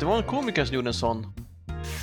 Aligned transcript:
Det 0.00 0.06
var 0.06 0.16
en 0.16 0.22
komiker 0.22 0.64
som 0.64 0.74
gjorde 0.74 0.88
en 0.90 0.94
sån. 0.94 1.32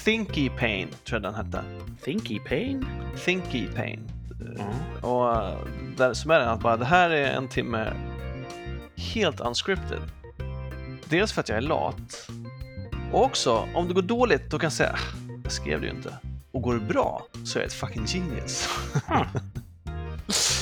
Thinky 0.06 0.50
Pain, 0.50 0.88
tror 1.06 1.22
jag 1.24 1.34
den 1.34 1.46
hette. 1.46 1.64
Thinky 2.04 2.40
Pain? 2.40 2.86
Thinky 3.26 3.68
Pain. 3.68 4.12
Ja. 4.58 5.08
Och 5.08 5.44
eh, 5.44 5.58
där, 5.98 6.14
som 6.14 6.32
är 6.32 6.40
den 6.40 6.50
att 6.50 6.60
bara, 6.60 6.78
det 6.78 6.86
här 6.86 7.10
är 7.10 7.32
en 7.32 7.48
timme 7.48 7.94
helt 8.96 9.42
unscripted. 9.42 10.00
Dels 11.10 11.32
för 11.34 11.42
att 11.42 11.50
jag 11.50 11.58
är 11.58 11.62
lat. 11.62 12.30
Och 13.12 13.24
också, 13.24 13.68
om 13.74 13.88
det 13.88 13.94
går 13.94 14.02
dåligt, 14.02 14.52
då 14.52 14.60
kan 14.60 14.66
jag 14.66 14.74
säga, 14.74 14.94
"Ah, 14.94 15.18
jag 15.44 15.52
skrev 15.52 15.82
det 15.82 15.88
ju 15.88 15.94
inte. 15.94 16.14
Och 16.52 16.62
går 16.62 16.74
det 16.74 16.80
bra, 16.80 17.26
så 17.46 17.60
är 17.60 17.64
jag 17.64 17.68
ett 17.68 17.74
fucking 17.74 18.06
genius. 18.06 18.70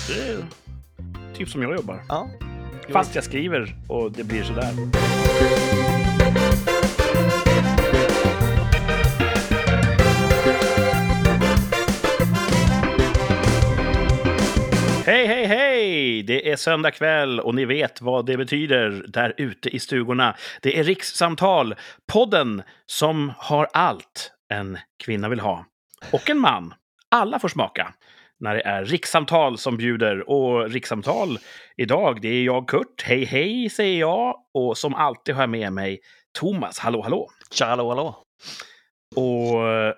Det 0.07 0.29
är 0.29 0.45
typ 1.35 1.49
som 1.49 1.61
jag 1.61 1.75
jobbar. 1.75 2.03
ja. 2.09 2.29
Fast 2.89 3.15
jag 3.15 3.23
skriver 3.23 3.75
och 3.87 4.11
det 4.11 4.23
blir 4.23 4.43
sådär. 4.43 4.73
Hej, 15.05 15.27
hej, 15.27 15.45
hej! 15.45 16.23
Det 16.23 16.51
är 16.51 16.55
söndag 16.55 16.91
kväll 16.91 17.39
och 17.39 17.55
ni 17.55 17.65
vet 17.65 18.01
vad 18.01 18.25
det 18.25 18.37
betyder 18.37 19.05
där 19.07 19.33
ute 19.37 19.69
i 19.69 19.79
stugorna. 19.79 20.35
Det 20.61 20.79
är 20.79 20.83
Rikssamtal, 20.83 21.75
podden 22.13 22.63
som 22.85 23.33
har 23.37 23.67
allt 23.73 24.31
en 24.49 24.77
kvinna 25.03 25.29
vill 25.29 25.39
ha. 25.39 25.65
Och 26.11 26.29
en 26.29 26.39
man. 26.39 26.73
Alla 27.11 27.39
får 27.39 27.47
smaka 27.47 27.93
när 28.39 28.55
det 28.55 28.61
är 28.61 28.85
rikssamtal 28.85 29.57
som 29.57 29.77
bjuder. 29.77 30.29
Och 30.29 30.69
rikssamtal 30.69 31.37
idag, 31.77 32.21
det 32.21 32.27
är 32.27 32.43
jag 32.43 32.67
Kurt. 32.67 33.03
Hej 33.03 33.25
hej 33.25 33.69
säger 33.69 33.99
jag. 33.99 34.35
Och 34.53 34.77
som 34.77 34.93
alltid 34.93 35.35
har 35.35 35.43
jag 35.43 35.49
med 35.49 35.73
mig 35.73 35.99
Thomas. 36.35 36.79
Hallå 36.79 37.01
hallå. 37.01 37.31
Tja, 37.51 37.65
hallå, 37.65 37.89
hallå. 37.89 38.23
Och 39.15 39.67
eh, 39.69 39.93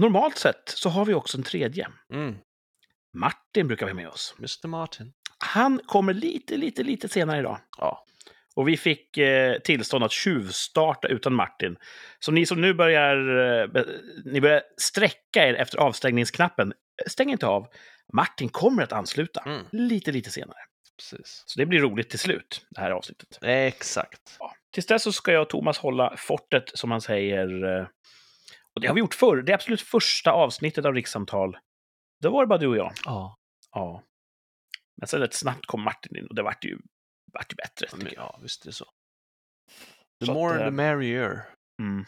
normalt 0.00 0.38
sett 0.38 0.62
så 0.66 0.88
har 0.88 1.04
vi 1.04 1.14
också 1.14 1.38
en 1.38 1.44
tredje. 1.44 1.88
Mm. 2.14 2.34
Martin 3.16 3.66
brukar 3.68 3.86
vi 3.86 3.92
ha 3.92 3.96
med 3.96 4.08
oss. 4.08 4.34
Mr 4.38 4.68
Martin. 4.68 5.12
Han 5.38 5.80
kommer 5.86 6.14
lite, 6.14 6.56
lite, 6.56 6.82
lite 6.82 7.08
senare 7.08 7.38
idag. 7.38 7.58
Ja. 7.78 8.04
Och 8.54 8.68
vi 8.68 8.76
fick 8.76 9.16
eh, 9.16 9.58
tillstånd 9.58 10.04
att 10.04 10.12
tjuvstarta 10.12 11.08
utan 11.08 11.34
Martin. 11.34 11.76
Så 12.18 12.32
ni 12.32 12.46
som 12.46 12.60
nu 12.60 12.74
börjar, 12.74 13.16
eh, 13.64 13.84
ni 14.24 14.40
börjar 14.40 14.62
sträcka 14.80 15.48
er 15.48 15.54
efter 15.54 15.78
avstängningsknappen, 15.78 16.72
stäng 17.06 17.30
inte 17.30 17.46
av. 17.46 17.66
Martin 18.12 18.48
kommer 18.48 18.82
att 18.82 18.92
ansluta 18.92 19.40
Mm. 19.46 19.64
lite, 19.72 20.12
lite 20.12 20.30
senare. 20.30 20.58
Precis. 20.98 21.42
Så 21.46 21.58
det 21.60 21.66
blir 21.66 21.80
roligt 21.80 22.10
till 22.10 22.18
slut, 22.18 22.66
det 22.70 22.80
här 22.80 22.90
avsnittet. 22.90 23.38
Exakt. 23.42 24.36
Ja. 24.38 24.54
Tills 24.74 24.86
dess 24.86 25.02
så 25.02 25.12
ska 25.12 25.32
jag 25.32 25.42
och 25.42 25.48
Thomas 25.48 25.78
hålla 25.78 26.16
fortet, 26.16 26.70
som 26.74 26.88
man 26.90 27.00
säger. 27.00 27.64
eh, 27.78 27.86
Och 28.74 28.80
det 28.80 28.86
har 28.86 28.94
vi 28.94 29.00
gjort 29.00 29.14
förr. 29.14 29.42
Det 29.42 29.52
absolut 29.54 29.80
första 29.82 30.32
avsnittet 30.32 30.84
av 30.84 30.94
Rikssamtal. 30.94 31.56
Då 32.22 32.30
var 32.30 32.42
det 32.42 32.46
bara 32.46 32.58
du 32.58 32.66
och 32.66 32.76
jag. 32.76 32.92
Ja. 33.04 33.36
Ja. 33.72 34.02
Men 35.00 35.08
sen 35.08 35.20
rätt 35.20 35.34
snabbt 35.34 35.66
kom 35.66 35.82
Martin 35.82 36.16
in 36.16 36.26
och 36.26 36.34
det 36.34 36.42
vart 36.42 36.64
ju, 36.64 36.78
vart 37.32 37.52
ju 37.52 37.56
bättre. 37.56 37.86
Men, 37.92 38.00
tycker 38.00 38.16
jag. 38.16 38.24
ja, 38.24 38.38
visst 38.42 38.62
är 38.64 38.68
det 38.68 38.72
så. 38.72 38.84
The 40.20 40.26
Så 40.26 40.32
att, 40.32 40.36
more 40.36 40.58
eh, 40.58 40.64
the 40.64 40.70
merrier. 40.70 41.44
Mm. 41.82 42.04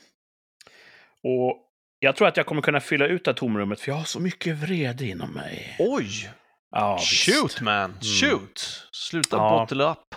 Och 1.23 1.69
jag 1.99 2.17
tror 2.17 2.29
att 2.29 2.37
jag 2.37 2.47
kommer 2.47 2.63
kunna 2.63 2.81
fylla 2.81 3.07
ut 3.07 3.25
det 3.25 3.31
här 3.31 3.37
tomrummet, 3.37 3.81
för 3.81 3.89
jag 3.91 3.97
har 3.97 4.05
så 4.05 4.21
mycket 4.21 4.57
vrede 4.57 5.05
inom 5.07 5.31
mig. 5.31 5.77
Oj! 5.79 6.31
Ja. 6.71 6.99
Shoot 6.99 7.61
man! 7.61 7.95
Shoot! 8.21 8.89
Sluta 8.93 9.37
Ja. 9.37 9.59
bottle 9.61 9.85
up. 9.85 10.15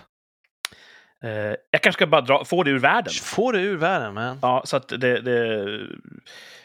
Eh, 1.26 1.56
jag 1.72 1.82
kanske 1.82 1.92
ska 2.00 2.08
bara 2.08 2.22
dra, 2.22 2.46
få 2.46 2.64
det 2.64 2.72
ur 2.72 2.80
världen. 2.80 3.14
Få 3.14 3.52
det 3.52 3.62
ur 3.62 3.78
världen 3.78 4.14
man. 4.14 4.40
Ja, 4.42 4.62
så 4.66 4.78
att 4.78 4.88
det, 4.88 5.22
det, 5.22 5.66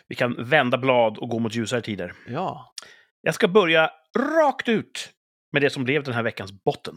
vi 0.08 0.14
kan 0.14 0.44
vända 0.44 0.78
blad 0.78 1.18
och 1.18 1.28
gå 1.28 1.38
mot 1.38 1.54
ljusare 1.54 1.80
tider. 1.80 2.12
Ja. 2.28 2.74
Jag 3.20 3.34
ska 3.34 3.48
börja 3.48 3.90
rakt 4.38 4.68
ut 4.68 5.12
med 5.52 5.62
det 5.62 5.70
som 5.70 5.84
blev 5.84 6.02
den 6.02 6.14
här 6.14 6.22
veckans 6.22 6.52
botten. 6.64 6.96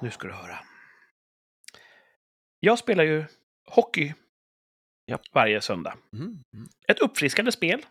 Nu 0.00 0.10
ska 0.10 0.28
du 0.28 0.34
höra. 0.34 0.58
Jag 2.60 2.78
spelar 2.78 3.04
ju 3.04 3.24
hockey 3.70 4.14
Japp. 5.10 5.20
varje 5.34 5.60
söndag. 5.60 5.94
Mm. 6.12 6.24
Mm. 6.26 6.68
Ett 6.88 6.98
uppfriskande 6.98 7.52
spel 7.52 7.82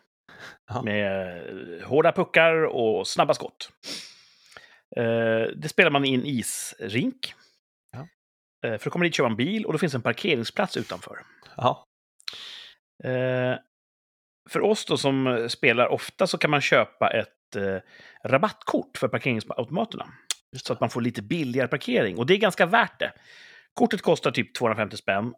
Ja. 0.68 0.82
med 0.82 1.38
eh, 1.80 1.88
hårda 1.88 2.12
puckar 2.12 2.64
och 2.66 3.08
snabba 3.08 3.34
skott. 3.34 3.70
Eh, 4.98 5.04
Det 5.56 5.70
spelar 5.70 5.92
man 5.92 6.06
i 6.06 6.14
en 6.14 6.26
isrink. 6.26 7.34
Eh, 8.66 8.78
För 8.78 8.90
att 8.90 8.94
komma 8.94 9.06
dit 9.06 9.16
kör 9.16 9.24
man 9.24 9.36
bil 9.36 9.66
och 9.66 9.74
då 9.74 9.80
finns 9.80 9.96
en 9.96 10.02
parkeringsplats 10.02 10.78
utanför. 10.78 11.18
Ja. 11.58 11.86
Eh, 13.04 13.56
För 14.50 14.62
oss 14.62 14.86
då 14.86 14.98
som 14.98 15.48
spelar 15.50 15.88
ofta 15.88 16.28
så 16.28 16.38
kan 16.38 16.52
man 16.52 16.62
köpa 16.62 17.10
ett 17.10 17.56
eh, 17.56 17.78
rabattkort 18.30 18.98
för 18.98 19.08
parkeringsautomaterna. 19.08 20.08
Så 20.56 20.74
att 20.74 20.80
man 20.80 20.90
får 20.90 21.02
lite 21.02 21.22
billigare 21.22 21.68
parkering. 21.68 22.18
Och 22.18 22.26
det 22.26 22.34
är 22.34 22.38
ganska 22.38 22.66
värt 22.66 23.00
det. 23.00 23.14
Kortet 23.74 24.02
kostar 24.02 24.32
typ 24.32 24.54
250 24.56 24.98
spänn. 24.98 25.34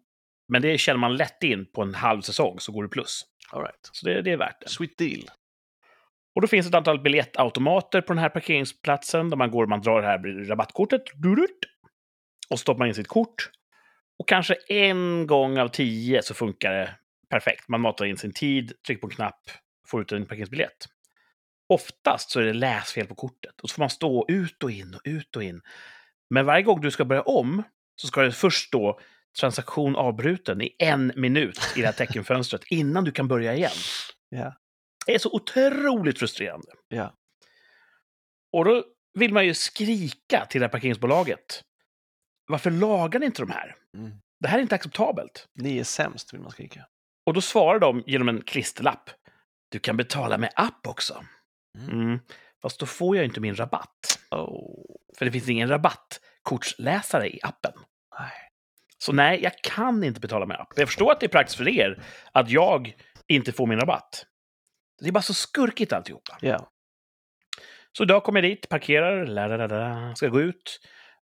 Men 0.51 0.61
det 0.61 0.77
känner 0.77 0.99
man 0.99 1.15
lätt 1.15 1.43
in 1.43 1.71
på 1.71 1.81
en 1.81 1.93
halv 1.95 2.21
säsong 2.21 2.59
så 2.59 2.71
går 2.71 2.83
det 2.83 2.89
plus. 2.89 3.25
All 3.51 3.61
right. 3.61 3.89
Så 3.91 4.05
det, 4.05 4.21
det 4.21 4.31
är 4.31 4.37
värt 4.37 4.61
det. 4.61 4.69
Sweet 4.69 4.97
deal. 4.97 5.23
Och 6.35 6.41
då 6.41 6.47
finns 6.47 6.67
ett 6.67 6.75
antal 6.75 6.99
biljettautomater 7.01 8.01
på 8.01 8.13
den 8.13 8.21
här 8.21 8.29
parkeringsplatsen 8.29 9.29
där 9.29 9.37
man 9.37 9.51
går 9.51 9.63
och 9.63 9.69
man 9.69 9.81
drar 9.81 10.01
det 10.01 10.07
här 10.07 10.45
rabattkortet. 10.47 11.01
Och 12.49 12.59
stoppar 12.59 12.85
in 12.85 12.95
sitt 12.95 13.07
kort. 13.07 13.49
Och 14.19 14.27
kanske 14.27 14.53
en 14.69 15.27
gång 15.27 15.57
av 15.57 15.67
tio 15.67 16.21
så 16.21 16.33
funkar 16.33 16.73
det 16.73 16.95
perfekt. 17.29 17.67
Man 17.67 17.81
matar 17.81 18.05
in 18.05 18.17
sin 18.17 18.33
tid, 18.33 18.73
trycker 18.87 19.01
på 19.01 19.07
en 19.07 19.15
knapp, 19.15 19.49
får 19.87 20.01
ut 20.01 20.11
en 20.11 20.25
parkeringsbiljett. 20.25 20.87
Oftast 21.69 22.31
så 22.31 22.39
är 22.39 22.43
det 22.43 22.53
läsfel 22.53 23.07
på 23.07 23.15
kortet 23.15 23.61
och 23.61 23.69
så 23.69 23.73
får 23.73 23.81
man 23.81 23.89
stå 23.89 24.25
ut 24.27 24.63
och 24.63 24.71
in 24.71 24.93
och 24.93 25.01
ut 25.03 25.35
och 25.35 25.43
in. 25.43 25.61
Men 26.29 26.45
varje 26.45 26.63
gång 26.63 26.81
du 26.81 26.91
ska 26.91 27.05
börja 27.05 27.21
om 27.21 27.63
så 27.95 28.07
ska 28.07 28.21
det 28.21 28.31
först 28.31 28.67
stå 28.67 28.99
transaktion 29.39 29.95
avbruten 29.95 30.61
i 30.61 30.75
en 30.79 31.11
minut 31.15 31.59
i 31.75 31.79
det 31.79 31.85
här 31.85 31.93
teckenfönstret 31.93 32.61
innan 32.69 33.03
du 33.03 33.11
kan 33.11 33.27
börja 33.27 33.55
igen. 33.55 33.71
Ja. 34.29 34.53
Det 35.05 35.15
är 35.15 35.19
så 35.19 35.29
otroligt 35.31 36.19
frustrerande. 36.19 36.67
Ja. 36.87 37.13
Och 38.51 38.65
då 38.65 38.83
vill 39.13 39.33
man 39.33 39.45
ju 39.45 39.53
skrika 39.53 40.45
till 40.45 40.61
det 40.61 40.67
här 40.67 40.71
parkeringsbolaget. 40.71 41.63
Varför 42.47 42.71
lagar 42.71 43.19
ni 43.19 43.25
inte 43.25 43.41
de 43.41 43.51
här? 43.51 43.75
Mm. 43.93 44.11
Det 44.39 44.47
här 44.47 44.57
är 44.57 44.61
inte 44.61 44.75
acceptabelt. 44.75 45.47
Ni 45.53 45.77
är 45.77 45.83
sämst, 45.83 46.33
vill 46.33 46.41
man 46.41 46.51
skrika. 46.51 46.85
Och 47.25 47.33
då 47.33 47.41
svarar 47.41 47.79
de 47.79 48.03
genom 48.05 48.29
en 48.29 48.41
klisterlapp. 48.41 49.09
Du 49.69 49.79
kan 49.79 49.97
betala 49.97 50.37
med 50.37 50.51
app 50.55 50.87
också. 50.87 51.23
Mm. 51.77 52.01
Mm. 52.01 52.19
Fast 52.61 52.79
då 52.79 52.85
får 52.85 53.15
jag 53.15 53.25
inte 53.25 53.39
min 53.39 53.55
rabatt. 53.55 54.19
Oh. 54.31 54.97
För 55.17 55.25
det 55.25 55.31
finns 55.31 55.49
ingen 55.49 55.69
rabattkortsläsare 55.69 57.29
i 57.29 57.39
appen. 57.43 57.73
Nej. 58.19 58.31
Så 58.97 59.13
nej, 59.13 59.43
jag 59.43 59.57
kan 59.63 60.03
inte 60.03 60.19
betala 60.19 60.45
med 60.45 60.59
app. 60.59 60.73
Jag 60.75 60.87
förstår 60.87 61.11
att 61.11 61.19
det 61.19 61.25
är 61.25 61.29
praktiskt 61.29 61.57
för 61.57 61.67
er 61.67 62.03
att 62.31 62.49
jag 62.49 62.95
inte 63.27 63.51
får 63.51 63.67
min 63.67 63.79
rabatt. 63.79 64.25
Det 65.01 65.07
är 65.07 65.11
bara 65.11 65.21
så 65.21 65.33
skurkigt 65.33 65.93
alltihopa. 65.93 66.37
Ja. 66.41 66.71
Så 67.97 68.03
idag 68.03 68.23
kommer 68.23 68.41
jag 68.41 68.51
dit, 68.51 68.69
parkerar, 68.69 70.15
ska 70.15 70.27
gå 70.27 70.41
ut. 70.41 70.79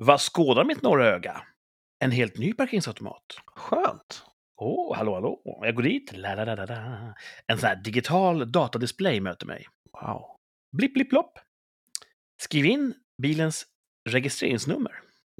Vad 0.02 0.20
skådar 0.20 0.64
mitt 0.64 0.82
norra 0.82 1.06
öga? 1.06 1.42
En 2.04 2.10
helt 2.10 2.38
ny 2.38 2.52
parkeringsautomat. 2.52 3.22
Skönt. 3.46 4.24
Åh, 4.56 4.92
oh, 4.92 4.96
hallå, 4.96 5.14
hallå. 5.14 5.60
Jag 5.62 5.74
går 5.74 5.82
dit, 5.82 6.16
ladadada. 6.16 7.14
En 7.46 7.58
sån 7.58 7.68
här 7.68 7.76
digital 7.76 8.52
datadisplay 8.52 9.20
möter 9.20 9.46
mig. 9.46 9.66
Wow. 10.00 10.24
Blipp, 10.76 10.94
blipp, 10.94 11.10
plopp. 11.10 11.38
Skriv 12.42 12.66
in 12.66 12.94
bilens 13.22 13.66
registreringsnummer. 14.08 14.92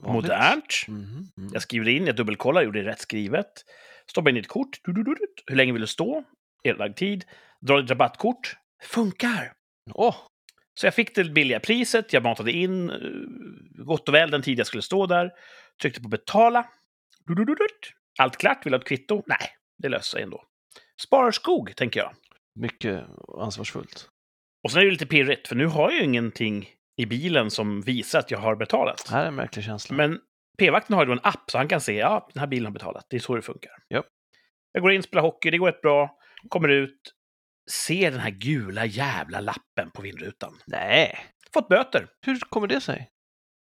Vanligt. 0.03 0.22
Modernt. 0.22 0.84
Mm. 0.88 1.28
Jag 1.53 1.62
skriver 1.62 1.88
in, 1.88 2.06
jag 2.06 2.16
dubbelkollar, 2.16 2.62
gjorde 2.62 2.82
det 2.82 2.91
rätt 2.91 3.00
skrivet. 3.00 3.53
Stoppar 4.10 4.31
in 4.31 4.34
ditt 4.34 4.48
kort. 4.48 4.80
Du, 4.84 4.92
du, 4.92 5.03
du. 5.03 5.16
Hur 5.47 5.56
länge 5.56 5.72
vill 5.72 5.83
du 5.83 5.86
stå? 5.86 6.24
Erlagd 6.65 6.97
tid. 6.97 7.24
Drar 7.60 7.80
ditt 7.80 7.91
rabattkort. 7.91 8.56
Funkar! 8.83 9.53
Åh, 9.95 10.16
Så 10.80 10.86
jag 10.86 10.94
fick 10.94 11.15
det 11.15 11.24
billiga 11.24 11.60
priset, 11.60 12.12
jag 12.12 12.22
matade 12.22 12.53
in 12.53 12.91
eh, 12.91 12.97
gott 13.84 14.09
och 14.09 14.15
väl 14.15 14.30
den 14.30 14.42
tid 14.42 14.59
jag 14.59 14.66
skulle 14.66 14.82
stå 14.82 15.06
där. 15.06 15.30
Tryckte 15.82 16.00
på 16.00 16.09
betala. 16.09 16.68
Allt 18.18 18.36
klart, 18.36 18.66
vill 18.66 18.72
ha 18.72 18.80
ett 18.80 18.86
kvitto? 18.86 19.22
Nej, 19.27 19.38
det 19.82 19.88
löser 19.88 20.16
sig 20.16 20.22
ändå. 20.22 20.44
Sparar 21.03 21.30
skog, 21.30 21.77
tänker 21.77 22.00
jag. 22.00 22.12
mycket 22.60 23.04
ansvarsfullt. 23.38 24.09
Och 24.65 24.71
sen 24.71 24.80
är 24.80 24.84
det 24.84 24.91
lite 24.91 25.06
pirrigt, 25.06 25.48
för 25.48 25.56
nu 25.56 25.66
har 25.66 25.91
jag 25.91 25.98
ju 25.98 26.04
ingenting 26.04 26.68
i 26.97 27.06
bilen 27.06 27.50
som 27.50 27.80
visar 27.80 28.18
att 28.18 28.30
jag 28.30 28.38
har 28.38 28.56
betalat. 28.56 29.04
Det 29.09 29.15
här 29.15 29.22
är 29.22 29.28
en 29.28 29.34
märklig 29.34 29.65
känsla. 29.65 29.97
Men 29.97 30.18
p-vakten 30.59 30.94
har 30.97 31.03
ju 31.03 31.06
då 31.06 31.12
en 31.12 31.21
app 31.22 31.50
så 31.50 31.59
han 31.59 31.68
kan 31.68 31.80
se 31.80 31.92
ja, 31.97 32.28
den 32.34 32.41
här 32.41 32.47
bilen 32.47 32.65
har 32.65 32.72
betalat. 32.72 33.06
Det 33.10 33.16
är 33.16 33.21
så 33.21 33.36
det 33.36 33.42
funkar. 33.42 33.72
Japp. 33.94 34.06
Jag 34.72 34.82
går 34.82 34.92
in, 34.92 35.03
spelar 35.03 35.22
hockey, 35.22 35.50
det 35.50 35.59
går 35.59 35.66
rätt 35.66 35.82
bra. 35.82 36.16
Kommer 36.48 36.68
ut, 36.68 37.00
ser 37.70 38.10
den 38.10 38.20
här 38.20 38.30
gula 38.30 38.86
jävla 38.86 39.40
lappen 39.40 39.90
på 39.90 40.02
vindrutan. 40.02 40.58
Nej. 40.66 41.18
Fått 41.54 41.68
böter. 41.68 42.08
Hur 42.26 42.38
kommer 42.38 42.66
det 42.66 42.80
sig? 42.80 43.10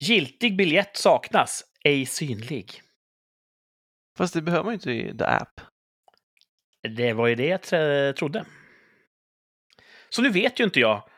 Giltig 0.03 0.57
biljett 0.57 0.97
saknas, 0.97 1.63
ej 1.83 2.05
synlig. 2.05 2.81
Fast 4.17 4.33
det 4.33 4.41
behöver 4.41 4.63
man 4.63 4.71
ju 4.71 4.75
inte 4.75 4.91
i 4.91 5.17
The 5.17 5.23
App. 5.23 5.61
Det 6.95 7.13
var 7.13 7.27
ju 7.27 7.35
det 7.35 7.47
jag 7.47 7.61
tr- 7.61 8.13
trodde. 8.13 8.45
Så 10.09 10.21
nu 10.21 10.29
vet 10.29 10.59
ju 10.59 10.63
inte 10.63 10.79
jag. 10.79 11.09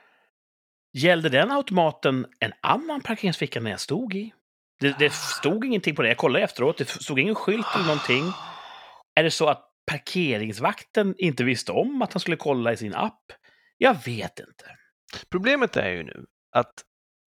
Gällde 0.94 1.30
den 1.30 1.52
automaten 1.52 2.26
en 2.40 2.54
annan 2.62 3.02
parkeringsficka 3.02 3.60
när 3.60 3.72
jag 3.72 3.80
stod 3.80 4.16
i? 4.16 4.34
Det, 4.80 5.00
det 5.00 5.14
stod 5.14 5.66
ingenting 5.66 5.96
på 5.96 6.02
det. 6.02 6.08
Jag 6.08 6.18
kollade 6.18 6.46
efteråt. 6.46 6.78
Det 6.78 6.90
stod 6.90 7.20
ingen 7.20 7.36
skylt 7.36 7.68
eller 7.76 7.86
någonting. 7.86 8.24
Är 9.16 9.24
det 9.24 9.32
så 9.32 9.48
att 9.50 9.71
parkeringsvakten 9.92 11.16
inte 11.18 11.44
visste 11.44 11.72
om 11.72 12.02
att 12.02 12.14
han 12.14 12.20
skulle 12.20 12.38
kolla 12.38 12.74
i 12.74 12.78
sin 12.78 12.96
app? 12.96 13.24
Jag 13.78 13.98
vet 14.06 14.40
inte. 14.40 14.66
Problemet 15.32 15.78
är 15.78 15.90
ju 15.90 16.04
nu 16.04 16.26
att 16.52 16.74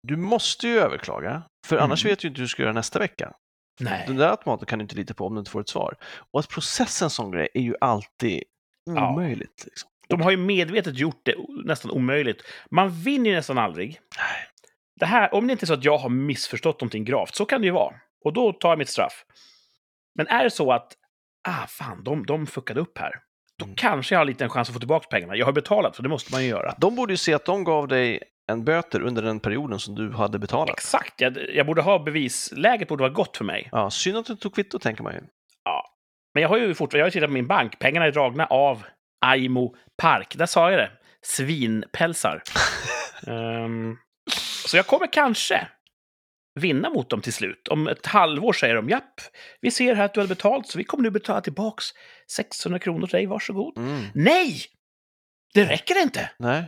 du 0.03 0.17
måste 0.17 0.69
ju 0.69 0.79
överklaga, 0.79 1.43
för 1.67 1.77
annars 1.77 2.05
Mm. 2.05 2.13
vet 2.13 2.19
du 2.19 2.29
inte 2.29 2.39
hur 2.39 2.45
du 2.45 2.49
ska 2.49 2.63
göra 2.63 2.73
nästa 2.73 2.99
vecka. 2.99 3.33
Nej. 3.81 4.05
Den 4.07 4.17
där 4.17 4.29
automaten 4.31 4.67
kan 4.67 4.79
du 4.79 4.83
inte 4.83 4.97
lita 4.97 5.15
på 5.15 5.27
om 5.27 5.35
du 5.35 5.39
inte 5.39 5.51
får 5.51 5.61
ett 5.61 5.69
svar. 5.69 5.97
Och 6.33 6.41
att 6.41 6.49
processa 6.49 7.05
en 7.05 7.11
sån 7.11 7.31
grej 7.31 7.49
är 7.55 7.61
ju 7.61 7.75
alltid 7.81 8.43
Ja. 8.85 9.13
omöjligt. 9.13 9.63
Liksom. 9.67 9.91
De 10.09 10.21
har 10.21 10.31
ju 10.31 10.37
medvetet 10.37 10.99
gjort 10.99 11.21
det 11.25 11.35
nästan 11.65 11.91
omöjligt. 11.91 12.43
Man 12.71 12.91
vinner 12.91 13.31
ju 13.31 13.37
nästan 13.37 13.59
aldrig. 13.59 13.89
Nej. 14.19 14.47
Det 15.01 15.07
här, 15.07 15.35
om 15.35 15.47
det 15.47 15.53
inte 15.53 15.65
är 15.65 15.67
så 15.67 15.75
att 15.75 15.85
jag 15.85 15.99
har 15.99 16.09
missförstått 16.09 16.81
någonting 16.81 17.05
gravt, 17.05 17.35
så 17.35 17.45
kan 17.47 17.61
det 17.61 17.67
ju 17.67 17.73
vara. 17.73 17.95
Och 18.25 18.33
då 18.33 18.53
tar 18.53 18.69
jag 18.69 18.79
mitt 18.79 18.89
straff. 18.89 19.25
Men 20.15 20.27
är 20.27 20.45
det 20.45 20.51
så 20.51 20.73
att, 20.73 20.93
ah 21.49 21.67
fan, 21.67 22.05
de, 22.05 22.27
de 22.27 22.47
fuckade 22.47 22.81
upp 22.81 22.99
här. 22.99 23.13
Då 23.59 23.65
Mm. 23.65 23.77
kanske 23.77 24.15
jag 24.15 24.21
har 24.21 24.25
lite 24.25 24.45
en 24.45 24.51
chans 24.51 24.69
att 24.69 24.73
få 24.75 24.79
tillbaka 24.79 25.07
pengarna. 25.11 25.37
Jag 25.37 25.47
har 25.47 25.53
betalat, 25.53 25.97
så 25.97 26.03
det 26.03 26.09
måste 26.09 26.33
man 26.33 26.43
ju 26.43 26.49
göra. 26.49 26.75
De 26.79 26.95
borde 26.97 27.13
ju 27.13 27.17
se 27.17 27.35
att 27.35 27.45
de 27.45 27.65
gav 27.65 27.89
dig 27.89 28.23
en 28.53 28.65
böter 28.65 29.01
under 29.01 29.23
den 29.23 29.41
perioden 29.41 29.79
som 29.79 29.95
du 29.95 30.13
hade 30.13 30.39
betalat. 30.39 30.71
Exakt, 30.71 31.21
jag, 31.21 31.37
jag 31.55 31.67
borde 31.67 31.83
ha 31.83 31.99
bevis. 31.99 32.53
Läget 32.57 32.89
borde 32.89 33.03
vara 33.03 33.13
gott 33.13 33.37
för 33.37 33.45
mig. 33.45 33.69
Ja, 33.73 33.91
synd 33.91 34.17
att 34.19 34.27
du 34.27 34.37
tog 34.37 34.55
kvitto, 34.55 34.79
tänker 34.79 35.03
man 35.03 35.15
ju. 35.15 35.21
Men 36.35 36.43
jag 36.43 36.49
har 36.49 36.57
ju 36.59 36.75
fortfarande, 36.75 36.99
jag 36.99 37.05
har 37.05 37.09
ju 37.09 37.11
tittat 37.11 37.29
på 37.29 37.33
min 37.33 37.47
bank. 37.47 37.79
Pengarna 37.79 38.07
är 38.07 38.13
dragna 38.13 38.47
av 38.47 38.85
Aimo 39.27 39.75
Park. 40.03 40.35
Där 40.37 40.47
sa 40.47 40.71
jag 40.71 40.79
det. 40.81 40.91
Svinpälsar. 41.23 42.43
Ehm, 43.27 43.97
så 44.67 44.77
jag 44.77 44.87
kommer 44.87 45.13
kanske 45.13 45.69
vinna 46.55 46.91
mot 46.91 47.11
dem 47.11 47.21
till 47.21 47.33
slut. 47.33 47.69
Om 47.69 47.89
ett 47.89 48.07
halvår 48.07 48.53
säger 48.53 48.75
de 48.75 48.89
japp, 48.89 49.21
vi 49.61 49.71
ser 49.71 49.95
här 49.95 50.05
att 50.05 50.15
du 50.15 50.21
har 50.21 50.27
betalt 50.27 50.67
så 50.67 50.79
vi 50.79 50.85
kommer 50.85 51.03
nu 51.03 51.11
betala 51.11 51.41
tillbaks 51.41 51.85
600 52.31 52.79
kronor 52.79 53.07
till 53.07 53.17
dig, 53.17 53.27
varsågod. 53.27 53.79
Mm. 53.79 54.05
Nej! 54.15 54.61
Det 55.55 55.65
räcker 55.65 56.03
inte! 56.03 56.31
Nej, 56.39 56.65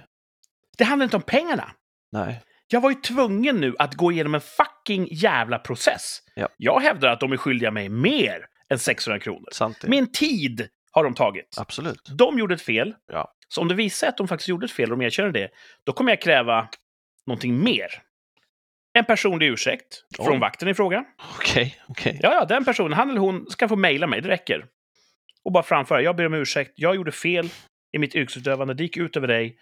Det 0.78 0.84
handlar 0.84 1.04
inte 1.04 1.16
om 1.16 1.22
pengarna. 1.22 1.70
nej. 2.12 2.42
Jag 2.68 2.80
var 2.80 2.90
ju 2.90 2.96
tvungen 2.96 3.56
nu 3.60 3.74
att 3.78 3.94
gå 3.94 4.12
igenom 4.12 4.34
en 4.34 4.40
fucking 4.40 5.08
jävla 5.10 5.58
process. 5.58 6.22
Ja. 6.34 6.48
Jag 6.56 6.80
hävdar 6.80 7.08
att 7.08 7.20
de 7.20 7.32
är 7.32 7.36
skyldiga 7.36 7.70
mig 7.70 7.88
mer 7.88 8.46
än 8.68 8.78
600 8.78 9.20
kronor. 9.20 9.48
Sant 9.52 9.80
det. 9.80 9.88
Min 9.88 10.12
tid 10.12 10.68
har 10.90 11.04
de 11.04 11.14
tagit. 11.14 11.56
Absolut. 11.58 12.08
De 12.18 12.38
gjorde 12.38 12.54
ett 12.54 12.62
fel. 12.62 12.94
Ja. 13.12 13.32
Så 13.48 13.60
om 13.60 13.68
det 13.68 13.74
visar 13.74 14.08
att 14.08 14.16
de 14.16 14.28
faktiskt 14.28 14.48
gjorde 14.48 14.64
ett 14.64 14.72
fel 14.72 14.92
och 14.92 14.98
de 14.98 15.04
erkänner 15.04 15.30
det, 15.30 15.48
då 15.84 15.92
kommer 15.92 16.12
jag 16.12 16.20
kräva 16.22 16.68
någonting 17.26 17.64
mer. 17.64 17.86
En 18.96 19.04
personlig 19.04 19.46
ursäkt 19.46 20.04
från 20.16 20.32
Oj. 20.32 20.38
vakten 20.38 20.68
i 20.68 20.74
fråga. 20.74 21.04
Okej, 21.38 21.76
okej. 21.88 22.20
Ja, 22.22 22.34
ja, 22.34 22.44
den 22.44 22.64
personen, 22.64 22.92
han 22.92 23.10
eller 23.10 23.20
hon, 23.20 23.46
ska 23.50 23.68
få 23.68 23.76
mejla 23.76 24.06
mig, 24.06 24.20
det 24.20 24.28
räcker. 24.28 24.66
Och 25.44 25.52
bara 25.52 25.62
framföra, 25.62 26.02
jag 26.02 26.16
ber 26.16 26.26
om 26.26 26.34
ursäkt, 26.34 26.72
jag 26.76 26.96
gjorde 26.96 27.12
fel 27.12 27.48
i 27.96 27.98
mitt 27.98 28.14
yrkesutövande, 28.14 28.74
det 28.74 28.82
gick 28.82 28.96
ut 28.96 29.16
över 29.16 29.28
dig. 29.28 29.58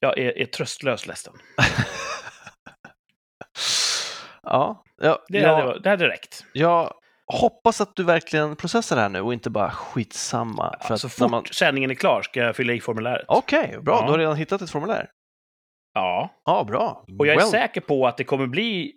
Jag 0.00 0.18
är, 0.18 0.38
är 0.38 0.46
tröstlös 0.46 1.06
ledsen. 1.06 1.34
ja, 4.42 4.84
ja, 5.02 5.24
Det, 5.28 5.38
jag, 5.38 5.56
hade, 5.56 5.80
det 5.80 5.90
hade 5.90 6.08
räckt. 6.08 6.44
jag 6.52 6.94
hoppas 7.26 7.80
att 7.80 7.96
du 7.96 8.02
verkligen 8.02 8.56
processar 8.56 8.96
det 8.96 9.02
här 9.02 9.08
nu 9.08 9.20
och 9.20 9.32
inte 9.32 9.50
bara 9.50 9.70
skitsamma. 9.70 10.74
För 10.80 10.96
Så 10.96 11.06
att 11.06 11.12
fort 11.12 11.30
man... 11.30 11.44
sändningen 11.52 11.90
är 11.90 11.94
klar 11.94 12.22
ska 12.22 12.40
jag 12.40 12.56
fylla 12.56 12.72
i 12.72 12.80
formuläret. 12.80 13.24
Okej, 13.28 13.78
bra. 13.82 13.94
Ja. 13.94 14.04
Du 14.06 14.10
har 14.10 14.18
redan 14.18 14.36
hittat 14.36 14.62
ett 14.62 14.70
formulär. 14.70 15.08
Ja, 16.00 16.30
Ja, 16.44 16.64
bra. 16.64 17.04
och 17.18 17.26
jag 17.26 17.34
är 17.34 17.38
Well. 17.38 17.48
säker 17.50 17.80
på 17.80 18.06
att 18.06 18.16
det 18.16 18.24
kommer 18.24 18.46
bli... 18.46 18.92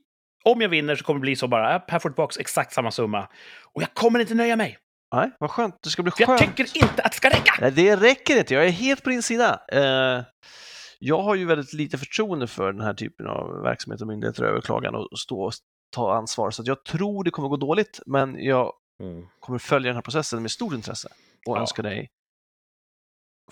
Om 0.45 0.61
jag 0.61 0.69
vinner 0.69 0.95
så 0.95 1.03
kommer 1.03 1.19
det 1.19 1.21
bli 1.21 1.35
så 1.35 1.47
bara, 1.47 1.75
äh, 1.75 1.81
här 1.87 1.99
får 1.99 2.09
du 2.09 2.13
tillbaka 2.13 2.39
exakt 2.39 2.73
samma 2.73 2.91
summa. 2.91 3.27
Och 3.73 3.81
jag 3.81 3.93
kommer 3.93 4.19
inte 4.19 4.33
nöja 4.33 4.55
mig. 4.55 4.77
Nej, 5.15 5.31
vad 5.39 5.49
skönt. 5.51 5.75
Det 5.83 5.89
ska 5.89 6.03
bli 6.03 6.11
skönt. 6.11 6.29
jag 6.29 6.39
tycker 6.39 6.83
inte 6.83 7.03
att 7.03 7.11
det 7.11 7.17
ska 7.17 7.29
räcka! 7.29 7.53
Nej, 7.61 7.71
det 7.71 7.95
räcker 7.95 8.37
inte. 8.37 8.53
Jag 8.53 8.65
är 8.65 8.69
helt 8.71 9.03
på 9.03 9.09
din 9.09 9.23
sida. 9.23 9.61
Eh, 9.71 10.23
jag 10.99 11.21
har 11.21 11.35
ju 11.35 11.45
väldigt 11.45 11.73
lite 11.73 11.97
förtroende 11.97 12.47
för 12.47 12.71
den 12.73 12.81
här 12.81 12.93
typen 12.93 13.27
av 13.27 13.61
verksamhet 13.61 14.01
och 14.01 14.07
myndigheter 14.07 14.43
och 14.43 14.49
överklagan 14.49 14.95
och 14.95 15.19
stå 15.19 15.41
och 15.43 15.53
ta 15.95 16.15
ansvar. 16.15 16.51
Så 16.51 16.63
jag 16.65 16.85
tror 16.85 17.23
det 17.23 17.31
kommer 17.31 17.49
gå 17.49 17.57
dåligt, 17.57 17.99
men 18.05 18.43
jag 18.43 18.73
kommer 19.39 19.59
följa 19.59 19.87
den 19.89 19.95
här 19.95 20.01
processen 20.01 20.41
med 20.41 20.51
stort 20.51 20.73
intresse 20.73 21.07
och 21.47 21.57
Ja. 21.57 21.61
önskar 21.61 21.83
dig 21.83 22.09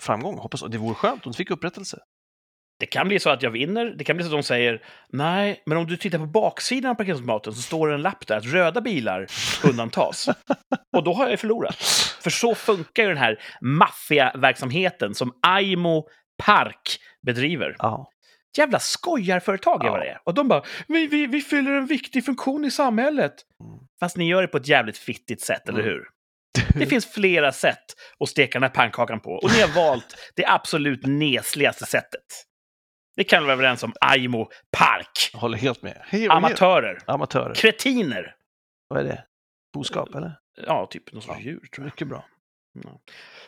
framgång. 0.00 0.38
Hoppas 0.38 0.64
Det 0.68 0.78
vore 0.78 0.94
skönt 0.94 1.26
om 1.26 1.32
du 1.32 1.36
fick 1.36 1.50
upprättelse. 1.50 1.98
Det 2.82 2.86
kan 2.86 3.08
bli 3.08 3.18
så 3.18 3.30
att 3.30 3.42
jag 3.42 3.50
vinner. 3.50 3.84
Det 3.98 4.04
kan 4.04 4.16
bli 4.16 4.24
så 4.24 4.30
att 4.30 4.38
de 4.38 4.42
säger 4.42 4.82
nej, 5.12 5.62
men 5.66 5.78
om 5.78 5.86
du 5.86 5.96
tittar 5.96 6.18
på 6.18 6.26
baksidan 6.26 6.90
av 6.90 6.94
parkeringsautomaten 6.94 7.52
så 7.52 7.62
står 7.62 7.88
det 7.88 7.94
en 7.94 8.02
lapp 8.02 8.26
där 8.26 8.36
att 8.36 8.44
röda 8.44 8.80
bilar 8.80 9.26
undantas. 9.64 10.28
och 10.96 11.04
då 11.04 11.12
har 11.12 11.28
jag 11.28 11.40
förlorat. 11.40 11.76
För 12.22 12.30
så 12.30 12.54
funkar 12.54 13.02
ju 13.02 13.08
den 13.08 13.18
här 13.18 13.38
maffiaverksamheten 13.60 15.14
som 15.14 15.32
Aimo 15.46 16.08
Park 16.44 16.98
bedriver. 17.26 17.76
Ja. 17.78 18.08
Jävla 18.58 18.78
skojarföretag 18.78 19.84
är 19.84 19.90
vad 19.90 19.98
Ja. 20.00 20.04
det 20.04 20.10
är. 20.10 20.18
Och 20.24 20.34
de 20.34 20.48
bara, 20.48 20.62
vi, 20.88 21.06
vi, 21.06 21.26
vi 21.26 21.40
fyller 21.40 21.70
en 21.72 21.86
viktig 21.86 22.24
funktion 22.24 22.64
i 22.64 22.70
samhället. 22.70 23.32
Mm. 23.64 23.78
Fast 24.00 24.16
ni 24.16 24.28
gör 24.28 24.42
det 24.42 24.48
på 24.48 24.56
ett 24.56 24.68
jävligt 24.68 24.98
fittigt 24.98 25.40
sätt, 25.42 25.68
eller 25.68 25.80
Mm. 25.80 25.90
hur? 25.92 26.04
Det 26.78 26.86
finns 26.86 27.06
flera 27.06 27.52
sätt 27.52 27.84
att 28.20 28.28
steka 28.28 28.58
den 28.58 28.62
här 28.62 28.70
pannkakan 28.74 29.20
på. 29.20 29.30
Och 29.30 29.50
ni 29.54 29.60
har 29.60 29.68
valt 29.88 30.16
det 30.36 30.46
absolut 30.46 31.06
nesligaste 31.06 31.86
sättet. 31.86 32.24
Det 33.16 33.24
kan 33.24 33.42
vi 33.42 33.46
vara 33.46 33.52
överens 33.52 33.82
om. 33.82 33.92
Aimo 34.00 34.48
Park. 34.76 35.30
Jag 35.32 35.40
håller 35.40 35.58
helt 35.58 35.82
med. 35.82 36.02
Helt, 36.06 36.32
Amatörer. 36.32 36.98
Amatörer. 37.06 37.54
Kretiner. 37.54 38.36
Vad 38.88 39.00
är 39.00 39.04
det? 39.04 39.24
Boskap, 39.74 40.14
eller? 40.14 40.38
Ja, 40.66 40.86
typ 40.90 41.12
någon 41.12 41.22
sorts 41.22 41.38
Ja. 41.38 41.44
djur, 41.44 41.58
tror 41.58 41.68
jag. 41.76 41.84
Mycket 41.84 42.08
bra. 42.08 42.24
Ja. 42.84 43.00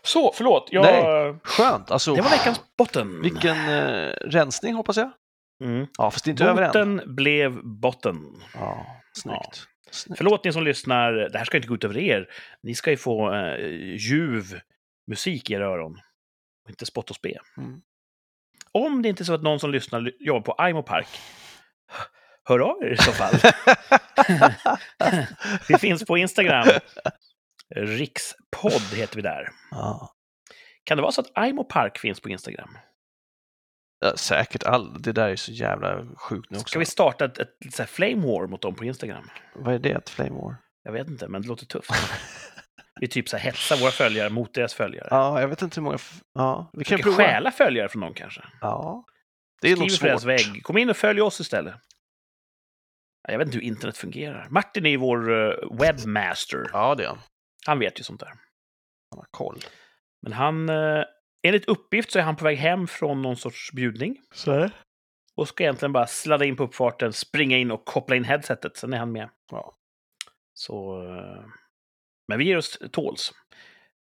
Så, 0.03 0.33
förlåt. 0.35 0.69
Jag... 0.73 0.83
Nej. 0.83 1.35
Skönt. 1.43 1.91
Alltså, 1.91 2.15
Det 2.15 2.23
var 2.23 2.31
veckans 2.31 2.61
botten. 2.79 3.23
vilken 3.23 3.57
eh, 3.69 4.09
rensning, 4.25 4.75
hoppas 4.75 4.97
jag. 4.97 5.11
Mm. 5.65 5.87
Ja, 5.99 6.11
fast 6.11 6.25
det 6.25 6.29
är 6.29 6.33
inte 6.33 6.45
över 6.45 6.63
än. 6.63 6.69
Botten 6.69 7.15
blev 7.15 7.65
botten. 7.65 8.17
Ja, 8.55 8.87
snyggt. 9.13 9.67
snyggt. 9.91 10.19
Förlåt 10.19 10.45
ni 10.45 10.53
som 10.53 10.63
lyssnar, 10.63 11.13
det 11.13 11.39
här 11.39 11.45
ska 11.45 11.57
inte 11.57 11.69
gå 11.69 11.75
ut 11.75 11.85
över 11.85 11.99
er. 11.99 12.29
Ni 12.63 12.75
ska 12.75 12.91
ju 12.91 12.97
få 12.97 13.35
eh, 13.35 13.59
ljuv 13.97 14.61
musik 15.07 15.51
i 15.51 15.55
era 15.55 15.67
öron. 15.67 16.01
Inte 16.69 16.87
spott 16.87 17.11
och 17.11 17.17
spe. 17.17 17.39
Mm. 17.57 17.81
Om 18.75 19.03
det 19.03 19.09
inte 19.09 19.23
är 19.23 19.25
så 19.25 19.35
att 19.35 19.43
någon 19.43 19.61
som 19.61 19.71
lyssnar 19.71 20.01
ly- 20.01 20.17
jobbar 20.21 20.41
på 20.41 20.53
Aimo 20.63 20.83
Park, 20.83 21.07
hör 22.45 22.59
av 22.59 22.83
er 22.83 22.91
i 22.93 22.97
så 22.97 23.13
fall. 23.13 23.35
vi 25.69 25.79
finns 25.79 26.05
på 26.05 26.19
Instagram. 26.19 26.67
Rikspodd 27.77 28.95
heter 28.95 29.17
vi 29.17 29.23
där. 29.23 29.49
ja. 29.71 30.11
Kan 30.85 30.97
det 30.97 31.03
vara 31.03 31.13
så 31.13 31.21
att 31.21 31.31
Aimo 31.35 31.65
Park 31.65 31.99
finns 31.99 32.21
på 32.21 32.29
Instagram? 32.29 32.79
Ja, 34.01 34.17
säkert. 34.17 34.63
All, 34.63 35.03
det 35.03 35.13
där 35.13 35.29
är 35.29 35.37
så 35.37 35.53
jävla 35.53 36.07
sjukt 36.17 36.51
nu 36.51 36.57
också. 36.57 36.69
Ska 36.69 36.79
vi 36.79 36.85
starta 36.85 37.25
ett, 37.25 37.39
ett, 37.39 37.81
ett 37.81 37.91
flame 37.91 38.27
war 38.27 38.47
mot 38.47 38.63
dem 38.63 38.75
på 38.75 38.85
Instagram? 38.85 39.31
Vad 39.55 39.75
är 39.75 39.79
det? 39.79 39.91
Ett 39.91 40.11
flame 40.11 40.31
war? 40.31 40.57
Jag 40.83 40.93
vet 40.93 41.09
inte, 41.09 41.29
men 41.29 41.43
det 41.43 41.49
låter 41.49 41.67
tufft. 41.67 41.91
Vi 43.01 43.09
typ 43.09 43.29
så 43.29 43.37
här 43.37 43.45
hetsar 43.45 43.77
våra 43.77 43.91
följare 43.91 44.31
mot 44.31 44.55
deras 44.55 44.75
följare. 44.75 45.09
Ja, 45.11 45.41
jag 45.41 45.49
vet 45.49 45.63
inte 45.63 45.81
hur 45.81 45.83
många... 45.85 45.99
Ja, 46.35 46.71
vi 46.73 46.85
kan 46.85 46.99
prova. 46.99 47.17
stjäla 47.17 47.51
följare 47.51 47.89
från 47.89 48.01
någon 48.01 48.15
kanske. 48.15 48.45
Ja. 48.61 49.05
Det 49.61 49.71
är 49.71 49.77
nog 49.77 49.91
Skriver 49.91 50.01
på 50.01 50.07
deras 50.07 50.25
vägg. 50.25 50.63
Kom 50.63 50.79
in 50.79 50.91
och 50.91 50.97
följ 50.97 51.21
oss 51.21 51.41
istället. 51.41 51.75
Ja, 53.23 53.33
Jag 53.33 53.39
vet 53.39 53.47
inte 53.49 53.59
hur 53.59 53.65
internet 53.65 53.97
fungerar. 53.97 54.47
Martin 54.51 54.87
är 54.87 54.91
ju 54.91 54.97
vår 54.97 55.33
eh, 55.33 55.79
webmaster. 55.81 56.71
Ja, 56.73 56.95
det 56.95 57.05
är 57.05 57.09
han. 57.09 57.19
Han 57.67 57.79
vet 57.79 58.01
ju 58.01 58.05
sånt 58.05 58.21
där. 58.21 58.29
Han 59.11 59.19
har 59.19 59.27
koll. 59.31 59.59
Men 60.23 60.33
han, 60.33 60.69
eh, 60.69 61.05
enligt 61.43 61.65
uppgift 61.69 62.13
så 62.13 62.19
är 62.19 62.23
han 62.23 62.37
på 62.37 62.45
väg 62.45 62.59
hem 62.59 62.87
från 62.87 63.23
någon 63.23 63.37
sorts 63.37 63.73
bjudning. 63.73 64.17
Så 64.35 64.53
är 64.53 64.59
det? 64.59 64.71
Och 65.37 65.49
ska 65.49 65.65
egentligen 65.65 65.93
bara 65.93 66.07
sladda 66.07 66.45
in 66.45 66.57
på 66.57 66.65
uppfarten, 66.65 67.13
springa 67.13 67.57
in 67.59 67.71
och 67.71 67.85
koppla 67.85 68.17
in 68.17 68.25
headsetet. 68.25 68.77
Sen 68.77 68.93
är 68.93 68.99
han 68.99 69.13
med. 69.13 69.29
Ja. 69.51 69.77
Så... 70.55 71.03
eh, 72.25 72.29
Men 72.29 72.39
vi 72.39 72.45
ger 72.45 72.57
oss 72.57 72.79
tåls. 72.93 73.33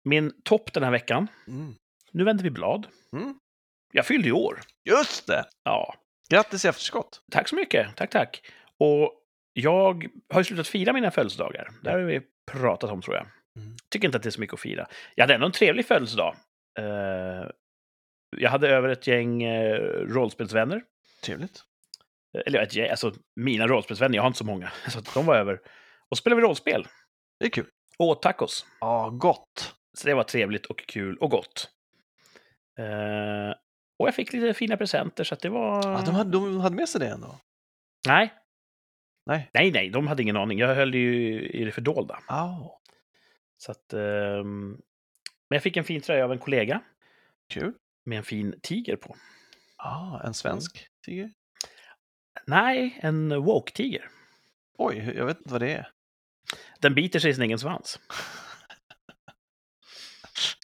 Min 0.05 0.43
topp 0.43 0.73
den 0.73 0.83
här 0.83 0.91
veckan. 0.91 1.27
Mm. 1.49 1.75
Nu 2.13 2.25
vänder 2.25 2.45
vi 2.45 2.51
blad. 2.51 2.87
Mm. 3.17 3.39
Jag 3.93 4.07
fyllde 4.07 4.29
i 4.29 4.33
år. 4.33 4.61
Just 4.85 5.27
det! 5.27 5.45
Ja, 5.65 5.95
Grattis 6.31 6.65
i 6.65 6.69
efterskott! 6.69 7.23
tack 7.33 7.49
så 7.49 7.57
mycket. 7.57 7.97
Tack, 7.97 8.11
tack. 8.11 8.43
Och 8.79 9.13
jag 9.53 10.09
har 10.33 10.41
ju 10.41 10.45
slutat 10.45 10.69
fira 10.69 10.93
mina 10.93 11.11
födelsedagar. 11.11 11.69
Det 11.83 11.91
har 11.91 11.99
vi 11.99 12.21
pratat 12.53 12.91
om, 12.91 13.03
tror 13.03 13.17
jag. 13.17 13.27
Mm. 13.57 13.77
Tycker 13.91 14.09
inte 14.09 14.17
att 14.17 14.23
det 14.23 14.29
är 14.29 14.31
så 14.31 14.41
mycket 14.41 14.55
att 14.55 14.61
fira. 14.61 14.87
Jag 15.15 15.23
hade 15.23 15.35
ändå 15.35 15.47
en 15.47 15.53
trevlig 15.53 15.87
födelsedag. 15.87 16.37
Eh, 16.79 17.51
jag 18.37 18.51
hade 18.51 18.69
över 18.69 18.89
ett 18.89 19.07
gäng 19.07 19.43
eh, 19.43 19.79
rollspelsvänner. 19.91 20.83
Trevligt. 21.25 21.65
Eller 22.47 22.63
ett 22.63 22.75
gäng, 22.75 22.91
alltså 22.91 23.15
mina 23.37 23.67
rollspelsvänner, 23.67 24.17
jag 24.17 24.23
har 24.23 24.27
inte 24.27 24.39
så 24.39 24.45
många. 24.45 24.73
Så 24.89 25.01
de 25.15 25.27
var 25.27 25.37
över. 25.37 25.61
Och 26.09 26.17
så 26.17 26.21
spelade 26.21 26.43
vi 26.43 26.49
rollspel. 26.49 26.87
Det 27.41 27.47
är 27.47 27.51
kul. 27.51 27.67
Åh, 28.03 28.19
tacos. 28.21 28.67
Ja, 28.81 29.11
gott. 29.11 29.75
Så 29.95 30.07
det 30.09 30.15
var 30.15 30.23
trevligt 30.23 30.67
och 30.67 30.79
kul 30.87 31.17
och 31.17 31.31
gott. 31.31 31.71
Eh, 32.79 33.51
och 33.99 34.07
jag 34.07 34.15
fick 34.15 34.33
lite 34.33 34.55
fina 34.55 34.77
presenter, 34.77 35.25
så 35.25 35.35
att 35.35 35.41
det 35.41 35.49
var... 35.49 35.93
Ja, 35.93 36.03
de, 36.07 36.15
hade, 36.15 36.31
de 36.31 36.61
hade 36.61 36.77
med 36.77 36.89
sig 36.89 37.01
det 37.01 37.09
ändå? 37.09 37.37
Nej. 38.07 38.35
Nej. 39.27 39.51
Nej, 39.55 39.71
nej, 39.73 39.91
de 39.91 40.07
hade 40.07 40.23
ingen 40.23 40.37
aning. 40.37 40.59
Jag 40.59 40.75
höll 40.75 40.95
ju 40.95 41.41
i 41.49 41.65
det 41.65 41.73
fördolda. 41.73 42.19
Oh, 42.29 42.73
Så 43.57 43.73
att, 43.73 43.93
ehm, 43.93 44.69
men 45.49 45.57
jag 45.57 45.63
fick 45.63 45.77
en 45.77 45.85
fin 45.85 46.01
tröja 46.01 46.25
av 46.25 46.33
en 46.33 46.39
kollega 46.39 46.83
kul. 47.53 47.75
med 48.05 48.19
en 48.19 48.25
fin 48.25 48.61
tiger 48.63 48.97
på. 48.97 49.17
Ah, 49.77 50.21
en 50.25 50.35
svensk 50.35 50.89
tiger? 51.05 51.31
Nej, 52.47 52.99
en 53.03 53.43
woke-tiger. 53.43 54.09
Oj, 54.79 55.13
jag 55.17 55.27
vet 55.27 55.39
inte 55.39 55.53
vad 55.53 55.61
det 55.61 55.73
är. 55.73 55.91
Den 56.81 56.95
biter 56.95 57.19
sig 57.19 57.31
i 57.31 57.35
sin 57.35 57.43
egen 57.43 57.59
svans. 57.59 58.01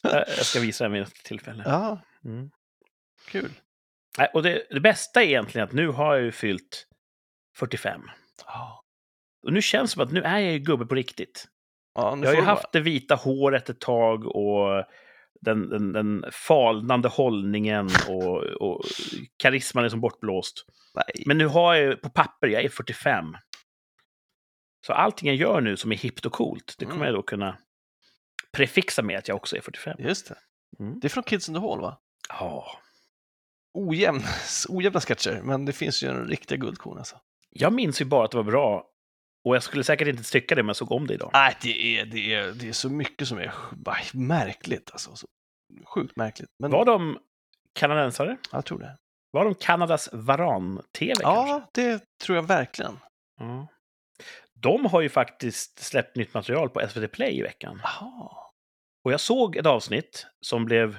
Eh, 0.05 0.13
jag 0.13 0.47
ska 0.47 0.61
visa 0.61 0.85
den 0.85 0.93
vid 0.93 1.03
ett 1.03 1.15
tillfälle. 1.15 1.63
Ja, 1.67 2.01
Mm. 2.25 2.51
kul. 3.29 3.51
Och 4.35 4.43
det, 4.43 4.67
det 4.71 4.81
bästa 4.81 5.23
är 5.23 5.27
egentligen 5.27 5.67
att 5.69 5.73
nu 5.73 5.89
har 5.89 6.15
jag 6.15 6.25
ju 6.25 6.33
fyllt 6.33 6.87
45. 7.57 8.03
Ja, 8.47 8.83
Och 9.47 9.53
nu 9.53 9.63
känns 9.63 9.91
det 9.91 9.95
som 9.95 10.03
att 10.03 10.13
nu 10.13 10.23
är 10.23 10.39
jag 10.39 10.53
ju 10.53 10.59
gubbe 10.59 10.87
på 10.87 10.95
riktigt. 10.95 11.49
ja 11.95 12.19
Jag 12.23 12.27
har 12.29 12.35
ju 12.35 12.41
haft 12.43 12.73
det 12.73 12.81
vita 12.81 13.15
håret 13.15 13.69
ett 13.71 13.81
tag 13.81 14.27
och 14.27 14.85
den, 15.41 15.69
den, 15.69 15.93
den 15.93 16.25
falnande 16.33 17.09
hållningen 17.09 17.89
och, 18.09 18.37
och 18.43 18.85
karisman 19.37 19.85
är 19.85 19.89
som 19.89 20.01
bortblåst. 20.01 20.65
Nej. 20.95 21.25
Men 21.27 21.39
nu 21.39 21.47
har 21.47 21.75
jag 21.75 21.85
ju 21.85 21.97
på 21.97 22.11
papper, 22.11 22.49
jag 22.49 22.65
är 22.65 22.69
45. 22.69 23.25
Så 24.87 24.93
allting 24.93 25.29
jag 25.29 25.37
gör 25.37 25.61
nu 25.61 25.77
som 25.77 25.93
är 25.93 25.97
hippt 25.97 26.27
och 26.27 26.33
coolt, 26.33 26.75
det 26.79 26.85
kommer 26.85 26.97
Mm. 26.97 27.07
jag 27.07 27.15
då 27.15 27.23
kunna 27.23 27.57
prefixa 28.53 29.03
med 29.03 29.19
att 29.19 29.29
jag 29.29 29.37
också 29.37 29.57
är 29.57 29.61
45. 29.61 29.97
Just 29.99 30.29
det. 30.29 30.37
Mm. 30.79 31.01
Det 31.01 31.07
är 31.07 31.09
från 31.09 31.25
Kids 31.25 31.49
in 31.49 31.55
the 31.55 31.61
Hall, 31.61 31.81
va? 31.81 31.99
Ja. 32.29 32.67
Ojämn, 33.75 34.23
ojämna 34.69 35.01
sketcher, 35.01 35.41
men 35.43 35.65
det 35.65 35.73
finns 35.73 36.03
ju 36.03 36.09
en 36.09 36.29
riktiga 36.29 36.59
guldkorn 36.59 36.99
alltså. 36.99 37.21
Jag 37.51 37.73
minns 37.73 38.01
ju 38.01 38.05
bara 38.05 38.25
att 38.25 38.31
det 38.31 38.37
var 38.37 38.45
bra. 38.45 38.87
Och 39.45 39.55
jag 39.57 39.63
skulle 39.63 39.85
säkert 39.85 40.09
inte 40.09 40.23
tycka 40.31 40.55
det 40.55 40.61
om 40.61 40.67
jag 40.67 40.77
såg 40.77 40.93
om 40.93 41.07
det 41.07 41.15
idag. 41.15 41.31
Nej, 41.33 41.57
det 41.63 41.99
är, 41.99 42.07
det 42.07 42.35
är, 42.35 42.53
det 42.53 42.69
är 42.69 42.73
så 42.73 42.91
mycket 42.91 43.29
som 43.29 43.39
är 43.39 43.55
bara 43.73 43.97
märkligt 44.15 44.91
alltså. 44.93 45.17
Så 45.17 45.27
sjukt 45.85 46.17
märkligt. 46.17 46.49
Men 46.59 46.71
Var 46.71 46.85
de 46.85 47.19
kanadensare? 47.73 48.37
jag 48.53 48.65
tror 48.65 48.79
det. 48.79 48.99
Var 49.31 49.45
de 49.45 49.55
Kanadas 49.55 50.09
Varan-TV 50.13 51.15
kanske? 51.23 51.51
Ja, 51.53 51.71
det 51.75 52.03
tror 52.25 52.37
jag 52.37 52.43
verkligen. 52.43 52.99
Ja. 53.41 53.67
De 54.61 54.87
har 54.87 55.01
ju 55.01 55.09
faktiskt 55.09 55.79
släppt 55.79 56.17
nytt 56.17 56.35
material 56.35 56.69
på 56.71 56.89
SVT 56.89 57.13
Play 57.13 57.39
i 57.39 57.43
veckan. 57.43 57.81
Jaha. 57.83 58.31
Och 59.05 59.13
jag 59.13 59.21
såg 59.21 59.57
ett 59.57 59.67
avsnitt 59.67 60.27
som 60.41 60.65
blev 60.65 60.99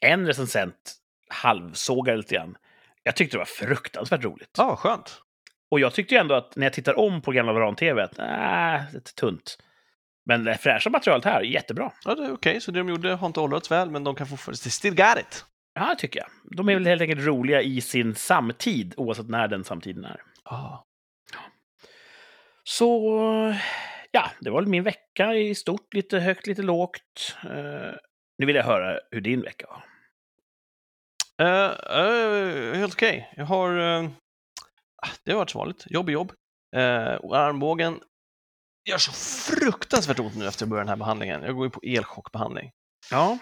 en 0.00 0.26
recensent 0.26 0.94
halvsågade 1.28 2.18
lite 2.18 2.34
grann. 2.34 2.56
Jag 3.02 3.16
tyckte 3.16 3.36
det 3.36 3.38
var 3.38 3.44
fruktansvärt 3.44 4.24
roligt. 4.24 4.50
Ja, 4.56 4.76
skönt. 4.76 5.22
Och 5.70 5.80
jag 5.80 5.94
tyckte 5.94 6.14
ju 6.14 6.20
ändå 6.20 6.34
att 6.34 6.56
när 6.56 6.66
jag 6.66 6.72
tittar 6.72 6.98
om 6.98 7.22
på 7.22 7.32
gamla 7.32 7.52
Varan-TV 7.52 8.02
att 8.02 8.18
äh, 8.18 8.94
lite 8.94 9.14
tunt. 9.14 9.58
Men 10.26 10.44
det 10.44 10.58
fräscha 10.58 10.90
materialet 10.90 11.24
här, 11.24 11.42
jättebra. 11.42 11.92
Ja, 12.04 12.14
det 12.14 12.24
är 12.24 12.32
okej. 12.32 12.60
Så 12.60 12.70
det 12.70 12.78
de 12.78 12.88
gjorde 12.88 13.14
har 13.14 13.26
inte 13.26 13.40
åldrats 13.40 13.70
väl, 13.70 13.90
men 13.90 14.04
de 14.04 14.14
kan 14.14 14.26
fortfarande... 14.26 14.58
Still 14.58 14.94
got 14.94 15.18
it! 15.20 15.44
Ja, 15.74 15.88
det 15.88 15.96
tycker 15.96 16.20
jag. 16.20 16.28
De 16.56 16.68
är 16.68 16.74
väl 16.74 16.86
helt 16.86 17.02
enkelt 17.02 17.26
roliga 17.26 17.62
i 17.62 17.80
sin 17.80 18.14
samtid, 18.14 18.94
oavsett 18.96 19.28
när 19.28 19.48
den 19.48 19.64
samtiden 19.64 20.04
är. 20.04 20.22
Ja. 20.44 20.87
Så, 22.68 23.54
ja, 24.10 24.30
det 24.40 24.50
var 24.50 24.62
min 24.62 24.82
vecka 24.84 25.34
i 25.34 25.54
stort. 25.54 25.94
Lite 25.94 26.18
högt, 26.18 26.46
lite 26.46 26.62
lågt. 26.62 27.36
Eh, 27.44 27.94
nu 28.38 28.46
vill 28.46 28.56
jag 28.56 28.64
höra 28.64 29.00
hur 29.10 29.20
din 29.20 29.42
vecka 29.42 29.66
var. 29.66 29.84
Eh, 31.46 32.00
eh, 32.00 32.74
helt 32.74 32.94
okej. 32.94 33.32
Jag 33.36 33.44
har... 33.44 33.78
eh, 33.78 34.10
det 35.24 35.32
har 35.32 35.38
varit 35.38 35.50
som 35.50 35.58
vanligt. 35.58 35.84
Jobb 35.86 36.08
är 36.08 36.12
jobb. 36.12 36.32
Uh, 36.76 37.32
armbågen 37.32 38.00
gör 38.88 38.98
så 38.98 39.12
fruktansvärt 39.52 40.18
ont 40.18 40.36
nu 40.36 40.46
efter 40.46 40.64
att 40.64 40.68
börja 40.70 40.80
den 40.80 40.88
här 40.88 40.96
behandlingen. 40.96 41.42
Jag 41.42 41.56
går 41.56 41.66
ju 41.66 41.70
på 41.70 41.80
elchockbehandling. 41.82 42.70
Ja. 43.10 43.38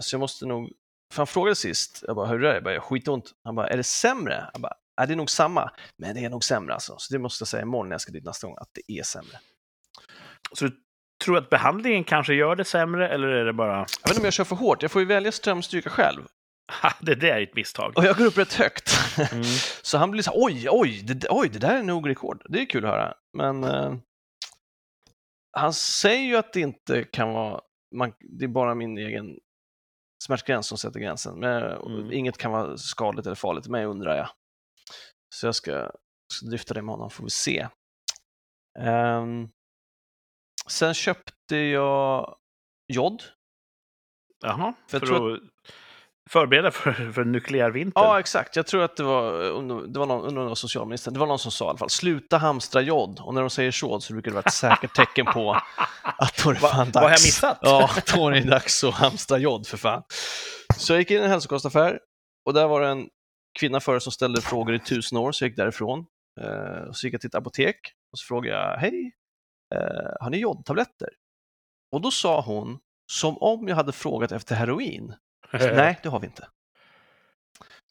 Så 0.00 0.14
jag 0.14 0.20
måste 0.20 0.46
nog... 0.46 0.72
För 1.12 1.16
han 1.16 1.26
frågade 1.26 1.56
sist, 1.56 2.04
jag 2.06 2.16
bara, 2.16 2.26
hur 2.26 2.44
är 2.44 2.48
det? 2.48 2.54
Jag 2.54 2.64
bara, 2.64 2.74
"Jag 2.74 2.82
skitont. 2.82 3.32
Han 3.44 3.54
bara, 3.54 3.68
är 3.68 3.76
det 3.76 3.82
sämre? 3.82 4.50
Jag 4.52 4.60
bara, 4.62 4.74
är 4.96 5.06
det 5.06 5.14
är 5.14 5.16
nog 5.16 5.30
samma. 5.30 5.70
Men 5.96 6.14
det 6.14 6.24
är 6.24 6.30
nog 6.30 6.44
sämre 6.44 6.74
alltså. 6.74 6.94
Så 6.98 7.14
det 7.14 7.18
måste 7.18 7.42
jag 7.42 7.48
säga 7.48 7.62
imorgon 7.62 7.88
när 7.88 7.94
jag 7.94 8.00
ska 8.00 8.12
dit 8.12 8.24
nästa 8.24 8.46
gång, 8.46 8.56
att 8.60 8.70
det 8.72 8.98
är 8.98 9.02
sämre. 9.02 9.38
Så 10.52 10.64
du 10.64 10.76
tror 11.24 11.38
att 11.38 11.50
behandlingen 11.50 12.04
kanske 12.04 12.34
gör 12.34 12.56
det 12.56 12.64
sämre, 12.64 13.08
eller 13.08 13.28
är 13.28 13.44
det 13.44 13.52
bara... 13.52 13.76
Jag 13.76 13.84
vet 13.84 14.08
inte 14.08 14.20
om 14.20 14.24
jag 14.24 14.32
kör 14.32 14.44
för 14.44 14.56
hårt. 14.56 14.82
Jag 14.82 14.90
får 14.90 15.02
ju 15.02 15.08
välja 15.08 15.32
strömstyrka 15.32 15.90
själv. 15.90 16.22
Ha, 16.82 16.92
det 17.00 17.14
där 17.14 17.28
är 17.28 17.42
ett 17.42 17.54
misstag. 17.54 17.92
Och 17.96 18.04
jag 18.04 18.16
går 18.16 18.24
upp 18.24 18.38
rätt 18.38 18.52
högt. 18.52 18.92
Mm. 19.32 19.44
Så 19.82 19.98
han 19.98 20.10
blir 20.10 20.22
så 20.22 20.30
här, 20.30 20.38
oj, 20.44 20.66
oj, 20.70 21.02
det, 21.02 21.26
oj, 21.30 21.48
det 21.48 21.58
där 21.58 21.78
är 21.78 21.82
nog 21.82 22.08
rekord. 22.08 22.42
Det 22.48 22.60
är 22.60 22.66
kul 22.66 22.84
att 22.84 22.90
höra. 22.90 23.14
Men 23.36 23.64
eh, 23.64 23.94
han 25.56 25.74
säger 25.74 26.24
ju 26.24 26.36
att 26.36 26.52
det 26.52 26.60
inte 26.60 27.04
kan 27.04 27.32
vara, 27.32 27.60
man, 27.94 28.12
det 28.20 28.44
är 28.44 28.48
bara 28.48 28.74
min 28.74 28.98
egen 28.98 29.38
smärtgräns 30.24 30.66
som 30.66 30.78
sätter 30.78 31.00
gränsen. 31.00 31.38
Men 31.38 31.62
Mm. 31.62 32.12
inget 32.12 32.38
kan 32.38 32.52
vara 32.52 32.76
skadligt 32.76 33.26
eller 33.26 33.36
farligt, 33.36 33.66
men 33.68 33.84
undrar 33.84 34.16
jag. 34.16 34.28
Så 35.34 35.46
jag 35.46 35.54
ska, 35.54 35.90
ska 36.32 36.46
dryfta 36.46 36.74
det 36.74 36.82
med 36.82 36.92
honom, 36.94 37.10
får 37.10 37.24
vi 37.24 37.30
se. 37.30 37.68
Ehm, 38.78 39.48
sen 40.68 40.94
köpte 40.94 41.56
jag 41.56 42.36
jod. 42.92 43.22
Jaha, 44.44 44.74
För 44.88 44.98
för, 44.98 45.06
tror 45.06 45.34
att 45.34 45.40
förbereda 46.30 46.70
för, 46.70 47.12
för 47.12 47.24
nukleär 47.24 47.70
vinter. 47.70 48.00
Ja, 48.00 48.20
exakt. 48.20 48.56
Jag 48.56 48.66
tror 48.66 48.82
att 48.82 48.96
det 48.96 49.02
var, 49.02 49.32
under- 49.42 49.86
det 49.86 49.98
var 49.98 50.06
någon, 50.06 50.24
under 50.26 50.42
någon 50.42 50.56
socialministern, 50.56 51.14
det 51.14 51.20
var 51.20 51.26
någon 51.26 51.38
som 51.38 51.50
sa 51.52 51.64
i 51.64 51.68
alla 51.68 51.78
fall, 51.78 51.90
sluta 51.90 52.38
hamstra 52.38 52.80
jod. 52.80 53.20
Och 53.20 53.34
när 53.34 53.40
de 53.40 53.50
säger 53.50 53.70
så, 53.70 54.00
så 54.00 54.12
brukar 54.12 54.30
det 54.30 54.34
vara 54.34 54.44
ett 54.46 54.52
säkert 54.54 54.94
tecken 54.94 55.26
på 55.26 55.52
att 56.02 56.42
då 56.44 56.50
är 56.50 56.54
det 56.54 56.60
Va- 56.60 56.68
fan 56.68 56.86
dags. 56.86 56.94
vad 56.94 57.02
har 57.02 57.10
jag 57.10 57.22
missat? 57.26 57.58
Ja, 57.62 57.90
då 58.14 58.28
är 58.28 58.32
det 58.32 58.50
dags 58.50 58.84
att 58.84 58.94
hamstra 58.94 59.38
jod 59.38 59.66
för 59.66 59.76
fan. 59.76 60.02
Så 60.76 60.92
jag 60.92 61.00
gick 61.00 61.10
in 61.10 61.16
i 61.20 61.24
en 61.24 61.30
hälsokostaffär 61.30 62.00
och 62.46 62.54
där 62.54 62.66
var 62.68 62.80
det 62.80 62.88
en 62.88 63.08
kvinna 63.58 63.80
före 63.80 64.00
som 64.00 64.12
ställde 64.12 64.40
frågor 64.40 64.74
i 64.74 64.78
tusen 64.78 65.18
år, 65.18 65.32
så 65.32 65.44
jag 65.44 65.48
gick 65.48 65.56
därifrån. 65.56 66.06
Eh, 66.40 66.88
och 66.88 66.96
så 66.96 67.06
gick 67.06 67.14
jag 67.14 67.20
till 67.20 67.28
ett 67.28 67.34
apotek 67.34 67.76
och 68.12 68.18
så 68.18 68.26
frågade 68.26 68.56
jag, 68.56 68.78
hej, 68.78 69.12
eh, 69.74 70.12
har 70.20 70.30
ni 70.30 70.38
jodtabletter? 70.38 71.08
Och 71.92 72.00
då 72.00 72.10
sa 72.10 72.40
hon, 72.40 72.78
som 73.12 73.38
om 73.38 73.68
jag 73.68 73.76
hade 73.76 73.92
frågat 73.92 74.32
efter 74.32 74.54
heroin, 74.54 75.14
Nej, 75.52 76.00
det 76.02 76.08
har 76.08 76.20
vi 76.20 76.26
inte. 76.26 76.48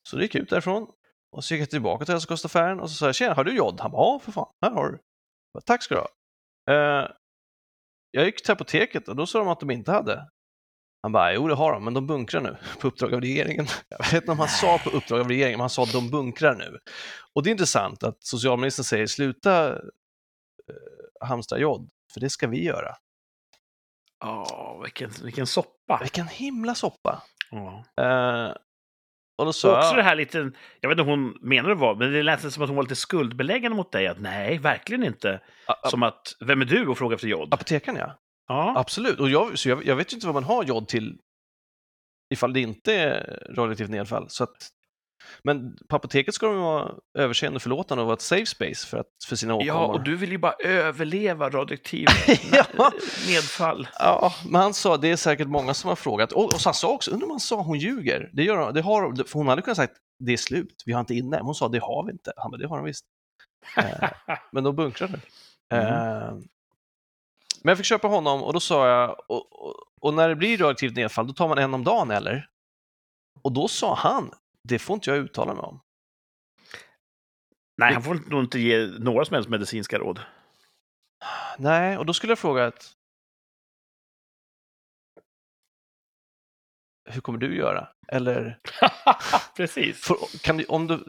Så 0.03 0.15
det 0.15 0.24
gick 0.24 0.36
ut 0.36 0.50
därifrån 0.50 0.88
och 1.32 1.43
så 1.43 1.53
gick 1.53 1.62
jag 1.62 1.70
tillbaka 1.70 2.05
till 2.05 2.13
hälsokostaffären 2.13 2.79
och 2.79 2.89
så 2.89 2.96
sa 2.96 3.05
jag, 3.05 3.15
tjena, 3.15 3.34
har 3.34 3.43
du 3.43 3.55
jod? 3.55 3.79
Han 3.79 3.91
bara, 3.91 4.01
ja, 4.01 4.20
för 4.20 4.32
fan, 4.32 4.53
här 4.62 4.72
har 4.72 4.91
du. 4.91 5.00
Bara, 5.53 5.62
Tack 5.62 5.84
ska 5.84 5.96
du 5.96 6.01
ha. 6.01 6.10
Eh, 6.75 7.10
jag 8.12 8.25
gick 8.25 8.43
till 8.43 8.51
apoteket 8.51 9.08
och 9.08 9.15
då 9.15 9.25
sa 9.25 9.39
de 9.39 9.48
att 9.48 9.60
de 9.60 9.72
inte 9.72 9.91
hade. 9.91 10.27
Han 11.03 11.12
bara, 11.12 11.33
jo 11.33 11.48
det 11.48 11.55
har 11.55 11.74
de, 11.74 11.83
men 11.83 11.93
de 11.93 12.07
bunkrar 12.07 12.41
nu 12.41 12.57
på 12.79 12.88
uppdrag 12.88 13.13
av 13.13 13.22
regeringen. 13.22 13.65
Jag 13.89 13.98
vet 14.00 14.13
inte 14.13 14.31
om 14.31 14.39
han 14.39 14.48
sa 14.48 14.77
på 14.77 14.89
uppdrag 14.89 15.19
av 15.19 15.27
regeringen, 15.27 15.57
men 15.57 15.62
han 15.63 15.69
sa 15.69 15.83
att 15.83 15.91
de 15.91 16.10
bunkrar 16.10 16.55
nu. 16.55 16.77
Och 17.33 17.43
det 17.43 17.50
är 17.50 17.51
intressant 17.51 18.03
att 18.03 18.24
socialministern 18.24 18.83
säger, 18.83 19.07
sluta 19.07 19.69
eh, 19.69 21.27
hamstra 21.27 21.57
jod, 21.57 21.89
för 22.13 22.19
det 22.19 22.29
ska 22.29 22.48
vi 22.48 22.63
göra. 22.63 22.95
Ja, 24.19 24.79
vilken, 24.83 25.12
vilken 25.24 25.48
soppa. 25.48 25.98
Vilken 26.01 26.27
himla 26.27 26.75
soppa. 26.75 27.24
Ja. 27.51 27.83
Eh, 28.03 28.51
och 29.38 29.45
då 29.45 29.48
Och 29.50 29.55
sa 29.55 29.77
också 29.77 29.88
jag, 29.88 29.95
det 29.98 30.03
här 30.03 30.15
lite, 30.15 30.38
jag 30.79 30.89
vet 30.89 31.00
inte 31.00 31.01
om 31.01 31.07
hon 31.19 31.38
menar 31.41 31.69
det 31.69 31.75
var, 31.75 31.95
men 31.95 32.12
det 32.13 32.24
lät 32.24 32.53
som 32.53 32.63
att 32.63 32.69
hon 32.69 32.75
var 32.75 32.83
lite 32.83 32.95
skuldbeläggande 32.95 33.75
mot 33.77 33.91
dig. 33.91 34.07
Att 34.07 34.19
nej, 34.19 34.57
verkligen 34.57 35.03
inte. 35.03 35.41
A- 35.67 35.74
a- 35.83 35.89
Som 35.89 36.03
att, 36.03 36.36
vem 36.39 36.62
är 36.62 36.65
du 36.65 36.88
och 36.88 36.98
frågar 36.98 37.15
efter 37.15 37.27
jod? 37.27 37.53
apotekaren 37.53 37.98
ja. 37.98 38.19
Ja. 38.48 38.74
Absolut, 38.78 39.20
och 39.20 39.30
jag, 39.30 39.60
så 39.60 39.70
jag, 39.70 39.86
jag 39.86 39.96
vet 39.96 40.14
ju 40.14 40.16
inte 40.16 40.28
vad 40.28 40.34
man 40.36 40.44
har 40.44 40.64
jod 40.64 40.88
till 40.88 41.18
ifall 42.34 42.54
det 42.54 42.60
inte 42.62 42.94
är 42.94 43.48
radioaktivt 43.56 43.90
nedfall. 43.90 44.26
Så 44.30 44.44
att, 44.44 44.70
men 45.44 45.78
på 45.90 45.96
apoteket 45.96 46.34
ska 46.34 46.46
de 46.48 46.58
vara 46.58 46.92
överseende 47.18 47.56
och 47.56 47.62
förlåtande 47.62 48.02
och 48.02 48.06
vara 48.08 48.14
ett 48.16 48.22
safe 48.22 48.46
space 48.46 48.88
för, 48.88 48.98
att, 48.98 49.08
för 49.28 49.36
sina 49.36 49.54
åkommor. 49.54 49.68
ja, 49.68 49.86
och 49.86 50.04
du 50.04 50.16
vill 50.16 50.32
ju 50.32 50.38
bara 50.38 50.54
överleva 50.64 51.50
radioaktiv 51.50 52.08
Ja. 52.78 52.92
nedfall. 53.28 53.88
Ja, 54.00 54.34
men 54.50 54.62
han 54.62 54.74
sa, 54.74 54.98
det 54.98 55.08
är 55.12 55.16
säkert 55.16 55.48
många 55.48 55.74
som 55.74 55.88
har 55.88 55.96
frågat, 55.96 56.32
och, 56.32 56.46
och 56.54 56.62
så 56.62 56.70
han 56.70 56.74
sa 56.74 56.92
också, 56.94 57.12
undrar 57.12 57.26
om 57.26 57.32
han 57.32 57.40
sa 57.40 57.62
hon 57.62 57.78
ljuger? 57.80 58.30
Det 58.34 58.44
gör 58.44 58.58
hon, 58.58 58.74
det 58.74 58.82
har, 58.82 59.24
för 59.28 59.40
hon 59.40 59.48
hade 59.48 59.62
kunnat 59.62 59.78
sagt, 59.78 59.94
det 60.20 60.34
är 60.34 60.38
slut, 60.38 60.84
vi 60.86 60.94
har 60.94 61.00
inte 61.00 61.16
inne. 61.16 61.40
Hon 61.42 61.56
sa, 61.56 61.68
det 61.68 61.80
har 61.80 62.06
vi 62.06 62.12
inte. 62.12 62.34
Han 62.38 62.52
bara, 62.52 62.58
det 62.58 62.68
har 62.68 62.78
de 62.78 62.86
visst. 62.86 63.06
Eh, 63.78 64.10
men 64.52 64.64
de 64.64 64.76
bunkrade. 64.76 65.20
Mm. 65.70 65.88
Eh, 65.88 66.34
men 67.63 67.72
jag 67.72 67.77
fick 67.77 67.86
köpa 67.86 68.08
honom 68.08 68.43
och 68.43 68.53
då 68.53 68.60
sa 68.60 68.88
jag, 68.88 69.15
och, 69.27 69.65
och, 69.65 69.75
och 70.01 70.13
när 70.13 70.29
det 70.29 70.36
blir 70.36 70.58
radioaktivt 70.58 70.96
nedfall, 70.96 71.27
då 71.27 71.34
tar 71.34 71.48
man 71.48 71.58
en 71.58 71.74
om 71.74 71.84
dagen 71.84 72.12
eller? 72.12 72.48
Och 73.41 73.51
då 73.51 73.67
sa 73.67 73.96
han, 73.96 74.32
det 74.63 74.79
får 74.79 74.93
inte 74.93 75.10
jag 75.10 75.20
uttala 75.20 75.53
mig 75.53 75.63
om. 75.63 75.82
Nej, 77.77 77.93
han 77.93 78.03
får 78.03 78.29
nog 78.29 78.43
inte 78.43 78.60
ge 78.60 78.88
några 79.00 79.25
som 79.25 79.34
helst 79.34 79.50
medicinska 79.50 79.98
råd. 79.98 80.20
Nej, 81.58 81.98
och 81.98 82.05
då 82.05 82.13
skulle 82.13 82.32
jag 82.32 82.39
fråga 82.39 82.65
att 82.65 82.93
hur 87.10 87.22
kommer 87.22 87.39
du 87.39 87.58
göra? 87.58 87.88
Eller? 88.08 88.60
Precis. 89.55 90.05
För, 90.05 90.39
kan, 90.43 90.58
du, 90.58 90.65
om 90.65 90.88
du, 90.88 91.05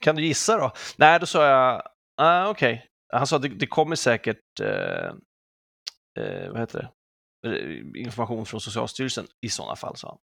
kan 0.00 0.16
du 0.16 0.24
gissa 0.24 0.58
då? 0.58 0.72
Nej, 0.96 1.20
då 1.20 1.26
sa 1.26 1.46
jag, 1.46 1.82
ah, 2.16 2.48
okej. 2.48 2.74
Okay. 2.74 2.88
Han 3.12 3.26
sa, 3.26 3.38
det, 3.38 3.48
det 3.48 3.66
kommer 3.66 3.96
säkert 3.96 4.60
eh, 4.60 5.12
eh, 6.18 6.50
vad 6.50 6.60
heter 6.60 6.78
det, 6.78 7.98
information 7.98 8.46
från 8.46 8.60
Socialstyrelsen 8.60 9.26
i 9.40 9.48
sådana 9.48 9.76
fall, 9.76 9.96
sa 9.96 10.08
han. 10.08 10.18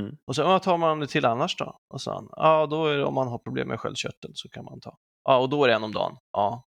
Mm. 0.00 0.16
Och 0.26 0.36
så, 0.36 0.44
vad 0.44 0.62
tar 0.62 0.78
man 0.78 1.00
det 1.00 1.06
till 1.06 1.24
annars 1.24 1.56
då? 1.56 1.78
Och 1.94 2.00
sa 2.00 2.14
han, 2.14 2.28
ja, 2.36 2.66
då 2.66 2.86
är 2.86 2.96
det 2.96 3.04
om 3.04 3.14
man 3.14 3.28
har 3.28 3.38
problem 3.38 3.68
med 3.68 3.80
sköldkörteln 3.80 4.34
så 4.34 4.48
kan 4.48 4.64
man 4.64 4.80
ta. 4.80 4.98
Ja, 5.24 5.38
och 5.38 5.48
då 5.48 5.64
är 5.64 5.68
det 5.68 5.74
en 5.74 5.84
om 5.84 5.92
dagen. 5.92 6.16
Ja. 6.32 6.68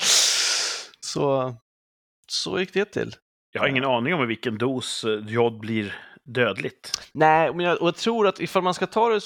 så, 1.00 1.54
så 2.28 2.60
gick 2.60 2.72
det 2.72 2.84
till. 2.84 3.14
Jag 3.52 3.60
har 3.60 3.68
ingen 3.68 3.84
aning 3.84 4.14
om 4.14 4.22
i 4.22 4.26
vilken 4.26 4.58
dos 4.58 5.04
eh, 5.04 5.26
jod 5.26 5.58
blir 5.58 5.96
dödligt. 6.24 7.10
Nej, 7.12 7.54
men 7.54 7.66
jag, 7.66 7.82
och 7.82 7.88
jag 7.88 7.96
tror 7.96 8.28
att 8.28 8.40
ifall 8.40 8.62
man 8.62 8.74
ska 8.74 8.86
ta 8.86 9.08
det 9.08 9.20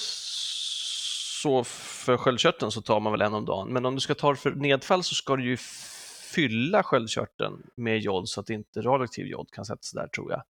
så 1.43 1.63
för 1.63 2.17
sköldkörteln 2.17 2.71
så 2.71 2.81
tar 2.81 2.99
man 2.99 3.11
väl 3.11 3.21
en 3.21 3.33
om 3.33 3.45
dagen. 3.45 3.73
Men 3.73 3.85
om 3.85 3.95
du 3.95 4.01
ska 4.01 4.15
ta 4.15 4.29
det 4.29 4.39
för 4.39 4.51
nedfall 4.51 5.03
så 5.03 5.15
ska 5.15 5.35
du 5.35 5.43
ju 5.43 5.57
fylla 6.35 6.83
sköldkörteln 6.83 7.63
med 7.75 7.99
jod 7.99 8.29
så 8.29 8.39
att 8.41 8.49
inte 8.49 8.81
radioaktiv 8.81 9.25
jod 9.27 9.51
kan 9.51 9.65
sätta 9.65 9.81
sig 9.81 10.01
där 10.01 10.07
tror 10.07 10.31
jag. 10.31 10.43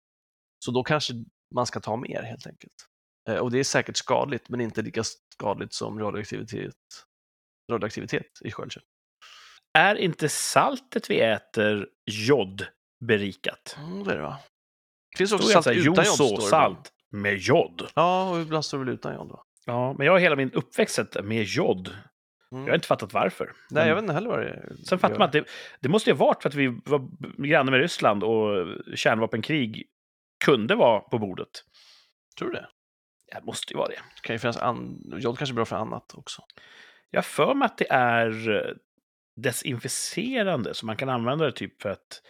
Så 0.66 0.72
då 0.72 0.84
kanske 0.84 1.14
man 1.56 1.66
ska 1.66 1.80
ta 1.80 1.96
mer 1.96 2.22
helt 2.24 2.48
enkelt. 2.48 2.74
Eh, 3.30 3.36
Och 3.38 3.52
det 3.52 3.60
är 3.60 3.64
säkert 3.64 3.98
skadligt, 3.98 4.50
men 4.50 4.62
inte 4.62 4.82
lika 4.82 5.04
skadligt 5.34 5.74
som 5.74 6.00
radioaktivitet, 6.00 6.76
radioaktivitet 7.72 8.28
i 8.42 8.52
sköldkörteln. 8.52 8.90
Är 9.78 9.96
inte 9.96 10.30
saltet 10.30 11.10
vi 11.10 11.20
äter 11.22 11.88
jodberikat? 12.12 13.76
Mm, 13.80 14.04
det 14.04 14.12
är 14.12 14.16
det 14.16 14.22
va? 14.22 14.40
Det 15.12 15.18
finns 15.18 15.32
också 15.32 15.48
salt 15.48 15.68
utan 15.68 15.84
jod. 15.84 16.00
ibland. 16.00 16.44
salt 16.44 16.94
med 17.12 17.38
jod. 17.38 17.88
Ja, 17.96 18.30
och 18.30 18.42
ibland 18.42 18.66
står 18.66 18.78
det 18.78 18.86
väl 18.86 18.94
utan 18.94 19.14
jod. 19.14 19.30
Va? 19.30 19.44
Ja, 19.66 19.94
men 19.98 20.06
jag 20.06 20.14
har 20.14 20.20
hela 20.20 20.36
min 20.36 20.52
uppväxt 20.52 21.00
med 21.24 21.44
jod. 21.44 21.98
Mm. 22.54 22.66
Jag 22.66 22.72
har 22.72 22.76
inte 22.76 22.88
fattat 22.88 23.14
varför. 23.14 23.52
Nej, 23.70 23.88
jag 23.88 23.96
vet 23.96 24.02
inte 24.02 24.14
heller 24.14 24.30
vad 24.30 24.40
det. 24.40 24.76
Sen 24.88 25.00
fattar 25.00 25.18
man 25.20 25.26
att 25.26 25.32
det, 25.32 25.46
det 25.80 25.90
måste 25.90 26.10
ju 26.10 26.16
ha 26.16 26.26
varit 26.26 26.42
för 26.42 26.50
att 26.50 26.56
vi 26.56 26.68
var 26.86 27.08
grannar 27.48 27.72
med 27.72 27.80
Ryssland 27.82 28.24
och 28.24 28.68
kärnvapenkrig 28.96 29.84
kunde 30.46 30.76
vara 30.76 31.00
på 31.00 31.20
bordet. 31.20 31.50
Tror 32.38 32.50
du 32.50 32.54
det? 32.56 32.68
Ja, 33.32 33.40
Det 33.40 33.46
måste 33.46 33.74
ju 33.74 33.78
vara 33.78 33.88
det. 33.88 33.94
Det 34.16 34.22
kan 34.22 34.36
ju 34.36 34.40
finnas 34.40 34.58
an... 34.58 35.02
Jod 35.18 35.38
kanske 35.38 35.54
är 35.54 35.56
bra 35.56 35.66
för 35.66 35.76
annat 35.76 36.14
också. 36.16 36.42
Jag 37.10 37.26
för 37.26 37.54
mig 37.54 37.66
att 37.66 37.78
det 37.78 37.92
är 37.92 38.50
eh, 38.50 38.74
desinficerande, 39.36 40.74
så 40.74 40.86
man 40.86 40.98
kan 40.98 41.10
använda 41.10 41.46
det 41.46 41.52
typ 41.52 41.82
för 41.82 41.90
att 41.90 42.22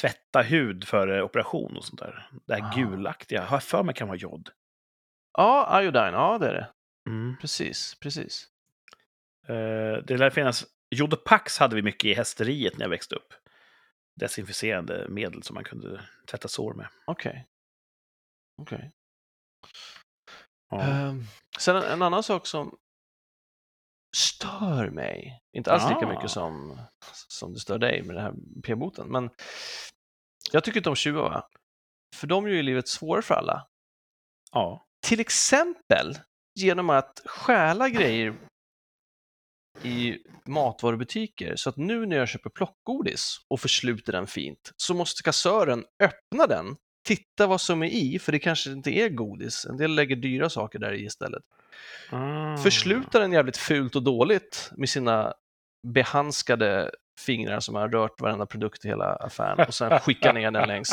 tvätta 0.00 0.42
hud 0.42 0.84
före 0.88 1.22
operation 1.22 1.76
och 1.76 1.84
sånt 1.84 2.00
där. 2.00 2.28
Det 2.46 2.54
här 2.54 2.62
Ah. 2.62 2.72
gulaktiga, 2.76 3.42
har 3.44 3.56
jag 3.56 3.62
för 3.62 3.82
mig 3.82 3.94
kan 3.94 4.08
vara 4.08 4.18
jod. 4.18 4.48
Ja, 5.38 5.82
iodine, 5.82 6.12
ja 6.14 6.38
det 6.38 6.46
är 6.48 6.52
det. 6.52 6.66
Mm. 7.10 7.36
Precis, 7.40 7.94
precis. 8.00 8.48
Eh, 9.48 10.04
det 10.04 10.16
lär 10.16 10.30
finnas... 10.30 10.66
Jodopax 10.90 11.58
hade 11.58 11.76
vi 11.76 11.82
mycket 11.82 12.04
i 12.04 12.14
hästeriet 12.14 12.76
när 12.78 12.84
jag 12.84 12.90
växte 12.90 13.14
upp. 13.14 13.34
Desinficerande 14.20 15.06
medel 15.08 15.42
som 15.42 15.54
man 15.54 15.64
kunde 15.64 16.00
tvätta 16.26 16.48
sår 16.48 16.74
med. 16.74 16.88
Okej. 17.06 17.46
Okej. 18.62 18.90
Ja. 20.70 20.80
Ehm, 20.82 21.22
sen 21.58 21.76
en, 21.76 21.82
en 21.82 22.02
annan 22.02 22.22
sak 22.22 22.46
som 22.46 22.76
stör 24.16 24.90
mig, 24.90 25.40
inte 25.56 25.72
alls 25.72 25.82
lika 25.88 26.06
Ah. 26.06 26.14
mycket 26.14 26.30
som, 26.30 26.80
som 27.28 27.52
det 27.52 27.58
stör 27.60 27.78
dig 27.78 28.02
med 28.02 28.16
den 28.16 28.24
här 28.24 28.34
p-boten, 28.64 29.08
men 29.08 29.30
jag 30.52 30.64
tycker 30.64 30.80
inte 30.80 30.88
om 30.90 30.96
tjuvar, 30.96 31.30
va? 31.30 31.48
för 32.16 32.26
de 32.26 32.48
gör 32.48 32.54
ju 32.54 32.62
livet 32.62 32.88
svårare 32.88 33.22
för 33.22 33.34
alla. 33.34 33.66
ja. 34.52 34.86
Till 35.06 35.20
exempel 35.20 36.18
genom 36.60 36.90
att 36.90 37.22
stjäla 37.26 37.88
grejer 37.88 38.34
i 39.82 40.18
matvarubutiker. 40.44 41.56
Så 41.56 41.68
att 41.68 41.76
nu 41.76 42.06
när 42.06 42.16
jag 42.16 42.28
köper 42.28 42.50
plockgodis 42.50 43.36
och 43.48 43.60
försluter 43.60 44.12
den 44.12 44.26
fint 44.26 44.72
så 44.76 44.94
måste 44.94 45.22
kassören 45.22 45.84
öppna 46.00 46.46
den, 46.46 46.76
titta 47.06 47.46
vad 47.46 47.60
som 47.60 47.82
är 47.82 47.86
i, 47.86 48.18
för 48.18 48.32
det 48.32 48.38
kanske 48.38 48.70
inte 48.70 48.90
är 48.90 49.08
godis. 49.08 49.64
En 49.64 49.76
del 49.76 49.94
lägger 49.94 50.16
dyra 50.16 50.50
saker 50.50 50.78
där 50.78 50.92
i 50.92 51.04
istället. 51.04 51.42
Ah. 52.10 52.56
Förslutar 52.56 53.20
den 53.20 53.32
jävligt 53.32 53.56
fult 53.56 53.96
och 53.96 54.02
dåligt 54.02 54.70
med 54.76 54.88
sina 54.88 55.34
behandskade 55.86 56.90
fingrar 57.20 57.60
som 57.60 57.74
har 57.74 57.88
rört 57.88 58.20
varenda 58.20 58.46
produkt 58.46 58.84
i 58.84 58.88
hela 58.88 59.16
affären 59.16 59.66
och 59.68 59.74
sen 59.74 60.00
skickar 60.00 60.32
ner 60.32 60.50
den 60.50 60.68
längs 60.68 60.90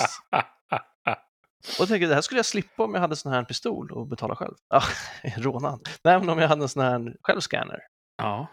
och 1.80 1.88
tänker, 1.88 2.08
det 2.08 2.15
här 2.15 2.22
skulle 2.22 2.39
jag 2.39 2.46
slippa 2.46 2.84
om 2.84 2.94
jag 2.94 3.02
hade 3.02 3.15
sån 3.15 3.32
här 3.32 3.44
pistol 3.44 3.91
och 3.91 4.08
betala 4.08 4.36
själv. 4.36 4.54
Ja, 4.70 4.82
rånad. 5.38 5.89
Nej, 6.04 6.20
men 6.20 6.30
om 6.30 6.39
jag 6.39 6.48
hade 6.48 6.63
en 6.63 6.70
sån 6.70 6.84
här 6.84 7.15
självscanner. 7.22 7.80
ja. 8.17 8.48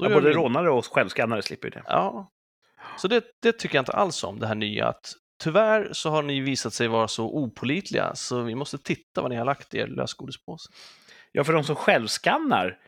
Då 0.00 0.10
ja 0.10 0.14
både 0.14 0.28
det- 0.28 0.34
rånare 0.34 0.70
och 0.70 0.86
självskannare 0.86 1.42
slipper 1.42 1.70
det. 1.70 1.82
Ja. 1.86 2.30
Så 2.98 3.08
det, 3.08 3.24
det 3.42 3.52
tycker 3.52 3.74
jag 3.74 3.82
inte 3.82 3.92
alls 3.92 4.24
om, 4.24 4.38
det 4.38 4.46
här 4.46 4.54
nya. 4.54 4.88
Att 4.88 5.12
tyvärr 5.42 5.92
så 5.92 6.10
har 6.10 6.22
ni 6.22 6.40
visat 6.40 6.74
sig 6.74 6.88
vara 6.88 7.08
så 7.08 7.24
opolitliga 7.26 8.14
så 8.14 8.42
vi 8.42 8.54
måste 8.54 8.78
titta 8.78 9.22
vad 9.22 9.30
ni 9.30 9.36
har 9.36 9.44
lagt 9.44 9.74
i 9.74 9.78
er 9.78 9.86
lösgodispåse. 9.86 10.70
Ja, 11.32 11.44
för 11.44 11.52
de 11.52 11.64
som 11.64 11.76
självskannar 11.76 12.78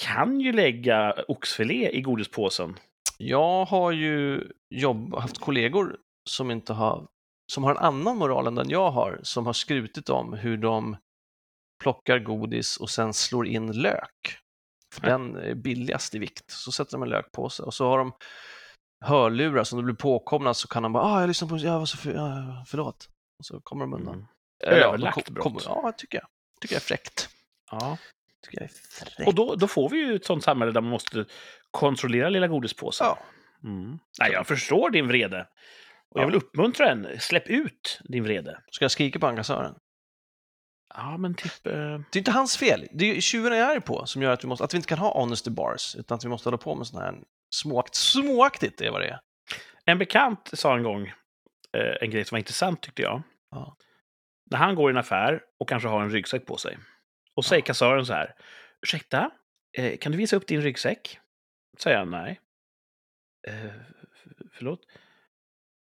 kan 0.00 0.40
ju 0.40 0.52
lägga 0.52 1.14
oxfilé 1.28 1.90
i 1.90 2.00
godispåsen. 2.00 2.76
Jag 3.18 3.64
har 3.64 3.92
ju 3.92 4.44
jobb, 4.70 5.14
haft 5.14 5.38
kollegor 5.38 5.96
som 6.28 6.50
inte 6.50 6.72
har 6.72 7.06
som 7.52 7.64
har 7.64 7.70
en 7.70 7.76
annan 7.78 8.16
moral 8.16 8.46
än 8.46 8.54
den 8.54 8.70
jag 8.70 8.90
har, 8.90 9.20
som 9.22 9.46
har 9.46 9.52
skrutit 9.52 10.08
om 10.08 10.32
hur 10.32 10.56
de 10.56 10.96
plockar 11.82 12.18
godis 12.18 12.76
och 12.76 12.90
sen 12.90 13.14
slår 13.14 13.46
in 13.46 13.72
lök. 13.72 14.38
Ja. 15.02 15.08
den 15.08 15.36
är 15.36 15.54
billigast 15.54 16.14
i 16.14 16.18
vikt. 16.18 16.50
Så 16.50 16.72
sätter 16.72 16.92
de 16.92 17.02
en 17.02 17.08
lökpåse 17.08 17.62
och 17.62 17.74
så 17.74 17.88
har 17.88 17.98
de 17.98 18.12
hörlurar 19.04 19.64
som 19.64 19.78
de 19.78 19.84
blir 19.84 19.94
påkomna 19.94 20.54
så 20.54 20.68
kan 20.68 20.82
de 20.82 20.92
bara 20.92 21.04
ah, 21.04 21.20
jag 21.20 21.28
lyssnar 21.28 21.48
på, 21.48 21.56
ja, 21.56 21.78
vad 21.78 21.88
så 21.88 21.96
för, 21.96 22.12
ja, 22.14 22.64
förlåt. 22.66 23.08
Och 23.38 23.46
så 23.46 23.60
kommer 23.60 23.84
de 23.84 23.94
undan. 23.94 24.14
Mm. 24.14 24.26
Ja, 24.64 24.70
Överlagt 24.70 25.14
kom- 25.26 25.34
brott. 25.34 25.42
kommer- 25.44 25.60
Ja, 25.64 25.80
jag 25.84 25.98
tycker 25.98 26.18
jag. 26.18 26.26
tycker 26.60 26.74
jag 26.74 26.80
är 26.80 26.84
fräckt. 26.84 27.28
Ja. 27.70 27.98
tycker 28.44 28.60
jag 28.60 28.64
är 28.70 28.74
fräckt. 29.14 29.28
Och 29.28 29.34
då, 29.34 29.54
då 29.54 29.66
får 29.68 29.88
vi 29.88 29.96
ju 29.98 30.14
ett 30.16 30.24
sånt 30.24 30.44
samhälle 30.44 30.72
där 30.72 30.80
man 30.80 30.90
måste 30.90 31.24
kontrollera 31.70 32.28
lilla 32.28 32.46
godispåsen. 32.48 33.06
Ja. 33.06 33.18
Mm. 33.64 33.98
Nej, 34.20 34.32
jag 34.32 34.46
förstår 34.46 34.90
din 34.90 35.08
vrede. 35.08 35.40
Och 36.10 36.20
jag 36.20 36.22
Ja. 36.22 36.26
vill 36.26 36.36
uppmuntra 36.36 36.94
den. 36.94 37.20
Släpp 37.20 37.48
ut 37.48 38.00
din 38.04 38.24
vrede. 38.24 38.60
Ska 38.70 38.84
jag 38.84 38.90
skrika 38.90 39.18
på 39.18 39.26
engassören? 39.26 39.74
Ja, 40.96 41.16
men 41.16 41.34
typ... 41.34 41.66
Eh... 41.66 41.72
Det 41.72 42.16
är 42.16 42.18
inte 42.18 42.30
hans 42.30 42.56
fel. 42.56 42.86
Det 42.92 43.10
är 43.10 43.14
ju 43.14 43.20
tjuvarna 43.20 43.56
jag 43.56 43.76
är 43.76 43.80
på 43.80 44.06
som 44.06 44.22
gör 44.22 44.32
att 44.32 44.44
vi, 44.44 44.48
måste, 44.48 44.64
att 44.64 44.74
vi 44.74 44.76
inte 44.76 44.88
kan 44.88 44.98
ha 44.98 45.20
honesty 45.20 45.50
bars, 45.50 45.96
utan 45.98 46.16
att 46.16 46.24
vi 46.24 46.28
måste 46.28 46.48
hålla 46.48 46.58
på 46.58 46.74
med 46.74 46.86
sån 46.86 47.00
här 47.00 47.14
småakt, 47.50 47.94
småaktigt, 47.94 48.78
det 48.78 48.86
är 48.86 48.90
vad 48.90 49.00
det 49.00 49.08
är. 49.08 49.20
En 49.84 49.98
bekant 49.98 50.50
sa 50.52 50.76
en 50.76 50.82
gång 50.82 51.06
eh, 51.72 51.96
en 52.00 52.10
grej 52.10 52.24
som 52.24 52.36
var 52.36 52.38
intressant 52.38 52.82
tyckte 52.82 53.02
jag. 53.02 53.22
Ja. 53.50 53.76
När 54.50 54.58
han 54.58 54.74
går 54.74 54.90
i 54.90 54.92
en 54.92 54.96
affär 54.96 55.40
och 55.58 55.68
kanske 55.68 55.88
har 55.88 56.02
en 56.02 56.10
ryggsäck 56.10 56.46
på 56.46 56.56
sig. 56.56 56.78
Och 57.34 57.44
säger 57.44 57.62
kassören 57.62 58.06
så 58.06 58.12
här. 58.12 58.34
Ursäkta, 58.82 59.30
eh, 59.72 59.98
kan 59.98 60.12
du 60.12 60.18
visa 60.18 60.36
upp 60.36 60.46
din 60.46 60.62
ryggsäck? 60.62 61.18
Säger 61.78 61.98
han 61.98 62.10
nej. 62.10 62.40
Eh, 63.48 63.70
förlåt? 64.52 64.80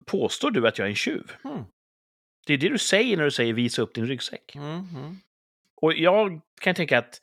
Påstår 0.06 0.52
du 0.52 0.68
att 0.68 0.78
jag 0.78 0.86
är 0.86 0.90
en 0.90 0.96
tjuv? 0.96 1.32
Mm. 1.44 1.64
Det 2.46 2.54
är 2.54 2.58
det 2.58 2.70
du 2.70 2.78
säger 2.78 3.18
när 3.18 3.24
du 3.24 3.32
säger 3.32 3.54
visa 3.54 3.82
upp 3.82 3.94
din 3.94 4.08
ryggsäck. 4.08 4.56
Mm. 4.56 5.20
Och 5.76 5.94
jag 5.94 6.42
kan 6.62 6.76
tänka 6.76 7.00
att 7.00 7.20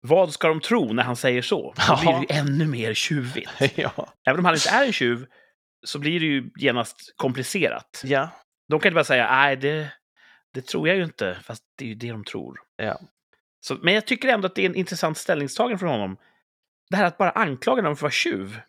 vad 0.00 0.32
ska 0.32 0.48
de 0.48 0.60
tro 0.60 0.92
när 0.92 1.02
han 1.02 1.16
säger 1.16 1.42
så? 1.42 1.74
Då 1.88 1.96
blir 2.00 2.12
det 2.12 2.34
ju 2.34 2.38
ännu 2.40 2.66
mer 2.66 2.94
tjuvigt. 2.94 3.50
ja. 3.74 4.12
Även 4.26 4.38
om 4.38 4.44
han 4.44 4.54
inte 4.54 4.68
är 4.68 4.86
en 4.86 4.92
tjuv 4.92 5.26
så 5.86 5.98
blir 5.98 6.20
det 6.20 6.26
ju 6.26 6.50
genast 6.56 7.14
komplicerat. 7.16 8.02
ja. 8.04 8.30
De 8.68 8.80
kan 8.80 8.88
inte 8.88 8.94
bara 8.94 9.04
säga 9.04 9.30
nej, 9.30 9.56
det, 9.56 9.92
det 10.54 10.66
tror 10.66 10.88
jag 10.88 10.96
ju 10.96 11.04
inte, 11.04 11.38
fast 11.42 11.62
det 11.76 11.84
är 11.84 11.88
ju 11.88 11.94
det 11.94 12.10
de 12.10 12.24
tror. 12.24 12.60
Ja. 12.76 13.00
Så, 13.60 13.74
men 13.74 13.94
jag 13.94 14.06
tycker 14.06 14.28
ändå 14.28 14.46
att 14.46 14.54
det 14.54 14.62
är 14.62 14.66
en 14.66 14.74
intressant 14.74 15.18
ställningstagande 15.18 15.78
från 15.78 15.90
honom. 15.90 16.16
Det 16.90 16.96
här 16.96 17.04
att 17.04 17.18
bara 17.18 17.30
anklaga 17.30 17.82
någon 17.82 17.96
för 17.96 17.98
att 17.98 18.02
vara 18.02 18.10
tjuv, 18.10 18.60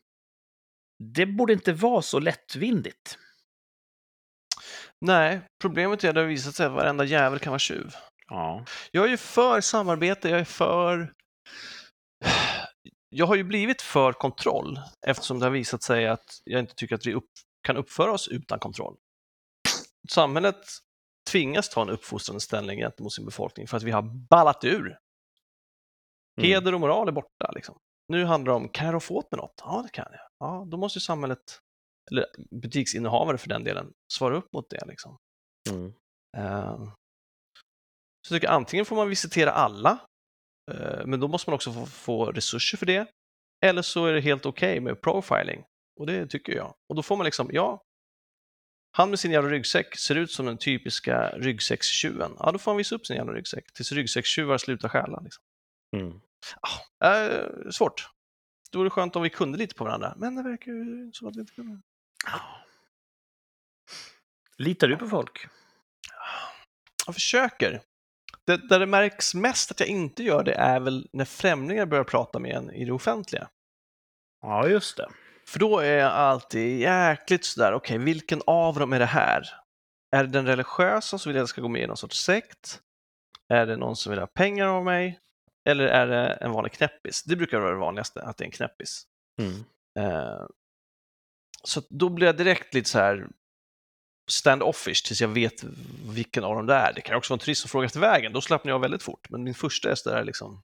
det 1.00 1.26
borde 1.26 1.54
inte 1.54 1.74
vara 1.74 2.02
så 2.02 2.20
lättvindigt. 2.20 3.18
Nej, 5.02 5.42
problemet 5.62 6.04
är 6.04 6.10
att 6.10 6.16
det 6.16 6.22
har 6.22 6.28
visat 6.28 6.56
sig 6.56 6.66
att 6.66 6.72
varenda 6.72 7.04
jävel 7.04 7.40
kan 7.40 7.52
vara 7.52 7.60
tjuv. 7.60 7.96
Ja. 8.28 8.66
Jag 8.92 9.06
är 9.06 9.10
ju 9.10 9.18
för 9.18 9.62
samarbete, 9.62 10.30
jag 10.30 10.40
är 10.40 10.46
för... 10.46 11.14
Jag 13.10 13.26
har 13.26 13.36
ju 13.36 13.44
blivit 13.44 13.82
för 13.82 14.14
kontroll 14.14 14.80
eftersom 15.08 15.40
det 15.40 15.46
har 15.46 15.52
visat 15.52 15.84
sig 15.84 16.08
att 16.08 16.42
jag 16.44 16.60
inte 16.60 16.76
tycker 16.76 16.96
att 16.96 17.06
vi 17.06 17.14
upp, 17.14 17.30
kan 17.64 17.78
uppföra 17.78 18.12
oss 18.12 18.28
utan 18.28 18.60
kontroll. 18.60 18.98
Samhället 20.10 20.66
tvingas 21.32 21.70
ta 21.70 21.82
en 21.82 21.90
uppfostrande 21.90 22.40
ställning 22.40 22.80
gentemot 22.80 23.14
sin 23.14 23.26
befolkning 23.26 23.68
för 23.68 23.78
att 23.78 23.84
vi 23.84 23.92
har 23.92 24.02
ballat 24.30 24.64
ur. 24.64 24.86
Mm. 26.38 26.50
Heder 26.50 26.74
och 26.74 26.80
moral 26.80 27.08
är 27.08 27.12
borta. 27.12 27.52
Liksom. 27.56 27.78
Nu 28.08 28.26
handlar 28.26 28.54
det 28.54 28.58
om, 28.58 28.70
kan 28.70 28.86
jag 28.86 28.94
rå 28.94 29.16
åt 29.18 29.32
med 29.32 29.38
något? 29.38 29.62
Ja, 29.66 29.82
det 29.86 29.90
kan 29.90 30.06
jag. 30.12 30.22
Ja, 30.40 30.66
då 30.68 30.78
måste 30.78 30.98
ju 31.00 31.02
samhället, 31.02 31.60
eller 32.12 32.26
butiksinnehavare 32.52 33.38
för 33.38 33.50
den 33.50 33.64
delen, 33.64 33.94
svara 34.14 34.38
upp 34.38 34.54
mot 34.54 34.70
det. 34.70 34.86
Liksom. 34.88 35.18
Mm. 35.70 35.94
Eh, 36.38 36.94
så 38.28 38.34
jag 38.34 38.42
tycker 38.42 38.54
antingen 38.54 38.86
får 38.86 38.96
man 38.96 39.10
visitera 39.10 39.52
alla, 39.52 40.00
eh, 40.72 41.06
men 41.06 41.20
då 41.20 41.28
måste 41.28 41.50
man 41.50 41.56
också 41.56 41.74
få, 41.74 41.86
få 41.86 42.26
resurser 42.26 42.78
för 42.78 42.86
det. 42.86 43.08
Eller 43.66 43.82
så 43.82 44.06
är 44.06 44.14
det 44.14 44.22
helt 44.22 44.46
okej 44.46 44.72
okay 44.72 44.82
med 44.82 45.02
profiling. 45.02 45.64
Och 46.00 46.06
det 46.06 46.28
tycker 46.28 46.54
jag. 46.54 46.74
Och 46.90 46.96
då 46.96 47.04
får 47.04 47.18
man 47.18 47.26
liksom, 47.26 47.50
ja, 47.54 47.82
han 48.98 49.10
med 49.10 49.20
sin 49.20 49.32
jävla 49.32 49.50
ryggsäck 49.50 49.98
ser 49.98 50.16
ut 50.16 50.32
som 50.32 50.46
den 50.46 50.58
typiska 50.58 51.30
ryggsäckstjuven. 51.30 52.32
Ja, 52.40 52.52
då 52.52 52.60
får 52.60 52.72
han 52.72 52.78
visa 52.78 52.96
upp 52.96 53.06
sin 53.06 53.16
jävla 53.16 53.34
ryggsäck 53.34 53.74
tills 53.74 53.92
ryggsäckstjuvar 53.92 54.58
slutar 54.58 54.90
stjäla. 54.90 55.20
Liksom. 55.20 55.44
Mm. 55.98 56.22
Ah, 57.00 57.08
eh, 57.08 57.70
svårt. 57.72 58.10
Det 58.72 58.78
vore 58.78 58.90
skönt 58.90 59.16
om 59.16 59.24
vi 59.24 59.30
kunde 59.30 59.58
lite 59.58 59.76
på 59.76 59.84
varandra, 59.84 60.14
men 60.18 60.36
det 60.36 60.44
verkar 60.44 60.72
ju 60.72 61.12
som 61.14 61.28
att 61.28 61.36
vi 61.36 61.40
inte 61.40 61.54
kunde. 61.54 61.82
Litar 64.58 64.88
du 64.88 64.98
på 64.98 65.08
folk? 65.08 65.48
Jag 67.06 67.16
försöker. 67.16 67.82
Det, 68.46 68.70
där 68.70 68.80
det 68.80 68.86
märks 68.86 69.36
mest 69.36 69.72
att 69.72 69.80
jag 69.80 69.90
inte 69.90 70.24
gör 70.24 70.44
det 70.44 70.54
är 70.54 70.80
väl 70.80 71.08
när 71.14 71.26
främlingar 71.26 71.86
börjar 71.86 72.04
prata 72.04 72.40
med 72.40 72.56
en 72.56 72.72
i 72.72 72.86
det 72.86 72.92
offentliga. 72.92 73.50
Ja, 74.42 74.68
just 74.68 74.98
det. 74.98 75.10
För 75.48 75.60
då 75.60 75.80
är 75.80 75.98
jag 75.98 76.12
alltid 76.12 76.80
jäkligt 76.80 77.46
sådär, 77.46 77.74
okej, 77.74 77.96
okay, 77.96 78.06
vilken 78.06 78.42
av 78.48 78.80
dem 78.80 78.94
är 78.94 79.00
det 79.00 79.06
här? 79.06 79.44
Är 80.16 80.24
det 80.24 80.30
den 80.30 80.46
religiösa 80.46 81.18
som 81.18 81.30
vill 81.30 81.38
att 81.38 81.42
jag 81.42 81.50
ska 81.50 81.62
gå 81.62 81.68
med 81.68 81.82
i 81.82 81.88
någon 81.88 81.98
sorts 81.98 82.24
sekt? 82.24 82.82
Är 83.48 83.66
det 83.66 83.78
någon 83.78 83.96
som 83.96 84.10
vill 84.10 84.20
ha 84.20 84.28
pengar 84.28 84.68
av 84.68 84.86
mig? 84.86 85.20
Eller 85.70 85.88
är 85.88 86.08
det 86.08 86.28
en 86.28 86.52
vanlig 86.52 86.74
knäppis? 86.74 87.24
Det 87.24 87.36
brukar 87.36 87.60
vara 87.60 87.72
det 87.72 87.78
vanligaste, 87.78 88.22
att 88.22 88.38
det 88.38 88.44
är 88.44 88.46
en 88.46 88.52
knäppis. 88.52 89.04
Mm. 89.42 89.64
Eh, 90.00 90.46
så 91.64 91.82
då 91.90 92.10
blir 92.10 92.28
jag 92.28 92.38
direkt 92.38 92.74
lite 92.74 92.90
så 92.90 93.00
här 93.00 93.28
stand-offish 94.32 95.06
tills 95.08 95.22
jag 95.22 95.28
vet 95.28 95.64
vilken 96.16 96.44
av 96.44 96.56
dem 96.56 96.66
det 96.66 96.74
är. 96.74 96.94
Det 96.94 97.02
kan 97.02 97.16
också 97.16 97.34
vara 97.34 97.36
en 97.36 97.40
turist 97.40 97.62
som 97.62 97.70
frågar 97.70 97.86
efter 97.86 98.00
vägen, 98.00 98.34
då 98.34 98.42
slappnar 98.42 98.72
jag 98.72 98.80
väldigt 98.80 99.04
fort. 99.04 99.30
Men 99.30 99.44
min 99.44 99.54
första 99.54 99.92
är 99.92 99.96
sådär 99.96 100.24
liksom... 100.24 100.64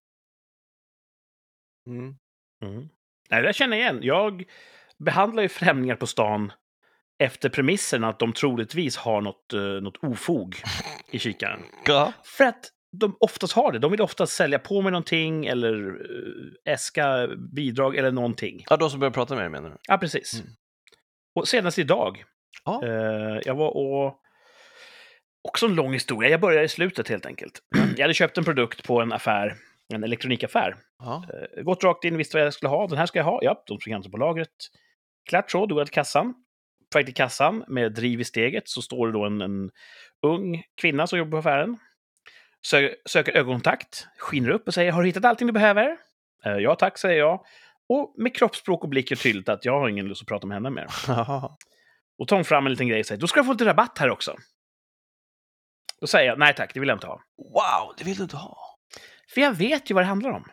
Mm. 1.88 2.16
Mm. 2.64 2.90
Nej, 3.30 3.42
det 3.42 3.54
känner 3.54 3.78
jag 3.78 3.84
igen. 3.84 4.00
Jag 4.04 4.44
behandlar 4.98 5.44
ju 5.44 5.50
främlingar 5.50 5.96
på 5.96 6.08
stan 6.08 6.52
efter 7.18 7.50
premissen 7.50 8.04
att 8.04 8.20
de 8.20 8.34
troligtvis 8.34 8.98
har 8.98 9.22
något, 9.22 9.54
uh, 9.54 9.82
något 9.82 9.98
ofog 9.98 10.56
i 11.12 11.20
kikaren. 11.20 11.60
Ja. 11.86 12.14
För 12.24 12.44
att 12.44 12.72
de 12.92 13.18
oftast 13.20 13.54
har 13.54 13.72
det. 13.72 13.80
De 13.80 13.92
vill 13.92 14.02
oftast 14.02 14.34
sälja 14.34 14.60
på 14.60 14.82
mig 14.82 14.92
någonting 14.92 15.46
eller 15.46 16.02
uh, 16.12 16.54
äska 16.66 17.28
bidrag 17.54 17.96
eller 17.96 18.12
någonting. 18.12 18.64
Ja, 18.70 18.78
de 18.78 18.90
som 18.90 19.00
börjar 19.00 19.12
prata 19.12 19.36
med 19.36 19.44
dig 19.44 19.50
menar 19.50 19.70
du? 19.70 19.78
Ja, 19.88 19.98
precis. 19.98 20.34
Mm. 20.34 20.48
Och 21.36 21.48
senast 21.48 21.80
idag, 21.80 22.24
ja. 22.66 22.82
uh, 22.84 23.40
jag 23.46 23.56
var 23.56 23.78
och... 23.78 24.22
Också 25.48 25.66
en 25.66 25.76
lång 25.76 25.94
historia. 25.94 26.30
Jag 26.30 26.42
började 26.42 26.66
i 26.66 26.70
slutet 26.70 27.10
helt 27.10 27.26
enkelt. 27.26 27.60
Jag 27.98 28.04
hade 28.04 28.14
köpt 28.14 28.38
en 28.38 28.44
produkt 28.44 28.84
på 28.84 29.02
en 29.02 29.12
affär, 29.12 29.56
en 29.94 30.04
elektronikaffär. 30.04 30.76
Ja. 31.00 31.24
Uh, 31.58 31.64
gått 31.64 31.84
rakt 31.84 32.04
in, 32.04 32.18
visste 32.18 32.38
vad 32.38 32.46
jag 32.46 32.54
skulle 32.54 32.70
ha. 32.70 32.88
Den 32.88 32.98
här 32.98 33.06
ska 33.06 33.20
jag 33.20 33.26
ha. 33.26 33.40
Ja, 33.42 33.64
de 33.68 33.80
tog 33.80 33.94
hand 33.94 34.12
på 34.12 34.18
lagret. 34.18 34.50
Klart 35.30 35.52
så, 35.52 35.66
då 35.66 35.76
går 35.76 35.86
till 35.86 35.94
kassan. 35.94 36.34
På 36.92 36.98
väg 36.98 37.06
till 37.06 37.16
kassan 37.16 37.64
med 37.68 37.94
driv 37.94 38.22
i 38.22 38.24
steget 38.24 38.70
så 38.70 38.82
står 38.82 39.08
det 39.08 39.14
då 39.14 39.26
en, 39.26 39.42
en 39.42 39.72
ung 40.22 40.64
kvinna 40.82 41.08
som 41.08 41.20
jobbar 41.20 41.32
på 41.32 41.38
affären 41.38 41.78
Sö 42.66 42.90
söker 43.06 43.32
ögonkontakt, 43.38 44.08
skiner 44.18 44.50
upp 44.50 44.68
och 44.68 44.74
säger 44.74 44.92
“Har 44.92 45.02
du 45.02 45.08
hittat 45.08 45.26
allting 45.26 45.48
du 45.48 45.54
behöver?” 45.54 45.98
eh, 46.46 46.58
“Ja 46.58 46.76
tack” 46.76 46.98
säger 46.98 47.20
jag. 47.20 47.46
Och 47.90 48.14
med 48.18 48.36
kroppsspråk 48.36 48.84
och 48.84 48.90
blick 48.90 49.12
är 49.12 49.16
tydligt 49.16 49.50
att 49.50 49.66
jag 49.66 49.80
har 49.80 49.90
ingen 49.90 50.08
lust 50.08 50.22
att 50.22 50.28
prata 50.28 50.48
med 50.48 50.56
henne 50.56 50.70
mer. 50.70 50.88
och 52.20 52.28
tar 52.28 52.36
hon 52.36 52.46
fram 52.46 52.66
en 52.66 52.72
liten 52.72 52.88
grej 52.88 53.00
och 53.00 53.06
säger 53.06 53.22
“Då 53.22 53.28
ska 53.28 53.40
du 53.40 53.46
få 53.46 53.52
lite 53.52 53.66
rabatt 53.66 53.98
här 53.98 54.10
också”. 54.10 54.36
Då 56.02 56.08
säger 56.08 56.28
jag 56.28 56.40
“Nej 56.40 56.54
tack, 56.56 56.74
det 56.74 56.80
vill 56.80 56.90
jag 56.90 56.96
inte 56.96 57.08
ha”. 57.08 57.22
Wow, 57.38 57.94
det 57.98 58.04
vill 58.04 58.18
du 58.18 58.24
inte 58.24 58.38
ha? 58.38 58.58
För 59.34 59.42
jag 59.42 59.54
vet 59.54 59.92
ju 59.92 59.94
vad 59.94 60.04
det 60.04 60.08
handlar 60.08 60.32
om. 60.32 60.46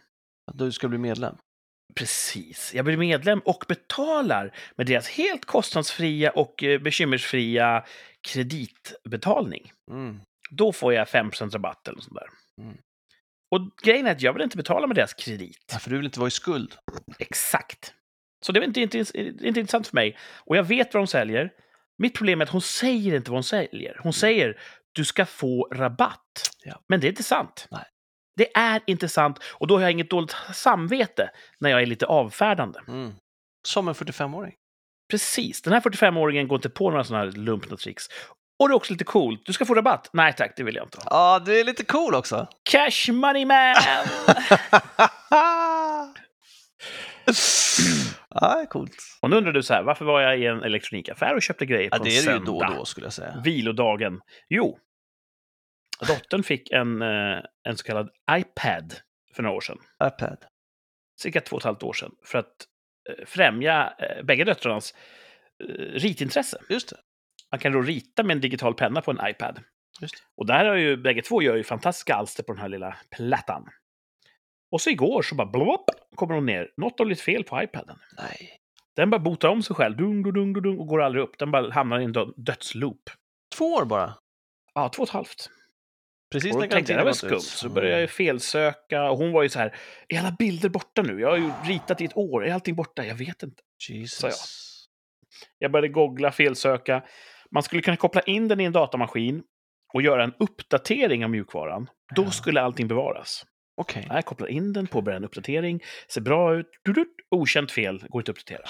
Att 0.47 0.59
du 0.59 0.73
ska 0.73 0.89
bli 0.89 0.99
medlem? 0.99 1.37
Precis. 1.95 2.75
Jag 2.75 2.85
blir 2.85 2.97
medlem 2.97 3.41
och 3.45 3.65
betalar 3.69 4.57
med 4.77 4.87
deras 4.87 5.09
helt 5.09 5.45
kostnadsfria 5.45 6.31
och 6.31 6.63
eh, 6.63 6.81
bekymmersfria 6.81 7.85
kreditbetalning. 8.21 9.73
Mm 9.91 10.21
då 10.57 10.73
får 10.73 10.95
jag 10.95 11.09
5 11.09 11.31
rabatt 11.31 11.89
eller 11.89 12.01
sånt 12.01 12.15
där. 12.15 12.29
Mm. 12.65 12.77
Och 13.53 13.71
grejen 13.83 14.07
är 14.07 14.13
att 14.13 14.23
jag 14.23 14.33
vill 14.33 14.43
inte 14.43 14.57
betala 14.57 14.87
med 14.87 14.97
deras 14.97 15.15
kredit. 15.15 15.65
Ja, 15.73 15.79
för 15.79 15.91
du 15.91 15.97
vill 15.97 16.05
inte 16.05 16.21
vara 16.21 16.29
i 16.29 16.31
skuld. 16.31 16.75
Exakt. 17.19 17.95
Så 18.47 18.53
det 18.53 18.61
är 18.61 18.65
inte, 18.65 18.81
inte, 18.81 18.99
inte 19.19 19.47
intressant 19.47 19.87
för 19.87 19.95
mig. 19.95 20.19
Och 20.39 20.57
jag 20.57 20.65
vet 20.65 20.95
vad 20.95 21.03
de 21.03 21.07
säljer. 21.07 21.51
Mitt 21.99 22.15
problem 22.15 22.41
är 22.41 22.45
att 22.45 22.51
hon 22.51 22.61
säger 22.61 23.15
inte 23.15 23.31
vad 23.31 23.37
hon 23.37 23.45
säljer. 23.45 24.01
Hon 24.03 24.13
säger 24.13 24.61
du 24.93 25.05
ska 25.05 25.27
få 25.27 25.69
rabatt. 25.73 26.51
Ja. 26.65 26.83
Men 26.89 27.01
det 27.01 27.07
är 27.07 27.09
inte 27.09 27.23
sant. 27.23 27.69
Nej. 27.71 27.85
Det 28.37 28.57
är 28.57 28.81
inte 28.87 29.09
sant. 29.09 29.39
Och 29.45 29.67
då 29.67 29.75
har 29.75 29.83
jag 29.83 29.91
inget 29.91 30.11
dåligt 30.11 30.37
samvete 30.55 31.31
när 31.59 31.71
jag 31.71 31.83
är 31.83 31.87
lite 31.87 32.07
avfärdande. 32.07 32.81
Mm. 32.89 33.13
Som 33.69 33.89
en 33.89 33.95
45-åring. 33.95 34.55
Precis. 35.11 35.63
Den 35.63 35.73
här 35.73 35.81
45-åringen 35.81 36.47
går 36.47 36.57
inte 36.57 36.71
på 36.71 36.91
några 36.91 37.05
sådana 37.05 37.25
här 37.25 37.33
lumpna 37.33 37.77
tricks. 37.77 38.09
Och 38.59 38.69
det 38.69 38.73
är 38.73 38.77
också 38.77 38.93
lite 38.93 39.05
coolt. 39.05 39.43
Du 39.47 39.53
ska 39.53 39.65
få 39.65 39.75
rabatt. 39.75 40.11
Nej 40.13 40.35
tack, 40.37 40.53
det 40.57 40.63
vill 40.63 40.75
jag 40.75 40.87
inte. 40.87 40.99
Ja, 41.11 41.43
du 41.47 41.61
är 41.61 41.65
lite 41.65 41.85
cool 41.85 42.15
också. 42.15 42.49
Cash 42.71 43.13
money 43.13 43.45
man! 43.45 43.75
ja, 48.29 48.67
coolt. 48.71 48.97
Och 49.21 49.31
nu 49.31 49.37
undrar 49.37 49.53
du 49.53 49.63
så 49.63 49.75
här, 49.75 49.83
varför 49.83 50.05
var 50.05 50.21
jag 50.21 50.39
i 50.39 50.47
en 50.47 50.63
elektronikaffär 50.63 51.35
och 51.35 51.43
köpte 51.43 51.67
grejer 51.67 51.91
på 51.91 51.97
ja, 51.97 52.03
det 52.03 52.19
är 52.19 52.27
det 52.27 52.33
ju 52.33 52.39
då 52.39 52.57
och 52.57 52.75
då 52.77 52.85
skulle 52.85 53.07
jag 53.07 53.13
säga. 53.13 53.41
Vilodagen. 53.45 54.21
Jo, 54.49 54.79
dottern 56.07 56.43
fick 56.43 56.71
en, 56.71 57.03
eh, 57.03 57.39
en 57.69 57.77
så 57.77 57.85
kallad 57.85 58.11
iPad 58.31 58.95
för 59.35 59.43
några 59.43 59.57
år 59.57 59.61
sedan. 59.61 59.79
iPad? 60.05 60.39
Cirka 61.21 61.41
två 61.41 61.57
och 61.57 61.61
ett 61.61 61.65
halvt 61.65 61.83
år 61.83 61.93
sedan. 61.93 62.11
För 62.25 62.39
att 62.39 62.47
eh, 63.09 63.25
främja 63.27 63.95
eh, 63.99 64.25
bägge 64.25 64.45
döttrarnas 64.45 64.95
ritintresse. 65.95 66.59
Just 66.69 66.89
det. 66.89 66.97
Man 67.53 67.59
kan 67.59 67.73
då 67.73 67.83
rita 67.83 68.23
med 68.23 68.35
en 68.35 68.41
digital 68.41 68.75
penna 68.75 69.01
på 69.01 69.11
en 69.11 69.29
iPad. 69.29 69.61
Och 70.37 70.47
där 70.47 70.65
har 70.65 70.77
ju 70.77 70.97
bägge 70.97 71.23
två 71.23 71.43
gör 71.43 71.57
ju 71.57 71.65
fantastiska 71.65 72.15
alster 72.15 72.43
på 72.43 72.53
den 72.53 72.63
här 72.63 72.69
lilla 72.69 72.97
plattan. 73.17 73.69
Och 74.71 74.81
så 74.81 74.91
igår 74.91 75.23
så 75.23 75.35
bara 75.35 75.47
blopp, 75.47 75.91
kommer 76.15 76.35
hon 76.35 76.47
ner. 76.47 76.71
Något 76.77 76.99
har 76.99 77.07
blivit 77.07 77.21
fel 77.21 77.45
på 77.45 77.63
iPaden. 77.63 77.99
Nej. 78.19 78.59
Den 78.97 79.11
bara 79.11 79.19
botar 79.19 79.49
om 79.49 79.63
sig 79.63 79.77
själv, 79.77 79.97
dung, 79.97 80.23
dung, 80.23 80.33
dung, 80.33 80.63
dung, 80.63 80.79
och 80.79 80.87
går 80.87 81.03
aldrig 81.03 81.25
upp. 81.25 81.39
Den 81.39 81.51
bara 81.51 81.73
hamnar 81.73 82.01
i 82.01 82.05
en 82.05 82.13
dö 82.13 82.27
dödsloop. 82.37 83.11
Två 83.57 83.65
år 83.65 83.85
bara? 83.85 84.15
Ja, 84.75 84.89
två 84.89 85.03
och 85.03 85.09
ett 85.09 85.13
halvt. 85.13 85.51
Precis 86.33 86.53
då 86.53 86.61
tänkte 86.61 86.97
det 86.97 87.05
var 87.05 87.13
skumt, 87.13 87.41
så 87.41 87.69
började 87.69 88.01
jag 88.01 88.11
felsöka. 88.11 89.11
Och 89.11 89.19
hon 89.19 89.33
var 89.33 89.43
ju 89.43 89.49
så 89.49 89.59
här, 89.59 89.77
är 90.09 90.19
alla 90.19 90.37
bilder 90.39 90.69
borta 90.69 91.03
nu? 91.03 91.21
Jag 91.21 91.31
har 91.31 91.37
ju 91.37 91.51
ritat 91.65 92.01
i 92.01 92.05
ett 92.05 92.17
år, 92.17 92.47
är 92.47 92.55
allting 92.55 92.75
borta? 92.75 93.07
Jag 93.07 93.15
vet 93.15 93.43
inte. 93.43 93.63
Jesus. 93.89 94.23
Jag. 94.23 94.33
jag 95.59 95.73
började 95.73 95.89
googla, 95.89 96.33
felsöka. 96.33 97.03
Man 97.53 97.63
skulle 97.63 97.83
kunna 97.83 97.97
koppla 97.97 98.21
in 98.21 98.49
den 98.49 98.61
i 98.61 98.65
en 98.65 98.73
datamaskin 98.73 99.43
och 99.95 100.03
göra 100.03 100.25
en 100.25 100.35
uppdatering 100.39 101.25
av 101.25 101.31
mjukvaran. 101.31 101.91
Då 102.15 102.31
skulle 102.31 102.61
allting 102.61 102.89
bevaras. 102.89 103.47
Okej. 103.77 104.05
Okay. 104.07 104.17
Jag 104.17 104.25
kopplar 104.25 104.49
in 104.49 104.73
den, 104.73 104.87
påbörjar 104.87 105.17
en 105.17 105.25
uppdatering, 105.25 105.81
ser 106.09 106.21
bra 106.21 106.57
ut, 106.57 106.67
okänt 107.31 107.73
fel, 107.73 108.05
går 108.09 108.21
inte 108.21 108.31
att 108.31 108.39
uppdatera. 108.39 108.63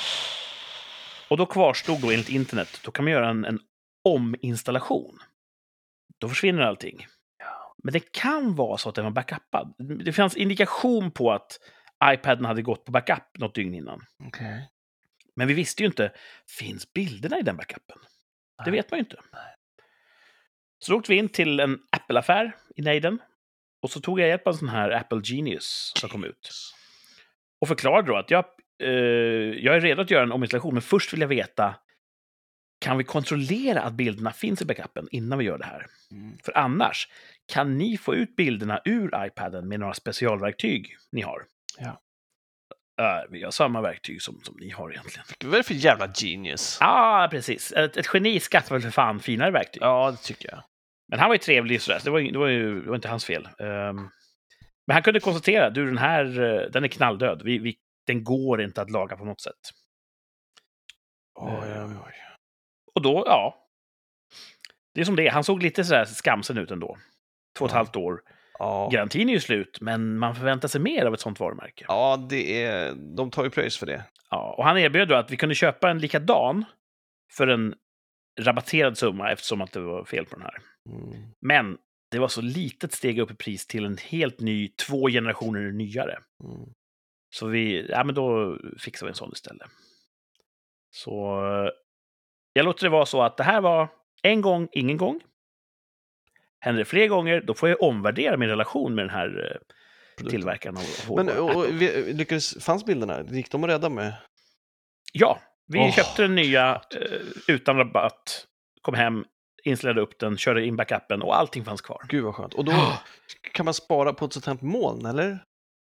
Och 1.29 1.37
då 1.37 1.47
kvarstod 1.47 2.01
då 2.01 2.11
enligt 2.11 2.29
internet, 2.29 2.81
då 2.85 2.91
kan 2.91 3.05
man 3.05 3.13
göra 3.13 3.29
en, 3.29 3.45
en 3.45 3.59
ominstallation. 4.05 5.19
Då 6.19 6.29
försvinner 6.29 6.63
allting. 6.63 7.07
Men 7.83 7.93
det 7.93 8.13
kan 8.13 8.55
vara 8.55 8.79
så 8.79 8.89
att 8.89 8.95
den 8.95 9.05
var 9.05 9.11
backupad. 9.11 9.75
Det 10.05 10.13
fanns 10.13 10.37
indikation 10.37 11.11
på 11.11 11.33
att 11.33 11.59
iPaden 12.05 12.45
hade 12.45 12.63
gått 12.63 12.85
på 12.85 12.93
backup 12.93 13.39
något 13.39 13.55
dygn 13.55 13.75
innan. 13.75 14.01
Okay. 14.27 14.61
Men 15.37 15.49
vi 15.49 15.55
visste 15.55 15.83
ju 15.83 15.87
inte, 15.87 16.13
finns 16.59 16.93
bilderna 16.93 17.39
i 17.39 17.43
den 17.43 17.57
backupen? 17.57 17.99
Det 18.65 18.71
vet 18.71 18.91
man 18.91 18.99
ju 18.99 19.03
inte. 19.03 19.17
Så 20.79 20.93
då 20.93 20.99
åkte 20.99 21.13
vi 21.13 21.19
in 21.19 21.29
till 21.29 21.61
en 21.61 21.79
Apple-affär 21.91 22.57
i 22.77 22.83
nejden. 22.83 23.19
Och 23.83 23.91
så 23.91 24.01
tog 24.01 24.21
jag 24.21 24.29
hjälp 24.29 24.47
av 24.47 24.53
en 24.53 24.59
sån 24.59 24.69
här 24.69 24.91
Apple 24.91 25.21
Genius 25.25 25.93
som 25.97 26.09
kom 26.09 26.25
ut. 26.25 26.51
Och 27.61 27.69
förklarade 27.69 28.09
då 28.09 28.17
att 28.17 28.31
jag, 28.31 28.45
eh, 28.83 28.89
jag 29.65 29.77
är 29.77 29.81
redo 29.81 30.03
att 30.03 30.11
göra 30.11 30.23
en 30.23 30.33
ominstallation, 30.33 30.75
men 30.75 30.83
först 30.83 31.13
vill 31.13 31.21
jag 31.21 31.29
veta 31.29 31.75
kan 32.83 32.99
vi 32.99 33.05
kontrollera 33.05 33.83
att 33.83 33.93
bilderna 33.93 34.33
finns 34.33 34.63
i 34.63 34.65
backupen 34.65 35.09
innan 35.11 35.39
vi 35.39 35.45
gör 35.45 35.59
det 35.59 35.65
här? 35.65 35.87
Mm. 36.11 36.39
För 36.45 36.59
annars, 36.59 37.09
kan 37.47 37.79
ni 37.79 37.97
få 37.97 38.15
ut 38.15 38.37
bilderna 38.37 38.81
ur 38.85 39.27
iPaden 39.27 39.69
med 39.69 39.81
några 39.81 39.95
specialverktyg 39.95 40.97
ni 41.13 41.21
har? 41.21 41.43
Ja. 41.79 42.01
Uh, 43.01 43.31
vi 43.31 43.43
har 43.43 43.51
samma 43.51 43.81
verktyg 43.81 44.23
som, 44.23 44.41
som 44.43 44.57
ni 44.61 44.71
har 44.71 44.91
egentligen. 44.91 45.25
Vad 45.45 45.55
är 45.55 45.59
det 45.59 45.63
för 45.65 45.75
jävla 45.75 46.13
genius? 46.15 46.79
Ja, 46.81 47.25
ah, 47.25 47.29
precis. 47.29 47.73
Ett, 47.73 47.97
ett 47.97 48.07
geni 48.15 48.41
skaffar 48.41 48.75
väl 48.75 48.83
för 48.83 48.91
fan 48.91 49.21
finare 49.21 49.51
verktyg. 49.51 49.83
Ja, 49.83 50.11
det 50.11 50.17
tycker 50.17 50.51
jag. 50.51 50.63
Men 51.09 51.19
han 51.19 51.29
var 51.29 51.35
ju 51.35 51.39
trevlig 51.39 51.83
sådär, 51.83 51.99
så 51.99 52.05
det 52.05 52.11
var, 52.11 52.21
det 52.21 52.39
var 52.39 52.49
ju 52.49 52.81
det 52.83 52.89
var 52.89 52.95
inte 52.95 53.09
hans 53.09 53.25
fel. 53.25 53.49
Um, 53.59 54.11
men 54.87 54.95
han 54.95 55.03
kunde 55.03 55.21
konstatera, 55.21 55.71
du 55.71 55.87
den 55.87 55.99
här, 55.99 56.25
den 56.73 56.85
är 56.85 56.89
knalldöd. 56.89 57.43
Vi, 57.45 57.59
vi, 57.59 57.77
den 58.07 58.25
går 58.25 58.63
inte 58.63 58.83
att 58.83 58.91
laga 58.91 59.17
på 59.17 59.25
något 59.25 59.41
sätt. 59.41 59.61
Oj, 61.35 61.53
oj, 61.55 61.97
oj. 62.07 62.13
Och 62.95 63.03
då, 63.03 63.23
ja. 63.27 63.69
Det 64.95 65.01
är 65.01 65.05
som 65.05 65.17
det 65.17 65.27
är. 65.27 65.31
Han 65.31 65.45
såg 65.45 65.63
lite 65.63 65.85
sådär 65.85 66.05
skamsen 66.05 66.59
ut 66.59 66.71
ändå. 66.71 66.99
Två 67.59 67.65
och 67.65 67.71
ett 67.71 67.73
Ja. 67.73 67.79
halvt 67.79 67.97
år. 67.97 68.21
Ja. 68.63 68.89
Garantin 68.93 69.29
är 69.29 69.33
ju 69.33 69.41
slut, 69.41 69.79
men 69.81 70.19
man 70.19 70.35
förväntar 70.35 70.69
sig 70.69 70.81
mer 70.81 71.07
av 71.07 71.15
ett 71.15 71.21
sånt 71.21 71.41
varumärke. 71.41 71.85
ja, 71.89 72.27
det 72.31 72.65
är... 72.65 72.95
De 72.95 73.31
tar 73.31 73.45
ju 73.45 73.51
pröjs 73.51 73.79
för 73.79 73.87
det. 73.87 74.05
Ja, 74.31 74.55
och 74.59 74.65
han 74.65 74.79
erbjöd 74.79 75.09
då 75.09 75.15
att 75.15 75.31
vi 75.31 75.37
kunde 75.37 75.55
köpa 75.55 75.91
en 75.91 75.99
likadan 75.99 76.65
för 77.33 77.47
en 77.47 77.75
rabatterad 78.41 78.99
summa 78.99 79.33
eftersom 79.33 79.61
att 79.61 79.73
det 79.73 79.81
var 79.81 80.05
fel 80.05 80.27
på 80.27 80.37
den 80.37 80.43
här. 80.43 80.59
Mm. 80.91 81.29
Men 81.41 81.79
det 82.11 82.19
var 82.19 82.29
så 82.29 82.41
litet 82.41 82.93
steg 82.93 83.19
upp 83.19 83.31
i 83.31 83.35
pris 83.35 83.67
till 83.67 83.85
en 83.85 83.97
helt 83.97 84.41
ny, 84.41 84.69
två 84.69 85.09
generationer 85.09 85.73
nyare. 85.73 86.19
Mm. 86.45 86.69
Så 87.35 87.47
vi, 87.47 87.87
ja 87.91 88.05
men 88.05 88.15
då 88.15 88.59
fixar 88.79 89.07
vi 89.07 89.11
en 89.11 89.15
sån 89.15 89.33
istället. 89.33 89.71
Så 90.91 91.45
eh, 91.45 91.71
jag 92.53 92.65
låter 92.65 92.85
det 92.85 92.91
vara 92.91 93.07
så 93.07 93.23
att 93.23 93.37
det 93.37 93.45
här 93.45 93.61
var 93.61 93.89
en 94.23 94.41
gång, 94.41 94.69
ingen 94.73 94.97
gång. 94.97 95.21
Händer 96.65 96.79
det 96.79 96.85
fler 96.85 97.07
gånger, 97.07 97.41
då 97.41 97.55
får 97.55 97.69
jag 97.69 97.83
omvärdera 97.83 98.37
min 98.37 98.49
relation 98.49 98.95
med 98.95 99.05
den 99.05 99.11
här 99.11 99.61
eh, 100.21 100.29
tillverkaren 100.31 100.77
av 100.77 101.17
Men 101.17 101.29
och, 101.29 101.57
och, 101.57 101.65
vi, 101.69 102.13
lyckades, 102.13 102.65
fanns 102.65 102.85
bilderna? 102.85 103.23
Gick 103.31 103.51
de 103.51 103.65
att 103.65 103.71
rädda 103.71 103.89
med? 103.89 104.15
Ja, 105.13 105.41
vi 105.67 105.79
Åh, 105.79 105.93
köpte 105.93 106.23
den 106.23 106.35
nya 106.35 106.75
eh, 106.75 107.21
utan 107.49 107.77
rabatt, 107.77 108.47
kom 108.83 108.95
hem, 108.95 109.25
installerade 109.65 110.01
upp 110.01 110.19
den, 110.19 110.37
körde 110.37 110.67
in 110.67 110.77
backupen 110.77 111.23
och 111.23 111.39
allting 111.39 111.65
fanns 111.65 111.81
kvar. 111.81 112.03
Gud 112.09 112.25
vad 112.25 112.35
skönt. 112.35 112.55
Och 112.55 112.65
då 112.65 112.73
kan 113.53 113.65
man 113.65 113.75
spara 113.75 114.13
på 114.13 114.25
ett 114.25 114.33
sånt 114.33 114.47
här 114.47 114.59
moln, 114.61 115.07
eller? 115.07 115.45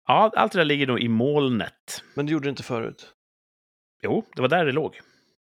Ja, 0.07 0.33
allt 0.37 0.53
det 0.53 0.59
där 0.59 0.65
ligger 0.65 0.87
nog 0.87 1.01
i 1.01 1.09
molnet. 1.09 2.05
Men 2.15 2.27
det 2.27 2.33
gjorde 2.33 2.47
det 2.47 2.51
inte 2.51 2.63
förut. 2.63 3.15
Jo, 4.03 4.25
det 4.37 4.43
var 4.43 4.49
där 4.49 4.65
det 4.65 4.73
låg. 4.73 5.01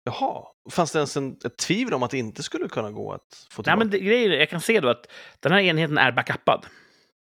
Jaha, 0.03 0.43
fanns 0.71 0.91
det 0.91 0.99
ens 0.99 1.17
en, 1.17 1.37
ett 1.45 1.57
tvivel 1.57 1.93
om 1.93 2.03
att 2.03 2.11
det 2.11 2.17
inte 2.17 2.43
skulle 2.43 2.67
kunna 2.67 2.91
gå 2.91 3.11
att 3.13 3.47
få 3.51 3.61
Nej, 3.61 3.63
tillbaka? 3.63 3.75
men 3.77 3.89
det, 3.89 3.99
grejen 3.99 4.31
är, 4.31 4.35
jag 4.35 4.49
kan 4.49 4.61
se 4.61 4.79
då 4.79 4.89
att 4.89 5.07
den 5.39 5.51
här 5.51 5.59
enheten 5.59 5.97
är 5.97 6.11
backupad. 6.11 6.65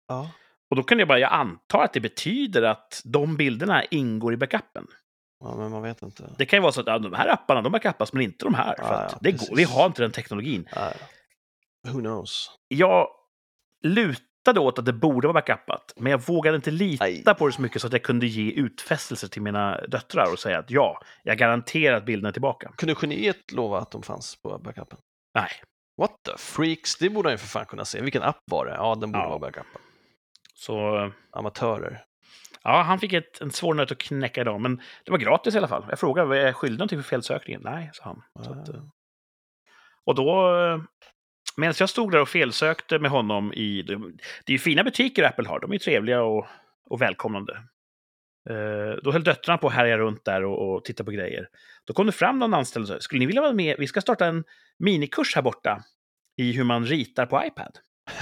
Ja. 0.09 0.31
Och 0.71 0.77
då 0.77 0.83
kan 0.83 0.99
jag 0.99 1.09
bara, 1.09 1.19
jag 1.19 1.33
antar 1.33 1.85
att 1.85 1.93
det 1.93 2.01
betyder 2.01 2.63
att 2.63 3.03
de 3.05 3.37
bilderna 3.37 3.85
ingår 3.85 4.33
i 4.33 4.37
backupen. 4.37 4.87
ja, 5.41 5.57
men 5.57 5.71
man 5.71 5.83
vet 5.83 6.03
inte. 6.03 6.35
Det 6.39 6.47
kan 6.47 6.57
ju 6.57 6.61
vara 6.61 6.73
så 6.73 6.81
att 6.81 6.87
ja, 6.87 6.99
de 6.99 7.13
här 7.13 7.29
apparna, 7.29 7.63
de 7.63 7.73
backupas, 7.73 8.13
men 8.13 8.23
inte 8.23 8.45
de 8.45 8.55
här. 8.55 8.75
För 8.77 8.83
Ja, 8.85 8.91
att 8.95 9.13
ja, 9.13 9.19
det 9.21 9.33
går, 9.33 9.57
vi 9.57 9.65
har 9.65 9.87
inte 9.87 10.03
den 10.03 10.13
teknologin. 10.13 10.69
Nej. 10.77 10.95
Who 11.89 11.99
knows? 12.01 12.51
Jag 12.69 13.09
lutade 14.46 14.61
åt 14.61 14.79
att 14.79 14.85
det 14.85 14.92
borde 14.92 15.26
vara 15.29 15.35
backupat, 15.35 15.92
men 15.96 16.11
jag 16.11 16.18
vågade 16.26 16.57
inte 16.57 16.70
lita 16.70 17.05
Nej. 17.05 17.24
på 17.38 17.46
det 17.46 17.53
så 17.53 17.62
mycket 17.62 17.81
så 17.81 17.87
att 17.87 17.92
jag 17.92 18.03
kunde 18.03 18.26
ge 18.26 18.50
utfästelser 18.53 19.29
till 19.29 19.42
mina 19.42 19.81
döttrar 19.88 20.33
och 20.33 20.38
säga 20.38 20.59
att 20.59 20.70
ja, 20.70 21.00
jag 21.22 21.38
garanterar 21.38 21.96
att 21.96 22.05
bilderna 22.05 22.29
är 22.29 22.33
tillbaka. 22.33 22.72
Kunde 22.76 22.94
geniet 23.03 23.53
lova 23.53 23.79
att 23.79 23.90
de 23.90 24.03
fanns 24.03 24.37
på 24.42 24.59
backupen? 24.59 24.98
Nej. 25.35 25.50
What 25.98 26.11
the 26.26 26.33
freaks? 26.38 26.96
Det 26.98 27.11
borde 27.11 27.29
han 27.29 27.35
ju 27.35 27.38
för 27.38 27.46
fan 27.46 27.66
kunna 27.66 27.85
se. 27.85 28.00
Vilken 28.00 28.22
app 28.22 28.38
var 28.50 28.66
det? 28.66 28.72
Ja, 28.74 28.94
den 28.94 29.12
borde 29.12 29.24
Ja. 29.24 29.29
vara 29.29 29.38
backupen. 29.38 29.81
Så 30.55 31.11
Amatörer. 31.33 32.05
ja, 32.62 32.83
han 32.83 32.98
fick 32.98 33.12
ett, 33.12 33.40
en 33.40 33.50
svår 33.50 33.74
nöt 33.74 33.92
att 33.92 33.98
knäcka 33.98 34.40
idag, 34.40 34.61
men 34.61 34.76
det 35.05 35.11
var 35.11 35.18
gratis 35.18 35.55
i 35.55 35.59
alla 35.59 35.68
fall. 35.68 35.87
Jag 35.88 35.98
frågade, 35.98 36.29
var 36.29 36.37
jag 36.37 36.57
skyldig 36.57 36.79
någonting 36.79 37.03
för 37.03 37.09
felsökningen? 37.09 37.61
Nej, 37.64 37.90
sa 37.92 38.05
han. 38.05 38.22
Så 38.44 38.53
att, 38.53 38.68
Ah. 38.68 38.72
eh, 38.72 38.83
och 40.07 40.14
då, 40.14 40.57
eh, 40.59 40.81
medan 41.57 41.75
jag 41.79 41.89
stod 41.89 42.13
där 42.13 42.21
och 42.21 42.29
felsökte 42.29 42.99
med 42.99 43.11
honom 43.11 43.53
i... 43.53 43.83
Det 43.83 43.93
är 44.47 44.53
ju 44.53 44.59
fina 44.59 44.85
butiker 44.85 45.23
Apple 45.25 45.49
har, 45.49 45.61
de 45.61 45.71
är 45.71 45.75
ju 45.75 45.79
trevliga 45.79 46.23
och, 46.23 46.47
och 46.91 47.03
välkomnande. 47.03 47.53
Eh, 48.51 48.97
Då 49.03 49.13
höll 49.13 49.25
döttrarna 49.25 49.59
på 49.59 49.67
att 49.67 49.75
härja 49.75 49.99
runt 49.99 50.25
där 50.25 50.45
och, 50.45 50.75
och 50.75 50.85
titta 50.85 51.05
på 51.05 51.11
grejer. 51.11 51.49
Då 51.85 51.95
kom 51.95 52.07
det 52.07 52.13
fram 52.13 52.39
någon 52.39 52.55
anställd 52.55 52.83
och 52.83 52.89
sa, 52.89 53.01
skulle 53.01 53.19
ni 53.19 53.27
vilja 53.27 53.43
vara 53.43 53.53
med? 53.53 53.77
Vi 53.79 53.87
ska 53.87 54.01
starta 54.01 54.27
en 54.27 54.45
minikurs 54.79 55.35
här 55.35 55.43
borta 55.43 55.83
i 56.37 56.53
hur 56.53 56.65
man 56.65 56.87
ritar 56.87 57.27
på 57.27 57.45
iPad. 57.47 57.79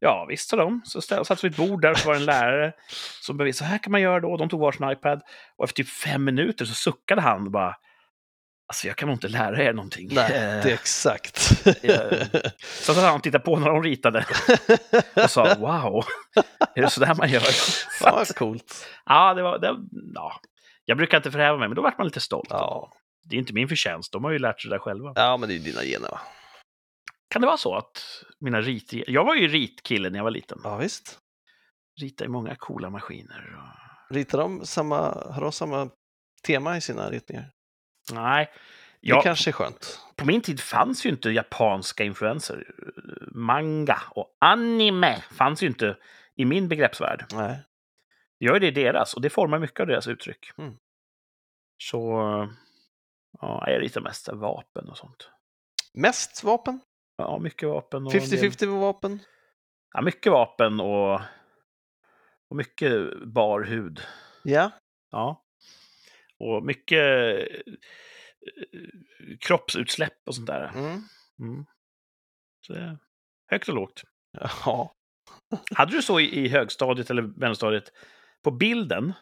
Ja, 0.00 0.26
visst 0.28 0.48
sa 0.48 0.56
de. 0.56 0.80
Så 0.84 1.00
satt 1.00 1.44
vi 1.44 1.48
ett 1.48 1.56
bord 1.56 1.82
där 1.82 1.90
och 1.90 1.98
så 1.98 2.08
var 2.08 2.14
det 2.14 2.20
en 2.20 2.26
lärare 2.26 2.72
som 3.20 3.36
bevis, 3.36 3.58
så 3.58 3.64
här 3.64 3.78
kan 3.78 3.92
man 3.92 4.00
göra 4.00 4.20
då. 4.20 4.36
De 4.36 4.48
tog 4.48 4.60
varsin 4.60 4.90
iPad 4.90 5.22
och 5.56 5.64
efter 5.64 5.82
typ 5.82 5.92
fem 5.92 6.24
minuter 6.24 6.64
så 6.64 6.74
suckade 6.74 7.20
han 7.20 7.44
och 7.46 7.50
bara 7.50 7.76
Alltså 8.74 8.86
jag 8.86 8.96
kan 8.96 9.08
nog 9.08 9.16
inte 9.16 9.28
lära 9.28 9.62
er 9.62 9.72
någonting. 9.72 10.08
Nej, 10.12 10.24
Eh, 10.24 10.62
det 10.62 10.70
är 10.70 10.74
exakt. 10.74 11.36
Så 12.62 12.94
satt 12.94 13.04
han 13.04 13.14
och 13.16 13.22
tittade 13.22 13.44
på 13.44 13.56
när 13.58 13.68
de 13.68 13.82
ritade 13.82 14.26
och 15.14 15.30
sa 15.30 15.54
wow, 15.54 16.04
är 16.74 16.82
det 16.82 16.90
så 16.90 17.00
där 17.00 17.14
man 17.14 17.30
gör? 17.30 17.40
Fan 18.00 18.14
vad 18.14 18.36
coolt. 18.36 18.86
ja, 19.06 19.34
det 19.34 19.42
var, 19.42 19.58
det, 19.58 19.76
ja. 20.14 20.40
Jag 20.84 20.96
brukar 20.96 21.16
inte 21.16 21.30
förhäva 21.30 21.58
mig, 21.58 21.68
men 21.68 21.76
då 21.76 21.82
vart 21.82 21.98
man 21.98 22.06
lite 22.06 22.20
stolt. 22.20 22.46
Ja. 22.50 22.92
Det 23.24 23.36
är 23.36 23.40
inte 23.40 23.52
min 23.52 23.68
förtjänst, 23.68 24.12
de 24.12 24.24
har 24.24 24.30
ju 24.30 24.38
lärt 24.38 24.60
sig 24.60 24.68
det 24.68 24.74
där 24.74 24.80
själva. 24.80 25.12
ja, 25.16 25.36
men 25.36 25.48
det 25.48 25.54
är 25.54 25.58
dina 25.58 25.82
gener 25.82 26.08
va? 26.08 26.20
Kan 27.30 27.40
det 27.40 27.46
vara 27.46 27.56
så 27.56 27.74
att 27.74 28.24
mina 28.40 28.60
rit... 28.60 28.92
Jag 28.92 29.24
var 29.24 29.34
ju 29.34 29.48
ritkille 29.48 30.10
när 30.10 30.18
jag 30.18 30.24
var 30.24 30.30
liten. 30.30 30.58
Ja, 30.64 30.76
visst. 30.76 31.18
Ritade 32.00 32.28
i 32.28 32.28
många 32.28 32.56
coola 32.56 32.90
maskiner. 32.90 33.56
Och... 33.58 34.14
Ritar 34.16 34.38
de 34.38 34.66
samma, 34.66 34.96
har 35.32 35.40
de 35.40 35.52
samma 35.52 35.90
tema 36.46 36.76
i 36.76 36.80
sina 36.80 37.10
ritningar? 37.10 37.50
Nej. 38.12 38.50
Det 39.00 39.08
Ja, 39.08 39.22
kanske 39.22 39.50
är 39.50 39.52
skönt. 39.52 40.00
På 40.16 40.26
min 40.26 40.40
tid 40.40 40.60
fanns 40.60 41.06
ju 41.06 41.10
inte 41.10 41.30
japanska 41.30 42.04
influenser. 42.04 42.74
Manga 43.34 44.02
och 44.10 44.36
anime 44.38 45.16
fanns 45.20 45.62
ju 45.62 45.66
inte 45.66 45.96
i 46.36 46.44
min 46.44 46.68
begreppsvärld. 46.68 47.24
Nej. 47.32 47.58
Gör 48.40 48.60
det 48.60 48.66
i 48.66 48.70
deras 48.70 49.14
och 49.14 49.20
det 49.22 49.30
formar 49.30 49.58
mycket 49.58 49.80
av 49.80 49.86
deras 49.86 50.06
uttryck. 50.08 50.50
Mm. 50.58 50.74
Så 51.82 51.98
ja, 53.40 53.64
jag 53.70 53.82
ritar 53.82 54.00
mest 54.00 54.28
vapen 54.32 54.88
och 54.88 54.96
sånt. 54.98 55.30
Mest 55.94 56.44
vapen? 56.44 56.80
Ja, 57.16 57.38
mycket 57.38 57.68
vapen. 57.68 58.06
Och 58.06 58.14
en 58.14 58.30
del- 58.30 58.50
50-50 58.50 58.80
vapen? 58.80 59.18
Ja, 59.94 60.02
mycket 60.02 60.32
vapen 60.32 60.80
och, 60.80 61.14
och 62.50 62.56
mycket 62.56 63.22
bar 63.26 63.60
hud. 63.60 64.00
Ja. 64.42 64.70
Ja. 65.10 65.43
Och 66.44 66.64
mycket 66.64 66.98
eh, 67.38 67.72
kroppsutsläpp 69.40 70.18
och 70.26 70.34
sånt 70.34 70.46
där. 70.46 70.72
Mm. 70.74 71.02
Mm. 71.40 71.64
Så 72.66 72.98
högt 73.50 73.68
och 73.68 73.74
lågt. 73.74 74.02
Ja. 74.64 74.92
Hade 75.74 75.92
du 75.92 76.02
så 76.02 76.20
i, 76.20 76.44
i 76.44 76.48
högstadiet 76.48 77.10
eller 77.10 77.22
mellanstadiet 77.22 77.92
på 78.44 78.50
bilden 78.50 79.12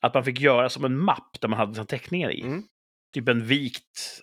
att 0.00 0.14
man 0.14 0.24
fick 0.24 0.40
göra 0.40 0.68
som 0.68 0.84
en 0.84 0.98
mapp 0.98 1.40
där 1.40 1.48
man 1.48 1.58
hade 1.58 1.84
teckningar 1.84 2.30
i? 2.30 2.42
Mm. 2.42 2.62
Typ 3.14 3.28
en 3.28 3.46
vikt 3.46 4.20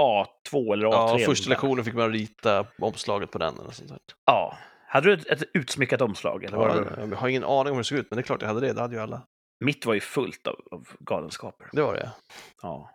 A2 0.00 0.72
eller 0.72 0.86
A3. 0.86 1.18
ja, 1.18 1.26
första 1.26 1.50
lektionen 1.50 1.84
fick 1.84 1.94
man 1.94 2.12
rita 2.12 2.66
omslaget 2.78 3.30
på 3.30 3.38
den. 3.38 3.54
Eller 3.58 3.70
sånt 3.70 3.88
där. 3.88 3.98
Ja. 4.24 4.58
Hade 4.88 5.06
du 5.06 5.12
ett, 5.12 5.26
ett 5.26 5.50
utsmyckat 5.54 6.00
omslag? 6.00 6.44
Eller 6.44 6.56
var 6.56 6.68
det... 6.68 6.92
Ja, 6.96 7.06
jag 7.06 7.16
har 7.16 7.28
ingen 7.28 7.44
aning 7.44 7.70
om 7.70 7.76
hur 7.76 7.76
det 7.76 7.84
såg 7.84 7.98
ut, 7.98 8.10
men 8.10 8.16
det 8.16 8.20
är 8.20 8.24
klart 8.24 8.42
jag 8.42 8.48
hade 8.48 8.60
det. 8.60 8.72
Det 8.72 8.80
hade 8.80 8.94
ju 8.94 9.02
alla. 9.02 9.26
Mitt 9.60 9.86
var 9.86 9.94
ju 9.94 10.00
fullt 10.00 10.46
av, 10.46 10.60
av 10.70 10.88
galenskaper. 11.00 11.68
Det 11.72 11.82
var 11.82 11.94
det. 11.94 12.12
Ja. 12.62 12.90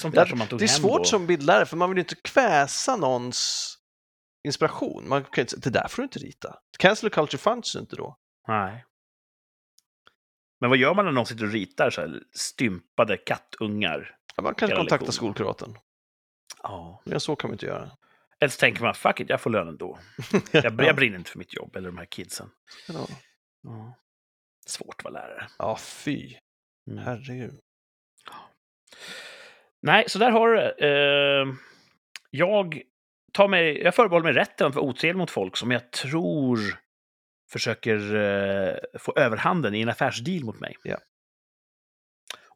Sånt 0.00 0.14
där 0.14 0.26
som 0.26 0.38
man 0.38 0.48
tog 0.48 0.58
Det 0.58 0.64
är 0.64 0.68
hem 0.68 0.80
svårt 0.80 0.98
då. 0.98 1.04
som 1.04 1.26
bildlärare, 1.26 1.66
för 1.66 1.76
man 1.76 1.90
vill 1.90 1.96
ju 1.96 2.02
inte 2.02 2.14
kväsa 2.14 2.96
någons 2.96 3.72
inspiration. 4.44 5.08
Man 5.08 5.24
kan 5.24 5.42
inte 5.42 5.50
säga, 5.50 5.60
det 5.64 5.70
där 5.70 5.88
får 5.88 6.02
du 6.02 6.04
inte 6.04 6.18
rita. 6.18 6.58
Cancel 6.78 7.10
culture 7.10 7.38
fanns 7.38 7.76
inte 7.76 7.96
då. 7.96 8.16
Nej. 8.48 8.84
Men 10.60 10.70
vad 10.70 10.78
gör 10.78 10.94
man 10.94 11.04
när 11.04 11.12
någon 11.12 11.26
sitter 11.26 11.44
och 11.44 11.52
ritar 11.52 11.90
så 11.90 12.00
här 12.00 12.22
stympade 12.32 13.16
kattungar? 13.16 14.16
Ja, 14.36 14.42
Man 14.42 14.54
kan 14.54 14.70
kontakta 14.70 15.12
skolkuratorn. 15.12 15.78
Ja. 16.62 17.02
Men 17.04 17.20
så 17.20 17.36
kan 17.36 17.50
man 17.50 17.54
inte 17.54 17.66
göra. 17.66 17.90
Eller 18.40 18.50
så 18.50 18.58
tänker 18.58 18.82
man, 18.82 18.94
fuck 18.94 19.20
it, 19.20 19.28
jag 19.28 19.40
får 19.40 19.50
lön 19.50 19.68
ändå. 19.68 19.98
Jag, 20.52 20.64
jag 20.84 20.96
brinner 20.96 21.18
inte 21.18 21.30
för 21.30 21.38
mitt 21.38 21.54
jobb 21.54 21.76
eller 21.76 21.88
de 21.88 21.98
här 21.98 22.04
kidsen. 22.06 22.50
Ja. 22.88 23.06
Ja. 23.62 23.94
Svårt 24.66 24.94
att 24.98 25.04
vara 25.04 25.14
lärare. 25.14 25.48
ja, 25.58 25.78
fy. 25.80 26.36
Mm. 26.90 27.04
Herregud. 27.04 27.60
Nej, 29.82 30.04
så 30.08 30.18
där 30.18 30.30
har 30.30 30.48
du. 30.48 30.60
Eh, 30.60 31.54
jag, 32.30 32.82
tar 33.32 33.48
mig, 33.48 33.82
jag 33.82 33.94
förbehåller 33.94 34.24
mig 34.24 34.32
rätten 34.32 34.66
att 34.66 34.74
vara 34.74 34.84
otrevlig 34.84 35.18
mot 35.18 35.30
folk 35.30 35.56
som 35.56 35.70
jag 35.70 35.90
tror 35.92 36.58
försöker 37.50 38.14
eh, 38.14 38.76
få 38.98 39.12
överhanden 39.16 39.74
i 39.74 39.80
en 39.80 39.88
affärsdeal 39.88 40.44
mot 40.44 40.60
mig. 40.60 40.76
Ja. 40.82 40.98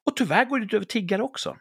Och 0.06 0.16
tyvärr 0.16 0.44
går 0.44 0.58
det 0.58 0.64
ut 0.64 0.74
över 0.74 0.84
tiggare 0.84 1.22
också. 1.22 1.56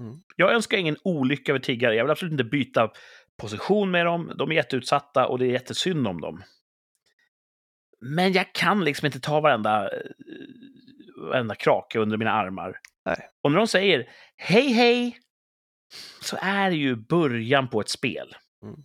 Mm. 0.00 0.22
Jag 0.36 0.52
önskar 0.52 0.78
ingen 0.78 0.96
olycka 1.04 1.52
över 1.52 1.60
tiggare. 1.60 1.94
Jag 1.94 2.04
vill 2.04 2.10
absolut 2.10 2.32
inte 2.32 2.44
byta 2.44 2.90
position 3.36 3.90
med 3.90 4.06
dem. 4.06 4.32
De 4.38 4.50
är 4.50 4.54
jätteutsatta 4.54 5.26
och 5.26 5.38
det 5.38 5.46
är 5.46 5.50
jättesynd 5.50 6.08
om 6.08 6.20
dem. 6.20 6.42
Men 8.00 8.32
jag 8.32 8.52
kan 8.52 8.84
liksom 8.84 9.06
inte 9.06 9.20
ta 9.20 9.40
varenda, 9.40 9.90
eh, 9.90 10.10
varenda 11.16 11.54
krake 11.54 11.98
under 11.98 12.16
mina 12.16 12.32
armar. 12.32 12.80
Nej. 13.04 13.28
Och 13.42 13.52
när 13.52 13.58
de 13.58 13.66
säger 13.66 14.08
hej 14.36 14.72
hej 14.72 15.18
så 16.22 16.36
är 16.40 16.70
det 16.70 16.76
ju 16.76 16.96
början 16.96 17.68
på 17.68 17.80
ett 17.80 17.88
spel. 17.88 18.34
Mm. 18.62 18.76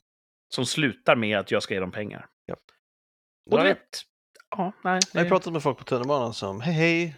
Som 0.56 0.66
slutar 0.66 1.16
med 1.16 1.40
att 1.40 1.52
jag 1.52 1.64
ska 1.64 1.74
ge 1.74 1.80
dem 1.80 1.92
pengar. 1.92 2.28
Ja. 2.46 2.56
Och 3.52 3.58
du 3.58 3.64
vet... 3.64 4.02
Ja, 4.50 4.72
nej. 4.84 5.00
Jag 5.14 5.20
har 5.20 5.24
det- 5.24 5.30
pratat 5.30 5.54
med 5.54 5.64
folk 5.64 5.78
på 5.78 5.84
tunnelbanan 5.84 6.34
som, 6.34 6.62
hej 6.62 6.74
hej, 6.74 7.16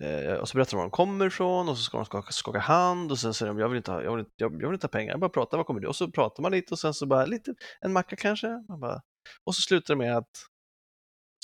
Eh, 0.00 0.34
och 0.34 0.48
så 0.48 0.56
berättar 0.56 0.70
de 0.70 0.76
var 0.76 0.84
de 0.84 0.90
kommer 0.90 1.26
ifrån 1.26 1.68
och 1.68 1.76
så 1.78 1.82
ska 1.82 1.96
de 1.96 2.06
skaka, 2.06 2.32
skaka 2.32 2.58
hand 2.58 3.10
och 3.12 3.18
sen 3.18 3.34
säger 3.34 3.52
de 3.52 3.58
jag 3.58 3.68
vill 3.68 3.76
inte 3.76 3.92
ha, 3.92 4.02
jag 4.02 4.10
vill 4.16 4.20
inte, 4.20 4.32
jag, 4.36 4.52
jag 4.52 4.68
vill 4.68 4.74
inte 4.74 4.84
ha 4.86 4.90
pengar, 4.90 5.10
jag 5.12 5.20
bara 5.20 5.30
pratar, 5.30 5.56
vad 5.56 5.66
kommer 5.66 5.80
du? 5.80 5.88
Och 5.88 5.96
så 5.96 6.10
pratar 6.10 6.42
man 6.42 6.52
lite 6.52 6.74
och 6.74 6.78
sen 6.78 6.94
så 6.94 7.06
bara 7.06 7.26
lite, 7.26 7.54
en 7.80 7.92
macka 7.92 8.16
kanske. 8.16 8.48
Man 8.68 8.80
bara, 8.80 9.02
och 9.44 9.54
så 9.54 9.60
slutar 9.62 9.94
det 9.94 9.98
med 9.98 10.16
att 10.16 10.30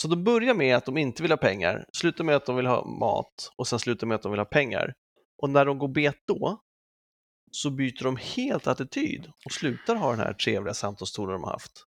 så 0.01 0.09
de 0.09 0.25
börjar 0.25 0.55
med 0.55 0.77
att 0.77 0.85
de 0.85 0.97
inte 0.97 1.23
vill 1.23 1.33
ha 1.33 1.37
pengar, 1.37 1.85
slutar 1.93 2.25
med 2.25 2.37
att 2.37 2.47
de 2.47 2.57
vill 2.57 2.67
ha 2.67 2.85
mat 2.85 3.53
och 3.57 3.69
sen 3.69 3.79
slutar 3.79 4.07
med 4.07 4.15
att 4.15 4.23
de 4.23 4.33
vill 4.33 4.41
ha 4.41 4.45
pengar. 4.45 4.95
Och 5.43 5.51
när 5.51 5.65
de 5.65 5.79
går 5.79 5.89
bet 5.89 6.17
då 6.27 6.61
så 7.51 7.71
byter 7.71 8.05
de 8.05 8.17
helt 8.17 8.67
attityd 8.67 9.33
och 9.45 9.53
slutar 9.53 9.97
ha 9.97 10.11
den 10.11 10.21
här 10.21 10.33
trevliga 10.33 10.75
samtalstonen 10.75 11.33
de 11.33 11.45
har 11.45 11.51
haft. 11.51 11.85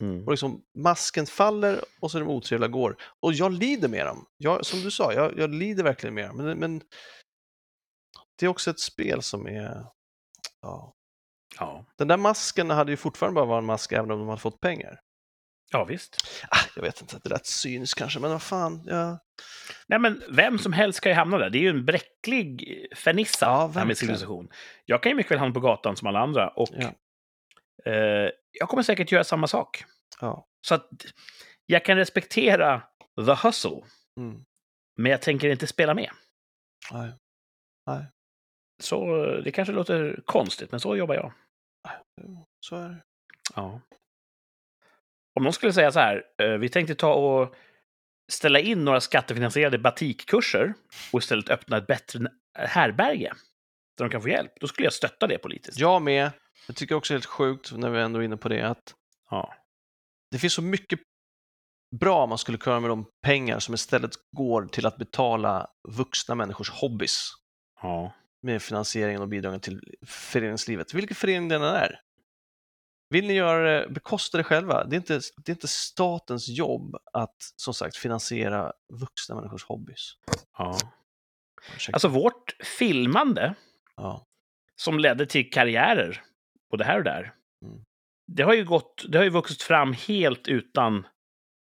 Mm. 0.00 0.24
Och 0.24 0.30
liksom 0.30 0.62
masken 0.78 1.26
faller 1.26 1.84
och 2.00 2.10
så 2.10 2.18
är 2.18 2.22
de 2.22 2.30
otrevliga 2.30 2.68
går. 2.68 2.96
Och 3.20 3.32
jag 3.32 3.52
lider 3.52 3.88
med 3.88 4.06
dem. 4.06 4.26
Jag, 4.36 4.66
som 4.66 4.80
du 4.80 4.90
sa, 4.90 5.12
jag, 5.12 5.38
jag 5.38 5.54
lider 5.54 5.84
verkligen 5.84 6.14
med 6.14 6.28
dem. 6.28 6.36
Men, 6.36 6.58
men 6.58 6.82
det 8.38 8.46
är 8.46 8.50
också 8.50 8.70
ett 8.70 8.80
spel 8.80 9.22
som 9.22 9.46
är... 9.46 9.84
Ja. 10.60 10.94
Ja. 11.58 11.86
Den 11.96 12.08
där 12.08 12.16
masken 12.16 12.70
hade 12.70 12.90
ju 12.90 12.96
fortfarande 12.96 13.34
bara 13.34 13.46
varit 13.46 13.62
en 13.62 13.66
mask 13.66 13.92
även 13.92 14.10
om 14.10 14.18
de 14.18 14.28
hade 14.28 14.40
fått 14.40 14.60
pengar. 14.60 15.00
Ja, 15.70 15.84
visst. 15.84 16.16
Ah, 16.50 16.58
jag 16.76 16.82
vet 16.82 17.00
inte, 17.00 17.18
det 17.22 17.28
lät 17.28 17.46
cyniskt 17.46 17.98
kanske, 17.98 18.20
men 18.20 18.30
vad 18.30 18.42
fan. 18.42 18.82
Ja. 18.86 19.18
Nej, 19.86 19.98
men 19.98 20.22
vem 20.30 20.58
som 20.58 20.72
helst 20.72 21.00
kan 21.00 21.10
ju 21.12 21.16
hamna 21.16 21.38
där. 21.38 21.50
Det 21.50 21.58
är 21.58 21.62
ju 21.62 21.68
en 21.70 21.84
bräcklig 21.84 22.86
fernissa, 22.96 23.46
Ja, 23.46 23.84
med 23.86 23.98
civilisation. 23.98 24.48
Jag 24.84 25.02
kan 25.02 25.10
ju 25.10 25.16
mycket 25.16 25.32
väl 25.32 25.38
hamna 25.38 25.54
på 25.54 25.60
gatan 25.60 25.96
som 25.96 26.08
alla 26.08 26.18
andra 26.20 26.48
och 26.48 26.68
Ja. 26.72 26.92
eh, 27.92 28.30
jag 28.52 28.68
kommer 28.68 28.82
säkert 28.82 29.12
göra 29.12 29.24
samma 29.24 29.46
sak. 29.46 29.84
Ja. 30.20 30.46
Så 30.66 30.74
att 30.74 30.88
jag 31.66 31.84
kan 31.84 31.96
respektera 31.96 32.82
the 33.26 33.46
hustle, 33.46 33.82
Mm. 34.16 34.44
men 34.96 35.10
jag 35.12 35.22
tänker 35.22 35.48
inte 35.48 35.66
spela 35.66 35.94
med. 35.94 36.10
Nej. 36.92 37.12
Nej. 37.86 38.04
Så 38.82 39.24
eh, 39.24 39.42
det 39.42 39.52
kanske 39.52 39.72
låter 39.72 40.20
konstigt, 40.24 40.70
men 40.70 40.80
så 40.80 40.96
jobbar 40.96 41.14
jag. 41.14 41.32
Så 42.60 42.76
är 42.76 42.88
det. 42.88 43.02
Ja. 43.54 43.80
Om 45.34 45.44
någon 45.44 45.52
skulle 45.52 45.72
säga 45.72 45.92
så 45.92 46.00
här, 46.00 46.22
eh, 46.42 46.50
vi 46.50 46.68
tänkte 46.68 46.94
ta 46.94 47.14
och 47.14 47.54
ställa 48.32 48.58
in 48.58 48.84
några 48.84 49.00
skattefinansierade 49.00 49.78
batikkurser 49.78 50.74
och 51.12 51.18
istället 51.18 51.50
öppna 51.50 51.76
ett 51.76 51.86
bättre 51.86 52.28
härberge 52.58 53.32
där 53.98 54.04
de 54.04 54.10
kan 54.10 54.22
få 54.22 54.28
hjälp, 54.28 54.52
då 54.60 54.66
skulle 54.66 54.86
jag 54.86 54.92
stötta 54.92 55.26
det 55.26 55.38
politiskt. 55.38 55.78
Jag 55.78 56.02
med. 56.02 56.30
Jag 56.66 56.76
tycker 56.76 56.94
också 56.94 57.12
det 57.12 57.14
är 57.14 57.18
helt 57.18 57.26
sjukt 57.26 57.72
när 57.72 57.90
vi 57.90 58.00
ändå 58.00 58.20
är 58.20 58.24
inne 58.24 58.36
på 58.36 58.48
det 58.48 58.62
att 58.62 58.94
Ja. 59.30 59.54
det 60.30 60.38
finns 60.38 60.52
så 60.54 60.62
mycket 60.62 61.00
bra 62.00 62.26
man 62.26 62.38
skulle 62.38 62.58
kunna 62.58 62.80
med 62.80 62.90
de 62.90 63.06
pengar 63.22 63.58
som 63.58 63.74
istället 63.74 64.10
går 64.36 64.66
till 64.66 64.86
att 64.86 64.96
betala 64.96 65.66
vuxna 65.88 66.34
människors 66.34 66.70
hobbys 66.70 67.28
ja. 67.82 68.12
med 68.42 68.62
finansieringen 68.62 69.22
och 69.22 69.28
bidragen 69.28 69.60
till 69.60 69.80
föreningslivet, 70.06 70.94
vilken 70.94 71.14
förening 71.14 71.48
den 71.48 71.62
är. 71.62 72.00
Vill 73.10 73.26
ni 73.26 73.32
göra 73.32 73.70
det, 73.70 73.88
bekosta 73.90 74.38
det 74.38 74.44
själva. 74.44 74.84
Det 74.84 74.96
är, 74.96 74.98
inte, 74.98 75.20
det 75.36 75.52
är 75.52 75.54
inte 75.54 75.68
statens 75.68 76.48
jobb 76.48 76.96
att 77.12 77.36
som 77.56 77.74
sagt 77.74 77.96
finansiera 77.96 78.72
vuxna 78.92 79.34
människors 79.34 79.64
hobbys. 79.64 80.16
ja. 80.58 80.78
Alltså 81.92 82.08
vårt 82.08 82.56
filmande 82.78 83.54
ja. 83.96 84.26
som 84.76 84.98
ledde 84.98 85.26
till 85.26 85.50
karriärer 85.50 86.22
både 86.70 86.84
här 86.84 86.98
och 86.98 87.04
där. 87.04 87.34
Mm. 87.64 87.84
Det 88.26 88.42
har 88.42 88.54
ju 88.54 88.64
gått, 88.64 89.04
det 89.08 89.18
har 89.18 89.24
ju 89.24 89.30
vuxit 89.30 89.62
fram 89.62 89.92
helt 89.92 90.48
utan 90.48 91.06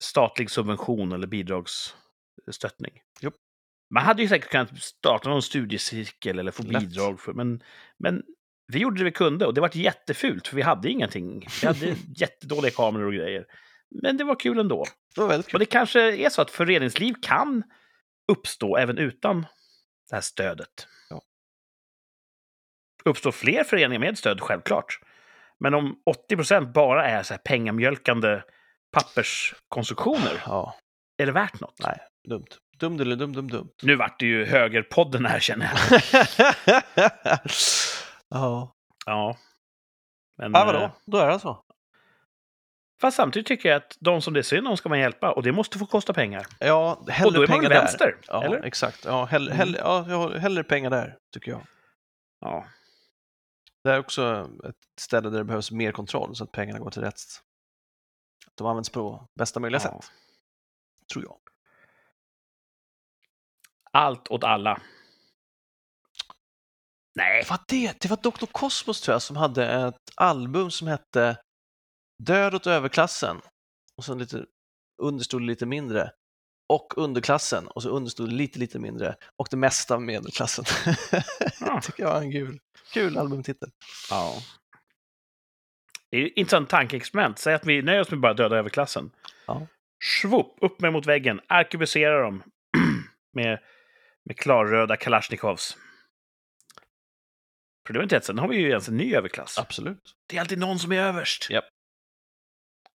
statlig 0.05 0.51
subvention 0.51 1.12
eller 1.12 1.27
bidragsstöttning. 1.27 3.01
Jo. 3.20 3.31
Man 3.90 4.03
hade 4.03 4.22
ju 4.22 4.29
säkert 4.29 4.51
kunnat 4.51 4.79
starta 4.79 5.29
någon 5.29 5.42
studiecirkel 5.42 6.38
eller 6.38 6.53
få 6.53 6.62
Lätt. 6.62 6.81
bidrag, 6.81 7.20
för, 7.20 7.33
men, 7.33 7.62
men 7.99 8.22
vi 8.72 8.79
gjorde 8.79 8.98
det 8.98 9.05
vi 9.05 9.12
kunde 9.12 9.46
och 9.46 9.55
det 9.55 9.61
var 9.61 9.70
jättefult 9.76 10.48
för 10.48 10.57
vi 10.57 10.62
hade 10.62 10.90
ingenting. 10.90 11.46
Vi 11.61 11.66
hade 11.66 11.87
jättedåliga 12.16 12.70
kameror 12.70 13.07
och 13.07 13.12
grejer. 13.12 13.44
Men 14.02 14.16
det 14.16 14.24
var 14.24 14.35
kul 14.40 14.59
ändå. 14.59 14.85
Det 15.14 15.20
var 15.20 15.29
väldigt 15.29 15.46
Och 15.46 15.50
kul. 15.50 15.59
det 15.61 15.66
kanske 15.66 16.16
är 16.16 16.31
så 16.31 16.42
att 16.42 16.50
föreningsliv 16.50 17.14
kan 17.22 17.62
uppstå 18.33 18.76
även 18.76 18.98
utan 18.98 19.40
det 20.11 20.14
här 20.16 20.20
stödet. 20.20 20.87
Ja. 21.11 21.22
Uppstår 23.05 23.33
fler 23.33 23.64
föreningar 23.64 24.00
med 24.00 24.18
stöd, 24.18 24.40
självklart. 24.40 25.00
Men 25.61 25.74
om 25.74 25.96
80% 26.31 26.72
bara 26.72 27.07
är 27.09 27.22
så 27.22 27.35
här 27.35 27.38
pengamjölkande 27.44 28.42
papperskonstruktioner, 28.92 30.42
Ja, 30.46 30.76
är 31.18 31.26
det 31.26 31.33
värt 31.33 31.61
något? 31.61 31.74
nej, 31.83 31.98
dumt. 32.29 32.46
Dumt 32.79 33.00
eller 33.00 33.16
dum, 33.16 33.33
dum, 33.33 33.48
dumt. 33.48 33.70
Nu 33.83 33.96
vart 33.96 34.20
det 34.20 34.26
ju 34.26 34.44
högerpodden 34.44 35.26
här, 35.26 35.40
känner 35.40 35.70
jag. 35.72 36.02
ja. 38.37 38.75
Ja. 39.07 39.37
Men, 40.38 40.53
ja, 40.53 40.64
vadå? 40.64 40.79
eh, 40.79 40.90
Då 41.07 41.18
är 41.18 41.29
det 41.31 41.38
så. 41.40 41.62
Fast 43.01 43.16
samtidigt 43.16 43.46
tycker 43.46 43.68
jag 43.68 43.77
att 43.77 43.96
de 44.01 44.22
som 44.22 44.35
det 44.35 44.40
är 44.40 44.42
synd 44.42 44.68
om 44.68 44.77
ska 44.77 44.88
man 44.88 44.99
hjälpa, 44.99 45.33
och 45.33 45.42
det 45.42 45.53
måste 45.53 45.79
få 45.79 45.87
kosta 45.87 46.12
pengar. 46.12 46.46
Ja, 46.61 46.94
Och 47.01 47.07
då 47.07 47.12
hellre 47.12 47.38
är 47.38 47.49
man 47.49 47.59
pengar 47.59 47.68
där. 47.70 47.81
vänster, 47.81 48.18
Ja, 48.27 48.44
eller? 48.44 48.62
exakt. 48.62 49.05
Ja, 49.05 49.25
hellre, 49.25 49.55
Mm. 49.55 49.59
hellre, 49.59 49.81
ja, 49.81 50.38
hellre 50.38 50.64
pengar 50.64 50.90
där, 50.90 51.18
tycker 51.33 51.51
jag. 51.51 51.61
Ja. 52.40 52.66
Det 53.85 53.90
är 53.90 53.99
också 53.99 54.51
ett 54.68 54.77
ställe 55.01 55.31
där 55.31 55.38
det 55.38 55.44
behövs 55.44 55.70
mer 55.70 55.92
kontroll 55.92 56.37
så 56.37 56.44
att 56.44 56.53
pengarna 56.53 56.79
går 56.79 56.90
till 56.90 57.03
rätt. 57.03 57.20
Att 58.46 58.57
de 58.57 58.66
används 58.66 58.90
på 58.90 59.29
bästa 59.35 59.61
möjliga 59.61 59.81
Ja. 59.85 59.90
sätt, 60.01 60.11
tror 61.12 61.25
jag. 61.25 61.38
Allt 63.92 64.29
åt 64.29 64.44
alla. 64.44 64.81
Nej, 67.16 67.44
var 67.50 67.59
det, 67.68 68.00
det 68.00 68.09
var 68.09 68.16
Dr. 68.16 68.46
Cosmos 68.52 69.00
tror 69.00 69.14
jag 69.14 69.22
som 69.22 69.37
hade 69.37 69.66
ett 69.66 70.12
album 70.14 70.70
som 70.70 70.88
hette 70.88 71.37
Död 72.22 72.55
åt 72.55 72.66
överklassen 72.66 73.40
och 73.96 74.05
sen 74.05 74.18
lite 74.18 74.44
understod 75.02 75.42
lite 75.42 75.66
mindre 75.66 76.11
och 76.68 76.98
underklassen 76.98 77.68
och 77.68 77.83
så 77.83 77.88
understod 77.88 78.33
lite, 78.33 78.59
lite 78.59 78.79
mindre 78.79 79.14
och 79.37 79.48
det 79.50 79.57
mesta 79.57 79.94
av 79.94 80.02
medelklassen. 80.02 80.64
Ja. 81.61 81.81
tycker 81.81 82.02
jag 82.02 82.11
var 82.11 82.20
en 82.20 82.33
kul, 82.33 82.59
kul 82.92 83.18
albumtitel. 83.18 83.68
Ja. 84.11 84.35
Det 86.11 86.16
är 86.16 86.26
ett 86.26 86.33
intressant 86.37 86.70
tankeexperiment. 86.70 87.38
Säg 87.38 87.55
att 87.55 87.66
vi 87.66 87.83
nöjer 87.83 88.00
oss 88.00 88.11
med 88.11 88.20
bara 88.20 88.35
döda 88.35 88.57
överklassen. 88.57 89.11
Ja. 89.46 89.66
Svopp, 90.05 90.59
upp 90.61 90.81
med 90.81 90.92
mot 90.92 91.07
väggen, 91.07 91.40
arkebusera 91.46 92.22
dem 92.22 92.42
med, 93.33 93.59
med 94.24 94.37
klarröda 94.38 94.96
kalasjnikovs. 94.96 95.76
Problemet 97.87 98.12
är 98.12 98.16
att 98.16 98.25
sen 98.25 98.38
har 98.38 98.49
vi 98.49 98.57
ju 98.57 98.68
ens 98.68 98.88
en 98.88 98.96
ny 98.96 99.14
överklass. 99.14 99.59
Absolut. 99.59 100.14
Det 100.27 100.37
är 100.37 100.40
alltid 100.40 100.59
någon 100.59 100.79
som 100.79 100.92
är 100.92 101.01
överst. 101.01 101.51
Japp. 101.51 101.64